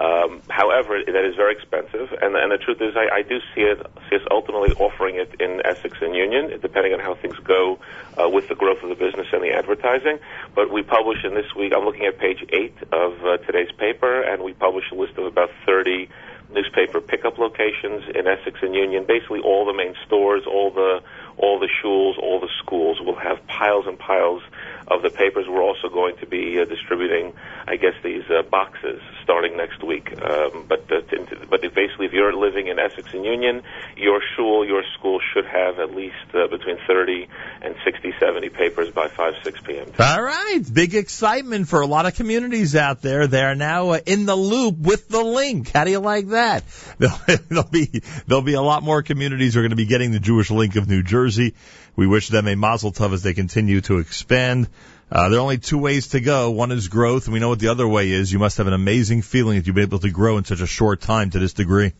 Um, 0.00 0.40
however, 0.48 1.02
that 1.04 1.24
is 1.24 1.36
very 1.36 1.52
expensive, 1.52 2.08
and, 2.22 2.34
and 2.34 2.52
the 2.52 2.56
truth 2.56 2.80
is, 2.80 2.96
I, 2.96 3.16
I 3.16 3.22
do 3.22 3.38
see 3.54 3.62
it 3.62 3.84
see 4.08 4.16
us 4.16 4.22
ultimately 4.30 4.72
offering 4.72 5.16
it 5.16 5.34
in 5.40 5.60
Essex 5.64 5.98
and 6.00 6.14
Union, 6.14 6.58
depending 6.60 6.94
on 6.94 7.00
how 7.00 7.14
things 7.16 7.36
go 7.44 7.78
uh, 8.16 8.26
with 8.28 8.48
the 8.48 8.54
growth 8.54 8.82
of 8.82 8.88
the 8.88 8.94
business 8.94 9.26
and 9.32 9.42
the 9.42 9.52
advertising. 9.52 10.18
But 10.54 10.70
we 10.70 10.82
publish 10.82 11.18
in 11.22 11.34
this 11.34 11.54
week. 11.54 11.74
I'm 11.76 11.84
looking 11.84 12.06
at 12.06 12.18
page 12.18 12.42
eight 12.50 12.76
of 12.92 13.12
uh, 13.24 13.36
today's 13.44 13.72
paper, 13.76 14.22
and 14.22 14.42
we 14.42 14.54
publish 14.54 14.84
a 14.90 14.94
list 14.94 15.18
of 15.18 15.26
about 15.26 15.50
30 15.66 16.08
newspaper 16.52 17.00
pickup 17.00 17.38
locations 17.38 18.04
in 18.14 18.26
Essex 18.26 18.58
and 18.62 18.74
Union. 18.74 19.04
Basically, 19.06 19.40
all 19.40 19.66
the 19.66 19.74
main 19.74 19.94
stores, 20.06 20.44
all 20.46 20.70
the 20.70 21.02
all 21.36 21.58
the 21.58 21.68
shuls, 21.82 22.18
all 22.18 22.40
the 22.40 22.50
schools 22.62 23.00
will 23.00 23.16
have 23.16 23.44
piles 23.46 23.86
and 23.86 23.98
piles 23.98 24.42
of 24.90 25.02
the 25.02 25.10
papers. 25.10 25.46
We're 25.48 25.62
also 25.62 25.88
going 25.88 26.16
to 26.18 26.26
be 26.26 26.60
uh, 26.60 26.64
distributing, 26.64 27.32
I 27.66 27.76
guess, 27.76 27.94
these 28.02 28.24
uh, 28.28 28.42
boxes 28.42 29.00
starting 29.22 29.56
next 29.56 29.82
week. 29.84 30.10
Um, 30.20 30.66
but 30.68 30.90
uh, 30.90 31.02
but 31.48 31.60
basically, 31.62 32.06
if 32.06 32.12
you're 32.12 32.34
living 32.34 32.66
in 32.66 32.78
Essex 32.78 33.14
and 33.14 33.24
Union, 33.24 33.62
your 33.96 34.20
shul, 34.36 34.66
your 34.66 34.82
school 34.98 35.20
should 35.32 35.46
have 35.46 35.78
at 35.78 35.94
least 35.94 36.16
uh, 36.34 36.48
between 36.48 36.78
30 36.86 37.28
and 37.62 37.74
60, 37.84 38.12
70 38.18 38.48
papers 38.48 38.90
by 38.90 39.08
5, 39.08 39.34
6 39.44 39.60
p.m. 39.60 39.92
All 39.98 40.22
right, 40.22 40.62
big 40.72 40.94
excitement 40.94 41.68
for 41.68 41.80
a 41.80 41.86
lot 41.86 42.06
of 42.06 42.16
communities 42.16 42.74
out 42.74 43.02
there. 43.02 43.26
They 43.26 43.42
are 43.42 43.54
now 43.54 43.90
uh, 43.90 44.00
in 44.04 44.26
the 44.26 44.36
loop 44.36 44.78
with 44.78 45.08
the 45.08 45.22
link. 45.22 45.70
How 45.70 45.84
do 45.84 45.92
you 45.92 46.00
like 46.00 46.28
that? 46.28 46.64
There'll, 46.98 47.18
there'll 47.48 47.70
be 47.70 48.02
there'll 48.26 48.42
be 48.42 48.54
a 48.54 48.62
lot 48.62 48.82
more 48.82 49.02
communities 49.02 49.56
are 49.56 49.60
going 49.60 49.70
to 49.70 49.76
be 49.76 49.86
getting 49.86 50.10
the 50.10 50.20
Jewish 50.20 50.50
Link 50.50 50.74
of 50.76 50.88
New 50.88 51.02
Jersey. 51.02 51.54
We 52.00 52.06
wish 52.06 52.28
them 52.28 52.48
a 52.48 52.56
mazel 52.56 52.92
tov 52.92 53.12
as 53.12 53.22
they 53.22 53.34
continue 53.34 53.82
to 53.82 53.98
expand. 53.98 54.68
Uh, 55.12 55.28
there 55.28 55.38
are 55.38 55.42
only 55.42 55.58
two 55.58 55.76
ways 55.76 56.08
to 56.08 56.20
go. 56.22 56.50
One 56.50 56.72
is 56.72 56.88
growth, 56.88 57.26
and 57.26 57.34
we 57.34 57.40
know 57.40 57.50
what 57.50 57.58
the 57.58 57.68
other 57.68 57.86
way 57.86 58.10
is. 58.10 58.32
You 58.32 58.38
must 58.38 58.56
have 58.56 58.66
an 58.66 58.72
amazing 58.72 59.20
feeling 59.20 59.58
that 59.58 59.66
you've 59.66 59.76
been 59.76 59.84
able 59.84 59.98
to 59.98 60.10
grow 60.10 60.38
in 60.38 60.46
such 60.46 60.62
a 60.62 60.66
short 60.66 61.02
time 61.02 61.28
to 61.28 61.38
this 61.38 61.52
degree. 61.52 61.92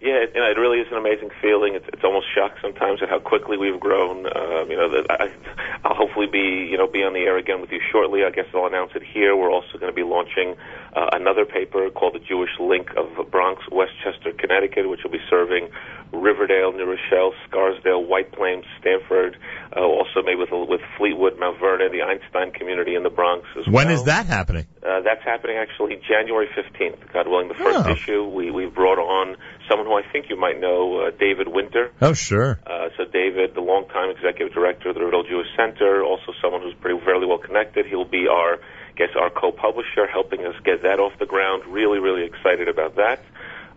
Yeah, 0.00 0.24
know, 0.42 0.50
it 0.50 0.58
really 0.58 0.78
is 0.78 0.88
an 0.90 0.98
amazing 0.98 1.30
feeling. 1.40 1.74
It's, 1.74 1.86
it's 1.92 2.04
almost 2.04 2.26
shocked 2.34 2.58
sometimes 2.60 3.02
at 3.02 3.08
how 3.08 3.18
quickly 3.18 3.56
we've 3.56 3.78
grown. 3.78 4.26
Um, 4.26 4.70
you 4.70 4.76
know, 4.76 4.90
that 4.90 5.06
I, 5.10 5.30
I'll 5.84 5.94
hopefully 5.94 6.26
be, 6.26 6.68
you 6.70 6.76
know, 6.76 6.86
be 6.86 7.04
on 7.04 7.12
the 7.12 7.20
air 7.20 7.38
again 7.38 7.60
with 7.60 7.70
you 7.70 7.80
shortly. 7.90 8.24
I 8.24 8.30
guess 8.30 8.46
I'll 8.54 8.66
announce 8.66 8.92
it 8.94 9.02
here. 9.02 9.36
We're 9.36 9.50
also 9.50 9.78
going 9.78 9.92
to 9.92 9.96
be 9.96 10.02
launching 10.02 10.56
uh, 10.94 11.10
another 11.12 11.44
paper 11.44 11.90
called 11.90 12.14
the 12.14 12.18
Jewish 12.18 12.50
Link 12.58 12.90
of 12.96 13.30
Bronx, 13.30 13.62
Westchester, 13.70 14.32
Connecticut, 14.32 14.88
which 14.88 15.02
will 15.04 15.10
be 15.10 15.22
serving 15.30 15.70
Riverdale, 16.12 16.72
New 16.72 16.84
Rochelle, 16.84 17.32
Scarsdale, 17.48 18.04
White 18.04 18.32
Plains, 18.32 18.64
Stamford, 18.80 19.36
uh, 19.74 19.80
also 19.80 20.20
maybe 20.24 20.40
with 20.40 20.50
with 20.52 20.80
Fleetwood, 20.98 21.38
Mount 21.38 21.58
Vernon, 21.58 21.90
the 21.90 22.02
Einstein 22.02 22.52
community 22.52 22.94
in 22.94 23.02
the 23.02 23.10
Bronx 23.10 23.46
as 23.58 23.66
When 23.66 23.86
well. 23.88 23.94
is 23.96 24.04
that 24.04 24.26
happening? 24.26 24.66
Uh, 24.86 25.00
that's 25.00 25.24
happening 25.24 25.56
actually 25.56 25.96
January 26.06 26.48
15th, 26.54 27.12
God 27.12 27.26
willing. 27.28 27.48
The 27.48 27.54
first 27.54 27.86
Oh. 27.86 27.92
issue, 27.92 28.24
we, 28.28 28.50
we've 28.50 28.74
brought 28.74 28.98
on 28.98 29.36
someone 29.68 29.86
who 29.86 29.94
I 29.94 30.02
think 30.12 30.26
you 30.28 30.36
might 30.36 30.60
know, 30.60 31.06
uh, 31.06 31.10
David 31.18 31.48
Winter. 31.48 31.90
Oh, 32.02 32.12
sure. 32.12 32.60
Uh, 32.66 32.88
so 32.98 33.04
David, 33.06 33.54
the 33.54 33.60
longtime 33.62 34.10
executive 34.10 34.52
director 34.52 34.90
of 34.90 34.94
the 34.96 35.00
Riverdale 35.00 35.24
Jewish 35.24 35.48
Center, 35.56 36.04
also 36.04 36.32
someone 36.42 36.60
who's 36.62 36.74
pretty 36.74 37.00
fairly 37.04 37.26
well 37.26 37.38
connected. 37.38 37.86
He'll 37.86 38.04
be 38.04 38.28
our, 38.28 38.54
I 38.56 38.92
guess, 38.96 39.10
our 39.18 39.30
co-publisher, 39.30 40.06
helping 40.12 40.44
us 40.44 40.54
get 40.64 40.82
that 40.82 41.00
off 41.00 41.12
the 41.18 41.26
ground. 41.26 41.62
Really, 41.66 41.98
really 42.00 42.24
excited 42.26 42.68
about 42.68 42.96
that. 42.96 43.20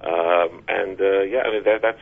Um, 0.04 0.64
and 0.68 1.00
uh, 1.00 1.22
yeah, 1.22 1.42
I 1.46 1.52
mean 1.52 1.64
that, 1.64 1.82
that's 1.82 2.02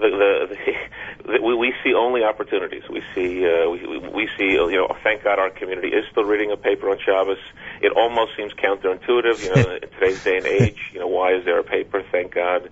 the, 0.00 0.08
the, 0.10 0.56
the 1.32 1.42
we, 1.42 1.54
we 1.54 1.74
see 1.84 1.94
only 1.94 2.24
opportunities. 2.24 2.82
We 2.90 3.02
see 3.14 3.44
uh, 3.46 3.70
we, 3.70 3.98
we- 3.98 4.28
see 4.38 4.58
uh, 4.58 4.66
you 4.68 4.76
know 4.76 4.88
thank 5.02 5.24
God 5.24 5.38
our 5.38 5.50
community 5.50 5.88
is 5.88 6.04
still 6.10 6.24
reading 6.24 6.50
a 6.50 6.56
paper 6.56 6.88
on 6.90 6.98
Shabbos. 7.04 7.38
It 7.82 7.92
almost 7.96 8.32
seems 8.36 8.52
counterintuitive, 8.54 9.40
you 9.40 9.48
know, 9.50 9.70
in 9.82 9.88
today's 9.98 10.22
day 10.24 10.36
and 10.38 10.46
age. 10.46 10.78
You 10.92 11.00
know, 11.00 11.08
why 11.08 11.34
is 11.34 11.44
there 11.44 11.58
a 11.58 11.64
paper? 11.64 12.02
Thank 12.12 12.34
God. 12.34 12.70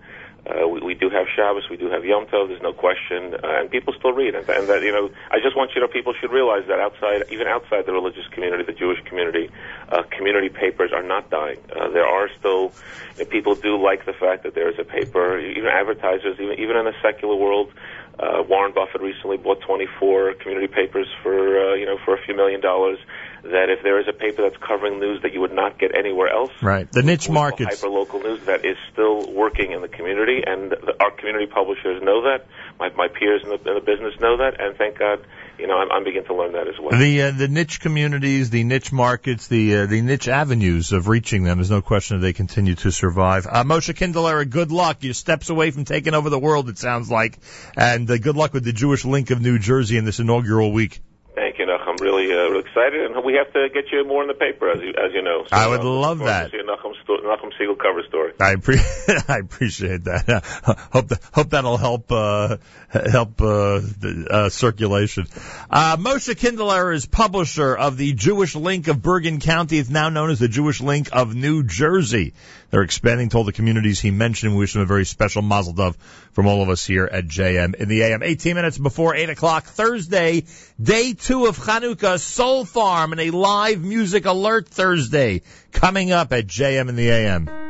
Uh, 0.48 0.66
we, 0.66 0.80
we 0.80 0.94
do 0.94 1.10
have 1.10 1.26
Shabbos, 1.34 1.68
we 1.70 1.76
do 1.76 1.90
have 1.90 2.04
Yom 2.04 2.26
Tov. 2.26 2.48
There's 2.48 2.62
no 2.62 2.72
question, 2.72 3.34
uh, 3.34 3.60
and 3.60 3.70
people 3.70 3.92
still 3.98 4.12
read, 4.12 4.34
and, 4.34 4.48
and 4.48 4.68
that 4.68 4.82
you 4.82 4.92
know, 4.92 5.10
I 5.30 5.40
just 5.40 5.56
want 5.56 5.70
you 5.70 5.80
to 5.80 5.80
know, 5.86 5.88
people 5.88 6.14
should 6.18 6.32
realize 6.32 6.66
that 6.68 6.80
outside, 6.80 7.24
even 7.30 7.46
outside 7.46 7.86
the 7.86 7.92
religious 7.92 8.26
community, 8.30 8.64
the 8.64 8.72
Jewish 8.72 9.02
community, 9.04 9.50
uh, 9.90 10.02
community 10.10 10.48
papers 10.48 10.90
are 10.92 11.02
not 11.02 11.30
dying. 11.30 11.58
Uh, 11.74 11.88
there 11.90 12.06
are 12.06 12.28
still 12.38 12.72
know, 13.18 13.24
people 13.24 13.54
do 13.54 13.80
like 13.80 14.06
the 14.06 14.12
fact 14.12 14.42
that 14.44 14.54
there 14.54 14.70
is 14.70 14.78
a 14.78 14.84
paper. 14.84 15.38
Even 15.38 15.66
advertisers, 15.66 16.38
even 16.40 16.58
even 16.58 16.76
in 16.76 16.84
the 16.84 16.94
secular 17.02 17.34
world, 17.34 17.72
uh, 18.18 18.42
Warren 18.48 18.72
Buffett 18.72 19.00
recently 19.00 19.36
bought 19.36 19.60
24 19.60 20.34
community 20.34 20.66
papers 20.66 21.08
for 21.22 21.72
uh, 21.72 21.74
you 21.74 21.86
know 21.86 21.98
for 22.04 22.14
a 22.14 22.22
few 22.24 22.34
million 22.34 22.60
dollars. 22.60 22.98
That 23.42 23.70
if 23.70 23.82
there 23.82 24.00
is 24.00 24.06
a 24.08 24.12
paper 24.12 24.42
that's 24.42 24.60
covering 24.62 24.98
news 24.98 25.22
that 25.22 25.32
you 25.32 25.40
would 25.40 25.52
not 25.52 25.78
get 25.78 25.94
anywhere 25.94 26.28
else, 26.28 26.50
Right. 26.60 26.90
The 26.90 27.02
niche 27.02 27.28
markets. 27.28 27.80
hyper 27.80 27.92
local 27.92 28.20
news 28.20 28.40
that 28.46 28.64
is 28.64 28.76
still 28.92 29.32
working 29.32 29.72
in 29.72 29.80
the 29.80 29.88
community, 29.88 30.42
and 30.46 30.70
the, 30.70 30.96
our 31.00 31.10
community 31.12 31.46
publishers 31.46 32.02
know 32.02 32.22
that. 32.22 32.46
My, 32.78 32.90
my 32.90 33.08
peers 33.08 33.42
in 33.42 33.50
the, 33.50 33.56
in 33.56 33.74
the 33.74 33.80
business 33.80 34.14
know 34.20 34.36
that, 34.36 34.60
and 34.60 34.76
thank 34.76 34.98
God, 34.98 35.24
you 35.58 35.66
know, 35.66 35.78
I'm, 35.78 35.90
I'm 35.90 36.04
beginning 36.04 36.28
to 36.28 36.34
learn 36.34 36.52
that 36.52 36.68
as 36.68 36.74
well. 36.80 36.98
The 36.98 37.22
uh, 37.22 37.30
the 37.32 37.48
niche 37.48 37.80
communities, 37.80 38.50
the 38.50 38.62
niche 38.62 38.92
markets, 38.92 39.48
the 39.48 39.78
uh, 39.78 39.86
the 39.86 40.00
niche 40.00 40.28
avenues 40.28 40.92
of 40.92 41.08
reaching 41.08 41.42
them. 41.42 41.58
There's 41.58 41.70
no 41.70 41.82
question 41.82 42.18
that 42.18 42.26
they 42.26 42.32
continue 42.32 42.76
to 42.76 42.92
survive. 42.92 43.46
Uh, 43.46 43.64
Moshe 43.64 43.92
Kinderlehrer, 43.94 44.48
good 44.48 44.70
luck. 44.70 44.98
You're 45.00 45.14
steps 45.14 45.50
away 45.50 45.70
from 45.72 45.84
taking 45.84 46.14
over 46.14 46.30
the 46.30 46.38
world. 46.38 46.68
It 46.68 46.78
sounds 46.78 47.10
like, 47.10 47.38
and 47.76 48.08
uh, 48.08 48.18
good 48.18 48.36
luck 48.36 48.54
with 48.54 48.64
the 48.64 48.72
Jewish 48.72 49.04
Link 49.04 49.30
of 49.30 49.40
New 49.40 49.58
Jersey 49.58 49.96
in 49.96 50.04
this 50.04 50.20
inaugural 50.20 50.72
week. 50.72 51.00
Thank 51.34 51.58
you, 51.58 51.66
Nachum. 51.66 51.87
Really, 52.00 52.32
uh, 52.32 52.48
really 52.48 52.60
excited, 52.60 53.10
and 53.10 53.24
we 53.24 53.34
have 53.34 53.52
to 53.52 53.68
get 53.72 53.90
you 53.90 54.06
more 54.06 54.22
in 54.22 54.28
the 54.28 54.34
paper, 54.34 54.70
as 54.70 54.80
you 54.80 54.90
as 54.90 55.12
you 55.12 55.22
know. 55.22 55.44
So, 55.44 55.56
I 55.56 55.66
would 55.66 55.80
uh, 55.80 55.84
love 55.84 56.18
that. 56.20 56.50
To 56.50 56.56
see 56.56 56.58
a 56.58 56.64
Nachum, 56.64 56.94
sto- 57.02 57.18
Nachum 57.18 57.50
Segal 57.60 57.78
cover 57.78 58.02
story. 58.08 58.32
I 58.40 58.56
pre- 58.56 58.78
I 59.28 59.38
appreciate 59.38 60.04
that. 60.04 60.44
hope 60.92 61.08
that, 61.08 61.20
hope 61.32 61.50
that'll 61.50 61.76
help 61.76 62.12
uh, 62.12 62.58
help 62.90 63.40
uh, 63.40 63.80
the, 63.80 64.26
uh, 64.30 64.48
circulation. 64.48 65.26
Uh, 65.70 65.96
Moshe 65.96 66.34
Kinderlehrer 66.34 66.94
is 66.94 67.06
publisher 67.06 67.76
of 67.76 67.96
the 67.96 68.12
Jewish 68.12 68.54
Link 68.54 68.88
of 68.88 69.02
Bergen 69.02 69.40
County. 69.40 69.78
It's 69.78 69.90
now 69.90 70.08
known 70.08 70.30
as 70.30 70.38
the 70.38 70.48
Jewish 70.48 70.80
Link 70.80 71.08
of 71.12 71.34
New 71.34 71.64
Jersey. 71.64 72.34
They're 72.70 72.82
expanding 72.82 73.30
to 73.30 73.38
all 73.38 73.44
the 73.44 73.52
communities 73.52 74.00
he 74.00 74.10
mentioned. 74.10 74.52
We 74.52 74.58
wish 74.58 74.74
them 74.74 74.82
a 74.82 74.86
very 74.86 75.04
special 75.04 75.42
mazel 75.42 75.74
tov 75.74 75.96
from 76.32 76.46
all 76.46 76.62
of 76.62 76.68
us 76.68 76.84
here 76.84 77.08
at 77.10 77.26
JM 77.26 77.74
in 77.74 77.88
the 77.88 78.02
AM. 78.02 78.22
18 78.22 78.54
minutes 78.54 78.78
before 78.78 79.14
8 79.14 79.30
o'clock 79.30 79.64
Thursday, 79.64 80.44
day 80.80 81.14
two 81.14 81.46
of 81.46 81.58
Chanukah, 81.58 82.18
Soulfarm 82.18 83.12
and 83.12 83.20
a 83.20 83.30
live 83.30 83.82
music 83.82 84.26
alert 84.26 84.68
Thursday 84.68 85.42
coming 85.72 86.12
up 86.12 86.32
at 86.32 86.46
JM 86.46 86.88
in 86.88 86.96
the 86.96 87.08
AM. 87.08 87.67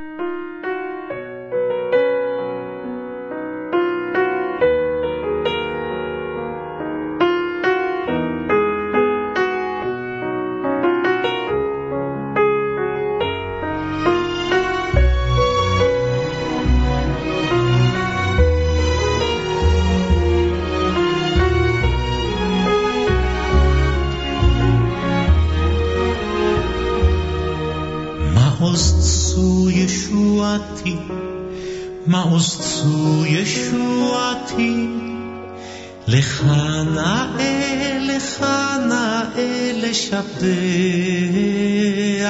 לשבח, 40.42 42.28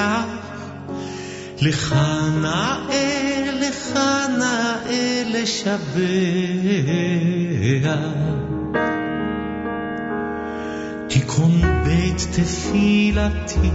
לך 1.61 1.95
נאה, 2.43 2.77
לך 3.61 3.99
נאה 4.39 5.23
לשבח. 5.27 5.99
תיקון 11.09 11.61
בית 11.85 12.27
תפילתי, 12.33 13.71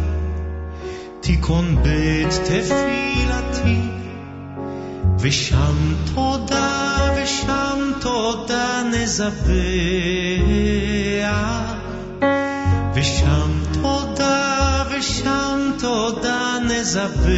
תיקון 1.20 1.84
בית 1.84 2.30
תפילתי, 2.44 3.80
ושם 5.20 5.94
תודה, 6.16 6.98
ושם 7.18 7.92
תודה 8.02 8.84
נזבח, 8.92 9.44
ושם 12.96 13.73
תודה, 13.83 14.85
ושם 14.91 15.71
תודה 15.79 16.59
נזבח. 16.69 17.29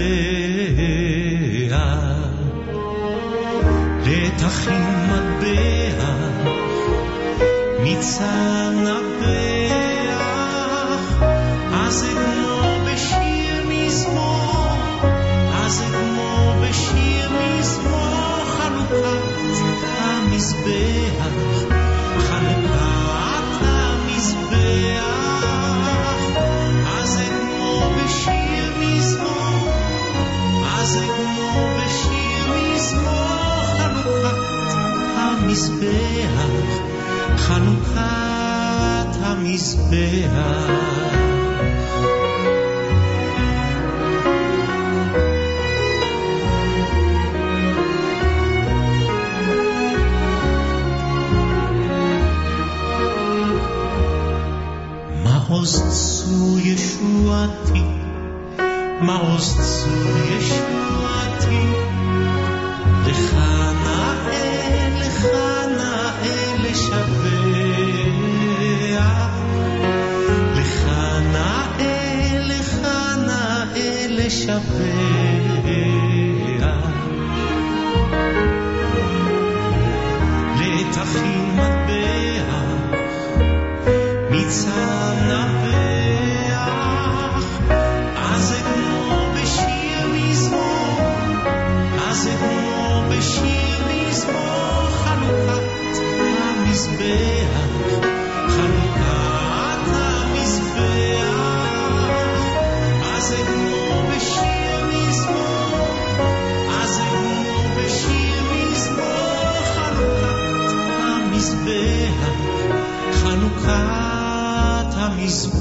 לתכין 4.07 4.83
מטבע, 5.09 6.13
ניצן 7.83 8.85
נבח, 8.85 9.54
המזבח, 35.55 36.47
חנוכת 37.37 38.01
המזבח. 39.23 40.31
מעוז 55.25 55.83
צו 55.89 56.59
ישועתי, 56.59 57.83
מעוז 59.01 59.57
צו 59.61 59.91
ישועתי, 60.29 61.67
לך 63.07 63.37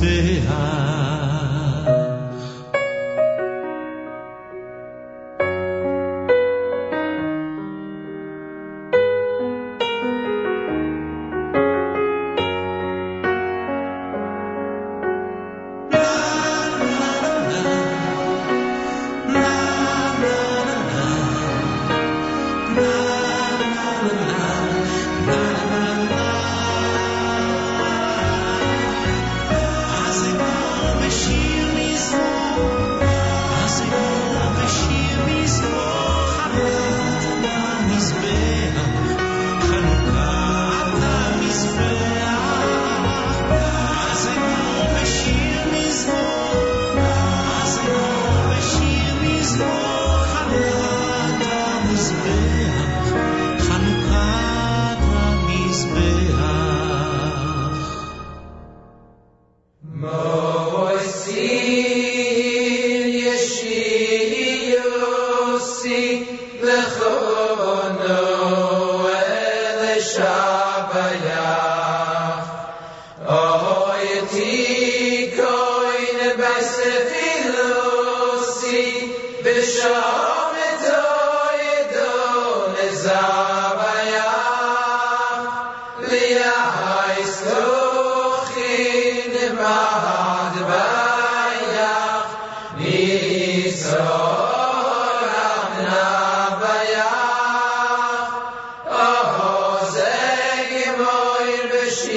te 0.04 0.42
amo. 0.48 0.93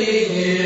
B'shir 0.08 0.57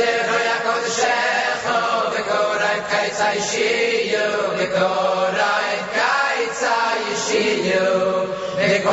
zeh 0.00 0.32
ya 0.48 0.56
kod 0.64 0.84
shekh 0.98 1.66
ot 1.76 2.14
kor 2.28 2.62
ay 2.70 2.80
kay 2.92 3.08
tsay 3.18 3.38
shiyu 3.50 4.28
de 4.58 4.66
kor 4.76 5.30
shiyu 7.26 7.88
de 8.72 8.84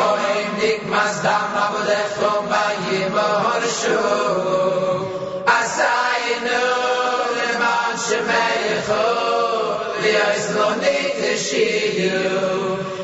dik 0.59 0.81
mas 0.91 1.15
dam 1.25 1.55
ab 1.65 1.75
de 1.89 2.01
khom 2.17 2.43
bay 2.51 2.83
bahar 3.15 3.63
shu. 3.79 3.99
Asay 5.57 6.23
nu 6.45 6.63
le 7.37 7.49
man 7.61 7.93
shmei 8.05 8.67
kho 8.87 9.07
le 10.01 10.13
is 10.35 10.47
lo 10.57 10.69
nit 10.83 11.21
shiyu 11.47 12.21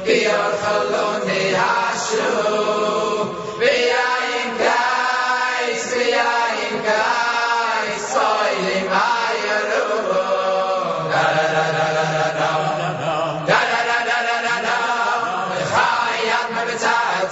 ki 0.06 0.18
ar 0.38 0.52
khalon 0.62 1.20
ne 1.32 1.42
hashu. 1.62 3.13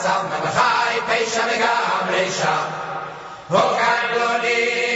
Salman 0.02 0.41
Chai 0.56 0.98
Pesha 1.07 1.44
Megam 1.45 2.07
Resha. 2.10 2.56
O 3.52 3.61
Gadoli 3.78 4.91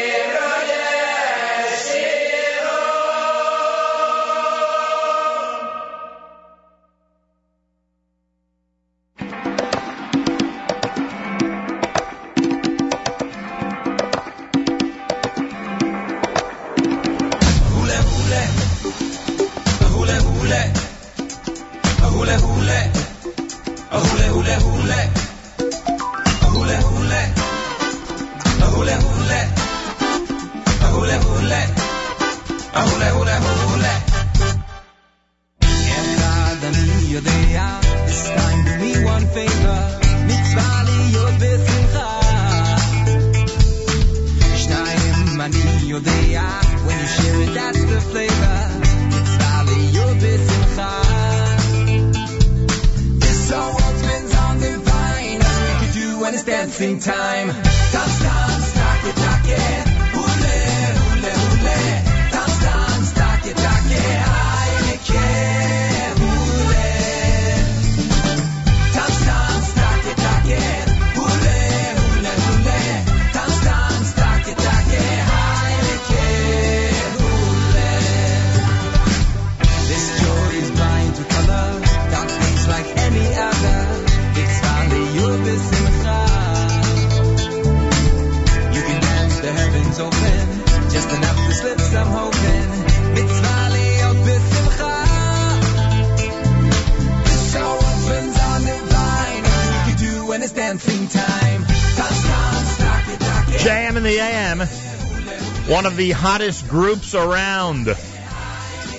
of 105.96 106.00
the 106.00 106.12
hottest 106.12 106.68
groups 106.68 107.16
around. 107.16 107.88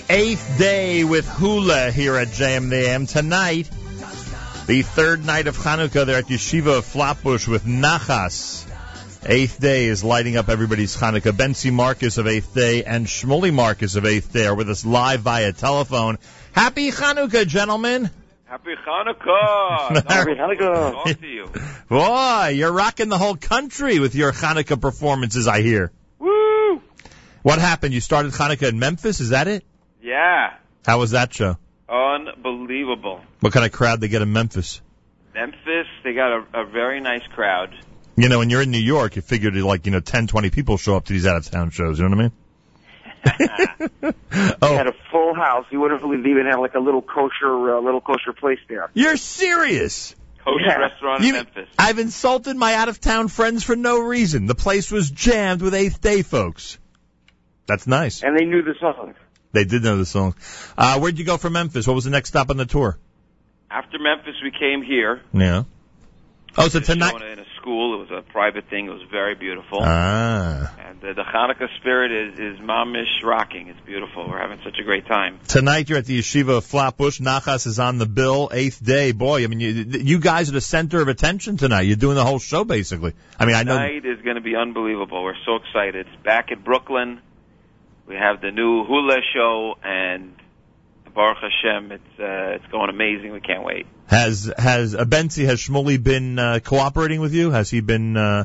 Eighth 0.09 0.55
day 0.57 1.05
with 1.05 1.29
Hula 1.29 1.91
here 1.91 2.17
at 2.17 2.29
JM 2.29 2.57
in 2.57 2.69
the 2.71 2.89
AM. 2.89 3.07
Tonight, 3.07 3.69
the 4.67 4.81
third 4.81 5.27
night 5.27 5.47
of 5.47 5.59
Hanukkah 5.59 6.07
there 6.07 6.17
at 6.17 6.25
Yeshiva 6.25 6.83
Flatbush 6.83 7.49
with 7.49 7.67
Nachas. 7.67 8.67
Eighth 9.27 9.61
day 9.61 9.85
is 9.87 10.05
lighting 10.05 10.39
up 10.39 10.49
everybody's 10.49 10.97
Hanukkah. 10.97 11.33
Benzi 11.33 11.71
Marcus 11.71 12.17
of 12.17 12.27
Eighth 12.27 12.55
Day 12.55 12.83
and 12.85 13.07
Shmuley 13.07 13.53
Marcus 13.53 13.97
of 13.97 14.07
Eighth 14.07 14.33
Day 14.33 14.47
are 14.47 14.55
with 14.55 14.71
us 14.71 14.87
live 14.87 15.21
via 15.21 15.53
telephone. 15.53 16.17
Happy 16.53 16.91
Hanukkah, 16.91 17.47
gentlemen! 17.47 18.09
Happy 18.47 18.75
Hanukkah! 18.87 20.09
Happy 20.09 20.35
Hanukkah! 20.35 20.93
Talk 20.93 21.21
to 21.21 21.27
you. 21.27 21.51
Boy, 21.91 22.55
you're 22.55 22.73
rocking 22.73 23.11
the 23.11 23.19
whole 23.19 23.37
country 23.37 23.99
with 23.99 24.15
your 24.15 24.33
Hanukkah 24.33 24.81
performances, 24.81 25.47
I 25.47 25.61
hear. 25.61 25.93
What 27.47 27.61
happened? 27.61 27.95
You 27.95 28.01
started 28.01 28.33
Hanukkah 28.33 28.71
in 28.71 28.81
Memphis, 28.81 29.21
is 29.21 29.29
that 29.29 29.47
it? 29.47 29.65
Yeah, 30.03 30.55
How 30.85 30.99
was 30.99 31.13
that 31.13 31.33
show? 31.33 31.57
unbelievable. 31.89 33.21
What 33.39 33.53
kind 33.53 33.65
of 33.65 33.71
crowd 33.71 34.01
they 34.01 34.09
get 34.09 34.21
in 34.21 34.33
Memphis? 34.33 34.81
Memphis, 35.33 35.87
they 36.03 36.13
got 36.13 36.33
a, 36.33 36.63
a 36.63 36.65
very 36.67 36.99
nice 36.99 37.23
crowd. 37.37 37.73
You 38.17 38.29
know, 38.29 38.41
when 38.41 38.51
you're 38.51 38.63
in 38.63 38.73
New 38.73 38.81
York, 38.81 39.15
you 39.15 39.23
figured 39.23 39.55
like, 39.55 39.87
you 39.87 39.93
know, 39.93 40.01
10, 40.01 40.27
20 40.27 40.51
people 40.51 40.77
show 40.77 40.97
up 40.97 41.05
to 41.05 41.13
these 41.13 41.25
out 41.25 41.37
of 41.37 41.49
town 41.49 41.71
shows, 41.71 42.01
you 42.01 42.09
know 42.09 42.17
what 42.17 42.33
I 43.23 44.03
mean? 44.03 44.15
oh. 44.63 44.71
We 44.73 44.77
had 44.77 44.89
a 44.89 44.95
full 45.13 45.33
house. 45.37 45.67
You 45.71 45.79
wouldn't 45.79 46.01
believe 46.01 46.25
they 46.25 46.31
even 46.31 46.47
had 46.47 46.57
like 46.57 46.75
a 46.75 46.81
little 46.81 47.01
kosher, 47.03 47.77
uh, 47.77 47.81
little 47.81 48.01
kosher 48.01 48.33
place 48.33 48.59
there. 48.69 48.91
You're 48.93 49.17
serious? 49.17 50.17
Kosher 50.43 50.65
Yeah. 50.67 50.79
restaurant 50.79 51.23
in 51.25 51.31
Memphis. 51.31 51.69
I've 51.79 52.01
insulted 52.01 52.57
my 52.57 52.75
out 52.75 52.89
of 52.89 53.01
town 53.01 53.29
friends 53.29 53.63
for 53.63 53.77
no 53.77 54.01
reason. 54.01 54.47
The 54.47 54.57
place 54.57 54.91
was 54.91 55.09
jammed 55.13 55.63
with 55.63 55.75
Eighth 55.75 56.01
Day 56.01 56.23
folks. 56.23 56.79
That's 57.67 57.87
nice. 57.87 58.23
And 58.23 58.39
they 58.39 58.45
knew 58.45 58.63
the 58.63 58.75
song. 58.81 59.15
They 59.53 59.65
did 59.65 59.83
know 59.83 59.97
the 59.97 60.07
song. 60.07 60.35
Uh, 60.77 60.99
where'd 60.99 61.19
you 61.19 61.25
go 61.25 61.37
from 61.37 61.55
Memphis? 61.55 61.87
What 61.87 61.95
was 61.95 62.05
the 62.05 62.11
next 62.11 62.29
stop 62.29 62.51
on 62.51 62.57
the 62.57 62.67
tour? 62.67 62.99
After 63.71 63.99
Memphis, 63.99 64.35
we 64.43 64.51
came 64.51 64.83
here. 64.83 65.23
Yeah. 65.33 65.65
Oh, 66.59 66.69
so 66.69 66.81
tonight, 66.81 67.15
in 67.21 67.39
a 67.39 67.45
school. 67.57 68.01
It 68.01 68.11
was 68.11 68.25
a 68.25 68.33
private 68.33 68.69
thing. 68.71 68.87
It 68.87 68.91
was 68.91 69.03
very 69.11 69.35
beautiful. 69.35 69.81
Ah. 69.83 70.75
And 70.79 71.05
uh, 71.05 71.13
the 71.13 71.23
Hanukkah 71.23 71.69
spirit 71.79 72.13
is 72.13 72.39
is 72.39 72.61
mamish 72.61 73.23
rocking. 73.23 73.69
It's 73.69 73.81
beautiful. 73.81 74.29
We're 74.29 74.39
having 74.39 74.61
such 74.65 74.79
a 74.81 74.85
great 74.85 75.07
time. 75.07 75.41
Tonight 75.49 75.91
you're 75.91 75.99
at 75.99 76.07
the 76.07 76.19
Yeshiva 76.19 76.59
of 76.59 76.65
Flatbush. 76.65 77.21
Nachas 77.21 77.67
is 77.67 77.79
on 77.79 77.99
the 77.99 78.07
bill. 78.07 78.49
Eighth 78.53 78.83
day. 78.83 79.13
Boy, 79.13 79.45
I 79.45 79.49
mean, 79.49 79.61
you, 79.61 79.71
you 79.71 80.19
guys 80.19 80.49
are 80.49 80.53
the 80.53 80.61
center 80.61 81.03
of 81.03 81.09
attention 81.09 81.59
tonight. 81.59 81.83
You're 81.83 81.97
doing 81.97 82.17
the 82.17 82.25
whole 82.25 82.39
show, 82.39 82.65
basically. 82.65 83.13
I 83.39 83.45
mean, 83.45 83.55
I 83.55 83.65
know. 83.65 83.75
Tonight 83.75 84.07
is 84.07 84.23
going 84.23 84.37
to 84.37 84.43
be 84.43 84.57
unbelievable. 84.57 85.23
We're 85.25 85.35
so 85.45 85.57
excited. 85.57 86.07
It's 86.07 86.23
back 86.25 86.53
in 86.53 86.61
Brooklyn. 86.61 87.21
We 88.07 88.15
have 88.15 88.41
the 88.41 88.51
new 88.53 88.85
hula 88.85 89.19
show, 89.35 89.75
and 89.83 90.35
Baruch 91.15 91.39
Hashem, 91.39 91.93
it's 91.93 92.21
uh, 92.21 92.55
it's 92.57 92.67
going 92.67 92.89
amazing. 92.91 93.33
We 93.33 93.41
can't 93.41 93.65
wait. 93.65 93.87
Has 94.07 94.53
has 94.57 94.95
uh, 94.95 95.05
Benzi 95.05 95.45
has 95.47 95.59
Shmuley 95.59 96.03
been 96.03 96.39
uh, 96.39 96.61
cooperating 96.63 97.21
with 97.21 97.35
you? 97.35 97.51
Has 97.51 97.69
he 97.71 97.81
been, 97.81 98.17
uh, 98.17 98.45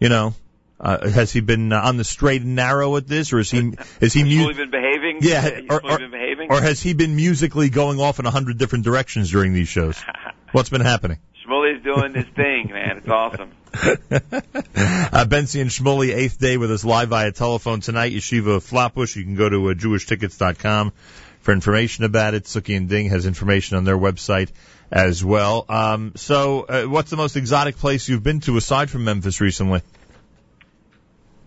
you 0.00 0.08
know, 0.08 0.34
uh, 0.80 1.08
has 1.08 1.32
he 1.32 1.40
been 1.40 1.72
uh, 1.72 1.80
on 1.80 1.96
the 1.98 2.04
straight 2.04 2.42
and 2.42 2.56
narrow 2.56 2.90
with 2.90 3.06
this, 3.06 3.32
or 3.32 3.38
is 3.38 3.50
he 3.50 3.72
is 4.00 4.12
he 4.12 4.24
mu- 4.24 4.52
been 4.52 4.70
behaving? 4.70 5.18
Yeah, 5.20 5.60
or- 5.70 5.80
Shmuley 5.80 5.98
been 5.98 6.10
behaving? 6.10 6.50
or 6.50 6.60
has 6.60 6.80
he 6.82 6.92
been 6.94 7.14
musically 7.14 7.68
going 7.70 8.00
off 8.00 8.18
in 8.18 8.26
a 8.26 8.30
hundred 8.30 8.58
different 8.58 8.84
directions 8.84 9.30
during 9.30 9.52
these 9.52 9.68
shows? 9.68 10.02
What's 10.52 10.68
been 10.70 10.80
happening? 10.80 11.18
Shmuley's 11.46 11.82
doing 11.82 12.14
his 12.14 12.26
thing, 12.34 12.70
man. 12.72 12.98
It's 12.98 13.08
awesome. 13.08 13.50
Uh, 13.72 15.24
Benzi 15.26 15.60
and 15.60 15.70
Shmuley, 15.70 16.14
eighth 16.14 16.38
day 16.38 16.56
with 16.56 16.70
us 16.72 16.84
live 16.84 17.08
via 17.10 17.32
telephone 17.32 17.80
tonight. 17.80 18.12
Yeshiva 18.12 18.56
of 18.56 18.64
Flatbush. 18.64 19.16
You 19.16 19.24
can 19.24 19.34
go 19.36 19.48
to 19.48 19.70
uh, 19.70 19.74
JewishTickets.com 19.74 20.92
for 21.40 21.52
information 21.52 22.04
about 22.04 22.34
it. 22.34 22.44
Suki 22.44 22.76
and 22.76 22.88
Ding 22.88 23.10
has 23.10 23.26
information 23.26 23.76
on 23.76 23.84
their 23.84 23.96
website 23.98 24.50
as 24.90 25.24
well. 25.24 25.64
Um, 25.68 26.12
so, 26.16 26.62
uh, 26.62 26.84
what's 26.84 27.10
the 27.10 27.16
most 27.16 27.36
exotic 27.36 27.76
place 27.76 28.08
you've 28.08 28.22
been 28.22 28.40
to 28.40 28.56
aside 28.56 28.90
from 28.90 29.04
Memphis 29.04 29.40
recently? 29.40 29.82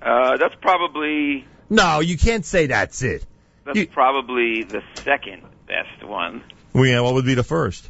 Uh, 0.02 0.38
that's 0.38 0.56
probably 0.62 1.46
No, 1.70 2.00
you 2.00 2.18
can't 2.18 2.46
say 2.46 2.68
that's 2.68 3.02
it. 3.04 3.26
that's 3.66 3.86
probably 3.92 4.64
the 4.64 4.82
second 5.04 5.44
best 5.68 6.04
one. 6.04 6.44
Well, 6.74 6.86
yeah, 6.86 7.02
what 7.02 7.16
would 7.16 7.26
be 7.26 7.34
the 7.34 7.44
first? 7.44 7.90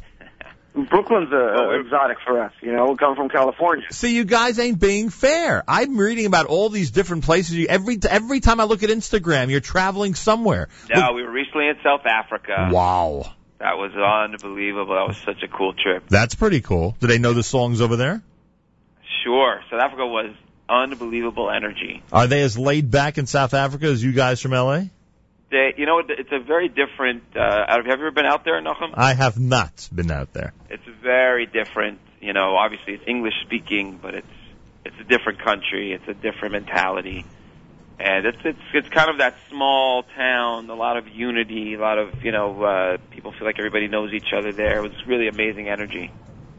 Brooklyn's 0.72 1.32
uh, 1.32 1.70
exotic 1.80 2.18
for 2.24 2.40
us. 2.42 2.52
You 2.62 2.72
know, 2.72 2.86
we 2.90 2.96
come 2.96 3.16
from 3.16 3.28
California. 3.28 3.86
See, 3.90 4.14
you 4.14 4.24
guys 4.24 4.58
ain't 4.58 4.78
being 4.78 5.10
fair. 5.10 5.64
I'm 5.66 5.96
reading 5.96 6.26
about 6.26 6.46
all 6.46 6.68
these 6.68 6.90
different 6.92 7.24
places. 7.24 7.56
You, 7.56 7.66
every 7.66 7.98
every 8.08 8.40
time 8.40 8.60
I 8.60 8.64
look 8.64 8.82
at 8.82 8.90
Instagram, 8.90 9.50
you're 9.50 9.60
traveling 9.60 10.14
somewhere. 10.14 10.68
No, 10.94 11.12
we 11.12 11.22
were 11.24 11.30
recently 11.30 11.68
in 11.68 11.76
South 11.82 12.06
Africa. 12.06 12.68
Wow, 12.70 13.32
That 13.58 13.78
was 13.78 13.92
unbelievable. 13.94 14.94
That 14.94 15.08
was 15.08 15.16
such 15.18 15.42
a 15.42 15.48
cool 15.48 15.72
trip. 15.74 16.04
that's 16.08 16.34
pretty 16.36 16.60
cool. 16.60 16.96
Do 17.00 17.08
they 17.08 17.18
know 17.18 17.32
the 17.32 17.42
songs 17.42 17.80
over 17.80 17.96
there? 17.96 18.22
Sure. 19.24 19.60
South 19.70 19.80
Africa 19.80 20.06
was 20.06 20.34
unbelievable 20.68 21.50
energy. 21.50 22.02
Are 22.12 22.26
they 22.28 22.42
as 22.42 22.56
laid 22.56 22.90
back 22.90 23.18
in 23.18 23.26
South 23.26 23.54
Africa 23.54 23.86
as 23.86 24.02
you 24.02 24.12
guys 24.12 24.40
from 24.40 24.52
LA? 24.52 24.84
They, 25.50 25.74
you 25.76 25.86
know, 25.86 26.00
it's 26.06 26.30
a 26.30 26.38
very 26.38 26.68
different. 26.68 27.24
Uh, 27.34 27.66
have 27.68 27.86
you 27.86 27.92
ever 27.92 28.10
been 28.12 28.26
out 28.26 28.44
there, 28.44 28.60
Nachum? 28.62 28.92
I 28.94 29.14
have 29.14 29.38
not 29.38 29.88
been 29.92 30.10
out 30.10 30.32
there. 30.32 30.52
It's 30.68 30.84
very 31.02 31.46
different. 31.46 31.98
You 32.20 32.32
know, 32.32 32.54
obviously 32.56 32.94
it's 32.94 33.04
English 33.06 33.34
speaking, 33.46 33.98
but 34.00 34.14
it's 34.14 34.28
it's 34.84 34.96
a 35.00 35.04
different 35.04 35.40
country. 35.42 35.92
It's 35.92 36.06
a 36.06 36.14
different 36.14 36.52
mentality, 36.52 37.24
and 37.98 38.26
it's 38.26 38.38
it's 38.44 38.60
it's 38.74 38.88
kind 38.90 39.10
of 39.10 39.18
that 39.18 39.34
small 39.50 40.04
town. 40.14 40.70
A 40.70 40.74
lot 40.74 40.96
of 40.96 41.08
unity. 41.08 41.74
A 41.74 41.80
lot 41.80 41.98
of 41.98 42.24
you 42.24 42.30
know, 42.30 42.62
uh, 42.62 42.96
people 43.10 43.32
feel 43.32 43.44
like 43.44 43.58
everybody 43.58 43.88
knows 43.88 44.12
each 44.12 44.32
other 44.36 44.52
there. 44.52 44.78
It 44.78 44.82
was 44.82 45.06
really 45.06 45.26
amazing 45.26 45.68
energy. 45.68 46.12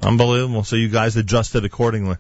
Unbelievable. 0.03 0.65
So 0.65 0.76
you 0.76 0.89
guys 0.89 1.15
adjusted 1.15 1.63
accordingly. 1.63 2.18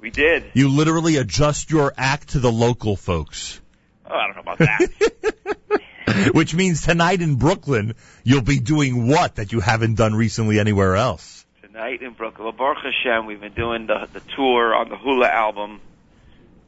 We 0.00 0.10
did. 0.10 0.52
You 0.54 0.68
literally 0.68 1.16
adjust 1.16 1.70
your 1.70 1.92
act 1.96 2.30
to 2.30 2.38
the 2.38 2.52
local 2.52 2.96
folks. 2.96 3.60
Oh, 4.08 4.14
I 4.14 4.26
don't 4.26 4.36
know 4.36 4.52
about 4.52 4.58
that. 4.58 6.32
Which 6.34 6.54
means 6.54 6.82
tonight 6.82 7.20
in 7.20 7.36
Brooklyn, 7.36 7.94
you'll 8.24 8.42
be 8.42 8.60
doing 8.60 9.08
what 9.08 9.36
that 9.36 9.52
you 9.52 9.60
haven't 9.60 9.96
done 9.96 10.14
recently 10.14 10.60
anywhere 10.60 10.96
else? 10.96 11.44
Tonight 11.62 12.02
in 12.02 12.12
Brooklyn, 12.12 12.44
well, 12.44 12.52
Baruch 12.52 12.78
Hashem, 12.84 13.26
we've 13.26 13.40
been 13.40 13.54
doing 13.54 13.86
the 13.86 14.08
the 14.12 14.20
tour 14.34 14.74
on 14.74 14.88
the 14.88 14.96
Hula 14.96 15.28
album, 15.28 15.80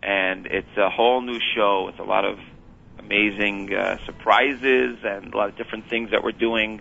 and 0.03 0.47
it's 0.47 0.77
a 0.77 0.91
whole 0.91 1.21
new 1.23 1.39
show 1.55 1.85
with 1.87 1.99
a 1.99 2.05
lot 2.05 2.25
of 2.25 2.39
amazing 2.99 3.73
uh, 3.73 3.99
surprises 4.05 4.99
and 5.05 5.33
a 5.33 5.37
lot 5.37 5.49
of 5.49 5.57
different 5.57 5.89
things 5.89 6.11
that 6.11 6.23
we're 6.23 6.33
doing. 6.33 6.81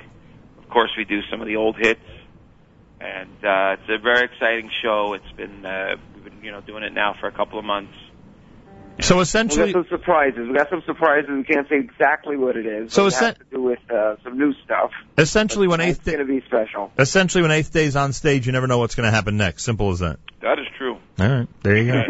Of 0.58 0.70
course, 0.70 0.92
we 0.98 1.06
do 1.06 1.22
some 1.30 1.40
of 1.42 1.48
the 1.48 1.56
old 1.56 1.78
hits, 1.78 2.02
and 3.00 3.30
uh, 3.46 3.78
it's 3.78 3.90
a 3.90 3.98
very 4.00 4.26
exciting 4.26 4.72
show. 4.82 5.14
It's 5.14 5.32
been 5.38 5.66
uh, 5.66 5.96
we've 6.16 6.24
been 6.24 6.44
you 6.44 6.52
know 6.52 6.62
doing 6.62 6.84
it 6.84 6.94
now 6.94 7.16
for 7.20 7.28
a 7.28 7.32
couple 7.32 7.60
of 7.60 7.66
months. 7.66 7.94
So 9.00 9.20
essentially, 9.20 9.64
We 9.66 9.70
essentially, 9.70 9.74
got 9.74 9.90
some 9.90 9.98
surprises. 10.00 10.48
We 10.48 10.54
got 10.56 10.70
some 10.70 10.84
surprises. 10.86 11.30
We 11.30 11.44
can't 11.44 11.68
say 11.70 11.78
exactly 11.78 12.36
what 12.38 12.56
it 12.58 12.66
is. 12.66 12.94
So 12.94 13.04
but 13.06 13.14
it 13.14 13.16
has 13.26 13.36
to 13.38 13.44
do 13.52 13.62
with 13.62 13.80
uh, 13.92 14.16
some 14.24 14.38
new 14.38 14.54
stuff. 14.66 14.92
essentially 15.18 15.68
when 15.68 15.82
eighth 15.82 16.00
It's 16.08 16.16
going 16.16 16.20
to 16.20 16.26
be 16.26 16.42
special. 16.46 16.92
essentially 16.98 17.42
when 17.44 17.52
eighth 17.52 17.72
day's 17.72 17.96
on 17.96 18.14
stage, 18.14 18.46
you 18.46 18.52
never 18.52 18.68
know 18.68 18.80
what's 18.80 18.96
going 18.96 19.06
to 19.06 19.12
happen 19.12 19.38
next. 19.38 19.64
Simple 19.64 19.92
as 19.92 20.00
that. 20.00 20.20
That 20.42 20.60
is 20.60 20.66
true. 20.78 20.98
All 21.20 21.28
right, 21.28 21.48
there 21.64 21.78
you 21.78 21.92
go. 21.92 22.04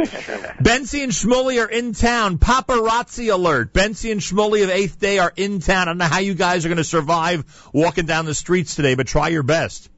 Benzi 0.61 1.01
and 1.03 1.11
Shmuley 1.13 1.63
are 1.63 1.69
in 1.69 1.93
town. 1.93 2.37
Paparazzi 2.39 3.31
alert. 3.33 3.73
Benzi 3.73 4.11
and 4.11 4.19
Shmuley 4.19 4.63
of 4.63 4.69
Eighth 4.69 4.99
Day 4.99 5.19
are 5.19 5.31
in 5.35 5.59
town. 5.59 5.83
I 5.83 5.85
don't 5.91 5.97
know 5.97 6.05
how 6.05 6.19
you 6.19 6.33
guys 6.33 6.65
are 6.65 6.69
going 6.69 6.77
to 6.77 6.83
survive 6.83 7.45
walking 7.73 8.05
down 8.05 8.25
the 8.25 8.33
streets 8.33 8.75
today, 8.75 8.95
but 8.95 9.07
try 9.07 9.29
your 9.29 9.43
best. 9.43 9.89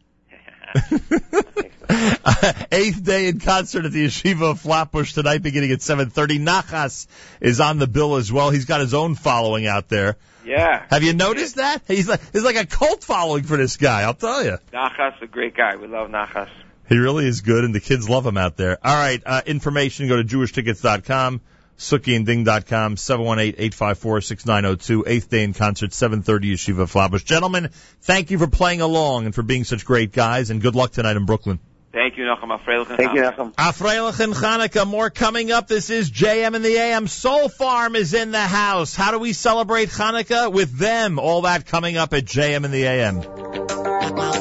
Eighth 2.72 3.04
Day 3.04 3.28
in 3.28 3.40
concert 3.40 3.86
at 3.86 3.92
the 3.92 4.06
Yeshiva 4.06 4.52
of 4.52 4.62
Flatbush 4.62 5.14
tonight, 5.14 5.42
beginning 5.42 5.72
at 5.72 5.80
7:30. 5.80 6.40
Nachas 6.40 7.08
is 7.42 7.60
on 7.60 7.80
the 7.80 7.88
bill 7.88 8.16
as 8.16 8.32
well. 8.32 8.52
He's 8.52 8.66
got 8.66 8.80
his 8.80 8.94
own 8.94 9.16
following 9.16 9.66
out 9.66 9.90
there. 9.90 10.18
Yeah. 10.46 10.86
Have 10.90 11.04
you 11.04 11.14
noticed 11.14 11.56
that? 11.56 11.82
He's 11.88 12.08
like, 12.08 12.22
he's 12.32 12.44
like 12.44 12.56
a 12.56 12.66
cult 12.66 13.04
following 13.04 13.44
for 13.44 13.58
this 13.58 13.78
guy. 13.78 14.02
I'll 14.02 14.14
tell 14.14 14.44
you. 14.44 14.58
Nachas, 14.72 15.22
a 15.22 15.28
great 15.28 15.56
guy. 15.56 15.76
We 15.76 15.88
love 15.88 16.10
Nachas. 16.10 16.50
He 16.88 16.98
really 16.98 17.28
is 17.28 17.42
good, 17.42 17.64
and 17.64 17.74
the 17.74 17.80
kids 17.80 18.10
love 18.10 18.26
him 18.26 18.38
out 18.38 18.58
there. 18.58 18.80
All 18.84 18.96
right, 18.96 19.22
uh, 19.24 19.42
information, 19.46 20.08
go 20.08 20.18
to 20.18 20.24
jewishtickets.com, 20.24 21.42
sukiandding.com, 21.80 22.96
718-854-6902, 22.96 25.04
eighth 25.08 25.30
day 25.30 25.44
in 25.44 25.54
concert, 25.54 25.94
730 25.94 26.54
Yeshiva 26.54 26.88
Flatbush. 26.88 27.24
Gentlemen, 27.24 27.70
thank 28.02 28.30
you 28.32 28.38
for 28.38 28.48
playing 28.48 28.82
along 28.82 29.26
and 29.26 29.34
for 29.34 29.42
being 29.42 29.64
such 29.64 29.86
great 29.86 30.12
guys, 30.12 30.52
and 30.52 30.62
good 30.62 30.76
luck 30.76 30.92
tonight 30.92 31.16
in 31.16 31.26
Brooklyn. 31.26 31.60
Thank 31.92 32.18
you, 32.18 32.26
Nachum. 32.26 32.56
Afreilich 32.56 32.98
Thank 32.98 33.16
you, 33.16 33.22
Nachum. 33.22 33.56
Afreilich 33.56 34.20
and 34.20 34.34
Hanukkah, 34.34 34.86
more 34.86 35.10
coming 35.10 35.52
up. 35.52 35.68
This 35.68 35.90
is 35.90 36.12
JM 36.12 36.54
in 36.54 36.62
the 36.62 36.76
AM. 36.76 37.08
Soulfarm 37.08 37.96
is 37.96 38.14
in 38.14 38.30
the 38.30 38.40
house. 38.40 38.96
How 38.96 39.10
do 39.12 39.18
we 39.18 39.34
celebrate 39.34 39.90
Hanukkah? 39.90 40.54
With 40.54 40.78
them. 40.78 41.18
All 41.18 41.42
that 41.44 41.66
coming 41.66 41.98
up 41.98 42.14
at 42.14 42.26
JM 42.26 42.66
in 42.66 42.72
the 42.72 42.84
AM. 42.84 44.39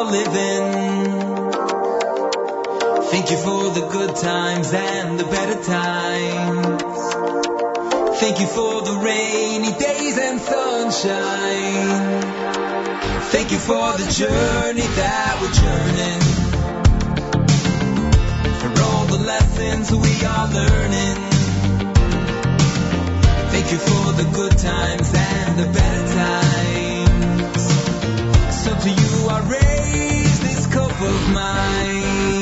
Call 0.00 0.10
living. 0.10 1.12
Thank 3.10 3.30
you 3.30 3.36
for 3.36 3.70
the 3.70 3.86
good 3.90 4.16
times 4.16 4.72
and 4.72 5.18
the 5.18 5.24
better 5.24 5.62
times. 5.62 6.82
Thank 8.20 8.40
you 8.40 8.46
for 8.46 8.82
the 8.82 9.00
rainy 9.04 9.72
days 9.78 10.18
and 10.18 10.40
sunshine. 10.40 12.22
Thank 13.32 13.52
you 13.52 13.58
for 13.58 13.92
the 13.98 14.10
journey 14.12 14.88
that 15.00 15.38
we're 15.40 15.52
journeying. 15.64 16.24
For 18.60 18.82
all 18.82 19.06
the 19.06 19.18
lessons 19.24 19.90
we 19.90 20.24
are 20.26 20.48
learning. 20.52 21.16
Thank 23.52 23.72
you 23.72 23.78
for 23.78 24.12
the 24.12 24.24
good 24.32 24.58
times 24.58 25.12
and 25.14 25.58
the 25.58 25.66
better 25.72 26.14
times. 26.14 26.89
So 28.62 28.74
to 28.74 28.90
you 28.90 29.28
I 29.28 29.40
raise 29.48 30.40
this 30.40 30.66
cup 30.66 30.90
of 31.00 31.32
mine. 31.32 32.39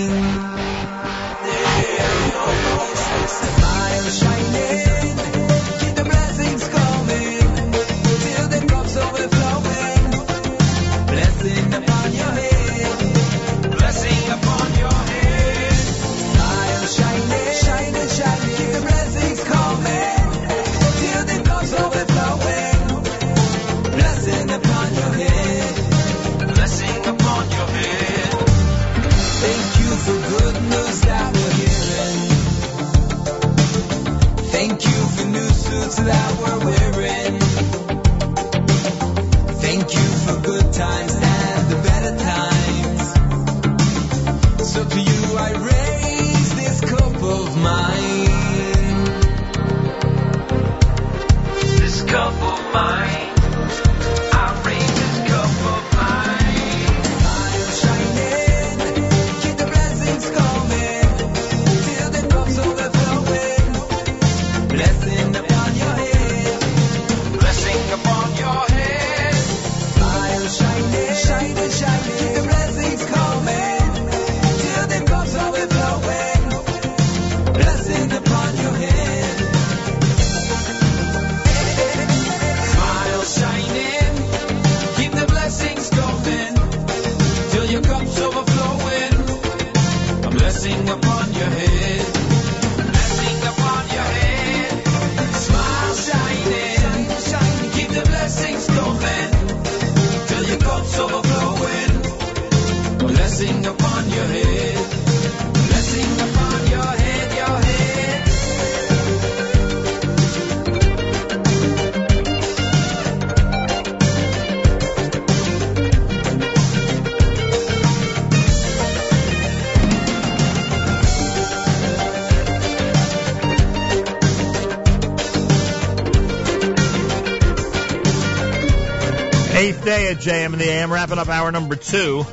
At 129.99 130.19
JM 130.19 130.53
and 130.53 130.61
the 130.61 130.69
AM, 130.69 130.93
wrapping 130.93 131.19
up 131.19 131.29
hour 131.29 131.51
number 131.51 131.75
two. 131.75 132.25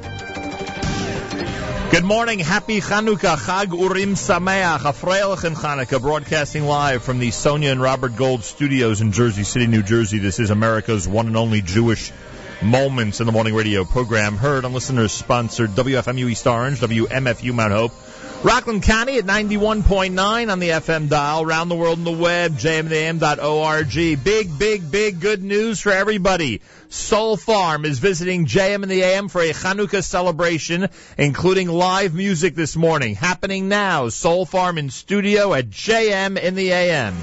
Good 1.90 2.04
morning, 2.04 2.38
happy 2.38 2.80
Chanukah, 2.80 3.38
Chag 3.38 3.78
Urim 3.78 4.14
Sameach, 4.14 4.82
a 4.82 4.94
Freilichen 4.94 5.56
Chanukah, 5.56 6.00
broadcasting 6.00 6.66
live 6.66 7.04
from 7.04 7.18
the 7.18 7.32
Sonia 7.32 7.72
and 7.72 7.82
Robert 7.82 8.16
Gold 8.16 8.44
studios 8.44 9.02
in 9.02 9.12
Jersey 9.12 9.44
City, 9.44 9.66
New 9.66 9.82
Jersey. 9.82 10.20
This 10.20 10.40
is 10.40 10.52
America's 10.52 11.08
one 11.08 11.26
and 11.26 11.36
only 11.36 11.62
Jewish 11.62 12.12
Moments 12.62 13.20
in 13.20 13.26
the 13.26 13.32
Morning 13.32 13.56
Radio 13.56 13.84
program, 13.84 14.38
heard 14.38 14.64
on 14.64 14.74
listeners 14.74 15.12
sponsored 15.12 15.72
WFMU 15.72 16.30
East 16.30 16.46
Orange, 16.46 16.80
WMFU 16.80 17.52
Mount 17.52 17.74
Hope, 17.74 17.92
Rockland 18.46 18.84
County 18.84 19.18
at 19.18 19.26
91.9 19.26 20.52
on 20.52 20.60
the 20.60 20.70
FM 20.70 21.10
dial, 21.10 21.42
around 21.42 21.68
the 21.68 21.76
world 21.76 21.98
on 21.98 22.04
the 22.04 22.12
web, 22.12 22.52
jmandam.org. 22.52 24.24
Big, 24.24 24.60
big, 24.60 24.92
big 24.92 25.20
good 25.20 25.42
news 25.42 25.80
for 25.80 25.92
everybody. 25.92 26.62
Soulfarm 26.88 27.86
is 27.86 27.98
visiting 27.98 28.46
JM 28.46 28.84
in 28.84 28.90
the 28.90 29.02
AM 29.02 29.30
for 29.30 29.42
a 29.42 29.52
Chanukah 29.52 30.04
celebration, 30.04 30.90
including 31.18 31.70
live 31.70 32.14
music 32.14 32.54
this 32.54 32.76
morning. 32.76 33.16
Happening 33.16 33.68
now, 33.68 34.10
Soulfarm 34.10 34.78
in 34.78 34.92
studio 34.92 35.56
at 35.56 35.72
JM 35.72 36.38
in 36.38 36.54
the 36.54 36.70
a.m. 36.70 37.14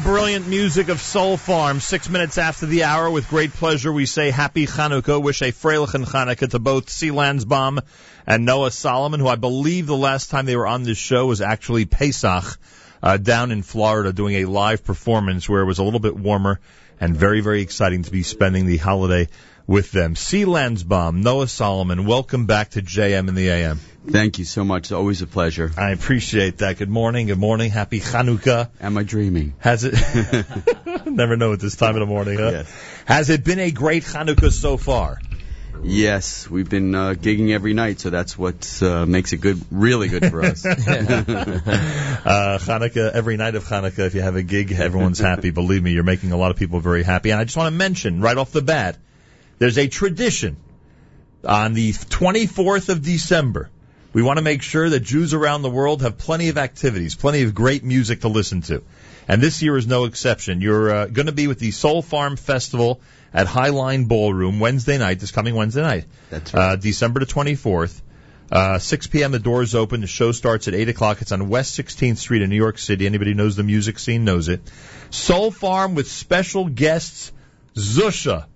Brilliant 0.00 0.46
music 0.46 0.88
of 0.88 0.98
Soulfarm, 0.98 1.80
six 1.80 2.08
minutes 2.08 2.38
after 2.38 2.66
the 2.66 2.84
hour. 2.84 3.10
With 3.10 3.28
great 3.28 3.52
pleasure, 3.52 3.92
we 3.92 4.06
say 4.06 4.30
Happy 4.30 4.66
Chanukah. 4.66 5.22
Wish 5.22 5.42
a 5.42 5.52
Freilichen 5.52 6.06
Chanukah 6.06 6.50
to 6.50 6.58
both 6.58 6.88
C. 6.88 7.10
Lanzbom 7.10 7.80
and 8.26 8.44
Noah 8.44 8.70
Solomon, 8.70 9.20
who 9.20 9.28
I 9.28 9.36
believe 9.36 9.86
the 9.86 9.96
last 9.96 10.30
time 10.30 10.46
they 10.46 10.56
were 10.56 10.66
on 10.66 10.84
this 10.84 10.98
show 10.98 11.26
was 11.26 11.40
actually 11.40 11.84
Pesach 11.84 12.58
uh, 13.02 13.16
down 13.16 13.50
in 13.50 13.62
Florida 13.62 14.12
doing 14.12 14.36
a 14.36 14.44
live 14.44 14.84
performance 14.84 15.48
where 15.48 15.62
it 15.62 15.66
was 15.66 15.78
a 15.78 15.84
little 15.84 16.00
bit 16.00 16.16
warmer 16.16 16.60
and 17.00 17.16
very, 17.16 17.40
very 17.40 17.62
exciting 17.62 18.02
to 18.04 18.10
be 18.10 18.22
spending 18.22 18.66
the 18.66 18.76
holiday 18.76 19.28
with 19.66 19.90
them. 19.90 20.16
C. 20.16 20.44
Lanzbom, 20.44 21.22
Noah 21.22 21.48
Solomon, 21.48 22.06
welcome 22.06 22.46
back 22.46 22.70
to 22.70 22.82
JM 22.82 23.28
in 23.28 23.34
the 23.34 23.48
AM. 23.48 23.80
Thank 24.10 24.38
you 24.38 24.44
so 24.44 24.64
much. 24.64 24.84
It's 24.84 24.92
always 24.92 25.20
a 25.22 25.26
pleasure. 25.26 25.70
I 25.76 25.90
appreciate 25.90 26.58
that. 26.58 26.78
Good 26.78 26.88
morning. 26.88 27.26
Good 27.26 27.38
morning. 27.38 27.70
Happy 27.70 28.00
Chanukah. 28.00 28.70
Am 28.80 28.96
I 28.96 29.02
dreaming? 29.02 29.54
Has 29.58 29.84
it? 29.84 29.94
Never 31.06 31.36
know 31.36 31.52
at 31.52 31.60
this 31.60 31.76
time 31.76 31.94
of 31.94 32.00
the 32.00 32.06
morning, 32.06 32.38
huh? 32.38 32.50
Yes. 32.50 32.72
Has 33.04 33.30
it 33.30 33.44
been 33.44 33.58
a 33.58 33.70
great 33.70 34.04
Chanukah 34.04 34.50
so 34.50 34.76
far? 34.76 35.18
Yes, 35.82 36.50
we've 36.50 36.68
been 36.68 36.94
uh, 36.94 37.14
gigging 37.14 37.50
every 37.50 37.72
night, 37.72 38.00
so 38.00 38.10
that's 38.10 38.36
what 38.36 38.82
uh, 38.82 39.06
makes 39.06 39.32
it 39.32 39.36
good, 39.38 39.60
really 39.70 40.08
good 40.08 40.26
for 40.30 40.42
us. 40.42 40.64
uh, 40.66 40.78
Hanukkah, 42.60 43.12
every 43.12 43.36
night 43.36 43.54
of 43.54 43.64
Hanukkah, 43.64 44.00
if 44.00 44.14
you 44.14 44.22
have 44.22 44.34
a 44.36 44.42
gig, 44.42 44.72
everyone's 44.72 45.20
happy. 45.20 45.50
Believe 45.50 45.82
me, 45.82 45.92
you're 45.92 46.02
making 46.02 46.32
a 46.32 46.36
lot 46.36 46.50
of 46.50 46.56
people 46.56 46.80
very 46.80 47.04
happy. 47.04 47.30
And 47.30 47.40
I 47.40 47.44
just 47.44 47.56
want 47.56 47.72
to 47.72 47.78
mention 47.78 48.20
right 48.20 48.36
off 48.36 48.50
the 48.50 48.62
bat, 48.62 48.96
there's 49.58 49.78
a 49.78 49.86
tradition 49.86 50.56
on 51.44 51.74
the 51.74 51.92
24th 51.92 52.88
of 52.88 53.02
December. 53.02 53.70
We 54.12 54.22
want 54.22 54.38
to 54.38 54.42
make 54.42 54.62
sure 54.62 54.88
that 54.88 55.00
Jews 55.00 55.34
around 55.34 55.62
the 55.62 55.70
world 55.70 56.02
have 56.02 56.16
plenty 56.16 56.48
of 56.48 56.58
activities, 56.58 57.14
plenty 57.14 57.42
of 57.42 57.54
great 57.54 57.84
music 57.84 58.22
to 58.22 58.28
listen 58.28 58.62
to. 58.62 58.82
And 59.26 59.42
this 59.42 59.60
year 59.62 59.76
is 59.76 59.86
no 59.86 60.04
exception. 60.04 60.62
You're 60.62 60.90
uh, 60.90 61.06
going 61.06 61.26
to 61.26 61.32
be 61.32 61.46
with 61.46 61.58
the 61.58 61.70
Soulfarm 61.70 62.38
Festival 62.38 63.00
at 63.34 63.46
Highline 63.46 64.08
Ballroom 64.08 64.60
Wednesday 64.60 64.96
night, 64.96 65.20
this 65.20 65.30
coming 65.30 65.54
Wednesday 65.54 65.82
night. 65.82 66.04
That's 66.30 66.54
right. 66.54 66.72
Uh, 66.72 66.76
December 66.76 67.20
the 67.20 67.26
24th. 67.26 68.00
Uh, 68.50 68.78
6 68.78 69.06
p.m. 69.08 69.32
The 69.32 69.38
doors 69.38 69.74
open. 69.74 70.00
The 70.00 70.06
show 70.06 70.32
starts 70.32 70.68
at 70.68 70.74
8 70.74 70.88
o'clock. 70.88 71.20
It's 71.20 71.32
on 71.32 71.50
West 71.50 71.78
16th 71.78 72.16
Street 72.16 72.40
in 72.40 72.48
New 72.48 72.56
York 72.56 72.78
City. 72.78 73.04
Anybody 73.04 73.34
knows 73.34 73.56
the 73.56 73.62
music 73.62 73.98
scene 73.98 74.24
knows 74.24 74.48
it. 74.48 74.64
Soulfarm 75.10 75.94
with 75.94 76.10
special 76.10 76.66
guests, 76.66 77.30
Zusha. 77.74 78.46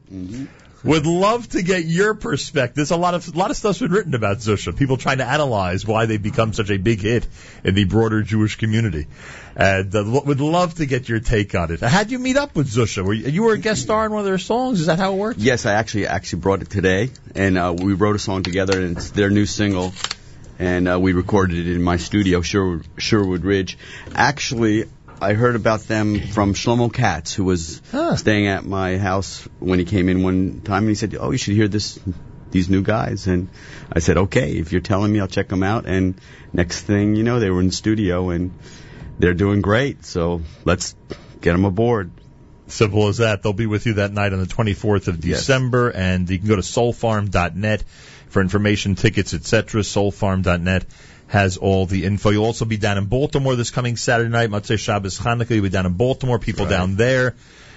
Would 0.85 1.07
love 1.07 1.49
to 1.51 1.63
get 1.63 1.85
your 1.85 2.15
perspective. 2.15 2.75
There's 2.75 2.91
a 2.91 2.97
lot 2.97 3.15
of 3.15 3.33
a 3.33 3.39
lot 3.39 3.51
of 3.53 3.57
stuff's 3.57 3.79
been 3.79 3.93
written 3.93 4.15
about 4.15 4.39
Zusha. 4.39 4.77
People 4.77 4.97
trying 4.97 5.19
to 5.19 5.25
analyze 5.25 5.87
why 5.87 6.07
they've 6.07 6.23
become 6.23 6.53
such 6.53 6.71
a 6.71 6.77
big 6.77 7.01
hit 7.01 7.27
in 7.63 7.77
the 7.77 7.85
broader 7.85 8.23
Jewish 8.23 8.57
community, 8.57 9.07
and 9.55 9.95
uh, 9.95 10.23
would 10.25 10.41
love 10.41 10.75
to 10.75 10.87
get 10.87 11.09
your 11.09 11.21
take 11.21 11.55
on 11.55 11.71
it. 11.71 11.81
How'd 11.81 12.11
you 12.11 12.19
meet 12.19 12.37
up 12.37 12.57
with 12.57 12.69
Zusha? 12.69 13.05
Were 13.05 13.13
you, 13.13 13.29
you 13.29 13.43
were 13.45 13.53
a 13.53 13.59
guest 13.59 13.83
star 13.83 14.07
in 14.07 14.13
one 14.13 14.21
of 14.21 14.27
their 14.27 14.39
songs? 14.39 14.81
Is 14.81 14.87
that 14.87 14.99
how 14.99 15.13
it 15.15 15.19
worked? 15.19 15.39
yes, 15.39 15.67
I 15.67 15.75
actually 15.75 16.09
actually 16.09 16.41
brought 16.41 16.63
it 16.63 16.71
today, 16.71 17.11
and 17.37 17.57
uh, 17.57 17.75
we 17.77 17.93
wrote 17.95 18.17
a 18.17 18.19
song 18.19 18.43
together, 18.43 18.81
and 18.81 18.97
it's 18.97 19.11
their 19.11 19.31
new 19.31 19.47
single, 19.47 19.93
and 20.59 20.89
uh, 20.89 20.99
we 20.99 21.13
recorded 21.13 21.59
it 21.59 21.73
in 21.73 21.83
my 21.83 21.97
studio, 21.97 22.43
Sherwood, 22.43 22.87
Sherwood 22.99 23.45
Ridge. 23.45 23.79
Actually, 24.17 24.87
I 25.23 25.35
heard 25.35 25.55
about 25.55 25.83
them 25.83 26.21
from 26.21 26.53
Shlomo 26.53 26.93
Katz, 26.93 27.33
who 27.33 27.45
was 27.45 27.81
staying 28.17 28.49
at 28.49 28.65
my 28.67 28.99
house 28.99 29.49
when 29.61 29.79
he 29.79 29.85
came 29.85 30.09
in 30.09 30.25
one 30.25 30.61
time, 30.63 30.83
and 30.83 30.89
he 30.89 30.97
said, 30.97 31.17
"Oh, 31.19 31.31
you 31.31 31.39
should 31.39 31.55
hear 31.55 31.69
this." 31.69 31.99
These 32.51 32.69
new 32.69 32.83
guys, 32.83 33.29
and 33.29 33.49
I 33.91 34.01
said, 34.01 34.19
"Okay, 34.19 34.59
if 34.59 34.73
you're 34.73 34.83
telling 34.83 35.11
me, 35.11 35.21
I'll 35.21 35.27
check 35.27 35.49
them 35.49 35.63
out." 35.63 35.87
And 35.87 36.21
next 36.53 36.83
thing 36.83 37.17
you 37.17 37.23
know, 37.23 37.41
they 37.41 37.49
were 37.49 37.61
in 37.61 37.69
the 37.69 37.73
studio, 37.73 38.29
and 38.29 38.51
they're 39.19 39.33
doing 39.33 39.63
great. 39.63 40.05
So 40.05 40.43
let's 40.67 40.95
get 41.41 41.53
them 41.53 41.65
aboard. 41.65 42.11
Simple 42.67 43.09
as 43.09 43.19
that. 43.19 43.43
They'll 43.43 43.55
be 43.55 43.67
with 43.67 43.87
you 43.87 43.95
that 43.95 44.13
night 44.13 44.35
on 44.35 44.41
the 44.41 44.47
24th 44.47 45.09
of 45.09 45.21
December, 45.21 45.89
and 45.89 46.29
you 46.29 46.39
can 46.39 46.49
go 46.49 46.57
to 46.57 46.63
soulfarm.net 46.63 47.85
for 48.29 48.43
information, 48.43 48.97
tickets, 48.97 49.33
etc. 49.33 49.81
Soulfarm.net 49.81 50.85
has 51.33 51.57
all 51.57 51.87
the 51.87 52.05
info. 52.05 52.29
You'll 52.29 52.45
also 52.45 52.67
be 52.67 52.77
down 52.77 52.99
in 52.99 53.07
Baltimore 53.07 53.57
this 53.57 53.71
coming 53.71 53.97
Saturday 53.97 54.29
night, 54.29 54.51
Motzei 54.51 54.79
Shabbos 54.79 55.19
Hanukkah. 55.19 55.55
You'll 55.55 55.63
be 55.63 55.71
down 55.71 55.87
in 55.87 55.95
Baltimore. 55.95 56.39
People 56.39 56.67
down 56.67 56.97
there 56.97 57.35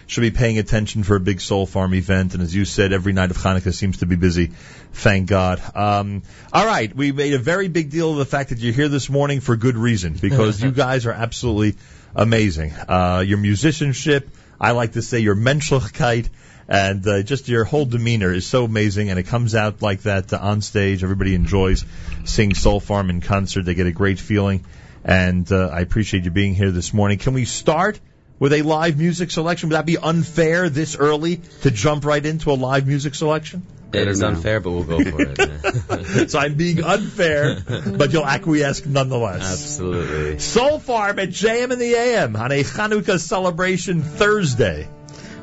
should 0.08 0.20
be 0.20 0.32
paying 0.32 0.58
attention 0.58 1.04
for 1.04 1.16
a 1.16 1.22
big 1.22 1.38
Soulfarm 1.38 1.96
event. 1.96 2.34
And 2.34 2.44
as 2.44 2.54
you 2.54 2.66
said, 2.66 2.92
every 2.92 3.14
night 3.14 3.32
of 3.32 3.38
Hanukkah 3.38 3.74
seems 3.74 4.00
to 4.00 4.06
be 4.06 4.18
busy. 4.18 4.48
Thank 4.92 5.30
God. 5.30 5.62
Um, 5.74 6.24
all 6.52 6.66
right, 6.66 6.94
we 6.94 7.14
made 7.14 7.34
a 7.34 7.40
very 7.40 7.70
big 7.70 7.92
deal 7.92 8.12
of 8.12 8.18
the 8.18 8.26
fact 8.26 8.50
that 8.50 8.60
you're 8.60 8.74
here 8.74 8.90
this 8.90 9.10
morning 9.10 9.40
for 9.40 9.56
good 9.56 9.78
reason 9.78 10.16
because 10.20 10.62
you 10.66 10.72
guys 10.72 11.06
are 11.06 11.14
absolutely 11.14 11.80
amazing. 12.14 12.74
Uh, 12.74 13.24
your 13.26 13.38
musicianship, 13.38 14.30
I 14.60 14.72
like 14.72 14.94
to 14.94 15.02
say 15.02 15.20
your 15.20 15.36
menschlichkeit, 15.36 16.30
and 16.68 17.06
uh, 17.08 17.24
just 17.24 17.48
your 17.48 17.64
whole 17.64 17.86
demeanor 17.86 18.34
is 18.34 18.48
so 18.48 18.66
amazing, 18.66 19.10
and 19.10 19.20
it 19.20 19.24
comes 19.24 19.56
out 19.56 19.82
like 19.82 20.04
that 20.04 20.34
uh, 20.34 20.40
on 20.42 20.62
stage. 20.62 21.04
Everybody 21.04 21.36
enjoys 21.36 21.86
seeing 22.24 22.52
Soulfarm 22.52 23.10
in 23.10 23.22
concert. 23.22 23.66
They 23.66 23.76
get 23.76 23.88
a 23.88 23.92
great 23.92 24.20
feeling, 24.20 24.66
and 25.04 25.50
uh, 25.52 25.68
I 25.68 25.82
appreciate 25.82 26.24
you 26.24 26.32
being 26.32 26.56
here 26.56 26.72
this 26.72 26.94
morning. 26.94 27.18
Can 27.18 27.34
we 27.34 27.46
start 27.46 28.00
with 28.40 28.54
a 28.54 28.62
live 28.62 28.98
music 28.98 29.32
selection? 29.32 29.70
Would 29.70 29.76
that 29.76 29.86
be 29.86 29.98
unfair 29.98 30.70
this 30.70 30.96
early 30.96 31.42
to 31.62 31.72
jump 31.72 32.06
right 32.06 32.26
into 32.26 32.52
a 32.52 32.54
live 32.54 32.88
music 32.88 33.16
selection? 33.16 33.66
It 33.96 34.08
is 34.08 34.24
unfair, 34.24 34.60
but 34.60 34.72
we'll 34.72 34.84
go 34.84 35.04
for 35.04 35.22
it. 35.22 36.30
so 36.32 36.40
I'm 36.40 36.56
being 36.56 36.84
unfair, 36.84 37.58
but 37.66 38.14
you'll 38.14 38.26
acquiesce 38.26 38.86
nonetheless. 38.86 39.42
Absolutely. 39.52 40.36
Soulfarm 40.36 41.22
at 41.22 41.30
JM 41.30 41.72
in 41.72 41.80
the 41.80 41.94
AM 41.94 42.36
on 42.36 42.52
a 42.52 42.64
Hanukkah 42.64 43.20
celebration 43.20 44.02
Thursday. 44.02 44.88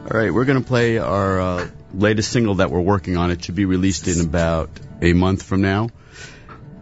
All 0.03 0.19
right, 0.19 0.33
we're 0.33 0.45
going 0.45 0.61
to 0.61 0.67
play 0.67 0.99
our 0.99 1.41
uh, 1.41 1.69
latest 1.95 2.33
single 2.33 2.57
that 2.57 2.71
we're 2.71 2.81
working 2.81 3.17
on. 3.17 3.31
It 3.31 3.45
should 3.45 3.55
be 3.55 3.65
released 3.65 4.09
in 4.09 4.21
about 4.21 4.71
a 5.01 5.13
month 5.13 5.43
from 5.43 5.63
now. 5.63 5.91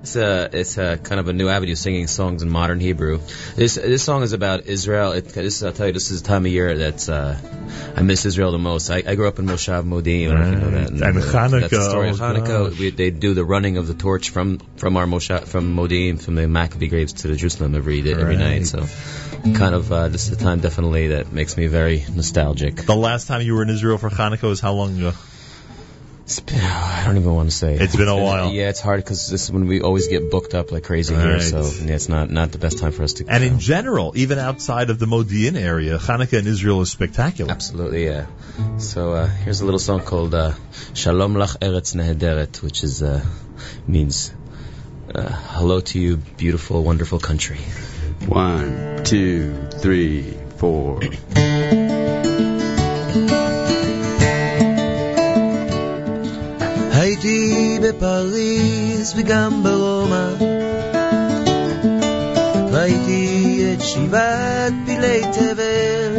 It's 0.03 0.17
a 0.17 0.49
it's 0.51 0.79
a 0.79 0.97
kind 0.97 1.21
of 1.21 1.29
a 1.29 1.35
new 1.35 1.49
avenue 1.49 1.75
singing 1.75 2.07
songs 2.07 2.43
in 2.43 2.49
modern 2.49 2.81
Hebrew. 2.81 3.21
This 3.55 3.75
this 3.75 4.03
song 4.03 4.23
is 4.23 4.33
about 4.33 4.67
Israel. 4.67 5.13
It, 5.13 5.29
this 5.29 5.63
I'll 5.63 5.73
tell 5.73 5.89
you, 5.89 5.93
this 5.93 6.11
is 6.11 6.23
the 6.23 6.29
time 6.29 6.47
of 6.47 6.53
year 6.53 6.79
that's 6.79 7.11
uh, 7.11 7.39
I 7.97 8.01
miss 8.01 8.25
Israel 8.25 8.51
the 8.51 8.59
most. 8.59 8.89
I, 8.91 9.03
I 9.07 9.15
grew 9.15 9.29
up 9.29 9.39
in 9.39 9.45
Moshav 9.45 9.85
Modim. 9.85 10.31
I 10.31 10.35
don't 10.35 10.41
know 10.41 10.47
if 10.47 10.53
you 10.53 10.71
know 10.71 10.71
that. 10.71 10.91
And 10.91 11.03
uh, 11.03 11.21
Hanukkah, 11.21 11.61
That's 11.61 11.73
the 11.73 11.91
story 11.91 12.09
of 12.09 12.21
oh, 12.21 12.25
Hanukkah. 12.25 12.79
We, 12.79 12.91
they 12.91 13.11
do 13.11 13.35
the 13.35 13.45
running 13.45 13.77
of 13.77 13.87
the 13.89 13.95
torch 13.95 14.31
from 14.31 14.59
from 14.77 14.97
our 14.97 15.05
Moshav 15.05 15.47
from 15.47 15.77
Modim 15.77 16.19
from 16.23 16.35
the 16.35 16.49
Maccabee 16.49 16.89
graves 16.89 17.13
to 17.13 17.29
the 17.29 17.37
Jerusalem 17.37 17.75
every 17.75 18.01
day, 18.01 18.15
every 18.15 18.39
night. 18.39 18.67
So 18.67 18.87
kind 19.43 19.75
of 19.75 19.93
uh, 19.93 20.09
this 20.09 20.29
is 20.29 20.39
the 20.39 20.43
time 20.43 20.61
definitely 20.61 21.09
that 21.09 21.31
makes 21.31 21.59
me 21.59 21.67
very 21.67 22.07
nostalgic. 22.15 22.77
The 22.77 22.97
last 22.97 23.29
time 23.29 23.43
you 23.43 23.55
were 23.55 23.63
in 23.63 23.69
Israel 23.69 23.99
for 23.99 24.09
Hanukkah 24.09 24.49
was 24.49 24.61
how 24.61 24.73
long 24.73 24.97
ago? 24.97 25.13
I 26.39 27.03
don't 27.07 27.17
even 27.17 27.35
want 27.35 27.51
to 27.51 27.57
say. 27.57 27.75
It's 27.75 27.97
been 27.97 28.09
a 28.09 28.17
while. 28.17 28.53
Yeah, 28.53 28.69
it's 28.69 28.81
hard 28.81 29.03
because 29.03 29.29
this 29.29 29.45
is 29.45 29.53
when 29.53 29.67
we 29.67 29.81
always 29.81 30.09
get 30.09 30.31
booked 30.31 30.55
up 30.55 30.71
like 30.71 30.85
crazy 30.85 31.15
here. 31.15 31.35
Right. 31.35 31.43
So 31.43 31.63
yeah, 31.63 31.95
it's 31.95 32.09
not 32.09 32.31
not 32.31 32.53
the 32.53 32.59
best 32.59 32.79
time 32.79 32.93
for 32.93 33.03
us 33.03 33.15
to. 33.15 33.25
And 33.29 33.43
in 33.43 33.59
general, 33.59 34.13
even 34.17 34.39
outside 34.39 34.91
of 34.91 34.99
the 34.99 35.07
Modi'in 35.07 35.57
area, 35.57 35.99
Hanukkah 35.99 36.39
in 36.39 36.47
Israel 36.47 36.81
is 36.83 36.91
spectacular. 36.91 37.51
Absolutely, 37.51 38.05
yeah. 38.05 38.27
So 38.79 39.13
uh, 39.13 39.27
here's 39.27 39.61
a 39.61 39.65
little 39.65 39.81
song 39.81 40.03
called 40.03 40.35
uh, 40.35 40.53
"Shalom 40.95 41.35
Lach 41.35 41.59
Eretz 41.59 41.95
Nehederet," 41.95 42.63
which 42.63 42.85
is 42.85 43.03
uh, 43.03 43.25
means 43.87 44.33
uh, 45.15 45.29
"Hello 45.57 45.81
to 45.81 45.99
you, 45.99 46.17
beautiful, 46.17 46.85
wonderful 46.85 47.19
country." 47.19 47.59
One, 48.27 49.03
two, 49.05 49.69
three, 49.83 50.35
four. 50.59 51.01
הייתי 57.01 57.79
בפריז 57.83 59.15
וגם 59.17 59.63
ברומא. 59.63 60.29
ראיתי 62.73 63.65
את 63.73 63.83
שבעת 63.83 64.73
פילי 64.87 65.23
תבל. 65.33 66.15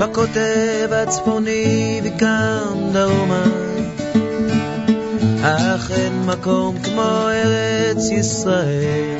בקוטב 0.00 0.92
הצפוני 0.92 2.00
וגם 2.04 2.90
דרומה. 2.92 3.44
אך 5.42 5.90
אין 5.90 6.22
מקום 6.26 6.78
כמו 6.82 7.28
ארץ 7.28 8.10
ישראל. 8.10 9.18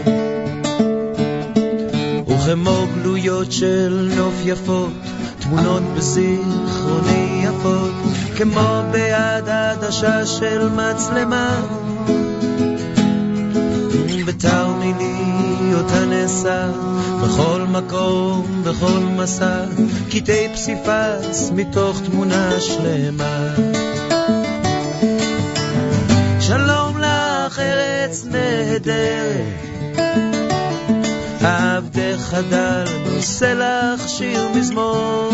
וכמו 2.26 2.86
גלויות 2.94 3.52
של 3.52 4.10
נוף 4.16 4.34
יפות 4.44 4.92
תמונות 5.38 5.82
בזיכרוני 5.96 7.44
יפות 7.44 8.05
כמו 8.36 8.82
ביד 8.92 9.48
עדשה 9.48 10.26
של 10.26 10.68
מצלמה. 10.68 11.60
בתרמיליות 14.26 15.90
הנשא 15.90 16.66
בכל 17.22 17.60
מקום, 17.68 18.62
בכל 18.64 18.98
מסע 19.16 19.64
קטעי 20.10 20.48
פסיפס 20.54 21.50
מתוך 21.54 22.00
תמונה 22.00 22.60
שלמה. 22.60 23.54
שלום 26.40 26.98
לך 26.98 27.58
ארץ 27.58 28.24
נהדרת. 28.24 29.66
עבדך 31.40 32.34
דל 32.50 32.84
נושא 33.06 33.54
לך 33.58 34.08
שיר 34.08 34.48
מזמור 34.54 35.30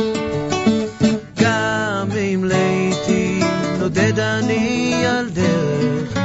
נודד 3.94 4.19
אני 4.19 5.06
על 5.06 5.28
דרך. 5.31 6.19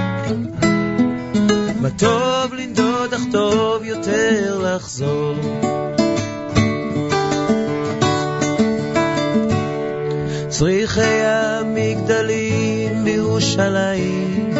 מה 1.82 1.90
טוב 1.98 2.54
לנדוד 2.54 3.14
אך 3.14 3.22
טוב 3.32 3.84
יותר 3.84 4.60
לחזור. 4.60 5.36
צריכי 10.50 11.24
המגדלים 11.26 13.04
בירושלים 13.04 14.54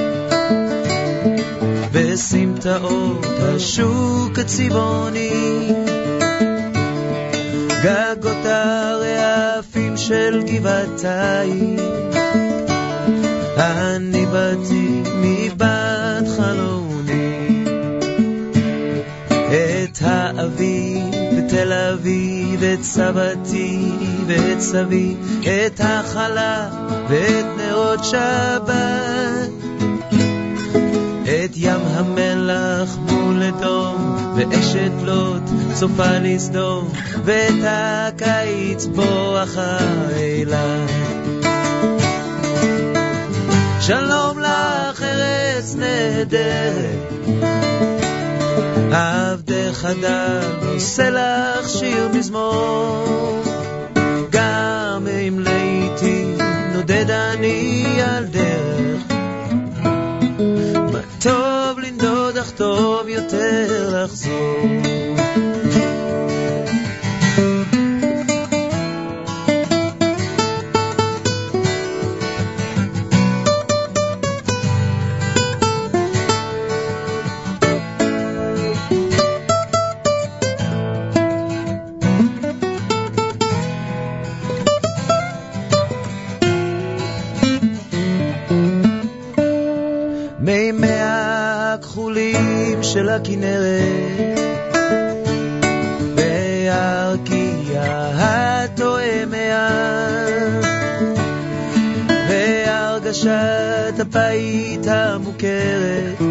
בסמטאות 1.92 3.26
השוק 3.40 4.40
הצבעוני. 4.40 5.74
גגות 7.84 8.46
הרעפים 8.46 9.98
של 9.98 10.44
גבעתיים 10.46 12.17
אני 13.60 14.26
באתי 14.26 15.04
מבת 15.22 16.28
חלוני 16.38 17.64
את 19.30 19.98
האביב 20.02 21.04
בתל 21.38 21.74
אביב, 21.74 22.64
את 22.64 22.84
סבתי 22.84 23.92
ואת 24.28 24.60
סבי, 24.60 25.16
את 25.42 25.82
החלה 25.84 26.70
ואת 27.10 27.46
נרות 27.58 28.04
שבת. 28.04 29.50
את 31.24 31.52
ים 31.56 31.82
המלח 31.86 32.98
מול 32.98 33.44
אדום, 33.44 34.18
ואשת 34.36 34.92
לוט 35.04 35.44
צופה 35.74 36.18
לסדום, 36.22 36.90
ואת 37.26 37.64
הקיץ 37.64 38.86
בואכה 38.86 39.78
אילת. 40.16 41.27
שלום 43.88 44.40
לך 44.40 45.02
ארץ 45.02 45.76
נהדרת, 45.76 47.26
עבדך 48.92 49.88
דל 50.02 50.40
נושא 50.64 51.02
לך 51.02 51.70
שיר 51.70 52.10
מזמור. 52.14 53.44
גם 54.30 55.08
אם 55.28 55.40
לעתים 55.40 56.38
נודד 56.74 57.12
אני 57.12 57.86
על 58.02 58.26
דרך, 58.26 59.04
מה 60.92 61.00
טוב 61.22 61.80
לנדוד 61.80 62.38
אך 62.38 62.52
טוב 62.52 63.08
יותר 63.08 64.04
לחזור. 64.04 64.68
הכנרת 93.38 94.40
והרקיע 96.16 97.84
התואם 98.16 99.30
מים 99.30 100.62
והרגשת 102.30 104.00
הפעית 104.00 104.88
המוכרת 104.88 106.22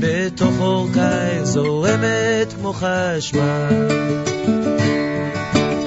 בתוך 0.00 0.54
אורכי 0.60 1.42
זורמת 1.42 2.52
כמו 2.60 2.72
חשמל 2.72 3.88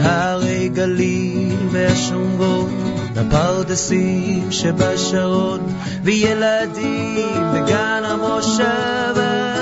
הרי 0.01 0.69
גליל 0.69 1.57
והשומרון 1.71 2.96
הפרדסים 3.17 4.51
שבשרון 4.51 5.59
וילדים 6.03 7.43
בגן 7.53 8.01
המושבה. 8.05 9.57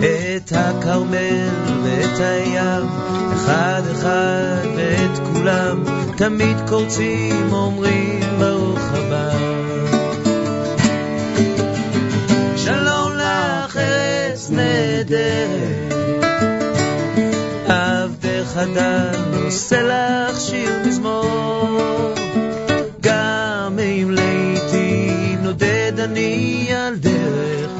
את 0.00 0.52
הכרמל 0.56 1.48
ואת 1.82 2.18
הים 2.20 2.86
אחד 3.34 3.82
אחד 3.92 4.66
ואת 4.76 5.18
כולם 5.32 5.84
תמיד 6.16 6.56
קורצים 6.68 7.52
אומרים 7.52 8.20
ברוך 8.38 8.80
הבא. 8.92 9.30
שלום 12.56 13.12
לך 13.16 13.76
ארץ 13.76 14.50
נהדרת 14.50 15.83
עבדך 18.53 18.57
דל 18.75 19.11
נושא 19.31 19.75
לך 19.75 20.41
שיר 20.41 20.71
מזמור 20.85 22.13
גם 23.01 23.79
אם 23.79 24.11
לעתים 24.11 25.39
נודד 25.43 25.93
אני 25.99 26.67
על 26.75 26.95
דרך 26.95 27.71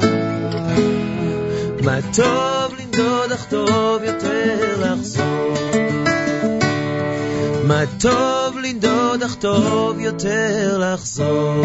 מה 1.84 1.98
טוב 2.16 2.74
לנדוד 2.78 3.32
אך 3.32 3.44
טוב 3.44 4.02
יותר 4.02 4.76
לחזור 4.80 5.54
מה 7.64 7.82
טוב 8.00 8.58
לנדוד 8.58 9.22
אך 9.22 9.34
טוב 9.34 10.00
יותר 10.00 10.78
לחזור 10.78 11.64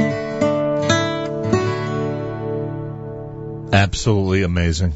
Absolutely 3.72 4.42
amazing. 4.44 4.94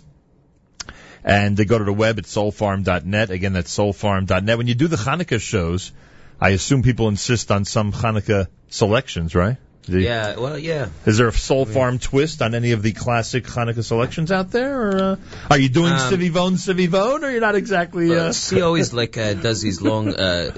And 1.26 1.56
they 1.56 1.64
go 1.66 1.78
to 1.78 1.86
the 1.86 1.94
web 1.94 2.20
at 2.20 2.26
soulfarm.net. 2.26 3.30
Again, 3.30 3.54
that's 3.54 3.74
soulfarm.net. 3.76 4.58
When 4.58 4.68
you 4.68 4.76
do 4.76 4.88
the 4.88 4.98
Hanukkah 4.98 5.40
shows, 5.40 5.94
I 6.40 6.50
assume 6.50 6.84
people 6.84 7.08
insist 7.08 7.52
on 7.52 7.64
some 7.64 7.94
Hanukkah 7.94 8.48
selections, 8.68 9.34
right? 9.34 9.56
The- 9.86 10.02
Yeah, 10.02 10.38
well, 10.38 10.58
yeah. 10.58 10.88
Is 11.06 11.18
there 11.18 11.28
a 11.28 11.32
Soulfarm 11.32 12.00
twist 12.02 12.42
on 12.42 12.56
any 12.56 12.72
of 12.72 12.82
the 12.82 12.94
classic 12.94 13.46
Hanukkah 13.46 13.84
selections 13.84 14.32
out 14.32 14.52
there, 14.52 14.82
or 14.82 15.04
uh, 15.04 15.16
are 15.50 15.58
you 15.58 15.70
doing 15.70 15.92
Um, 15.94 16.00
Civivone, 16.10 16.58
Civivone, 16.58 17.24
or 17.24 17.32
you're 17.32 17.42
not 17.42 17.56
exactly? 17.56 18.16
Uh, 18.16 18.32
he 18.34 18.62
always 18.62 18.94
like 18.94 19.18
uh, 19.18 19.34
does 19.34 19.62
these 19.62 19.82
long 19.82 20.14
uh, 20.14 20.52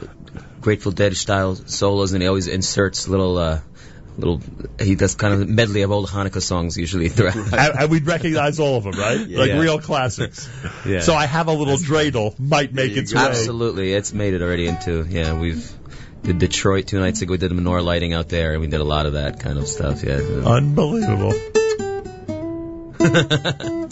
Grateful 0.61 0.91
Dead 0.91 1.15
style 1.15 1.55
solos, 1.55 2.13
and 2.13 2.21
he 2.21 2.27
always 2.27 2.47
inserts 2.47 3.07
little 3.07 3.37
uh, 3.37 3.59
little. 4.17 4.41
He 4.79 4.95
does 4.95 5.15
kind 5.15 5.33
of 5.33 5.41
a 5.41 5.45
medley 5.45 5.81
of 5.81 5.91
old 5.91 6.07
Hanukkah 6.07 6.41
songs 6.41 6.77
usually 6.77 7.09
throughout. 7.09 7.35
and, 7.53 7.53
and 7.79 7.91
we'd 7.91 8.05
recognize 8.05 8.59
all 8.59 8.77
of 8.77 8.83
them, 8.83 8.93
right? 8.93 9.27
Yeah. 9.27 9.39
like 9.39 9.51
real 9.53 9.79
classics. 9.79 10.47
Yeah. 10.85 10.99
So 10.99 11.15
I 11.15 11.25
have 11.25 11.47
a 11.47 11.53
little 11.53 11.77
dreidel 11.77 12.37
might 12.39 12.73
make 12.73 12.95
its 12.95 13.13
way. 13.13 13.21
Absolutely, 13.21 13.93
it's 13.93 14.13
made 14.13 14.33
it 14.35 14.41
already 14.41 14.67
into 14.67 15.05
yeah. 15.09 15.33
We've 15.33 15.71
did 16.25 16.39
Detroit 16.39 16.87
two 16.87 16.99
nights 16.99 17.21
ago. 17.21 17.31
We 17.31 17.37
did 17.37 17.51
the 17.51 17.55
menorah 17.55 17.83
lighting 17.83 18.13
out 18.13 18.29
there, 18.29 18.53
and 18.53 18.61
we 18.61 18.67
did 18.67 18.81
a 18.81 18.83
lot 18.83 19.05
of 19.05 19.13
that 19.13 19.39
kind 19.39 19.59
of 19.59 19.67
stuff. 19.67 20.03
Yeah, 20.03 20.15
Unbelievable. 20.15 21.33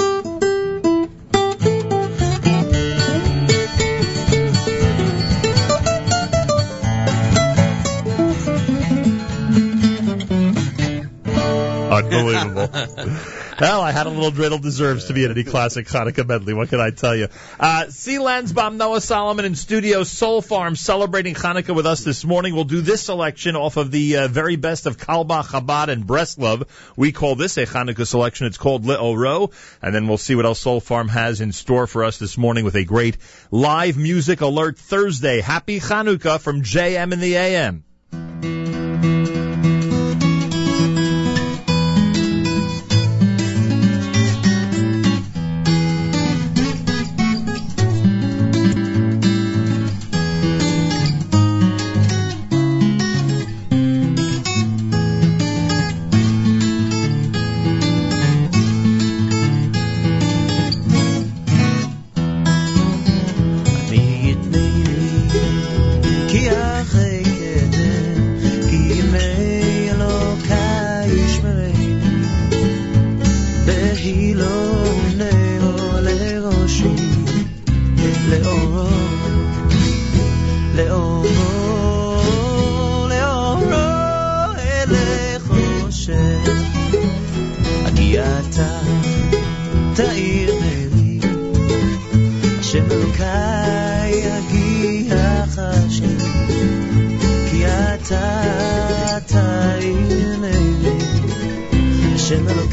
Unbelievable. 11.94 13.30
well, 13.60 13.82
I 13.82 13.92
had 13.92 14.08
a 14.08 14.10
little 14.10 14.32
dreidel 14.32 14.62
deserves 14.62 15.06
to 15.06 15.14
be 15.14 15.24
in 15.26 15.32
any 15.32 15.44
classic 15.44 15.88
Hanukkah 15.88 16.28
medley. 16.28 16.54
What 16.54 16.70
can 16.70 16.80
I 16.80 16.92
tell 16.92 17.16
you? 17.16 17.28
Uh, 17.60 17.88
C. 17.90 18.18
Lanzbom, 18.18 18.76
Noah 18.76 19.02
Solomon 19.02 19.46
in 19.46 19.56
studio, 19.56 20.02
Soulfarm 20.02 20.78
celebrating 20.78 21.36
Hanukkah 21.36 21.76
with 21.76 21.86
us 21.86 22.04
this 22.04 22.26
morning. 22.26 22.56
We'll 22.56 22.64
do 22.64 22.82
this 22.82 23.04
selection 23.04 23.56
off 23.56 23.78
of 23.78 23.92
the 23.92 24.18
uh, 24.18 24.28
very 24.28 24.56
best 24.56 24.86
of 24.86 24.98
Carlebach, 24.98 25.46
Chabad, 25.46 25.88
and 25.90 26.06
Breslov. 26.06 26.68
We 26.96 27.12
call 27.12 27.36
this 27.36 27.58
a 27.58 27.66
Hanukkah 27.66 28.08
selection. 28.08 28.48
It's 28.48 28.58
called 28.58 28.86
Le'oro. 28.86 29.52
And 29.82 29.94
then 29.94 30.08
we'll 30.08 30.18
see 30.18 30.36
what 30.36 30.46
else 30.46 30.64
Soulfarm 30.64 31.10
has 31.10 31.42
in 31.42 31.52
store 31.52 31.88
for 31.88 32.04
us 32.04 32.18
this 32.18 32.38
morning 32.38 32.66
with 32.66 32.76
a 32.76 32.84
great 32.84 33.18
live 33.52 33.98
music 33.98 34.42
alert 34.42 34.78
Thursday. 34.78 35.42
Happy 35.42 35.80
Hanukkah 35.80 36.40
from 36.40 36.62
JM 36.62 37.14
in 37.14 37.20
the 37.20 37.36
AM. 37.36 37.84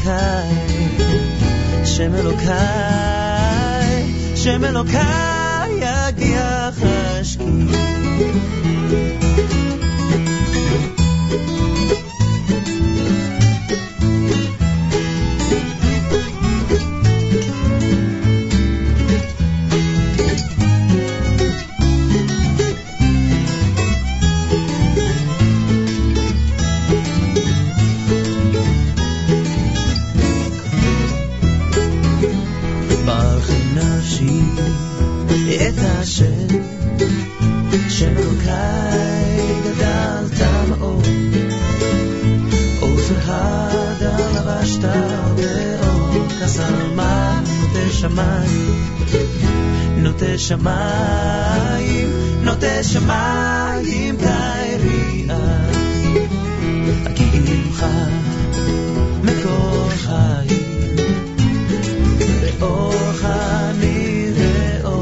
אלוקי 0.00 0.10
השם 1.82 2.14
אלוקי 2.14 2.50
השם 4.34 4.64
אלוקי 4.64 4.96
יגיע 5.76 6.70
שמיים, 48.21 50.03
נוטה 50.03 50.37
שמיים, 50.37 52.09
נוטה 52.41 52.83
שמיים 52.83 54.17
כיריעה, 54.17 55.69
כי 57.15 57.23
עמך 57.33 57.85
מקור 59.23 59.89
חיים. 59.89 60.95
לאורך 62.59 63.25
נראו 63.79 65.01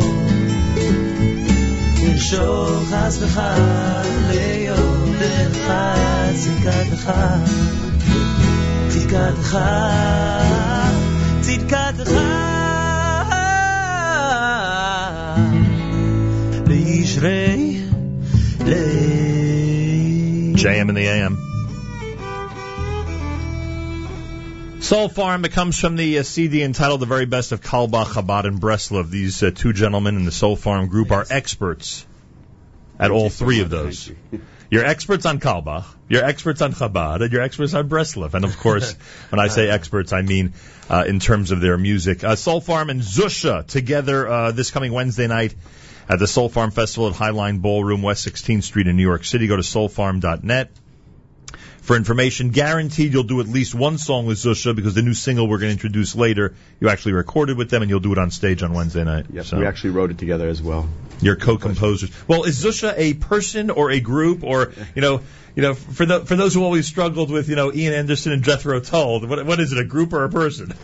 נמשוך 2.04 2.84
חסדך 2.92 3.42
ליודך 4.30 5.74
צדקתך 6.36 7.12
צדקתך 8.90 9.58
Ray, 17.22 17.76
and 17.76 18.96
JM 20.56 20.88
in 20.88 20.96
the 20.96 21.06
AM. 21.06 21.38
Soulfarm, 24.80 25.46
it 25.46 25.52
comes 25.52 25.78
from 25.78 25.98
the 25.98 26.20
uh, 26.20 26.24
CD 26.24 26.64
entitled 26.64 27.02
The 27.02 27.06
Very 27.06 27.26
Best 27.26 27.52
of 27.52 27.60
Carlebach, 27.62 28.06
Chabad, 28.06 28.46
and 28.46 28.62
Breslov. 28.62 29.10
These 29.10 29.44
uh, 29.44 29.52
two 29.54 29.74
gentlemen 29.74 30.16
in 30.16 30.24
the 30.24 30.32
Soulfarm 30.32 30.88
group 30.88 31.12
are 31.12 31.26
experts 31.30 32.08
at 32.98 33.12
all 33.12 33.30
three 33.30 33.60
of 33.60 33.70
those. 33.70 34.10
You're 34.72 34.86
experts 34.86 35.26
on 35.26 35.40
Carlebach, 35.40 35.86
you're 36.10 36.24
experts 36.24 36.62
on 36.62 36.74
Chabad, 36.74 37.24
and 37.24 37.34
you're 37.34 37.42
experts 37.42 37.74
on 37.74 37.90
Breslov. 37.90 38.36
And 38.36 38.46
of 38.46 38.56
course, 38.60 38.94
when 39.30 39.40
I 39.40 39.48
say 39.48 39.68
experts, 39.68 40.14
I 40.14 40.22
mean 40.22 40.54
uh, 40.88 41.06
in 41.08 41.20
terms 41.20 41.50
of 41.50 41.60
their 41.60 41.76
music. 41.76 42.24
Uh, 42.24 42.36
Soulfarm 42.36 42.92
and 42.92 43.02
Zusha 43.02 43.66
together 43.66 44.28
uh, 44.28 44.52
this 44.52 44.70
coming 44.70 44.92
Wednesday 44.92 45.26
night 45.26 45.56
at 46.10 46.18
the 46.18 46.26
Soulfarm 46.26 46.74
Festival 46.74 47.10
at 47.10 47.16
Highline 47.16 47.62
Ballroom, 47.62 48.02
West 48.02 48.28
16th 48.28 48.64
Street 48.64 48.88
in 48.88 48.98
New 48.98 49.04
York 49.04 49.24
City. 49.24 49.46
Go 49.48 49.56
to 49.56 49.62
soulfarm.net 49.62 50.72
for 51.90 51.96
information. 51.96 52.52
Guaranteed 52.52 53.14
you'll 53.14 53.24
do 53.24 53.40
at 53.40 53.48
least 53.48 53.74
one 53.74 53.98
song 53.98 54.28
with 54.28 54.38
Zusha 54.38 54.76
because 54.76 54.94
the 54.94 55.02
new 55.02 55.16
single 55.16 55.48
we're 55.48 55.58
going 55.58 55.70
to 55.70 55.74
introduce 55.74 56.16
later, 56.16 56.54
you 56.80 56.88
actually 56.88 57.14
recorded 57.14 57.58
with 57.58 57.72
them 57.72 57.82
and 57.82 57.90
you'll 57.90 58.00
do 58.00 58.12
it 58.12 58.20
on 58.20 58.30
stage 58.30 58.62
on 58.62 58.74
Wednesday 58.74 59.04
night. 59.04 59.26
Yes, 59.34 59.48
So 59.48 59.58
we 59.58 59.66
actually 59.66 59.90
wrote 59.90 60.12
it 60.12 60.20
together 60.20 60.48
as 60.48 60.62
well. 60.62 60.88
you're 61.20 61.36
co-composers. 61.36 62.12
Well, 62.28 62.44
is 62.44 62.64
Zusha 62.64 62.94
a 62.96 63.16
person 63.16 63.72
or 63.72 63.90
a 63.90 64.00
group 64.00 64.44
or, 64.44 64.72
you 64.94 65.02
know, 65.02 65.22
you 65.56 65.64
know, 65.64 65.74
for 65.74 66.06
the, 66.06 66.20
for 66.20 66.36
those 66.36 66.54
who 66.54 66.64
always 66.64 66.86
struggled 66.86 67.32
with, 67.32 67.50
you 67.50 67.56
know, 67.56 67.74
Ian 67.74 67.96
Anderson 67.96 68.34
and 68.34 68.44
Jethro 68.44 68.80
Tull, 68.82 69.22
what, 69.22 69.44
what 69.44 69.60
is 69.60 69.72
it, 69.72 69.80
a 69.80 69.84
group 69.84 70.14
or 70.14 70.26
a 70.26 70.30
person? 70.30 70.72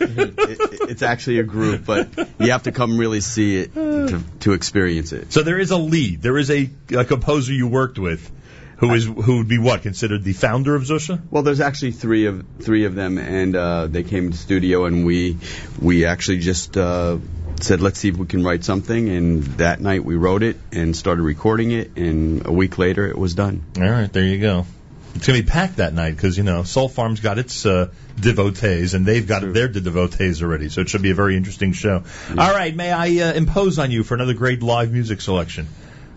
It's 0.88 1.02
actually 1.02 1.38
a 1.38 1.44
group, 1.44 1.84
but 1.84 2.08
you 2.40 2.50
have 2.50 2.64
to 2.64 2.72
come 2.72 2.98
really 2.98 3.20
see 3.20 3.58
it 3.58 3.74
to, 3.74 4.22
to 4.40 4.52
experience 4.54 5.12
it. 5.12 5.32
so 5.32 5.42
there 5.44 5.60
is 5.60 5.70
a 5.70 5.76
lead. 5.76 6.22
There 6.22 6.36
is 6.36 6.50
a, 6.50 6.68
a 6.90 7.04
composer 7.04 7.52
you 7.52 7.68
worked 7.68 7.98
with 7.98 8.28
who 8.76 8.92
is, 8.92 9.04
who 9.04 9.38
would 9.38 9.48
be 9.48 9.58
what, 9.58 9.82
considered 9.82 10.22
the 10.22 10.32
founder 10.32 10.74
of 10.74 10.82
Zusha? 10.82 11.20
Well, 11.30 11.42
there's 11.42 11.60
actually 11.60 11.92
three 11.92 12.26
of 12.26 12.44
three 12.60 12.84
of 12.84 12.94
them, 12.94 13.18
and 13.18 13.56
uh, 13.56 13.86
they 13.86 14.02
came 14.02 14.24
to 14.24 14.30
the 14.30 14.36
studio, 14.36 14.84
and 14.84 15.06
we 15.06 15.38
we 15.80 16.04
actually 16.04 16.38
just 16.38 16.76
uh, 16.76 17.18
said, 17.60 17.80
let's 17.80 17.98
see 17.98 18.08
if 18.08 18.16
we 18.16 18.26
can 18.26 18.44
write 18.44 18.64
something. 18.64 19.08
And 19.08 19.42
that 19.58 19.80
night 19.80 20.04
we 20.04 20.16
wrote 20.16 20.42
it 20.42 20.58
and 20.72 20.94
started 20.94 21.22
recording 21.22 21.70
it, 21.70 21.96
and 21.96 22.46
a 22.46 22.52
week 22.52 22.76
later 22.78 23.08
it 23.08 23.16
was 23.16 23.34
done. 23.34 23.64
All 23.78 23.88
right, 23.88 24.12
there 24.12 24.24
you 24.24 24.38
go. 24.38 24.66
It's 25.14 25.26
gonna 25.26 25.38
be 25.38 25.48
packed 25.48 25.76
that 25.76 25.94
night 25.94 26.14
because 26.14 26.36
you 26.36 26.44
know 26.44 26.60
Soulfarm's 26.60 27.20
got 27.20 27.38
its 27.38 27.64
uh, 27.64 27.88
devotees 28.20 28.92
and 28.92 29.06
they've 29.06 29.26
got 29.26 29.40
their 29.54 29.68
devotees 29.68 30.42
already, 30.42 30.68
so 30.68 30.82
it 30.82 30.90
should 30.90 31.00
be 31.00 31.10
a 31.10 31.14
very 31.14 31.38
interesting 31.38 31.72
show. 31.72 32.04
All 32.36 32.52
right, 32.52 32.76
may 32.76 32.92
I 32.92 33.30
uh, 33.30 33.32
impose 33.32 33.78
on 33.78 33.90
you 33.90 34.04
for 34.04 34.14
another 34.14 34.34
great 34.34 34.62
live 34.62 34.92
music 34.92 35.22
selection? 35.22 35.68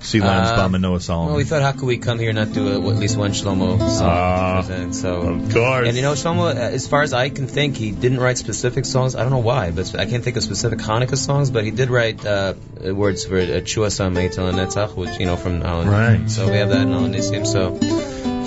C. 0.01 0.19
Lanzbom 0.19 0.73
and 0.75 0.81
Noah 0.81 0.99
Solomon. 0.99 1.27
Well, 1.27 1.37
we 1.37 1.43
thought, 1.43 1.61
how 1.61 1.73
could 1.73 1.83
we 1.83 1.97
come 1.97 2.19
here 2.19 2.29
and 2.29 2.37
not 2.37 2.53
do 2.53 2.67
a, 2.69 2.75
at 2.75 2.97
least 2.97 3.17
one 3.17 3.31
Shlomo 3.31 3.77
song? 3.79 4.07
Ah, 4.07 4.61
present? 4.65 4.95
so, 4.95 5.21
of 5.21 5.53
course. 5.53 5.87
And 5.87 5.95
you 5.95 6.03
know, 6.03 6.13
Shlomo, 6.13 6.55
uh, 6.55 6.57
as 6.57 6.87
far 6.87 7.03
as 7.03 7.13
I 7.13 7.29
can 7.29 7.47
think, 7.47 7.75
he 7.75 7.91
didn't 7.91 8.19
write 8.19 8.37
specific 8.37 8.85
songs. 8.85 9.15
I 9.15 9.21
don't 9.21 9.31
know 9.31 9.39
why, 9.39 9.71
but 9.71 9.93
I 9.99 10.05
can't 10.05 10.23
think 10.23 10.37
of 10.37 10.43
specific 10.43 10.79
Hanukkah 10.79 11.17
songs. 11.17 11.51
But 11.51 11.65
he 11.65 11.71
did 11.71 11.89
write 11.89 12.25
uh, 12.25 12.53
words 12.81 13.25
for 13.25 13.37
uh, 13.37 13.61
Chua 13.71 13.91
Sam 13.91 14.15
Eitel 14.15 14.49
and 14.49 14.57
Netzach, 14.57 14.95
which 14.95 15.19
you 15.19 15.25
know 15.25 15.35
from 15.35 15.63
Alan. 15.63 15.89
Right. 15.89 16.29
So 16.29 16.49
we 16.49 16.57
have 16.57 16.69
that 16.69 16.81
in 16.81 16.93
Al 16.93 17.01
Hanisim. 17.01 17.45
So, 17.45 17.75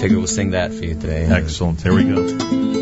figure 0.01 0.19
we'll 0.19 0.27
sing 0.27 0.51
that 0.51 0.73
for 0.73 0.85
you 0.85 0.95
today. 0.95 1.27
Excellent. 1.27 1.83
Here 1.83 1.95
we 1.95 2.05
go. 2.05 2.82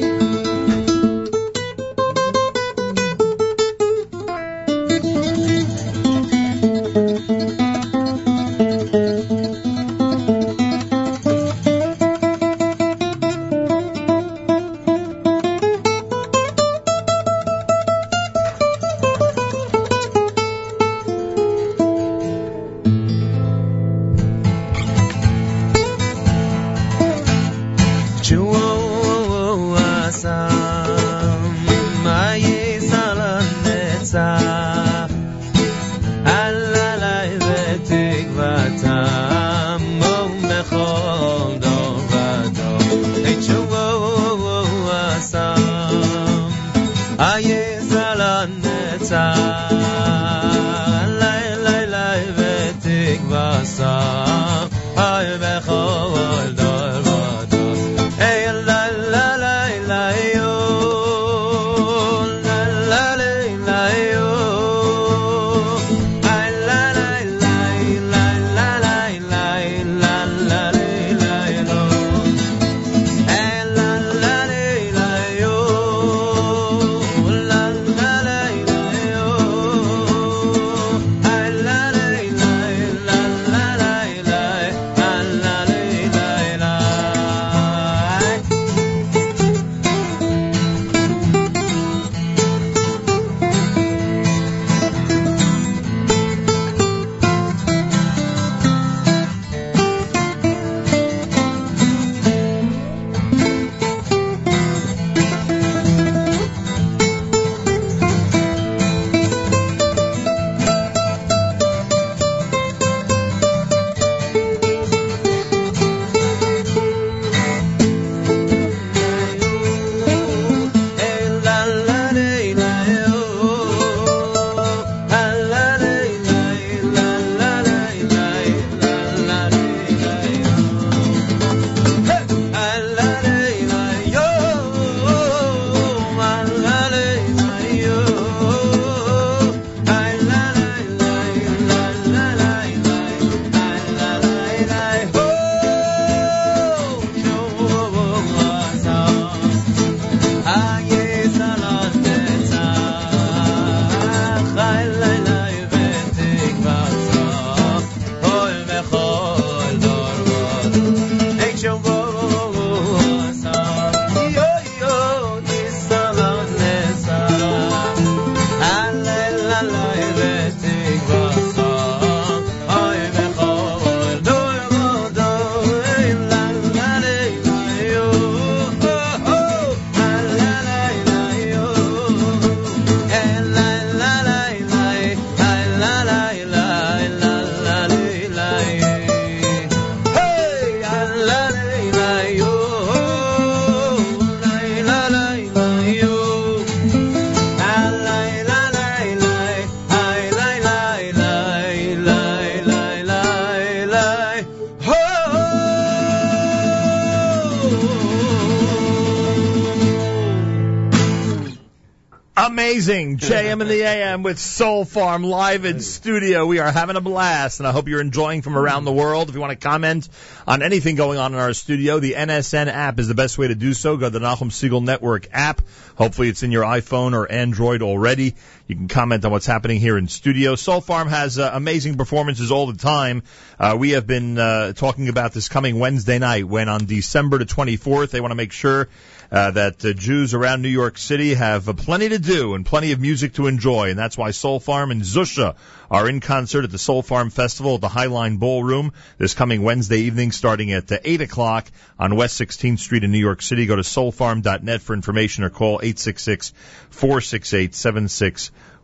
JM 213.61 213.63
in 213.63 213.69
the 213.69 213.83
AM 213.83 214.23
with 214.23 214.39
Soulfarm 214.39 215.23
live 215.23 215.67
in 215.67 215.81
studio. 215.81 216.47
We 216.47 216.61
are 216.61 216.73
having 216.73 216.97
a 216.97 217.01
blast, 217.03 217.61
and 217.61 217.67
I 217.67 217.73
hope 217.73 217.89
you're 217.89 218.01
enjoying 218.01 218.41
from 218.41 218.57
around 218.57 218.87
the 218.87 218.93
world. 218.93 219.29
If 219.29 219.35
you 219.35 219.41
want 219.41 219.51
to 219.51 219.69
comment 219.69 220.09
on 220.47 220.63
anything 220.63 220.97
going 220.97 221.19
on 221.19 221.35
in 221.35 221.39
our 221.39 221.53
studio, 221.53 221.99
the 221.99 222.15
NSN 222.15 222.69
app 222.69 222.99
is 222.99 223.07
the 223.07 223.15
best 223.15 223.37
way 223.37 223.49
to 223.49 223.55
do 223.55 223.75
so. 223.75 223.99
Go 223.99 224.07
to 224.07 224.19
the 224.19 224.25
Nachum 224.25 224.51
Segal 224.51 224.83
Network 224.83 225.29
app. 225.33 225.61
Hopefully 225.97 226.31
it's 226.31 226.43
in 226.43 226.53
your 226.53 226.65
iPhone 226.65 227.13
or 227.13 227.31
Android 227.31 227.83
already. 227.83 228.35
You 228.71 228.77
can 228.77 228.87
comment 228.87 229.25
on 229.25 229.33
what's 229.33 229.47
happening 229.47 229.81
here 229.81 229.99
in 229.99 230.07
studio. 230.07 230.55
Soulfarm 230.55 231.09
has 231.09 231.41
uh, 231.41 231.51
amazing 231.53 231.97
performances 231.97 232.53
all 232.53 232.69
the 232.69 232.79
time. 232.79 233.25
Uh, 233.59 233.75
we 233.77 233.91
have 233.91 234.07
been 234.07 234.39
uh, 234.39 234.75
talking 234.75 235.09
about 235.09 235.33
this 235.33 235.49
coming 235.49 235.81
Wednesday 235.81 236.21
night 236.21 236.47
when 236.47 236.69
on 236.69 236.85
December 236.87 237.39
the 237.39 237.47
24th 237.47 238.11
they 238.11 238.21
want 238.21 238.31
to 238.31 238.37
make 238.37 238.53
sure 238.53 238.89
uh, 239.33 239.51
that 239.51 239.85
uh, 239.85 239.93
Jews 239.93 240.35
around 240.35 240.63
New 240.63 240.69
York 240.69 240.99
City 240.99 241.35
have 241.35 241.69
uh, 241.69 241.73
plenty 241.73 242.09
to 242.11 242.19
do 242.21 242.55
and 242.55 242.65
plenty 242.65 242.93
of 242.93 243.01
music 243.01 243.35
to 243.35 243.49
enjoy, 243.49 243.91
and 243.91 243.99
that's 243.99 244.17
why 244.17 244.31
Soulfarm 244.31 244.93
and 244.93 245.03
Zusha 245.03 245.57
are 245.91 246.09
in 246.09 246.21
concert 246.21 246.65
at 246.65 246.71
the 246.71 246.79
Soulfarm 246.79 247.33
Festival 247.33 247.75
at 247.75 247.81
the 247.81 247.89
Highline 247.89 248.39
Ballroom 248.39 248.93
this 249.19 249.35
coming 249.35 249.63
Wednesday 249.63 250.03
evening, 250.03 250.31
starting 250.31 250.73
at 250.73 250.91
uh, 250.93 250.99
8 251.05 251.23
o'clock 251.23 251.67
on 251.99 252.15
West 252.15 252.41
16th 252.41 252.79
Street 252.79 253.03
in 253.03 253.11
New 253.11 253.19
York 253.19 253.43
City. 253.43 253.67
Go 253.67 253.75
to 253.77 253.83
soulfarm.net 253.83 254.81
for 254.81 254.95
information 254.95 255.43
or 255.43 255.51
call 255.51 255.81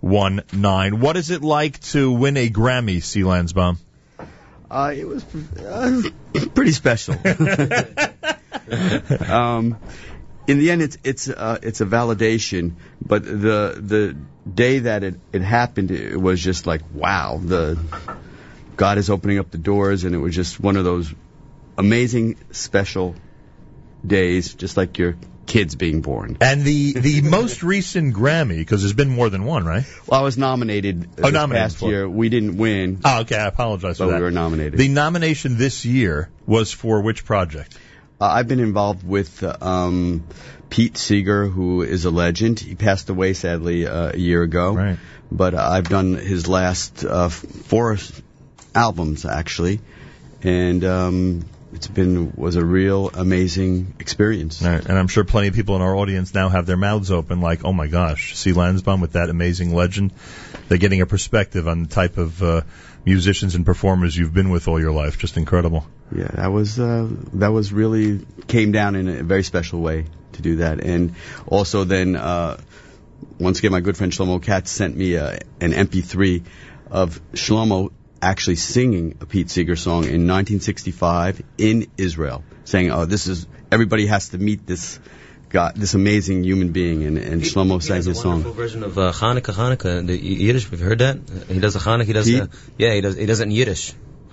866-468-7619. 0.07 1.01
What 1.01 1.17
is 1.17 1.31
it 1.31 1.43
like 1.43 1.81
to 1.81 2.13
win 2.13 2.37
a 2.37 2.49
Grammy, 2.49 3.03
C. 3.03 3.23
Lanzbom? 3.23 3.79
Uh, 4.71 4.93
it 4.97 5.07
was 5.07 5.25
uh, 5.59 6.03
pretty 6.55 6.73
special. 6.73 7.15
um, 9.31 9.77
in 10.47 10.59
the 10.59 10.71
end, 10.71 10.83
it's 10.83 10.99
it's 11.05 11.29
uh, 11.29 11.59
it's 11.63 11.81
a 11.81 11.87
validation. 11.87 12.75
But 13.01 13.25
the 13.25 13.79
the 13.81 14.17
day 14.53 14.81
that 14.81 15.05
it 15.05 15.21
it 15.33 15.43
happened, 15.43 15.91
it 15.91 16.21
was 16.21 16.43
just 16.43 16.67
like 16.67 16.83
wow. 16.93 17.41
The 17.43 17.79
God 18.77 18.99
is 18.99 19.09
opening 19.09 19.39
up 19.39 19.51
the 19.51 19.59
doors, 19.59 20.05
and 20.05 20.15
it 20.15 20.19
was 20.19 20.35
just 20.35 20.59
one 20.59 20.77
of 20.77 20.85
those 20.85 21.15
amazing 21.79 22.37
special 22.51 23.15
days, 24.05 24.55
just 24.55 24.77
like 24.77 24.99
your 24.99 25.17
kids 25.47 25.75
being 25.77 26.01
born. 26.03 26.37
And 26.41 26.63
the 26.63 26.93
the 26.93 27.21
most 27.25 27.63
recent 27.63 28.15
Grammy, 28.15 28.59
because 28.59 28.83
there's 28.83 28.93
been 28.95 29.09
more 29.11 29.31
than 29.31 29.45
one, 29.45 29.65
right? 29.65 29.85
Well, 30.07 30.21
I 30.21 30.23
was 30.23 30.37
nominated 30.37 31.09
Oh, 31.23 31.31
nominated 31.31 31.73
for 31.75 31.89
year. 31.89 32.09
We 32.09 32.29
didn't 32.29 32.57
win. 32.57 33.01
Oh, 33.05 33.21
okay. 33.21 33.37
I 33.37 33.47
apologize 33.47 33.99
for 33.99 34.07
that. 34.07 34.17
we 34.17 34.23
were 34.23 34.31
nominated. 34.31 34.79
The 34.79 34.89
nomination 34.89 35.57
this 35.57 35.85
year 35.85 36.29
was 36.47 36.73
for 36.73 37.01
which 37.01 37.25
project? 37.25 37.79
Uh, 38.21 38.25
I've 38.27 38.49
been 38.49 38.61
involved 38.61 39.07
with 39.07 39.43
uh, 39.43 39.57
um, 39.61 40.27
Pete 40.71 40.97
Seeger, 40.97 41.47
who 41.47 41.83
is 41.83 42.07
a 42.07 42.11
legend. 42.11 42.59
He 42.61 42.75
passed 42.75 43.11
away 43.11 43.35
sadly 43.35 43.87
uh, 43.87 44.13
a 44.15 44.17
year 44.19 44.43
ago. 44.43 44.73
Right. 44.75 44.99
But 45.31 45.55
uh, 45.55 45.69
I've 45.69 45.89
done 45.89 46.15
his 46.15 46.49
last 46.49 47.05
uh, 47.05 47.29
four 47.29 47.99
albums 48.75 49.25
actually, 49.25 49.81
and 50.43 50.85
um, 50.85 51.45
it's 51.77 51.87
been 51.89 52.33
was 52.35 52.57
a 52.57 52.65
real 52.65 53.11
amazing 53.13 53.95
experience. 54.01 54.63
Right, 54.63 54.85
and 54.85 54.99
I'm 54.99 55.09
sure 55.09 55.25
plenty 55.25 55.49
of 55.49 55.55
people 55.55 55.77
in 55.77 55.83
our 55.83 55.95
audience 55.95 56.33
now 56.33 56.49
have 56.49 56.65
their 56.65 56.77
mouths 56.79 57.11
open, 57.11 57.41
like, 57.43 57.65
"Oh 57.65 57.73
my 57.73 57.87
gosh, 57.87 58.35
C. 58.35 58.53
Lanzbom 58.53 59.01
with 59.03 59.13
that 59.13 59.29
amazing 59.29 59.75
legend." 59.75 60.13
They're 60.69 60.79
getting 60.79 61.03
a 61.03 61.07
perspective 61.07 61.69
on 61.69 61.83
the 61.83 61.89
type 61.89 62.17
of 62.17 62.43
uh, 62.43 62.63
musicians 63.05 63.55
and 63.55 63.65
performers 63.65 64.17
you've 64.17 64.33
been 64.33 64.49
with 64.51 64.69
all 64.69 64.81
your 64.81 64.93
life. 64.93 65.19
Just 65.19 65.37
incredible. 65.37 65.87
Yeah, 66.17 66.29
that 66.29 66.51
was 66.51 66.81
uh, 66.81 67.09
that 67.35 67.53
was 67.53 67.73
really 67.73 68.25
came 68.47 68.73
down 68.73 68.97
in 68.97 69.09
a 69.09 69.23
very 69.23 69.43
special 69.43 69.81
way 69.81 70.07
to 70.33 70.43
do 70.43 70.57
that, 70.57 70.83
and 70.83 71.15
also 71.47 71.85
then 71.85 72.17
uh, 72.17 72.59
once 73.39 73.59
again 73.59 73.73
my 73.73 73.81
good 73.81 73.99
friend 73.99 74.13
Shlomo 74.13 74.43
Katz 74.43 74.71
sent 74.71 74.97
me 74.97 75.19
uh, 75.19 75.39
an 75.61 75.73
MP3 75.73 76.43
of 76.91 77.21
Shlomo 77.33 77.93
actually 78.31 78.57
singing 78.57 79.17
a 79.21 79.27
Pete 79.27 79.51
Seeger 79.51 79.77
song 79.77 80.05
in 80.17 80.27
1965 80.33 81.43
in 81.59 81.87
Israel, 82.07 82.43
saying, 82.65 82.91
"Oh, 82.91 83.05
this 83.15 83.27
is 83.27 83.47
everybody 83.71 84.07
has 84.17 84.31
to 84.31 84.39
meet 84.51 84.67
this." 84.75 84.99
guy, 85.49 85.67
this 85.83 85.95
amazing 85.95 86.39
human 86.45 86.71
being, 86.77 87.03
and, 87.09 87.19
and 87.19 87.43
Shlomo 87.49 87.77
sang 87.89 87.97
has 87.99 88.07
a 88.09 88.11
his 88.11 88.25
wonderful 88.25 88.51
song. 88.53 88.57
version 88.63 88.83
of 88.87 88.99
uh, 89.03 89.13
Hanukkah, 89.19 89.55
Hanukkah, 89.59 89.93
the 90.09 90.17
Yiddish. 90.47 90.65
We've 90.71 90.81
heard 90.89 90.99
that? 91.05 91.21
He 91.49 91.61
does 91.67 91.77
a 91.77 91.83
Hanukkah. 91.85 92.07
He 92.09 92.13
does 92.17 92.27
He- 92.27 92.39
a, 92.39 92.49
yeah, 92.77 92.95
he 92.95 93.01
does. 93.01 93.15
He 93.17 93.27
does 93.31 93.39
it 93.41 93.45
in 93.45 93.53
Yiddish. 93.53 93.85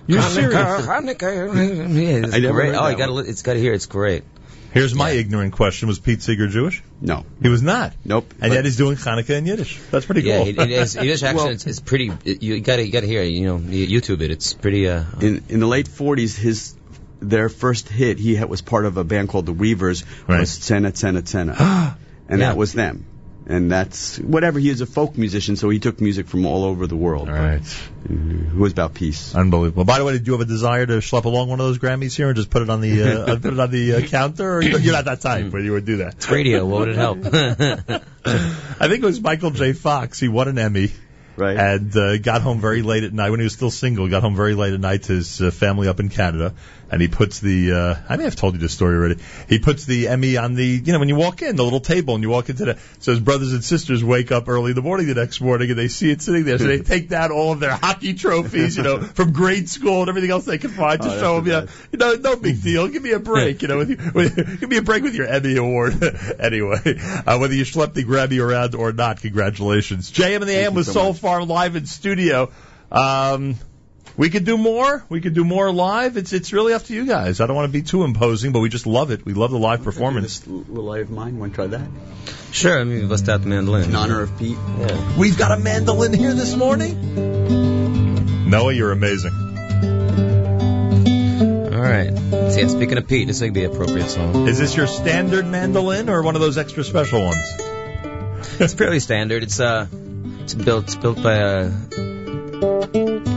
You're 0.08 0.20
Hanukkah, 0.20 0.34
serious? 0.34 0.86
Hanukkah. 0.86 1.94
Yeah, 2.02 2.26
it's 2.26 2.34
I 2.34 2.40
never 2.40 2.54
great. 2.54 2.66
heard 2.66 2.76
oh, 2.80 2.84
that 2.84 2.90
you 2.90 2.98
got 2.98 3.06
to. 3.06 3.30
It's 3.34 3.42
got 3.42 3.54
to 3.54 3.60
hear. 3.60 3.72
It's 3.78 3.86
great. 3.86 4.24
Here's 4.74 4.94
my 4.94 5.10
ignorant 5.10 5.52
question: 5.54 5.88
Was 5.88 5.98
Pete 6.00 6.20
Seeger 6.20 6.48
Jewish? 6.48 6.82
No, 7.00 7.24
he 7.40 7.48
was 7.48 7.62
not. 7.62 7.92
Nope. 8.04 8.34
And 8.40 8.52
yet 8.52 8.64
he's 8.64 8.76
doing 8.76 8.96
Hanukkah 8.96 9.30
in 9.38 9.46
Yiddish. 9.46 9.78
That's 9.92 10.04
pretty 10.04 10.22
Yeah, 10.22 10.38
cool. 10.38 10.48
it, 10.48 10.58
it 10.58 10.70
is, 10.70 10.96
Yiddish 10.96 11.22
actually. 11.28 11.44
Well- 11.44 11.52
it's, 11.52 11.66
it's 11.66 11.80
pretty. 11.80 12.12
It, 12.24 12.42
you 12.42 12.60
got 12.60 12.76
to. 12.76 12.84
You 12.84 12.92
got 12.92 13.00
to 13.00 13.06
hear 13.06 13.22
it. 13.22 13.28
You 13.28 13.46
know, 13.46 13.58
YouTube 13.58 14.20
it. 14.20 14.30
It's 14.32 14.52
pretty. 14.52 14.88
Uh, 14.88 15.04
in 15.20 15.44
in 15.48 15.60
the 15.60 15.66
late 15.68 15.88
40s, 15.88 16.36
his 16.36 16.74
their 17.20 17.48
first 17.48 17.88
hit, 17.88 18.18
he 18.18 18.34
had, 18.34 18.50
was 18.50 18.60
part 18.62 18.84
of 18.84 18.96
a 18.98 19.04
band 19.04 19.28
called 19.30 19.46
the 19.46 19.52
Weavers, 19.52 20.04
Right. 20.28 20.40
was 20.40 20.50
Tsena 20.58 20.90
Tsena 20.92 21.22
Tsena, 21.22 21.96
and 22.28 22.40
Yeah. 22.40 22.48
that 22.48 22.56
was 22.56 22.72
them. 22.74 23.06
And 23.46 23.70
that's 23.70 24.18
whatever. 24.18 24.58
He 24.58 24.70
is 24.70 24.80
a 24.80 24.86
folk 24.86 25.18
musician, 25.18 25.56
so 25.56 25.68
he 25.68 25.78
took 25.78 26.00
music 26.00 26.28
from 26.28 26.46
all 26.46 26.64
over 26.64 26.86
the 26.86 26.96
world. 26.96 27.28
All 27.28 27.34
right. 27.34 27.62
Who 28.08 28.58
was 28.58 28.72
about 28.72 28.94
peace? 28.94 29.34
Unbelievable. 29.34 29.80
Well 29.80 29.84
by 29.84 29.98
the 29.98 30.04
way, 30.04 30.12
did 30.14 30.26
you 30.26 30.32
have 30.32 30.40
a 30.40 30.46
desire 30.46 30.86
to 30.86 30.94
schlep 30.94 31.24
along 31.24 31.50
one 31.50 31.60
of 31.60 31.66
those 31.66 31.78
Grammys 31.78 32.16
here 32.16 32.28
and 32.28 32.36
just 32.36 32.48
put 32.48 32.62
it 32.62 32.70
on 32.70 32.80
the 32.80 33.02
uh, 33.02 33.26
put 33.40 33.52
it 33.52 33.60
on 33.60 33.70
the 33.70 33.94
uh, 33.94 34.00
counter, 34.06 34.56
or 34.56 34.62
you're 34.62 34.80
you're 34.80 34.94
not 34.94 35.04
that 35.04 35.20
type 35.20 35.52
where 35.52 35.60
you 35.60 35.72
would 35.72 35.84
do 35.84 35.98
that? 35.98 36.14
it's 36.14 36.30
radio. 36.30 36.64
What 36.64 36.80
would 36.80 36.88
it 36.90 36.96
help? 36.96 37.18
I 37.26 38.88
think 38.88 39.02
it 39.02 39.06
was 39.06 39.20
Michael 39.20 39.50
J. 39.50 39.74
Fox. 39.74 40.18
He 40.18 40.28
won 40.28 40.48
an 40.48 40.58
Emmy. 40.58 40.90
Right. 41.36 41.56
And 41.56 41.96
uh, 41.96 42.18
got 42.18 42.42
home 42.42 42.60
very 42.60 42.82
late 42.82 43.02
at 43.02 43.12
night 43.12 43.30
when 43.30 43.40
he 43.40 43.44
was 43.44 43.52
still 43.52 43.70
single. 43.70 44.08
Got 44.08 44.22
home 44.22 44.36
very 44.36 44.54
late 44.54 44.72
at 44.72 44.80
night 44.80 45.04
to 45.04 45.14
his 45.14 45.42
uh, 45.42 45.50
family 45.50 45.88
up 45.88 45.98
in 45.98 46.08
Canada, 46.08 46.54
and 46.94 47.02
he 47.02 47.08
puts 47.08 47.40
the. 47.40 47.72
Uh, 47.72 47.94
I 48.08 48.16
may 48.16 48.22
have 48.22 48.36
told 48.36 48.54
you 48.54 48.60
this 48.60 48.72
story 48.72 48.94
already. 48.96 49.20
He 49.48 49.58
puts 49.58 49.84
the 49.84 50.06
Emmy 50.06 50.36
on 50.36 50.54
the. 50.54 50.64
You 50.64 50.92
know, 50.92 51.00
when 51.00 51.08
you 51.08 51.16
walk 51.16 51.42
in, 51.42 51.56
the 51.56 51.64
little 51.64 51.80
table, 51.80 52.14
and 52.14 52.22
you 52.22 52.30
walk 52.30 52.48
into 52.48 52.64
the. 52.64 52.78
So 53.00 53.10
his 53.10 53.20
brothers 53.20 53.52
and 53.52 53.64
sisters 53.64 54.04
wake 54.04 54.30
up 54.30 54.48
early 54.48 54.70
in 54.70 54.76
the 54.76 54.82
morning 54.82 55.08
the 55.08 55.14
next 55.16 55.40
morning, 55.40 55.70
and 55.70 55.78
they 55.78 55.88
see 55.88 56.10
it 56.12 56.22
sitting 56.22 56.44
there. 56.44 56.56
So 56.56 56.64
they 56.68 56.78
take 56.94 57.08
down 57.08 57.32
all 57.32 57.50
of 57.52 57.58
their 57.58 57.72
hockey 57.74 58.14
trophies, 58.14 58.76
you 58.76 58.84
know, 58.84 59.00
from 59.18 59.32
grade 59.32 59.68
school 59.68 60.00
and 60.02 60.08
everything 60.08 60.30
else 60.30 60.44
they 60.44 60.58
can 60.58 60.70
find 60.70 61.02
to 61.02 61.08
Oh, 61.08 61.20
show 61.20 61.38
him. 61.38 61.44
that's 61.46 61.72
You 61.90 61.98
know, 61.98 62.14
no 62.14 62.36
big 62.36 62.62
deal. 62.68 62.86
Give 62.86 63.02
me 63.02 63.10
a 63.10 63.18
break. 63.18 63.62
You 63.62 63.68
know, 63.68 63.78
with, 63.78 64.14
with, 64.14 64.60
give 64.60 64.68
me 64.70 64.76
a 64.76 64.82
break 64.82 65.02
with 65.02 65.16
your 65.16 65.26
Emmy 65.26 65.56
award. 65.56 65.94
anyway, 66.38 66.78
uh, 67.26 67.38
whether 67.38 67.54
you 67.54 67.64
schlepp 67.64 67.94
the 67.94 68.04
Grammy 68.04 68.40
around 68.40 68.76
or 68.76 68.92
not, 68.92 69.20
congratulations. 69.20 70.12
JM 70.12 70.36
and 70.36 70.44
the 70.44 70.52
AM 70.54 70.72
you 70.72 70.76
with 70.76 70.86
so 70.86 71.12
far 71.12 71.42
live 71.44 71.74
in 71.74 71.86
studio. 71.86 72.52
Um, 72.92 73.56
we 74.16 74.30
could 74.30 74.44
do 74.44 74.56
more. 74.56 75.04
We 75.08 75.20
could 75.20 75.34
do 75.34 75.44
more 75.44 75.72
live. 75.72 76.16
It's 76.16 76.32
it's 76.32 76.52
really 76.52 76.72
up 76.72 76.84
to 76.84 76.94
you 76.94 77.06
guys. 77.06 77.40
I 77.40 77.46
don't 77.46 77.56
want 77.56 77.68
to 77.68 77.72
be 77.72 77.82
too 77.82 78.04
imposing, 78.04 78.52
but 78.52 78.60
we 78.60 78.68
just 78.68 78.86
love 78.86 79.10
it. 79.10 79.24
We 79.24 79.34
love 79.34 79.50
the 79.50 79.58
live 79.58 79.82
performance. 79.82 80.40
This 80.40 80.46
little 80.48 80.84
light 80.84 81.02
of 81.02 81.10
mine. 81.10 81.38
Want 81.38 81.52
to 81.52 81.56
try 81.56 81.66
that? 81.66 81.88
sure. 82.52 82.78
I 82.80 82.84
mean, 82.84 83.08
bust 83.08 83.28
out 83.28 83.42
the 83.42 83.48
mandolin. 83.48 83.84
In 83.84 83.96
honor 83.96 84.22
of 84.22 84.38
Pete. 84.38 84.56
Yeah. 84.78 85.18
We've 85.18 85.36
got 85.36 85.52
a 85.52 85.60
mandolin 85.60 86.12
here 86.12 86.32
this 86.32 86.54
morning. 86.54 88.48
Noah, 88.48 88.72
you're 88.72 88.92
amazing. 88.92 89.32
All 91.72 91.80
right. 91.80 92.12
See, 92.52 92.60
and 92.60 92.70
speaking 92.70 92.98
of 92.98 93.08
Pete, 93.08 93.26
this 93.26 93.40
would 93.40 93.52
be 93.52 93.64
an 93.64 93.72
appropriate 93.72 94.08
song. 94.08 94.46
Is 94.46 94.58
this 94.58 94.76
your 94.76 94.86
standard 94.86 95.46
mandolin 95.46 96.08
or 96.08 96.22
one 96.22 96.36
of 96.36 96.40
those 96.40 96.56
extra 96.56 96.84
special 96.84 97.24
ones? 97.24 97.56
It's 98.60 98.74
fairly 98.74 99.00
standard. 99.00 99.42
It's 99.42 99.58
uh, 99.58 99.88
it's 100.42 100.54
built 100.54 100.84
it's 100.84 100.94
built 100.94 101.20
by 101.20 101.34
a 101.34 101.72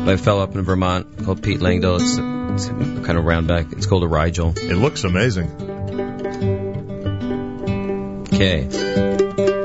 by 0.07 0.13
a 0.13 0.17
fellow 0.17 0.41
up 0.41 0.55
in 0.55 0.61
Vermont 0.61 1.25
called 1.25 1.43
Pete 1.43 1.59
Langdell. 1.59 1.99
It's, 1.99 2.69
it's 2.69 3.05
kind 3.05 3.17
of 3.17 3.25
round 3.25 3.49
back. 3.49 3.73
It's 3.73 3.85
called 3.85 4.05
a 4.05 4.07
Rigel. 4.07 4.53
It 4.55 4.75
looks 4.75 5.03
amazing. 5.03 5.51
Okay. 8.33 9.56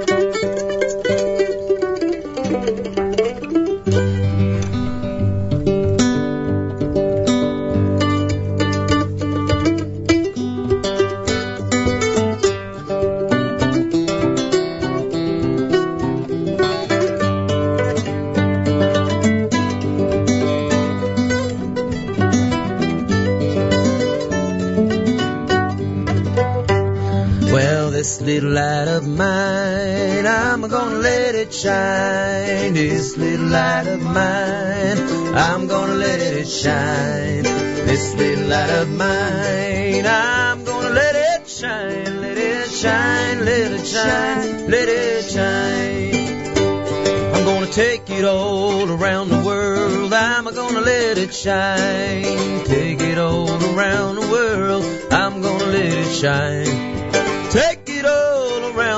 Little 28.32 28.52
light 28.52 28.88
of 28.88 29.06
mine, 29.06 30.26
I'm 30.26 30.62
gonna 30.62 30.96
let 30.96 31.34
it 31.34 31.52
shine. 31.52 32.72
This 32.72 33.18
little 33.18 33.46
light 33.46 33.86
of 33.86 34.00
mine, 34.00 35.36
I'm 35.36 35.66
gonna 35.66 35.94
let 35.94 36.18
it 36.18 36.48
shine. 36.48 37.42
This 37.42 38.14
little 38.14 38.46
light 38.46 38.70
of 38.70 38.88
mine, 38.88 40.06
I'm 40.06 40.64
gonna 40.64 40.90
let 40.90 41.14
it 41.14 41.46
shine. 41.46 42.22
Let 42.22 42.38
it 42.38 42.70
shine, 42.70 43.44
let 43.44 43.72
it 43.72 43.86
shine, 43.86 44.70
let 44.70 44.88
it 44.88 45.30
shine. 45.30 47.34
I'm 47.34 47.44
gonna 47.44 47.66
take 47.66 48.08
it 48.08 48.24
all 48.24 48.90
around 48.90 49.28
the 49.28 49.42
world, 49.44 50.14
I'm 50.14 50.44
gonna 50.44 50.80
let 50.80 51.18
it 51.18 51.34
shine. 51.34 52.64
Take 52.64 53.02
it 53.02 53.18
all 53.18 53.50
around 53.74 54.14
the 54.14 54.28
world, 54.28 54.84
I'm 55.12 55.42
gonna 55.42 55.64
let 55.64 55.92
it 55.92 56.14
shine. 56.14 57.01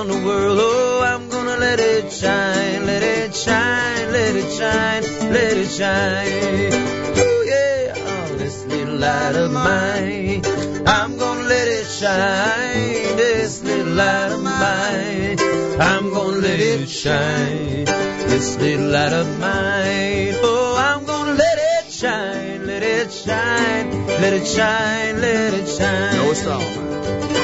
All 0.05 0.11
around 0.11 0.21
the 0.21 0.27
world, 0.27 0.59
oh, 0.61 1.03
I'm 1.03 1.29
gonna 1.31 1.57
let 1.57 1.81
it 1.81 2.13
shine, 2.13 2.85
let 2.85 3.03
it 3.03 3.35
shine, 3.35 4.13
let 4.13 4.37
it 4.37 4.51
shine, 4.53 5.03
let 5.33 5.57
it 5.57 5.69
shine. 5.69 6.73
Ooh, 7.19 7.45
yeah, 7.47 7.95
oh, 7.97 8.37
this 8.37 8.67
little 8.67 8.97
light 8.97 9.35
of 9.35 9.53
mine, 9.53 10.43
I'm 10.87 11.17
gonna 11.17 11.49
let 11.49 11.69
it 11.69 11.87
shine, 11.87 13.17
this 13.17 13.63
little 13.63 13.95
light 13.95 14.33
of 14.33 14.43
mine, 14.43 15.39
I'm 15.81 16.11
gonna 16.11 16.37
let 16.39 16.61
it 16.61 16.87
shine, 16.89 17.85
this 17.85 18.59
little 18.59 18.89
light 18.89 19.13
of 19.13 19.39
mine, 19.39 20.35
oh, 20.43 20.77
I'm 20.77 21.07
gonna 21.07 21.33
let 21.33 21.59
it 21.59 21.91
shine, 21.91 22.67
let 22.67 22.83
it 22.83 23.11
shine, 23.11 24.07
let 24.07 24.33
it 24.35 24.47
shine, 24.47 25.21
let 25.21 25.55
it 25.55 25.67
shine. 25.67 26.17
Noah 26.17 26.35
Solomon. 26.35 26.95
Ain't 27.37 27.44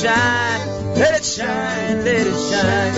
shine. 0.00 0.94
Let 0.94 1.20
it 1.20 1.24
shine. 1.24 2.04
Let 2.04 2.26
it 2.26 2.40
shine. 2.50 2.94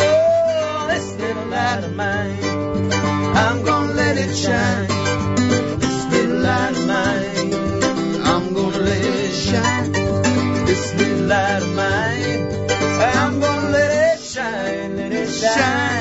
Oh, 0.00 0.86
this 0.90 1.08
little 1.20 1.46
light 1.46 1.84
of 1.84 1.94
mine. 1.94 2.44
I'm 3.42 3.64
gonna 3.64 3.92
let 3.92 4.16
it 4.16 4.34
shine. 4.34 4.88
This 5.78 6.04
little 6.12 6.38
light 6.38 6.72
of 6.72 6.86
mine. 6.86 7.54
I'm 8.30 8.54
gonna 8.54 8.78
let 8.78 9.04
it 9.04 9.32
shine 9.32 10.08
this 10.68 10.94
little 10.94 11.26
light 11.26 11.62
of 11.62 11.74
mine. 11.74 12.70
I'm 13.00 13.40
gonna 13.40 13.70
let 13.70 14.18
it 14.18 14.22
shine, 14.22 14.96
let 14.96 15.12
it 15.12 15.30
shine, 15.30 15.97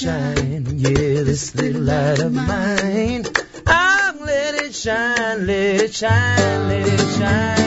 shine. 0.00 0.64
Yeah, 0.78 1.24
this 1.24 1.54
little 1.54 1.82
light 1.82 2.20
of 2.20 2.32
mine, 2.32 3.26
I'm 3.66 4.20
let 4.20 4.54
it 4.54 4.74
shine, 4.74 5.46
let 5.46 5.82
it 5.82 5.92
shine, 5.92 6.68
let 6.68 6.86
it 6.88 7.18
shine, 7.18 7.59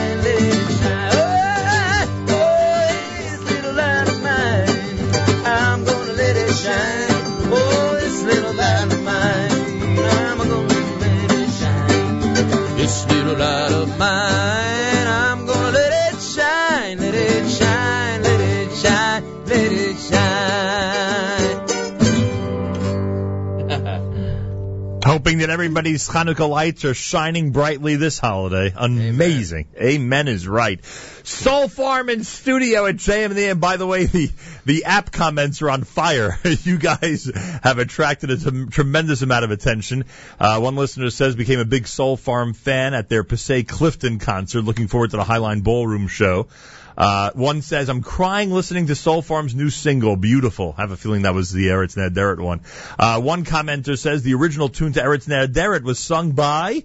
everybody's 25.94 26.08
Hanukkah 26.08 26.48
lights 26.48 26.84
are 26.84 26.94
shining 26.94 27.52
brightly 27.52 27.94
this 27.96 28.18
holiday. 28.18 28.72
Amazing. 28.76 29.66
Amen, 29.76 30.26
is 30.26 30.48
right. 30.48 30.82
Soulfarm 30.82 32.12
in 32.12 32.24
studio 32.24 32.86
at 32.86 32.96
JMD. 32.96 33.50
And 33.52 33.60
by 33.60 33.76
the 33.76 33.86
way, 33.86 34.06
the, 34.06 34.30
the 34.64 34.84
app 34.86 35.12
comments 35.12 35.62
are 35.62 35.70
on 35.70 35.84
fire. 35.84 36.36
you 36.64 36.78
guys 36.78 37.30
have 37.62 37.78
attracted 37.78 38.30
a 38.30 38.36
t- 38.36 38.66
tremendous 38.66 39.22
amount 39.22 39.44
of 39.44 39.52
attention. 39.52 40.04
Uh, 40.40 40.58
one 40.58 40.74
listener 40.74 41.10
says 41.10 41.36
became 41.36 41.60
a 41.60 41.64
big 41.64 41.84
Soulfarm 41.84 42.56
fan 42.56 42.92
at 42.92 43.08
their 43.08 43.22
Passaic 43.22 43.68
Clifton 43.68 44.18
concert. 44.18 44.62
Looking 44.62 44.88
forward 44.88 45.10
to 45.12 45.16
the 45.16 45.24
Highline 45.24 45.62
Ballroom 45.62 46.08
show. 46.08 46.48
Uh, 46.96 47.30
one 47.34 47.62
says, 47.62 47.88
I'm 47.88 48.02
crying 48.02 48.50
listening 48.50 48.86
to 48.86 48.92
Soulfarm's 48.92 49.54
new 49.54 49.70
single, 49.70 50.16
Beautiful. 50.16 50.74
I 50.76 50.82
have 50.82 50.90
a 50.90 50.96
feeling 50.96 51.22
that 51.22 51.34
was 51.34 51.52
the 51.52 51.66
Eretz 51.66 51.96
Nehaderet 51.96 52.40
one. 52.40 52.60
Uh, 52.98 53.20
one 53.20 53.44
commenter 53.44 53.98
says 53.98 54.22
the 54.22 54.34
original 54.34 54.68
tune 54.68 54.92
to 54.92 55.00
Eretz 55.00 55.26
Nehaderet 55.26 55.82
was 55.82 55.98
sung 55.98 56.32
by 56.32 56.84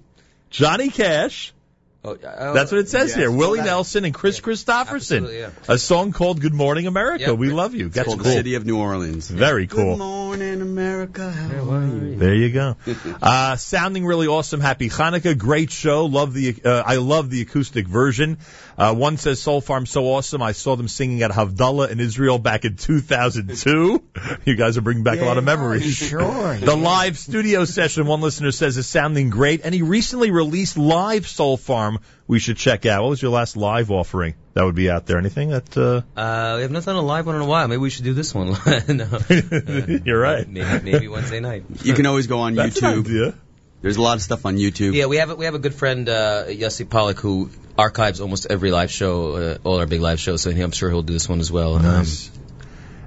Johnny 0.49 0.89
Cash. 0.89 1.53
Oh, 2.01 2.13
uh, 2.15 2.53
That's 2.53 2.71
what 2.71 2.79
it 2.79 2.87
says 2.87 3.09
yes. 3.09 3.17
here. 3.17 3.29
Willie 3.29 3.57
Well, 3.57 3.65
that- 3.65 3.71
Nelson 3.71 4.05
and 4.05 4.13
Kris 4.13 4.39
Kristofferson. 4.39 5.33
yeah. 5.37 5.49
A 5.67 5.77
song 5.77 6.13
called 6.13 6.39
Good 6.39 6.53
Morning 6.53 6.87
America. 6.87 7.25
Yeah, 7.27 7.31
we 7.33 7.49
love 7.49 7.75
you. 7.75 7.87
It's 7.87 7.95
That's 7.95 8.05
called 8.07 8.19
cool. 8.19 8.29
the 8.29 8.37
City 8.37 8.55
of 8.55 8.65
New 8.65 8.77
Orleans. 8.77 9.29
Very 9.29 9.67
cool. 9.67 9.97
Good 9.97 9.97
morning, 9.99 10.61
America. 10.61 11.29
How 11.29 11.69
are 11.71 11.85
you? 11.85 12.15
There 12.15 12.33
you 12.35 12.51
go. 12.51 12.77
Uh, 13.21 13.57
sounding 13.57 14.05
really 14.05 14.27
awesome. 14.27 14.61
Happy 14.61 14.89
Hanukkah. 14.89 15.37
Great 15.37 15.71
show. 15.71 16.05
Love 16.05 16.33
the, 16.33 16.55
uh, 16.63 16.83
I 16.85 16.95
love 16.95 17.29
the 17.29 17.41
acoustic 17.41 17.85
version. 17.85 18.37
Uh, 18.77 18.93
one 18.95 19.17
says 19.17 19.41
Soulfarm 19.41 19.85
so 19.85 20.05
awesome. 20.05 20.41
I 20.41 20.53
saw 20.53 20.77
them 20.77 20.87
singing 20.87 21.21
at 21.21 21.31
Havdalah 21.31 21.89
in 21.89 21.99
Israel 21.99 22.39
back 22.39 22.63
in 22.63 22.77
2002. 22.77 24.01
you 24.45 24.55
guys 24.55 24.77
are 24.77 24.81
bringing 24.81 25.03
back 25.03 25.19
a 25.19 25.25
lot 25.25 25.37
of 25.37 25.43
memories. 25.43 25.83
sure, 25.97 26.55
The 26.55 26.77
live 26.77 27.17
studio 27.17 27.65
session, 27.65 28.05
one 28.07 28.21
listener 28.21 28.51
says, 28.51 28.77
is 28.77 28.87
sounding 28.87 29.29
great. 29.29 29.61
And 29.65 29.75
he 29.75 29.81
recently 29.81 30.31
released 30.31 30.77
live 30.77 31.25
Soulfarm 31.25 31.88
we 32.27 32.39
should 32.39 32.57
check 32.57 32.85
out. 32.85 33.01
What 33.03 33.09
was 33.09 33.21
your 33.21 33.31
last 33.31 33.57
live 33.57 33.89
offering 33.91 34.35
that 34.53 34.63
would 34.63 34.75
be 34.75 34.89
out 34.89 35.05
there? 35.07 35.17
Anything 35.17 35.49
that, 35.49 35.75
uh, 35.77 36.01
Uh, 36.19 36.55
we 36.57 36.61
have 36.61 36.71
not 36.71 36.85
done 36.85 36.95
a 36.95 37.01
live 37.01 37.25
one 37.25 37.35
in 37.35 37.41
a 37.41 37.45
while. 37.45 37.67
Maybe 37.67 37.79
we 37.79 37.89
should 37.89 38.05
do 38.05 38.13
this 38.13 38.33
one. 38.33 38.47
no. 38.87 39.07
you're 40.05 40.19
right. 40.19 40.47
Maybe, 40.47 40.91
maybe 40.91 41.07
Wednesday 41.07 41.39
night. 41.39 41.63
You 41.81 41.93
can 41.93 42.05
always 42.05 42.27
go 42.27 42.39
on 42.39 42.55
That's 42.55 42.81
an 42.81 43.03
YouTube. 43.03 43.35
There's 43.81 43.97
a 43.97 44.01
lot 44.01 44.17
of 44.17 44.21
stuff 44.21 44.45
on 44.45 44.57
YouTube. 44.57 44.93
Yeah, 44.93 45.05
we 45.05 45.17
have 45.17 45.29
a, 45.29 45.35
we 45.35 45.45
have 45.45 45.55
a 45.55 45.59
good 45.59 45.73
friend 45.73 46.07
uh, 46.09 46.45
Yossi 46.47 46.89
Pollock 46.89 47.19
who 47.19 47.49
archives 47.77 48.19
almost 48.19 48.47
every 48.49 48.71
live 48.71 48.91
show, 48.91 49.35
uh, 49.35 49.57
all 49.63 49.79
our 49.79 49.87
big 49.87 50.01
live 50.01 50.19
shows. 50.19 50.41
So 50.41 50.51
I'm 50.51 50.71
sure 50.71 50.89
he'll 50.89 51.01
do 51.01 51.13
this 51.13 51.29
one 51.29 51.39
as 51.39 51.51
well. 51.51 51.75
Um, 51.75 52.05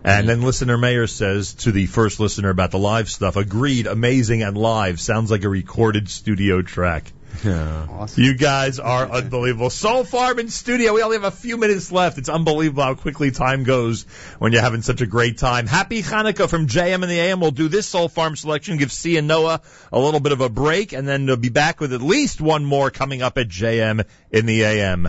And 0.04 0.28
then 0.28 0.42
listener 0.42 0.76
Mayer 0.76 1.06
says 1.06 1.54
to 1.54 1.72
the 1.72 1.86
first 1.86 2.18
listener 2.18 2.50
about 2.50 2.72
the 2.72 2.78
live 2.78 3.08
stuff, 3.08 3.36
agreed, 3.36 3.86
amazing 3.86 4.42
and 4.42 4.56
live. 4.56 5.00
Sounds 5.00 5.30
like 5.30 5.44
a 5.44 5.48
recorded 5.48 6.08
studio 6.08 6.60
track. 6.62 7.12
Yeah. 7.44 7.86
Awesome. 7.90 8.22
You 8.22 8.34
guys 8.34 8.78
are 8.78 9.10
unbelievable. 9.10 9.68
Soulfarm 9.68 10.38
in 10.38 10.48
studio. 10.48 10.92
We 10.92 11.02
only 11.02 11.16
have 11.16 11.24
a 11.24 11.30
few 11.30 11.56
minutes 11.56 11.90
left. 11.90 12.18
It's 12.18 12.28
unbelievable 12.28 12.84
how 12.84 12.94
quickly 12.94 13.32
time 13.32 13.64
goes 13.64 14.04
when 14.38 14.52
you're 14.52 14.62
having 14.62 14.82
such 14.82 15.00
a 15.00 15.06
great 15.06 15.38
time. 15.38 15.66
Happy 15.66 16.02
Hanukkah 16.02 16.48
from 16.48 16.68
JM 16.68 16.94
and 16.94 17.04
the 17.04 17.18
AM. 17.18 17.40
We'll 17.40 17.50
do 17.50 17.68
this 17.68 17.92
Soulfarm 17.92 18.38
selection, 18.38 18.76
give 18.76 18.92
C 18.92 19.16
and 19.16 19.26
Noah 19.26 19.60
a 19.92 19.98
little 19.98 20.20
bit 20.20 20.32
of 20.32 20.40
a 20.40 20.48
break, 20.48 20.92
and 20.92 21.08
then 21.08 21.26
we'll 21.26 21.36
be 21.36 21.48
back 21.48 21.80
with 21.80 21.92
at 21.92 22.02
least 22.02 22.40
one 22.40 22.64
more 22.64 22.90
coming 22.90 23.22
up 23.22 23.38
at 23.38 23.48
JM 23.48 24.04
in 24.30 24.46
the 24.46 24.62
AM. 24.62 25.08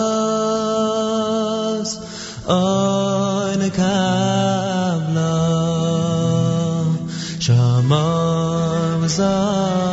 Shamar 9.11 9.90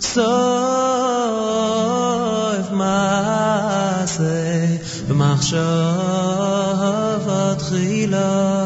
סוף 0.00 0.22
מעשה 2.72 4.66
במחשבה 5.08 5.54
תחילה 7.58 8.62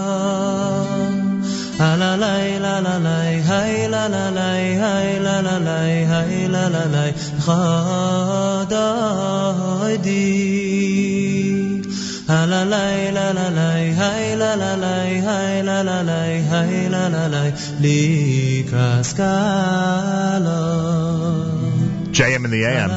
הללי 1.79 2.59
לללי 2.59 3.43
היי 3.49 3.89
לללי 3.89 4.83
היי 4.83 5.21
לללי 5.21 6.07
היי 6.09 6.49
לללי 6.49 7.13
חדדי 7.39 7.90
la 16.04 16.26
li. 17.80 18.64
JM 22.12 22.46
in 22.46 22.52
the 22.52 22.66
AM. 22.66 22.90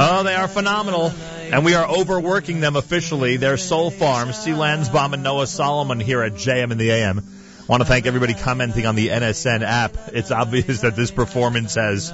Oh, 0.00 0.22
they 0.22 0.34
are 0.34 0.48
phenomenal. 0.48 1.12
And 1.52 1.64
we 1.64 1.74
are 1.74 1.88
overworking 1.88 2.60
them 2.60 2.76
officially. 2.76 3.36
They're 3.36 3.56
Soulfarm, 3.56 4.34
C. 4.34 4.50
Lanzbom, 4.50 5.14
and 5.14 5.22
Noah 5.22 5.46
Solomon 5.46 6.00
here 6.00 6.22
at 6.22 6.32
JM 6.32 6.72
in 6.72 6.78
the 6.78 6.90
AM. 6.90 7.18
I 7.18 7.22
want 7.66 7.82
to 7.82 7.88
thank 7.88 8.06
everybody 8.06 8.34
commenting 8.34 8.86
on 8.86 8.96
the 8.96 9.08
NSN 9.08 9.62
app. 9.62 9.96
It's 10.12 10.30
obvious 10.30 10.80
that 10.80 10.96
this 10.96 11.10
performance 11.10 11.74
has 11.74 12.12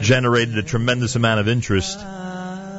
generated 0.00 0.58
a 0.58 0.62
tremendous 0.62 1.16
amount 1.16 1.40
of 1.40 1.48
interest. 1.48 1.98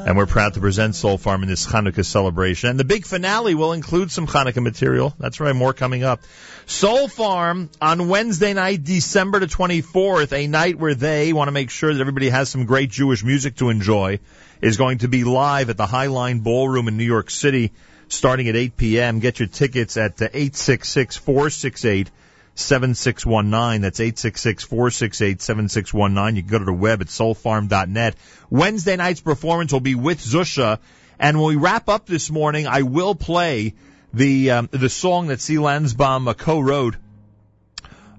And 0.03 0.17
we're 0.17 0.25
proud 0.25 0.55
to 0.55 0.59
present 0.59 0.95
Soulfarm 0.95 1.43
in 1.43 1.47
this 1.47 1.65
Hanukkah 1.67 2.03
celebration. 2.03 2.71
And 2.71 2.79
the 2.79 2.83
big 2.83 3.05
finale 3.05 3.53
will 3.53 3.71
include 3.71 4.11
some 4.11 4.25
Hanukkah 4.25 4.63
material. 4.63 5.13
That's 5.19 5.39
right, 5.39 5.55
more 5.55 5.73
coming 5.73 6.03
up. 6.03 6.21
Soulfarm 6.65 7.69
on 7.79 8.07
Wednesday 8.07 8.53
night, 8.53 8.83
December 8.83 9.39
the 9.39 9.45
24th, 9.45 10.33
a 10.33 10.47
night 10.47 10.79
where 10.79 10.95
they 10.95 11.33
want 11.33 11.49
to 11.49 11.51
make 11.51 11.69
sure 11.69 11.93
that 11.93 12.01
everybody 12.01 12.29
has 12.29 12.49
some 12.49 12.65
great 12.65 12.89
Jewish 12.89 13.23
music 13.23 13.57
to 13.57 13.69
enjoy, 13.69 14.19
is 14.59 14.77
going 14.77 14.97
to 14.99 15.07
be 15.07 15.23
live 15.23 15.69
at 15.69 15.77
the 15.77 15.85
Highline 15.85 16.41
Ballroom 16.41 16.87
in 16.87 16.97
New 16.97 17.05
York 17.05 17.29
City 17.29 17.71
starting 18.07 18.49
at 18.49 18.55
8 18.55 18.77
p.m. 18.77 19.19
Get 19.19 19.39
your 19.39 19.47
tickets 19.47 19.97
at 19.97 20.21
866 20.21 21.17
468 21.17 22.09
7619. 22.55 23.81
That's 23.81 23.99
866 23.99 24.63
468 24.63 25.41
7619. 25.41 26.35
You 26.35 26.41
can 26.41 26.51
go 26.51 26.59
to 26.59 26.65
the 26.65 26.73
web 26.73 27.01
at 27.01 27.07
soulfarm.net. 27.07 28.15
Wednesday 28.49 28.95
night's 28.95 29.21
performance 29.21 29.71
will 29.71 29.79
be 29.79 29.95
with 29.95 30.19
Zusha. 30.19 30.79
And 31.19 31.37
when 31.39 31.47
we 31.47 31.55
wrap 31.55 31.87
up 31.89 32.05
this 32.05 32.29
morning, 32.29 32.67
I 32.67 32.81
will 32.81 33.15
play 33.15 33.75
the 34.13 34.51
um, 34.51 34.69
the 34.71 34.89
song 34.89 35.27
that 35.27 35.39
C. 35.39 35.55
Lanzbom 35.55 36.27
uh, 36.27 36.33
co-wrote 36.33 36.95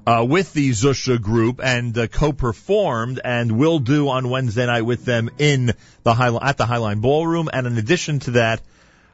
uh, 0.07 0.25
with 0.29 0.53
the 0.53 0.71
Zusha 0.71 1.21
group 1.21 1.61
and 1.63 1.97
uh, 1.97 2.07
co-performed 2.07 3.21
and 3.25 3.59
will 3.59 3.79
do 3.79 4.09
on 4.09 4.29
Wednesday 4.29 4.67
night 4.67 4.83
with 4.83 5.05
them 5.05 5.31
in 5.39 5.73
the 6.03 6.15
High, 6.15 6.35
at 6.35 6.57
the 6.57 6.65
Highline 6.65 7.01
Ballroom. 7.01 7.49
And 7.53 7.67
in 7.67 7.79
addition 7.79 8.19
to 8.21 8.31
that, 8.33 8.63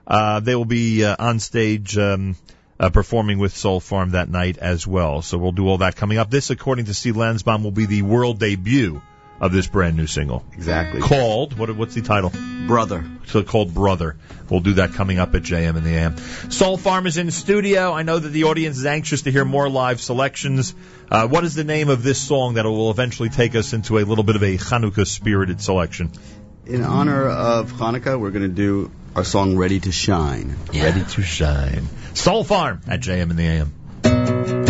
uh, 0.06 0.40
they 0.40 0.54
will 0.54 0.64
be 0.64 1.04
uh, 1.04 1.16
on 1.18 1.40
stage 1.40 1.98
um, 1.98 2.36
uh, 2.80 2.90
performing 2.90 3.38
with 3.38 3.54
Soulfarm 3.54 4.12
that 4.12 4.28
night 4.28 4.58
as 4.58 4.86
well. 4.86 5.22
So 5.22 5.38
we'll 5.38 5.52
do 5.52 5.68
all 5.68 5.78
that 5.78 5.96
coming 5.96 6.18
up. 6.18 6.30
This, 6.30 6.50
according 6.50 6.86
to 6.86 6.94
Steve 6.94 7.14
Lanzbom, 7.14 7.62
will 7.62 7.70
be 7.70 7.86
the 7.86 8.02
world 8.02 8.38
debut 8.38 9.02
of 9.40 9.52
this 9.52 9.68
brand 9.68 9.96
new 9.96 10.06
single. 10.06 10.44
Exactly. 10.52 11.00
Called 11.00 11.56
what? 11.56 11.74
What's 11.76 11.94
the 11.94 12.02
title? 12.02 12.32
Brother. 12.66 13.04
So 13.26 13.42
called 13.42 13.72
Brother. 13.72 14.16
We'll 14.50 14.60
do 14.60 14.74
that 14.74 14.94
coming 14.94 15.18
up 15.18 15.34
at 15.34 15.42
JM 15.42 15.76
in 15.76 15.84
the 15.84 15.90
AM. 15.90 16.14
Soulfarm 16.14 17.06
is 17.06 17.18
in 17.18 17.30
studio. 17.30 17.92
I 17.92 18.02
know 18.02 18.18
that 18.18 18.28
the 18.28 18.44
audience 18.44 18.78
is 18.78 18.86
anxious 18.86 19.22
to 19.22 19.30
hear 19.30 19.44
more 19.44 19.68
live 19.68 20.00
selections. 20.00 20.74
Uh, 21.10 21.28
what 21.28 21.44
is 21.44 21.54
the 21.54 21.64
name 21.64 21.88
of 21.88 22.02
this 22.02 22.20
song 22.20 22.54
that 22.54 22.64
will 22.64 22.90
eventually 22.90 23.28
take 23.28 23.54
us 23.54 23.72
into 23.72 23.98
a 23.98 24.04
little 24.04 24.24
bit 24.24 24.36
of 24.36 24.42
a 24.42 24.56
Hanukkah 24.56 25.06
spirited 25.06 25.60
selection? 25.60 26.10
In 26.66 26.82
honor 26.82 27.28
of 27.28 27.72
Hanukkah, 27.72 28.18
we're 28.20 28.30
going 28.30 28.42
to 28.42 28.48
do 28.48 28.90
our 29.18 29.24
song 29.24 29.56
Ready 29.56 29.80
to 29.80 29.90
Shine. 29.90 30.56
Ready 30.72 31.02
to 31.02 31.22
Shine. 31.22 31.88
Soul 32.14 32.44
Farm 32.44 32.80
at 32.86 33.00
JM 33.00 33.30
in 33.32 33.36
the 33.36 33.46
AM. 33.48 34.67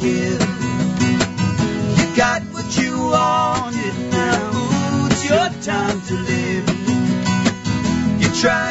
give. 0.00 0.40
You 1.98 2.16
got 2.16 2.42
what 2.52 2.68
you 2.78 2.92
wanted, 2.98 3.94
now 4.10 5.08
it's 5.10 5.24
your 5.28 5.48
time 5.62 6.00
to 6.08 6.14
live. 6.14 6.66
You 8.20 8.28
try. 8.40 8.69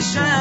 position. 0.00 0.39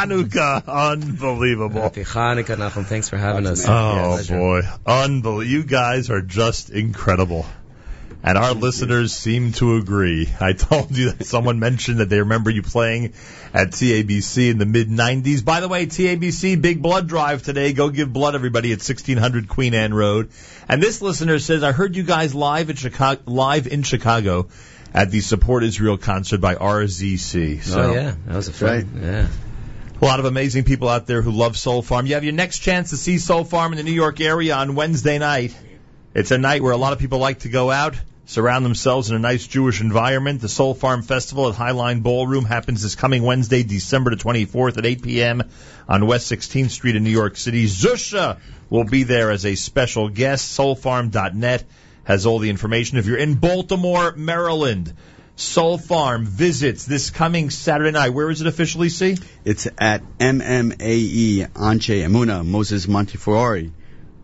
Hanukkah. 0.00 0.66
Unbelievable. 0.66 1.82
Happy 1.82 2.04
Hanukkah, 2.04 2.56
Nachum. 2.56 2.84
Thanks 2.84 3.08
for 3.08 3.16
having 3.16 3.46
us. 3.46 3.66
Oh 3.66 4.12
Pleasure. 4.14 4.36
boy, 4.36 4.62
unbelievable! 4.86 5.44
You 5.44 5.62
guys 5.64 6.10
are 6.10 6.22
just 6.22 6.70
incredible, 6.70 7.46
and 8.22 8.38
our 8.38 8.54
listeners 8.54 9.12
seem 9.12 9.52
to 9.52 9.76
agree. 9.76 10.28
I 10.40 10.54
told 10.54 10.96
you 10.96 11.10
that 11.10 11.26
someone 11.26 11.58
mentioned 11.58 11.98
that 11.98 12.08
they 12.08 12.18
remember 12.18 12.50
you 12.50 12.62
playing 12.62 13.12
at 13.52 13.70
TABC 13.70 14.50
in 14.50 14.58
the 14.58 14.66
mid 14.66 14.88
'90s. 14.88 15.44
By 15.44 15.60
the 15.60 15.68
way, 15.68 15.86
TABC 15.86 16.60
Big 16.60 16.80
Blood 16.80 17.06
Drive 17.06 17.42
today. 17.42 17.72
Go 17.72 17.90
give 17.90 18.12
blood, 18.12 18.34
everybody, 18.34 18.72
at 18.72 18.78
1600 18.78 19.48
Queen 19.48 19.74
Anne 19.74 19.92
Road. 19.92 20.30
And 20.68 20.82
this 20.82 21.02
listener 21.02 21.38
says, 21.38 21.62
"I 21.62 21.72
heard 21.72 21.94
you 21.94 22.04
guys 22.04 22.34
live 22.34 22.70
at 22.70 22.78
Chicago, 22.78 23.20
live 23.26 23.66
in 23.66 23.82
Chicago." 23.82 24.48
At 24.92 25.12
the 25.12 25.20
Support 25.20 25.62
Israel 25.62 25.98
concert 25.98 26.40
by 26.40 26.56
RZC. 26.56 27.58
Oh, 27.58 27.60
so 27.60 27.80
oh 27.80 27.94
yeah, 27.94 28.14
that 28.26 28.34
was 28.34 28.48
a 28.48 28.52
fun. 28.52 29.00
Yeah. 29.00 29.28
A 30.00 30.06
lot 30.06 30.18
of 30.18 30.24
amazing 30.24 30.64
people 30.64 30.88
out 30.88 31.06
there 31.06 31.20
who 31.20 31.30
love 31.30 31.56
Soulfarm. 31.56 32.06
You 32.06 32.14
have 32.14 32.24
your 32.24 32.32
next 32.32 32.60
chance 32.60 32.88
to 32.88 32.96
see 32.96 33.16
Soulfarm 33.16 33.72
in 33.72 33.76
the 33.76 33.82
New 33.82 33.92
York 33.92 34.18
area 34.18 34.54
on 34.54 34.74
Wednesday 34.74 35.18
night. 35.18 35.54
It's 36.14 36.30
a 36.30 36.38
night 36.38 36.62
where 36.62 36.72
a 36.72 36.78
lot 36.78 36.94
of 36.94 36.98
people 36.98 37.18
like 37.18 37.40
to 37.40 37.50
go 37.50 37.70
out, 37.70 37.96
surround 38.24 38.64
themselves 38.64 39.10
in 39.10 39.16
a 39.16 39.18
nice 39.18 39.46
Jewish 39.46 39.82
environment. 39.82 40.40
The 40.40 40.46
Soulfarm 40.46 41.04
Festival 41.04 41.50
at 41.50 41.54
Highline 41.54 42.02
Ballroom 42.02 42.46
happens 42.46 42.82
this 42.82 42.94
coming 42.94 43.24
Wednesday, 43.24 43.62
December 43.62 44.08
the 44.08 44.16
24th 44.16 44.78
at 44.78 44.86
8 44.86 45.02
p.m. 45.02 45.42
on 45.86 46.06
West 46.06 46.32
16th 46.32 46.70
Street 46.70 46.96
in 46.96 47.04
New 47.04 47.10
York 47.10 47.36
City. 47.36 47.66
Zusha 47.66 48.40
will 48.70 48.84
be 48.84 49.02
there 49.02 49.30
as 49.30 49.44
a 49.44 49.54
special 49.54 50.08
guest. 50.08 50.58
Soulfarm.net 50.58 51.64
has 52.04 52.24
all 52.24 52.38
the 52.38 52.48
information. 52.48 52.96
If 52.96 53.04
you're 53.04 53.18
in 53.18 53.34
Baltimore, 53.34 54.14
Maryland, 54.16 54.94
Soulfarm 55.40 56.24
visits 56.24 56.84
this 56.84 57.08
coming 57.08 57.48
Saturday 57.48 57.92
night. 57.92 58.10
Where 58.10 58.28
is 58.30 58.42
it 58.42 58.46
officially, 58.46 58.90
see? 58.90 59.16
It's 59.42 59.66
at 59.78 60.02
MMAE 60.18 61.48
Anshe 61.52 62.04
Emunah 62.04 62.44
Moses 62.44 62.86
Montefiore 62.86 63.70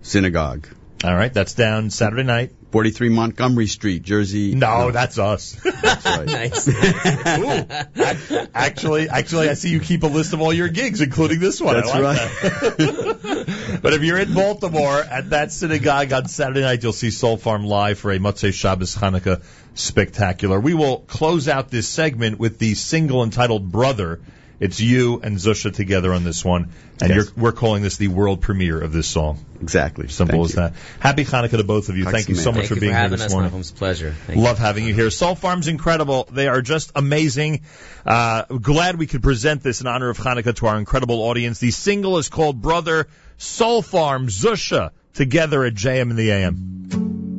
Synagogue. 0.03 0.69
All 1.03 1.15
right, 1.15 1.33
that's 1.33 1.55
down 1.55 1.89
Saturday 1.89 2.23
night. 2.23 2.53
43 2.77 3.09
Montgomery 3.09 3.69
Street, 3.69 4.03
Jersey. 4.03 4.55
No, 4.55 4.91
that's 4.91 5.19
us. 5.19 5.57
That's 5.65 6.05
right. 6.05 6.27
nice. 6.27 6.69
Ooh, 6.69 8.47
actually, 8.55 9.09
actually, 9.09 9.49
I 9.49 9.55
see 9.55 9.71
you 9.71 9.81
keep 9.81 10.03
a 10.03 10.09
list 10.09 10.35
of 10.35 10.43
all 10.43 10.53
your 10.53 10.69
gigs, 10.69 11.01
including 11.01 11.41
this 11.41 11.59
one. 11.59 11.75
That's 11.75 11.89
like 11.89 12.03
right. 12.03 12.17
that. 12.17 13.79
but 13.83 13.95
if 13.95 14.03
you're 14.03 14.19
in 14.19 14.35
Baltimore 14.35 14.99
at 14.99 15.31
that 15.31 15.53
synagogue 15.53 16.13
on 16.13 16.29
Saturday 16.29 16.61
night, 16.61 16.83
you'll 16.83 16.93
see 16.93 17.09
Soulfarm 17.09 17.65
live 17.65 17.99
for 17.99 18.13
a 18.13 18.19
Motzei 18.19 18.53
Shabbos 18.53 18.95
Hanukkah 18.95 19.43
spectacular. 19.73 20.61
We 20.61 20.75
will 20.75 20.99
close 20.99 21.49
out 21.49 21.71
this 21.71 21.89
segment 21.89 22.39
with 22.39 22.59
the 22.59 22.75
single 22.75 23.25
entitled 23.25 23.73
"Brother." 23.73 24.21
It's 24.59 24.81
you 24.81 25.21
and 25.23 25.37
Zusha 25.37 25.75
together 25.75 26.13
on 26.15 26.25
this 26.25 26.45
one, 26.45 26.71
and 27.03 27.11
Yes. 27.11 27.17
you're, 27.17 27.27
we're 27.37 27.53
calling 27.53 27.83
this 27.83 27.99
the 27.99 28.09
world 28.09 28.41
premiere 28.41 28.81
of 28.81 28.91
this 28.93 29.07
song. 29.07 29.45
Exactly. 29.61 30.09
Simple 30.09 30.39
Thank 30.39 30.45
as 30.47 30.51
you. 30.55 30.61
that. 30.61 30.73
Happy 31.01 31.25
Hanukkah 31.25 31.59
to 31.59 31.65
both 31.65 31.89
of 31.91 31.97
you. 31.99 32.05
Thank 32.05 32.29
you 32.31 32.35
so 32.37 32.53
much 32.53 32.61
Thank 32.61 32.69
for 32.69 32.75
being 32.77 32.93
for 32.93 32.97
here 32.97 33.03
having 33.03 33.19
this 33.19 33.27
us, 33.27 33.33
morning. 33.33 33.51
Nachum. 33.51 33.61
It's 33.61 33.71
a 33.71 33.75
pleasure. 33.75 34.15
Thank 34.27 34.39
Love 34.41 34.59
having 34.59 34.87
you 34.87 34.95
here. 34.95 35.09
Soulfarm's 35.09 35.69
incredible. 35.69 36.27
They 36.33 36.49
are 36.49 36.63
just 36.63 36.93
amazing. 36.95 37.63
Uh, 38.07 38.45
glad 38.45 38.99
we 38.99 39.07
could 39.07 39.23
present 39.23 39.63
this 39.63 39.81
in 39.83 39.87
honor 39.87 40.09
of 40.09 40.17
Hanukkah 40.19 40.55
to 40.57 40.67
our 40.67 40.79
incredible 40.79 41.21
audience. 41.21 41.59
The 41.59 41.71
single 41.71 42.17
is 42.19 42.29
called 42.31 42.63
Brother 42.63 43.09
Soulfarm 43.39 44.29
Zusha 44.29 44.91
together 45.13 45.65
at 45.65 45.75
JM 45.75 46.11
in 46.11 46.17
the 46.17 46.31
AM. 46.31 47.36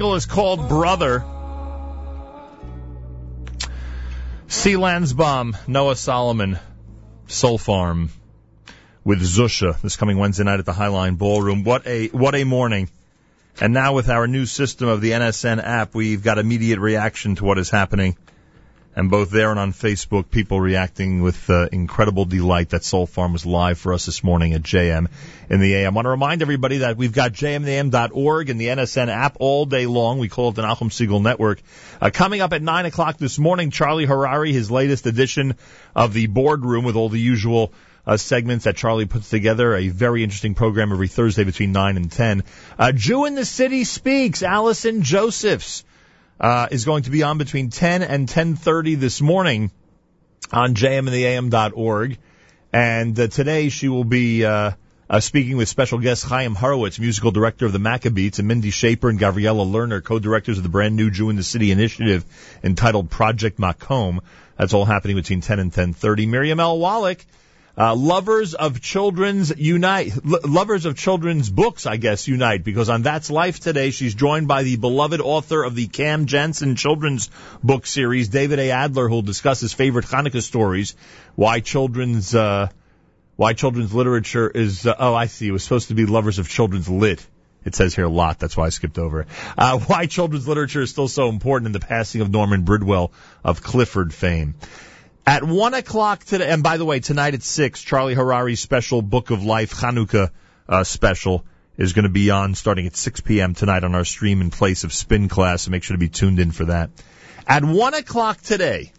Single 0.00 0.14
is 0.14 0.24
called 0.24 0.66
Brother. 0.66 1.22
C. 4.48 4.72
Lanzbom, 4.72 5.54
Noah 5.68 5.94
Solomon, 5.94 6.58
Soulfarm 7.28 8.08
with 9.04 9.20
Zusha 9.20 9.78
this 9.82 9.96
coming 9.96 10.16
Wednesday 10.16 10.44
night 10.44 10.58
at 10.58 10.64
the 10.64 10.72
Highline 10.72 11.18
Ballroom. 11.18 11.64
What 11.64 11.86
a 11.86 12.06
what 12.06 12.34
a 12.34 12.44
morning! 12.44 12.88
And 13.60 13.74
now 13.74 13.92
with 13.92 14.08
our 14.08 14.26
new 14.26 14.46
system 14.46 14.88
of 14.88 15.02
the 15.02 15.10
NSN 15.10 15.62
app, 15.62 15.94
we've 15.94 16.24
got 16.24 16.38
immediate 16.38 16.78
reaction 16.78 17.34
to 17.34 17.44
what 17.44 17.58
is 17.58 17.68
happening. 17.68 18.16
And 19.00 19.10
both 19.10 19.30
there 19.30 19.50
and 19.50 19.58
on 19.58 19.72
Facebook, 19.72 20.30
people 20.30 20.60
reacting 20.60 21.22
with 21.22 21.48
uh, 21.48 21.70
incredible 21.72 22.26
delight 22.26 22.68
that 22.68 22.82
Soulfarm 22.82 23.32
was 23.32 23.46
live 23.46 23.78
for 23.78 23.94
us 23.94 24.04
this 24.04 24.22
morning 24.22 24.52
at 24.52 24.62
JM 24.62 25.06
in 25.48 25.60
the 25.60 25.74
AM. 25.76 25.94
I 25.94 25.96
want 25.96 26.04
to 26.04 26.10
remind 26.10 26.42
everybody 26.42 26.78
that 26.78 26.98
we've 26.98 27.14
got 27.14 27.32
jmintheam.org 27.32 28.50
and 28.50 28.60
the 28.60 28.66
NSN 28.66 29.08
app 29.08 29.38
all 29.40 29.64
day 29.64 29.86
long. 29.86 30.18
We 30.18 30.28
call 30.28 30.50
it 30.50 30.56
the 30.56 30.64
Nachum 30.64 30.90
Segal 30.90 31.22
Network. 31.22 31.62
Uh, 31.98 32.10
coming 32.12 32.42
up 32.42 32.52
at 32.52 32.60
9 32.60 32.84
o'clock 32.84 33.16
this 33.16 33.38
morning, 33.38 33.70
Charlie 33.70 34.06
Harary, 34.06 34.52
his 34.52 34.70
latest 34.70 35.06
edition 35.06 35.54
of 35.96 36.12
the 36.12 36.26
boardroom 36.26 36.84
with 36.84 36.96
all 36.96 37.08
the 37.08 37.18
usual 37.18 37.72
uh, 38.06 38.18
segments 38.18 38.66
that 38.66 38.76
Charlie 38.76 39.06
puts 39.06 39.30
together. 39.30 39.74
A 39.76 39.88
very 39.88 40.22
interesting 40.22 40.54
program 40.54 40.92
every 40.92 41.08
Thursday 41.08 41.44
between 41.44 41.72
9 41.72 41.96
and 41.96 42.12
10. 42.12 42.44
Uh, 42.78 42.92
Jew 42.92 43.24
in 43.24 43.34
the 43.34 43.46
City 43.46 43.84
Speaks, 43.84 44.42
Allison 44.42 45.00
Josephs 45.00 45.84
uh, 46.40 46.68
is 46.70 46.84
going 46.84 47.02
to 47.02 47.10
be 47.10 47.22
on 47.22 47.38
between 47.38 47.70
10 47.70 48.02
and 48.02 48.28
10:30 48.28 48.98
this 48.98 49.20
morning 49.20 49.70
on 50.50 50.74
jmintheam.org. 50.74 52.18
And 52.72 53.18
uh, 53.18 53.26
today 53.28 53.68
she 53.68 53.88
will 53.88 54.04
be 54.04 54.44
uh, 54.44 54.72
uh, 55.08 55.20
speaking 55.20 55.56
with 55.56 55.68
special 55.68 55.98
guest 55.98 56.24
Chaim 56.24 56.54
Horowitz, 56.54 56.98
musical 56.98 57.30
director 57.30 57.66
of 57.66 57.72
the 57.72 57.78
Maccabeats, 57.78 58.38
and 58.38 58.48
Mindy 58.48 58.70
Shaper 58.70 59.10
and 59.10 59.18
Gabriella 59.18 59.64
Lerner, 59.64 60.02
co-directors 60.02 60.56
of 60.56 60.62
the 60.62 60.70
brand 60.70 60.96
new 60.96 61.10
Jew 61.10 61.30
in 61.30 61.36
the 61.36 61.42
City 61.42 61.72
initiative 61.72 62.24
entitled 62.62 63.10
Project 63.10 63.58
Makom. 63.58 64.20
That's 64.56 64.72
all 64.72 64.84
happening 64.84 65.16
between 65.16 65.40
10 65.40 65.58
and 65.58 65.72
10:30. 65.72 66.26
Miriam 66.26 66.60
L. 66.60 66.78
Wallach. 66.78 67.24
Uh, 67.80 67.94
lovers 67.96 68.52
of 68.52 68.82
children's 68.82 69.56
unite, 69.56 70.12
L- 70.14 70.40
lovers 70.44 70.84
of 70.84 70.98
children's 70.98 71.48
books, 71.48 71.86
I 71.86 71.96
guess, 71.96 72.28
unite, 72.28 72.62
because 72.62 72.90
on 72.90 73.00
That's 73.00 73.30
Life 73.30 73.58
today, 73.58 73.90
she's 73.90 74.14
joined 74.14 74.48
by 74.48 74.64
the 74.64 74.76
beloved 74.76 75.22
author 75.22 75.62
of 75.62 75.74
the 75.74 75.86
Cam 75.86 76.26
Jansen 76.26 76.76
children's 76.76 77.30
book 77.62 77.86
series, 77.86 78.28
David 78.28 78.58
A. 78.58 78.72
Adler, 78.72 79.08
who'll 79.08 79.22
discuss 79.22 79.60
his 79.60 79.72
favorite 79.72 80.04
Hanukkah 80.04 80.42
stories, 80.42 80.94
why 81.36 81.60
children's, 81.60 82.34
uh, 82.34 82.68
why 83.36 83.54
children's 83.54 83.94
literature 83.94 84.50
is, 84.50 84.86
uh, 84.86 84.94
oh, 84.98 85.14
I 85.14 85.24
see, 85.24 85.48
it 85.48 85.52
was 85.52 85.64
supposed 85.64 85.88
to 85.88 85.94
be 85.94 86.04
lovers 86.04 86.38
of 86.38 86.50
children's 86.50 86.90
lit. 86.90 87.26
It 87.64 87.74
says 87.74 87.94
here 87.94 88.04
a 88.04 88.10
lot, 88.10 88.38
that's 88.38 88.58
why 88.58 88.66
I 88.66 88.68
skipped 88.68 88.98
over. 88.98 89.24
Uh, 89.56 89.78
why 89.78 90.04
children's 90.04 90.46
literature 90.46 90.82
is 90.82 90.90
still 90.90 91.08
so 91.08 91.30
important 91.30 91.68
in 91.68 91.72
the 91.72 91.80
passing 91.80 92.20
of 92.20 92.30
Norman 92.30 92.64
Bridwell 92.64 93.10
of 93.42 93.62
Clifford 93.62 94.12
fame. 94.12 94.56
At 95.26 95.44
one 95.44 95.74
o'clock 95.74 96.24
today, 96.24 96.48
and 96.48 96.62
by 96.62 96.76
the 96.76 96.84
way, 96.84 97.00
tonight 97.00 97.34
at 97.34 97.42
six, 97.42 97.82
Charlie 97.82 98.14
Harary's 98.14 98.60
special 98.60 99.02
Book 99.02 99.30
of 99.30 99.44
Life 99.44 99.74
Chanukah 99.74 100.30
uh, 100.68 100.84
special 100.84 101.44
is 101.76 101.92
going 101.92 102.04
to 102.04 102.10
be 102.10 102.30
on 102.30 102.54
starting 102.54 102.86
at 102.86 102.96
6 102.96 103.20
p.m. 103.22 103.54
tonight 103.54 103.84
on 103.84 103.94
our 103.94 104.04
stream 104.04 104.40
in 104.40 104.50
place 104.50 104.84
of 104.84 104.92
Spin 104.92 105.28
Class. 105.28 105.62
So 105.62 105.70
make 105.70 105.82
sure 105.82 105.94
to 105.94 105.98
be 105.98 106.08
tuned 106.08 106.38
in 106.38 106.50
for 106.50 106.66
that. 106.66 106.90
At 107.46 107.64
one 107.64 107.94
o'clock 107.94 108.40
today, 108.42 108.92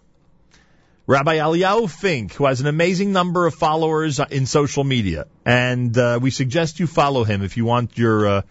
Rabbi 1.06 1.38
Eliyahu 1.38 1.90
Fink, 1.90 2.34
who 2.34 2.46
has 2.46 2.62
an 2.62 2.68
amazing 2.68 3.12
number 3.12 3.46
of 3.46 3.54
followers 3.54 4.20
in 4.20 4.46
social 4.46 4.84
media, 4.84 5.26
and 5.46 5.98
uh, 5.98 6.20
we 6.22 6.32
suggest 6.32 6.80
you 6.80 6.88
follow 6.88 7.24
him 7.24 7.44
if 7.44 7.58
you 7.58 7.66
want 7.66 7.98
your 7.98 8.28
uh, 8.28 8.42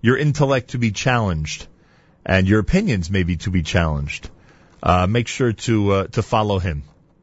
your 0.00 0.16
intellect 0.16 0.70
to 0.70 0.78
be 0.78 0.90
challenged 0.90 1.66
and 2.24 2.48
your 2.48 2.60
opinions 2.60 3.10
maybe 3.10 3.36
to 3.36 3.50
be 3.50 3.62
challenged. 3.62 4.30
Uh, 4.82 5.06
make 5.06 5.28
sure 5.28 5.52
to 5.52 5.92
uh, 5.92 6.06
to 6.08 6.22
follow 6.22 6.58
him. 6.58 6.82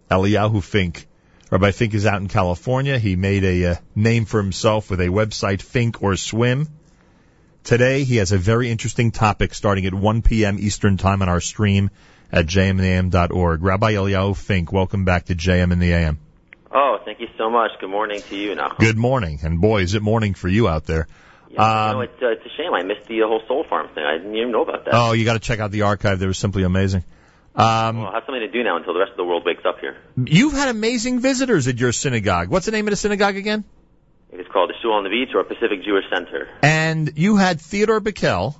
Eliyahu 0.09 0.63
Fink. 0.63 1.07
Rabbi 1.51 1.71
Fink 1.71 1.93
is 1.93 2.05
out 2.05 2.21
in 2.21 2.27
California. 2.27 2.97
He 2.97 3.15
made 3.15 3.43
a 3.43 3.65
uh, 3.65 3.75
name 3.95 4.25
for 4.25 4.41
himself 4.41 4.89
with 4.89 4.99
a 4.99 5.07
website, 5.07 5.61
Fink 5.61 6.01
or 6.01 6.15
Swim. 6.15 6.67
Today, 7.63 8.03
he 8.03 8.17
has 8.17 8.31
a 8.31 8.37
very 8.37 8.69
interesting 8.69 9.11
topic 9.11 9.53
starting 9.53 9.85
at 9.85 9.93
1 9.93 10.21
p.m. 10.21 10.57
Eastern 10.59 10.97
Time 10.97 11.21
on 11.21 11.29
our 11.29 11.41
stream 11.41 11.89
at 12.31 12.45
jmandam.org. 12.45 13.63
Rabbi 13.63 13.93
Eliyahu 13.93 14.35
Fink, 14.35 14.71
welcome 14.71 15.05
back 15.05 15.25
to 15.25 15.35
JM 15.35 15.71
in 15.71 15.79
the 15.79 15.93
AM. 15.93 16.19
Oh, 16.71 16.97
thank 17.05 17.19
you 17.19 17.27
so 17.37 17.49
much. 17.49 17.71
Good 17.79 17.89
morning 17.89 18.21
to 18.21 18.35
you, 18.35 18.55
Nachum. 18.55 18.79
Good 18.79 18.97
morning. 18.97 19.39
And 19.43 19.61
boy, 19.61 19.81
is 19.81 19.93
it 19.95 20.01
morning 20.01 20.33
for 20.33 20.47
you 20.47 20.67
out 20.67 20.85
there. 20.85 21.07
Yeah, 21.49 21.87
Um, 21.89 21.97
no, 21.97 22.01
it's, 22.01 22.21
uh, 22.21 22.27
it's 22.29 22.45
a 22.45 22.49
shame 22.57 22.73
I 22.73 22.83
missed 22.83 23.07
the 23.07 23.19
whole 23.21 23.41
Soulfarm 23.49 23.93
thing. 23.95 24.03
I 24.03 24.17
didn't 24.17 24.35
even 24.35 24.51
know 24.51 24.63
about 24.63 24.85
that. 24.85 24.93
oh, 24.93 25.13
you 25.13 25.25
got 25.25 25.33
to 25.33 25.39
check 25.39 25.59
out 25.59 25.71
the 25.71 25.83
archive. 25.83 26.19
They 26.19 26.25
were 26.27 26.33
simply 26.33 26.63
amazing. 26.63 27.03
Um, 27.55 28.01
well, 28.01 28.07
I 28.07 28.15
have 28.15 28.23
something 28.25 28.41
to 28.41 28.51
do 28.51 28.63
now 28.63 28.75
until 28.77 28.93
the 28.93 28.99
rest 28.99 29.11
of 29.11 29.17
the 29.17 29.23
world 29.23 29.43
wakes 29.45 29.63
up 29.65 29.79
here. 29.79 29.95
you've 30.17 30.53
had 30.53 30.69
amazing 30.69 31.19
visitors 31.21 31.67
at 31.67 31.79
your 31.79 31.93
synagogue. 31.93 32.49
What's 32.49 32.65
the 32.65 32.73
name 32.73 32.87
of 32.87 32.91
the 32.91 32.97
synagogue 32.97 33.37
again? 33.37 33.63
It 34.31 34.41
is 34.41 34.47
called 34.51 34.69
the 34.69 34.73
Shul 34.81 34.91
on 34.91 35.03
the 35.05 35.09
Beach 35.09 35.29
or 35.33 35.43
Pacific 35.45 35.83
Jewish 35.83 36.03
Center. 36.13 36.49
And 36.61 37.17
you 37.17 37.37
had 37.37 37.61
Theodore 37.61 38.01
Bikel. 38.01 38.55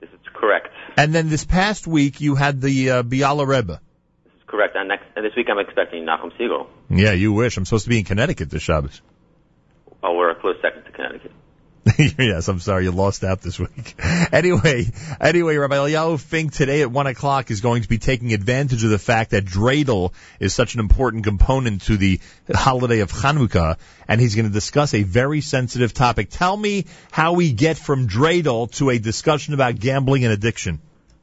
This 0.00 0.10
is 0.10 0.18
correct. 0.34 0.68
And 0.98 1.14
then 1.14 1.30
this 1.30 1.44
past 1.44 1.86
week, 1.86 2.20
you 2.20 2.34
had 2.34 2.60
the 2.60 2.90
uh, 2.90 3.02
Biala 3.02 3.46
Rebbe. 3.46 3.80
This 4.24 4.32
is 4.34 4.42
correct. 4.46 4.76
And 4.76 4.88
next 4.88 5.04
and 5.16 5.24
this 5.24 5.32
week 5.34 5.46
I'm 5.50 5.58
expecting 5.58 6.04
Nachum 6.04 6.30
Segal. 6.38 6.66
Yeah, 6.90 7.12
you 7.12 7.32
wish. 7.32 7.56
I'm 7.56 7.64
supposed 7.64 7.84
to 7.84 7.90
be 7.90 7.98
in 7.98 8.04
Connecticut 8.04 8.50
this 8.50 8.62
Shabbos. 8.62 9.00
Oh, 10.02 10.14
we're 10.14 10.30
a 10.30 10.34
close 10.34 10.56
second 10.60 10.84
to 10.84 10.92
Connecticut. 10.92 11.32
yes, 12.18 12.48
I'm 12.48 12.60
sorry 12.60 12.84
you 12.84 12.90
lost 12.90 13.24
out 13.24 13.40
this 13.40 13.58
week. 13.58 13.94
anyway, 14.32 14.86
anyway, 15.20 15.56
Rabbi 15.56 15.76
Eliyahu 15.76 16.20
Fink 16.20 16.52
today 16.52 16.82
at 16.82 16.90
one 16.90 17.06
o'clock 17.06 17.50
is 17.50 17.60
going 17.60 17.82
to 17.82 17.88
be 17.88 17.98
taking 17.98 18.32
advantage 18.32 18.84
of 18.84 18.90
the 18.90 18.98
fact 18.98 19.30
that 19.30 19.44
dreidel 19.44 20.12
is 20.40 20.54
such 20.54 20.74
an 20.74 20.80
important 20.80 21.24
component 21.24 21.82
to 21.82 21.96
the 21.96 22.20
holiday 22.52 23.00
of 23.00 23.12
Hanukkah, 23.12 23.76
and 24.06 24.20
he's 24.20 24.34
going 24.34 24.46
to 24.46 24.52
discuss 24.52 24.92
a 24.94 25.02
very 25.02 25.40
sensitive 25.40 25.94
topic. 25.94 26.30
Tell 26.30 26.56
me 26.56 26.86
how 27.10 27.34
we 27.34 27.52
get 27.52 27.78
from 27.78 28.08
dreidel 28.08 28.70
to 28.72 28.90
a 28.90 28.98
discussion 28.98 29.54
about 29.54 29.78
gambling 29.78 30.24
and 30.24 30.32
addiction. 30.32 30.80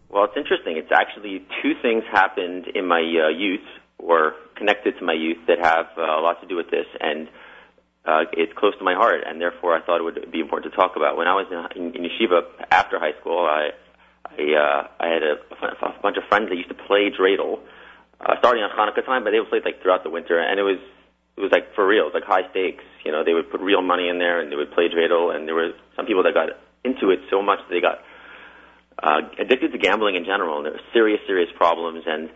Well, 0.09 0.23
it's 0.25 0.37
interesting. 0.37 0.77
It's 0.77 0.91
actually 0.91 1.45
two 1.61 1.73
things 1.81 2.03
happened 2.11 2.67
in 2.73 2.87
my 2.87 2.99
uh, 2.99 3.29
youth 3.29 3.67
or 3.97 4.33
connected 4.55 4.97
to 4.99 5.05
my 5.05 5.13
youth 5.13 5.39
that 5.47 5.59
have 5.59 5.87
uh, 5.97 6.01
a 6.01 6.21
lot 6.21 6.41
to 6.41 6.47
do 6.47 6.55
with 6.55 6.69
this, 6.71 6.85
and 6.99 7.27
uh, 8.05 8.25
it's 8.33 8.53
close 8.53 8.77
to 8.77 8.83
my 8.83 8.93
heart, 8.93 9.23
and 9.25 9.41
therefore 9.41 9.75
I 9.75 9.81
thought 9.81 9.99
it 9.99 10.03
would 10.03 10.31
be 10.31 10.39
important 10.39 10.71
to 10.71 10.77
talk 10.77 10.95
about. 10.95 11.17
When 11.17 11.27
I 11.27 11.33
was 11.33 11.47
in, 11.49 11.57
in, 11.81 11.95
in 11.95 12.01
yeshiva 12.09 12.45
after 12.69 12.99
high 12.99 13.17
school, 13.19 13.39
I 13.45 13.69
I, 14.25 14.41
uh, 14.53 14.87
I 14.99 15.07
had 15.07 15.23
a, 15.23 15.35
a 15.41 16.01
bunch 16.01 16.17
of 16.17 16.23
friends 16.29 16.49
that 16.49 16.55
used 16.55 16.69
to 16.69 16.75
play 16.75 17.09
dreidel, 17.09 17.59
uh, 18.19 18.35
starting 18.39 18.63
on 18.63 18.69
Hanukkah 18.73 19.05
time, 19.05 19.23
but 19.23 19.31
they 19.31 19.39
would 19.39 19.49
play 19.49 19.61
like 19.63 19.81
throughout 19.81 20.03
the 20.03 20.09
winter, 20.09 20.39
and 20.39 20.59
it 20.59 20.63
was 20.63 20.79
it 21.37 21.41
was 21.41 21.51
like 21.51 21.73
for 21.75 21.85
real, 21.85 22.07
it 22.07 22.13
was 22.13 22.17
like 22.21 22.29
high 22.29 22.49
stakes. 22.51 22.83
You 23.03 23.11
know, 23.11 23.23
they 23.23 23.33
would 23.33 23.49
put 23.51 23.61
real 23.61 23.81
money 23.81 24.07
in 24.07 24.19
there, 24.19 24.39
and 24.39 24.51
they 24.51 24.55
would 24.55 24.71
play 24.71 24.89
dreidel, 24.89 25.35
and 25.35 25.47
there 25.47 25.55
were 25.55 25.71
some 25.95 26.05
people 26.05 26.23
that 26.23 26.33
got 26.33 26.49
into 26.83 27.09
it 27.09 27.19
so 27.29 27.41
much 27.41 27.59
that 27.65 27.73
they 27.73 27.81
got 27.81 28.05
uh, 29.01 29.27
addicted 29.39 29.71
to 29.73 29.77
gambling 29.77 30.15
in 30.15 30.25
general, 30.25 30.57
and 30.57 30.65
there 30.65 30.73
were 30.73 30.87
serious, 30.93 31.19
serious 31.27 31.49
problems, 31.57 32.03
and 32.05 32.29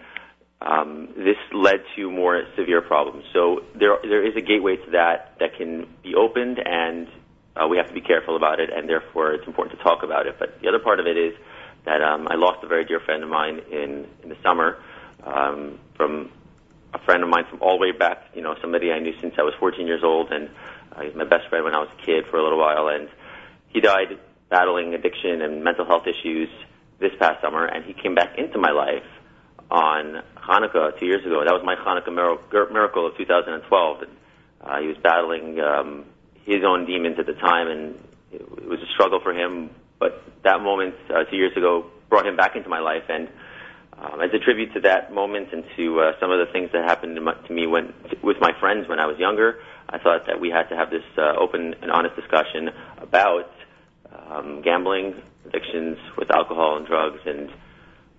um, 0.62 1.10
this 1.16 1.38
led 1.54 1.84
to 1.96 2.12
more 2.12 2.44
severe 2.58 2.82
problems. 2.82 3.24
So 3.34 3.64
there, 3.76 3.98
there 4.04 4.26
is 4.26 4.36
a 4.36 4.42
gateway 4.42 4.76
to 4.76 4.92
that 4.92 5.36
that 5.40 5.56
can 5.58 5.88
be 6.04 6.16
opened, 6.16 6.60
and 6.64 7.08
uh, 7.56 7.68
we 7.68 7.78
have 7.78 7.88
to 7.88 7.94
be 7.94 8.02
careful 8.02 8.36
about 8.36 8.60
it, 8.60 8.70
and 8.70 8.88
therefore 8.88 9.34
it's 9.34 9.48
important 9.48 9.78
to 9.78 9.84
talk 9.84 10.04
about 10.04 10.28
it. 10.28 10.36
But 10.38 10.60
the 10.62 10.68
other 10.68 10.80
part 10.80 11.00
of 11.00 11.08
it 11.08 11.18
is 11.18 11.34
that 11.86 12.02
um, 12.02 12.28
I 12.30 12.36
lost 12.36 12.64
a 12.64 12.68
very 12.68 12.84
dear 12.86 13.00
friend 13.00 13.24
of 13.24 13.30
mine 13.30 13.62
in 13.72 14.06
in 14.22 14.30
the 14.30 14.38
summer 14.44 14.84
um, 15.24 15.80
from 15.96 16.30
a 16.94 17.00
friend 17.00 17.24
of 17.24 17.30
mine 17.30 17.46
from 17.50 17.62
all 17.62 17.78
the 17.78 17.82
way 17.82 17.92
back. 17.92 18.26
You 18.34 18.42
know, 18.42 18.56
somebody 18.62 18.92
I 18.92 19.00
knew 19.00 19.14
since 19.22 19.36
I 19.38 19.44
was 19.44 19.54
14 19.60 19.88
years 19.88 20.04
old, 20.04 20.32
and 20.32 20.50
uh, 20.92 21.02
he 21.02 21.08
was 21.08 21.16
my 21.16 21.24
best 21.24 21.48
friend 21.50 21.64
when 21.64 21.74
I 21.74 21.80
was 21.80 21.90
a 21.98 22.06
kid 22.06 22.26
for 22.30 22.38
a 22.38 22.44
little 22.44 22.60
while, 22.60 22.90
and 22.90 23.08
he 23.70 23.80
died 23.80 24.20
battling 24.50 24.94
addiction 24.94 25.42
and 25.42 25.64
mental 25.64 25.86
health 25.86 26.04
issues 26.06 26.50
this 27.00 27.12
past 27.18 27.42
summer, 27.42 27.66
and 27.66 27.86
he 27.86 27.94
came 27.94 28.14
back 28.14 28.38
into 28.38 28.58
my 28.58 28.72
life 28.72 29.08
on 29.72 30.24
Hanukkah 30.38 31.00
two 31.00 31.06
years 31.06 31.26
ago. 31.26 31.44
That 31.46 31.54
was 31.54 31.64
my 31.64 31.76
Hanukkah 31.76 32.14
miracle 32.72 33.06
of 33.08 33.18
2012. 33.18 34.02
And, 34.02 34.12
uh, 34.62 34.82
he 34.82 34.88
was 34.88 34.98
battling 35.02 35.60
um, 35.60 36.06
his 36.46 36.64
own 36.66 36.86
demons 36.86 37.18
at 37.20 37.26
the 37.26 37.34
time, 37.34 37.68
and 37.68 37.96
it, 38.32 38.68
was 38.68 38.80
a 38.80 38.92
struggle 38.94 39.20
for 39.22 39.34
him. 39.34 39.70
But 40.00 40.24
that 40.44 40.62
moment 40.62 40.96
uh, 41.10 41.24
two 41.30 41.38
years 41.38 41.56
ago 41.56 41.86
brought 42.10 42.26
him 42.26 42.36
back 42.36 42.56
into 42.56 42.70
my 42.70 42.80
life, 42.80 43.04
and 43.08 43.30
um, 43.98 44.22
as 44.22 44.32
a 44.34 44.40
tribute 44.40 44.74
to 44.74 44.82
that 44.82 45.14
moment 45.14 45.52
and 45.52 45.64
to 45.78 46.00
uh, 46.00 46.12
some 46.20 46.32
of 46.32 46.40
the 46.40 46.52
things 46.52 46.72
that 46.74 46.84
happened 46.86 47.16
to, 47.16 47.22
my, 47.22 47.34
to 47.34 47.54
me 47.54 47.68
when 47.68 47.94
with 48.24 48.38
my 48.40 48.52
friends 48.60 48.88
when 48.88 49.00
I 49.00 49.06
was 49.06 49.18
younger, 49.20 49.60
I 49.90 50.00
thought 50.00 50.26
that 50.28 50.40
we 50.40 50.50
had 50.50 50.70
to 50.70 50.76
have 50.76 50.90
this 50.90 51.04
uh, 51.18 51.34
open 51.40 51.76
and 51.82 51.92
honest 51.92 52.16
discussion 52.16 52.70
about 52.98 53.52
um, 54.30 54.62
gambling, 54.64 55.16
addictions 55.46 55.98
with 56.18 56.32
alcohol 56.32 56.78
and 56.78 56.88
drugs, 56.88 57.20
and 57.26 57.50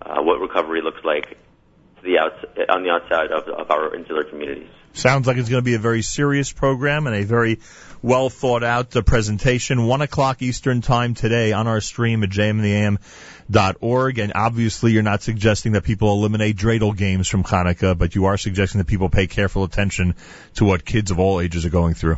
uh, 0.01 0.21
what 0.21 0.39
recovery 0.39 0.81
looks 0.81 1.03
like 1.03 1.37
the 2.03 2.17
outs- 2.17 2.45
on 2.69 2.83
the 2.83 2.89
outside 2.89 3.31
of, 3.31 3.47
of 3.47 3.71
our 3.71 3.95
insular 3.95 4.23
communities. 4.23 4.69
Sounds 4.93 5.25
like 5.25 5.37
it's 5.37 5.49
going 5.49 5.61
to 5.61 5.65
be 5.65 5.75
a 5.75 5.79
very 5.79 6.01
serious 6.01 6.51
program 6.51 7.07
and 7.07 7.15
a 7.15 7.23
very 7.23 7.59
well 8.01 8.29
thought 8.29 8.63
out 8.63 8.95
uh, 8.95 9.01
presentation. 9.01 9.85
One 9.85 10.01
o'clock 10.01 10.41
Eastern 10.41 10.81
time 10.81 11.13
today 11.13 11.53
on 11.53 11.67
our 11.67 11.79
stream 11.79 12.23
at 12.23 12.29
jmintheam.org. 12.29 14.19
And 14.19 14.33
obviously, 14.35 14.91
you're 14.91 15.03
not 15.03 15.21
suggesting 15.21 15.73
that 15.73 15.83
people 15.83 16.11
eliminate 16.11 16.57
dreidel 16.57 16.95
games 16.95 17.27
from 17.29 17.43
Hanukkah, 17.43 17.97
but 17.97 18.15
you 18.15 18.25
are 18.25 18.37
suggesting 18.37 18.79
that 18.79 18.87
people 18.87 19.09
pay 19.09 19.27
careful 19.27 19.63
attention 19.63 20.15
to 20.55 20.65
what 20.65 20.83
kids 20.83 21.11
of 21.11 21.19
all 21.19 21.39
ages 21.39 21.65
are 21.65 21.69
going 21.69 21.93
through. 21.93 22.17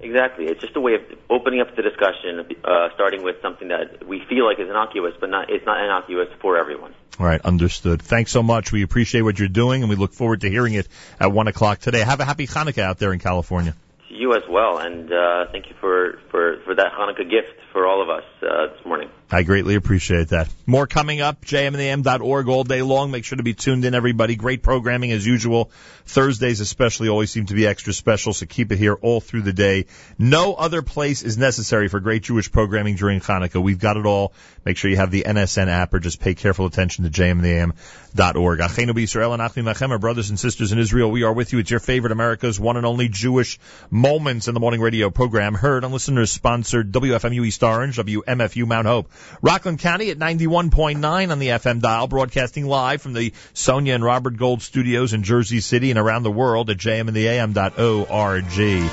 Exactly. 0.00 0.46
It's 0.46 0.60
just 0.60 0.74
a 0.76 0.80
way 0.80 0.94
of 0.94 1.02
opening 1.28 1.60
up 1.60 1.76
the 1.76 1.82
discussion, 1.82 2.56
uh, 2.64 2.88
starting 2.94 3.22
with 3.22 3.36
something 3.42 3.68
that 3.68 4.06
we 4.06 4.24
feel 4.28 4.46
like 4.46 4.58
is 4.58 4.68
innocuous, 4.68 5.14
but 5.20 5.30
not 5.30 5.50
it's 5.50 5.66
not 5.66 5.82
innocuous 5.82 6.28
for 6.40 6.56
everyone. 6.56 6.94
All 7.18 7.26
right, 7.26 7.40
understood. 7.42 8.00
Thanks 8.00 8.32
so 8.32 8.42
much. 8.42 8.72
We 8.72 8.82
appreciate 8.82 9.20
what 9.22 9.38
you're 9.38 9.48
doing, 9.48 9.82
and 9.82 9.90
we 9.90 9.96
look 9.96 10.14
forward 10.14 10.40
to 10.40 10.50
hearing 10.50 10.74
it 10.74 10.88
at 11.20 11.30
one 11.30 11.46
o'clock 11.46 11.78
today. 11.78 12.00
Have 12.00 12.20
a 12.20 12.24
happy 12.24 12.46
Hanukkah 12.46 12.82
out 12.82 12.98
there 12.98 13.12
in 13.12 13.18
California. 13.18 13.76
To 14.08 14.14
you 14.14 14.34
as 14.34 14.42
well, 14.48 14.78
and 14.78 15.12
uh, 15.12 15.46
thank 15.52 15.68
you 15.68 15.74
for, 15.78 16.18
for, 16.30 16.58
for 16.64 16.74
that 16.74 16.92
Hanukkah 16.92 17.28
gift 17.28 17.61
for 17.72 17.86
all 17.86 18.02
of 18.02 18.10
us 18.10 18.24
uh, 18.42 18.74
this 18.74 18.84
morning. 18.86 19.08
I 19.30 19.44
greatly 19.44 19.76
appreciate 19.76 20.28
that. 20.28 20.48
More 20.66 20.86
coming 20.86 21.22
up, 21.22 21.42
jmandam.org 21.42 22.48
all 22.48 22.64
day 22.64 22.82
long. 22.82 23.10
Make 23.10 23.24
sure 23.24 23.36
to 23.36 23.42
be 23.42 23.54
tuned 23.54 23.86
in, 23.86 23.94
everybody. 23.94 24.36
Great 24.36 24.62
programming 24.62 25.10
as 25.10 25.26
usual. 25.26 25.70
Thursdays 26.04 26.60
especially 26.60 27.08
always 27.08 27.30
seem 27.30 27.46
to 27.46 27.54
be 27.54 27.66
extra 27.66 27.94
special, 27.94 28.34
so 28.34 28.44
keep 28.44 28.70
it 28.72 28.76
here 28.76 28.92
all 28.92 29.20
through 29.20 29.42
the 29.42 29.54
day. 29.54 29.86
No 30.18 30.52
other 30.52 30.82
place 30.82 31.22
is 31.22 31.38
necessary 31.38 31.88
for 31.88 31.98
great 31.98 32.24
Jewish 32.24 32.52
programming 32.52 32.96
during 32.96 33.20
Hanukkah. 33.20 33.62
We've 33.62 33.78
got 33.78 33.96
it 33.96 34.04
all. 34.04 34.34
Make 34.66 34.76
sure 34.76 34.90
you 34.90 34.98
have 34.98 35.10
the 35.10 35.24
NSN 35.26 35.68
app 35.68 35.94
or 35.94 35.98
just 35.98 36.20
pay 36.20 36.34
careful 36.34 36.66
attention 36.66 37.04
to 37.04 37.10
jmandam.org. 37.10 38.58
Achenu 38.58 38.90
b'Yisrael 38.90 39.32
and 39.32 39.40
Achim 39.40 39.64
Lachem, 39.64 39.90
our 39.90 39.98
brothers 39.98 40.28
and 40.28 40.38
sisters 40.38 40.72
in 40.72 40.78
Israel. 40.78 41.10
We 41.10 41.22
are 41.22 41.32
with 41.32 41.54
you. 41.54 41.58
It's 41.58 41.70
your 41.70 41.80
favorite 41.80 42.12
America's 42.12 42.60
one 42.60 42.76
and 42.76 42.84
only 42.84 43.08
Jewish 43.08 43.58
Moments 43.90 44.46
in 44.46 44.54
the 44.54 44.60
Morning 44.60 44.80
Radio 44.82 45.08
program, 45.08 45.54
heard 45.54 45.84
on 45.84 45.92
listeners 45.92 46.30
sponsored 46.30 46.92
WFMU 46.92 47.46
East 47.46 47.61
Orange, 47.62 47.96
WMFU 47.96 48.66
Mount 48.66 48.86
Hope. 48.86 49.10
Rockland 49.40 49.78
County 49.78 50.10
at 50.10 50.18
91.9 50.18 51.30
on 51.30 51.38
the 51.38 51.48
FM 51.48 51.80
dial, 51.80 52.06
broadcasting 52.06 52.66
live 52.66 53.02
from 53.02 53.12
the 53.12 53.32
Sonia 53.54 53.94
and 53.94 54.04
Robert 54.04 54.36
Gold 54.36 54.62
studios 54.62 55.12
in 55.12 55.22
Jersey 55.22 55.60
City 55.60 55.90
and 55.90 55.98
around 55.98 56.22
the 56.22 56.30
world 56.30 56.70
at 56.70 56.78
jmintheam.org. 56.78 58.90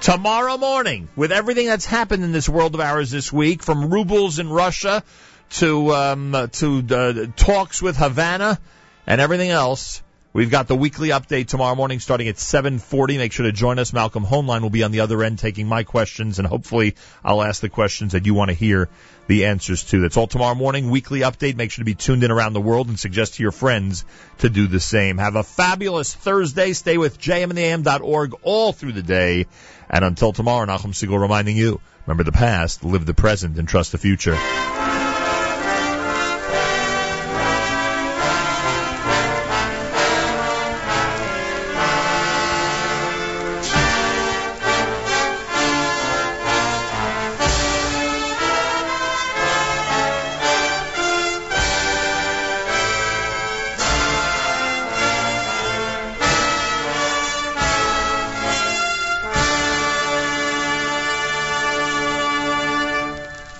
Tomorrow 0.00 0.58
morning, 0.58 1.08
with 1.14 1.30
everything 1.30 1.66
that's 1.66 1.86
happened 1.86 2.24
in 2.24 2.32
this 2.32 2.48
world 2.48 2.74
of 2.74 2.80
ours 2.80 3.10
this 3.10 3.32
week, 3.32 3.62
from 3.62 3.92
rubles 3.92 4.40
in 4.40 4.48
Russia 4.48 5.04
to 5.50 5.94
um, 5.94 6.48
to 6.52 6.84
uh, 6.90 7.26
talks 7.36 7.80
with 7.80 7.96
Havana 7.96 8.58
and 9.06 9.20
everything 9.20 9.50
else, 9.50 10.02
We've 10.34 10.50
got 10.50 10.66
the 10.66 10.74
weekly 10.74 11.10
update 11.10 11.48
tomorrow 11.48 11.74
morning 11.74 12.00
starting 12.00 12.26
at 12.26 12.38
7:40. 12.38 13.18
Make 13.18 13.32
sure 13.32 13.44
to 13.44 13.52
join 13.52 13.78
us. 13.78 13.92
Malcolm 13.92 14.24
Hoenlein 14.24 14.62
will 14.62 14.70
be 14.70 14.82
on 14.82 14.90
the 14.90 15.00
other 15.00 15.22
end 15.22 15.38
taking 15.38 15.66
my 15.66 15.82
questions 15.82 16.38
and 16.38 16.48
hopefully 16.48 16.94
I'll 17.22 17.42
ask 17.42 17.60
the 17.60 17.68
questions 17.68 18.12
that 18.12 18.24
you 18.24 18.32
want 18.32 18.48
to 18.48 18.54
hear 18.54 18.88
the 19.26 19.44
answers 19.44 19.84
to. 19.84 20.00
That's 20.00 20.16
all 20.16 20.26
tomorrow 20.26 20.54
morning. 20.54 20.88
Weekly 20.88 21.20
update. 21.20 21.56
Make 21.56 21.70
sure 21.70 21.82
to 21.82 21.84
be 21.86 21.94
tuned 21.94 22.24
in 22.24 22.30
around 22.30 22.54
the 22.54 22.62
world 22.62 22.88
and 22.88 22.98
suggest 22.98 23.34
to 23.34 23.42
your 23.42 23.52
friends 23.52 24.06
to 24.38 24.48
do 24.48 24.66
the 24.68 24.80
same. 24.80 25.18
Have 25.18 25.36
a 25.36 25.42
fabulous 25.42 26.14
Thursday. 26.14 26.72
Stay 26.72 26.96
with 26.96 27.20
jmintheam.org 27.20 28.34
all 28.42 28.72
through 28.72 28.92
the 28.92 29.02
day. 29.02 29.46
And 29.90 30.02
until 30.02 30.32
tomorrow, 30.32 30.64
Nachum 30.64 30.94
Segal 30.94 31.20
reminding 31.20 31.58
you, 31.58 31.78
remember 32.06 32.24
the 32.24 32.32
past, 32.32 32.84
live 32.84 33.04
the 33.04 33.12
present, 33.12 33.58
and 33.58 33.68
trust 33.68 33.92
the 33.92 33.98
future. 33.98 34.38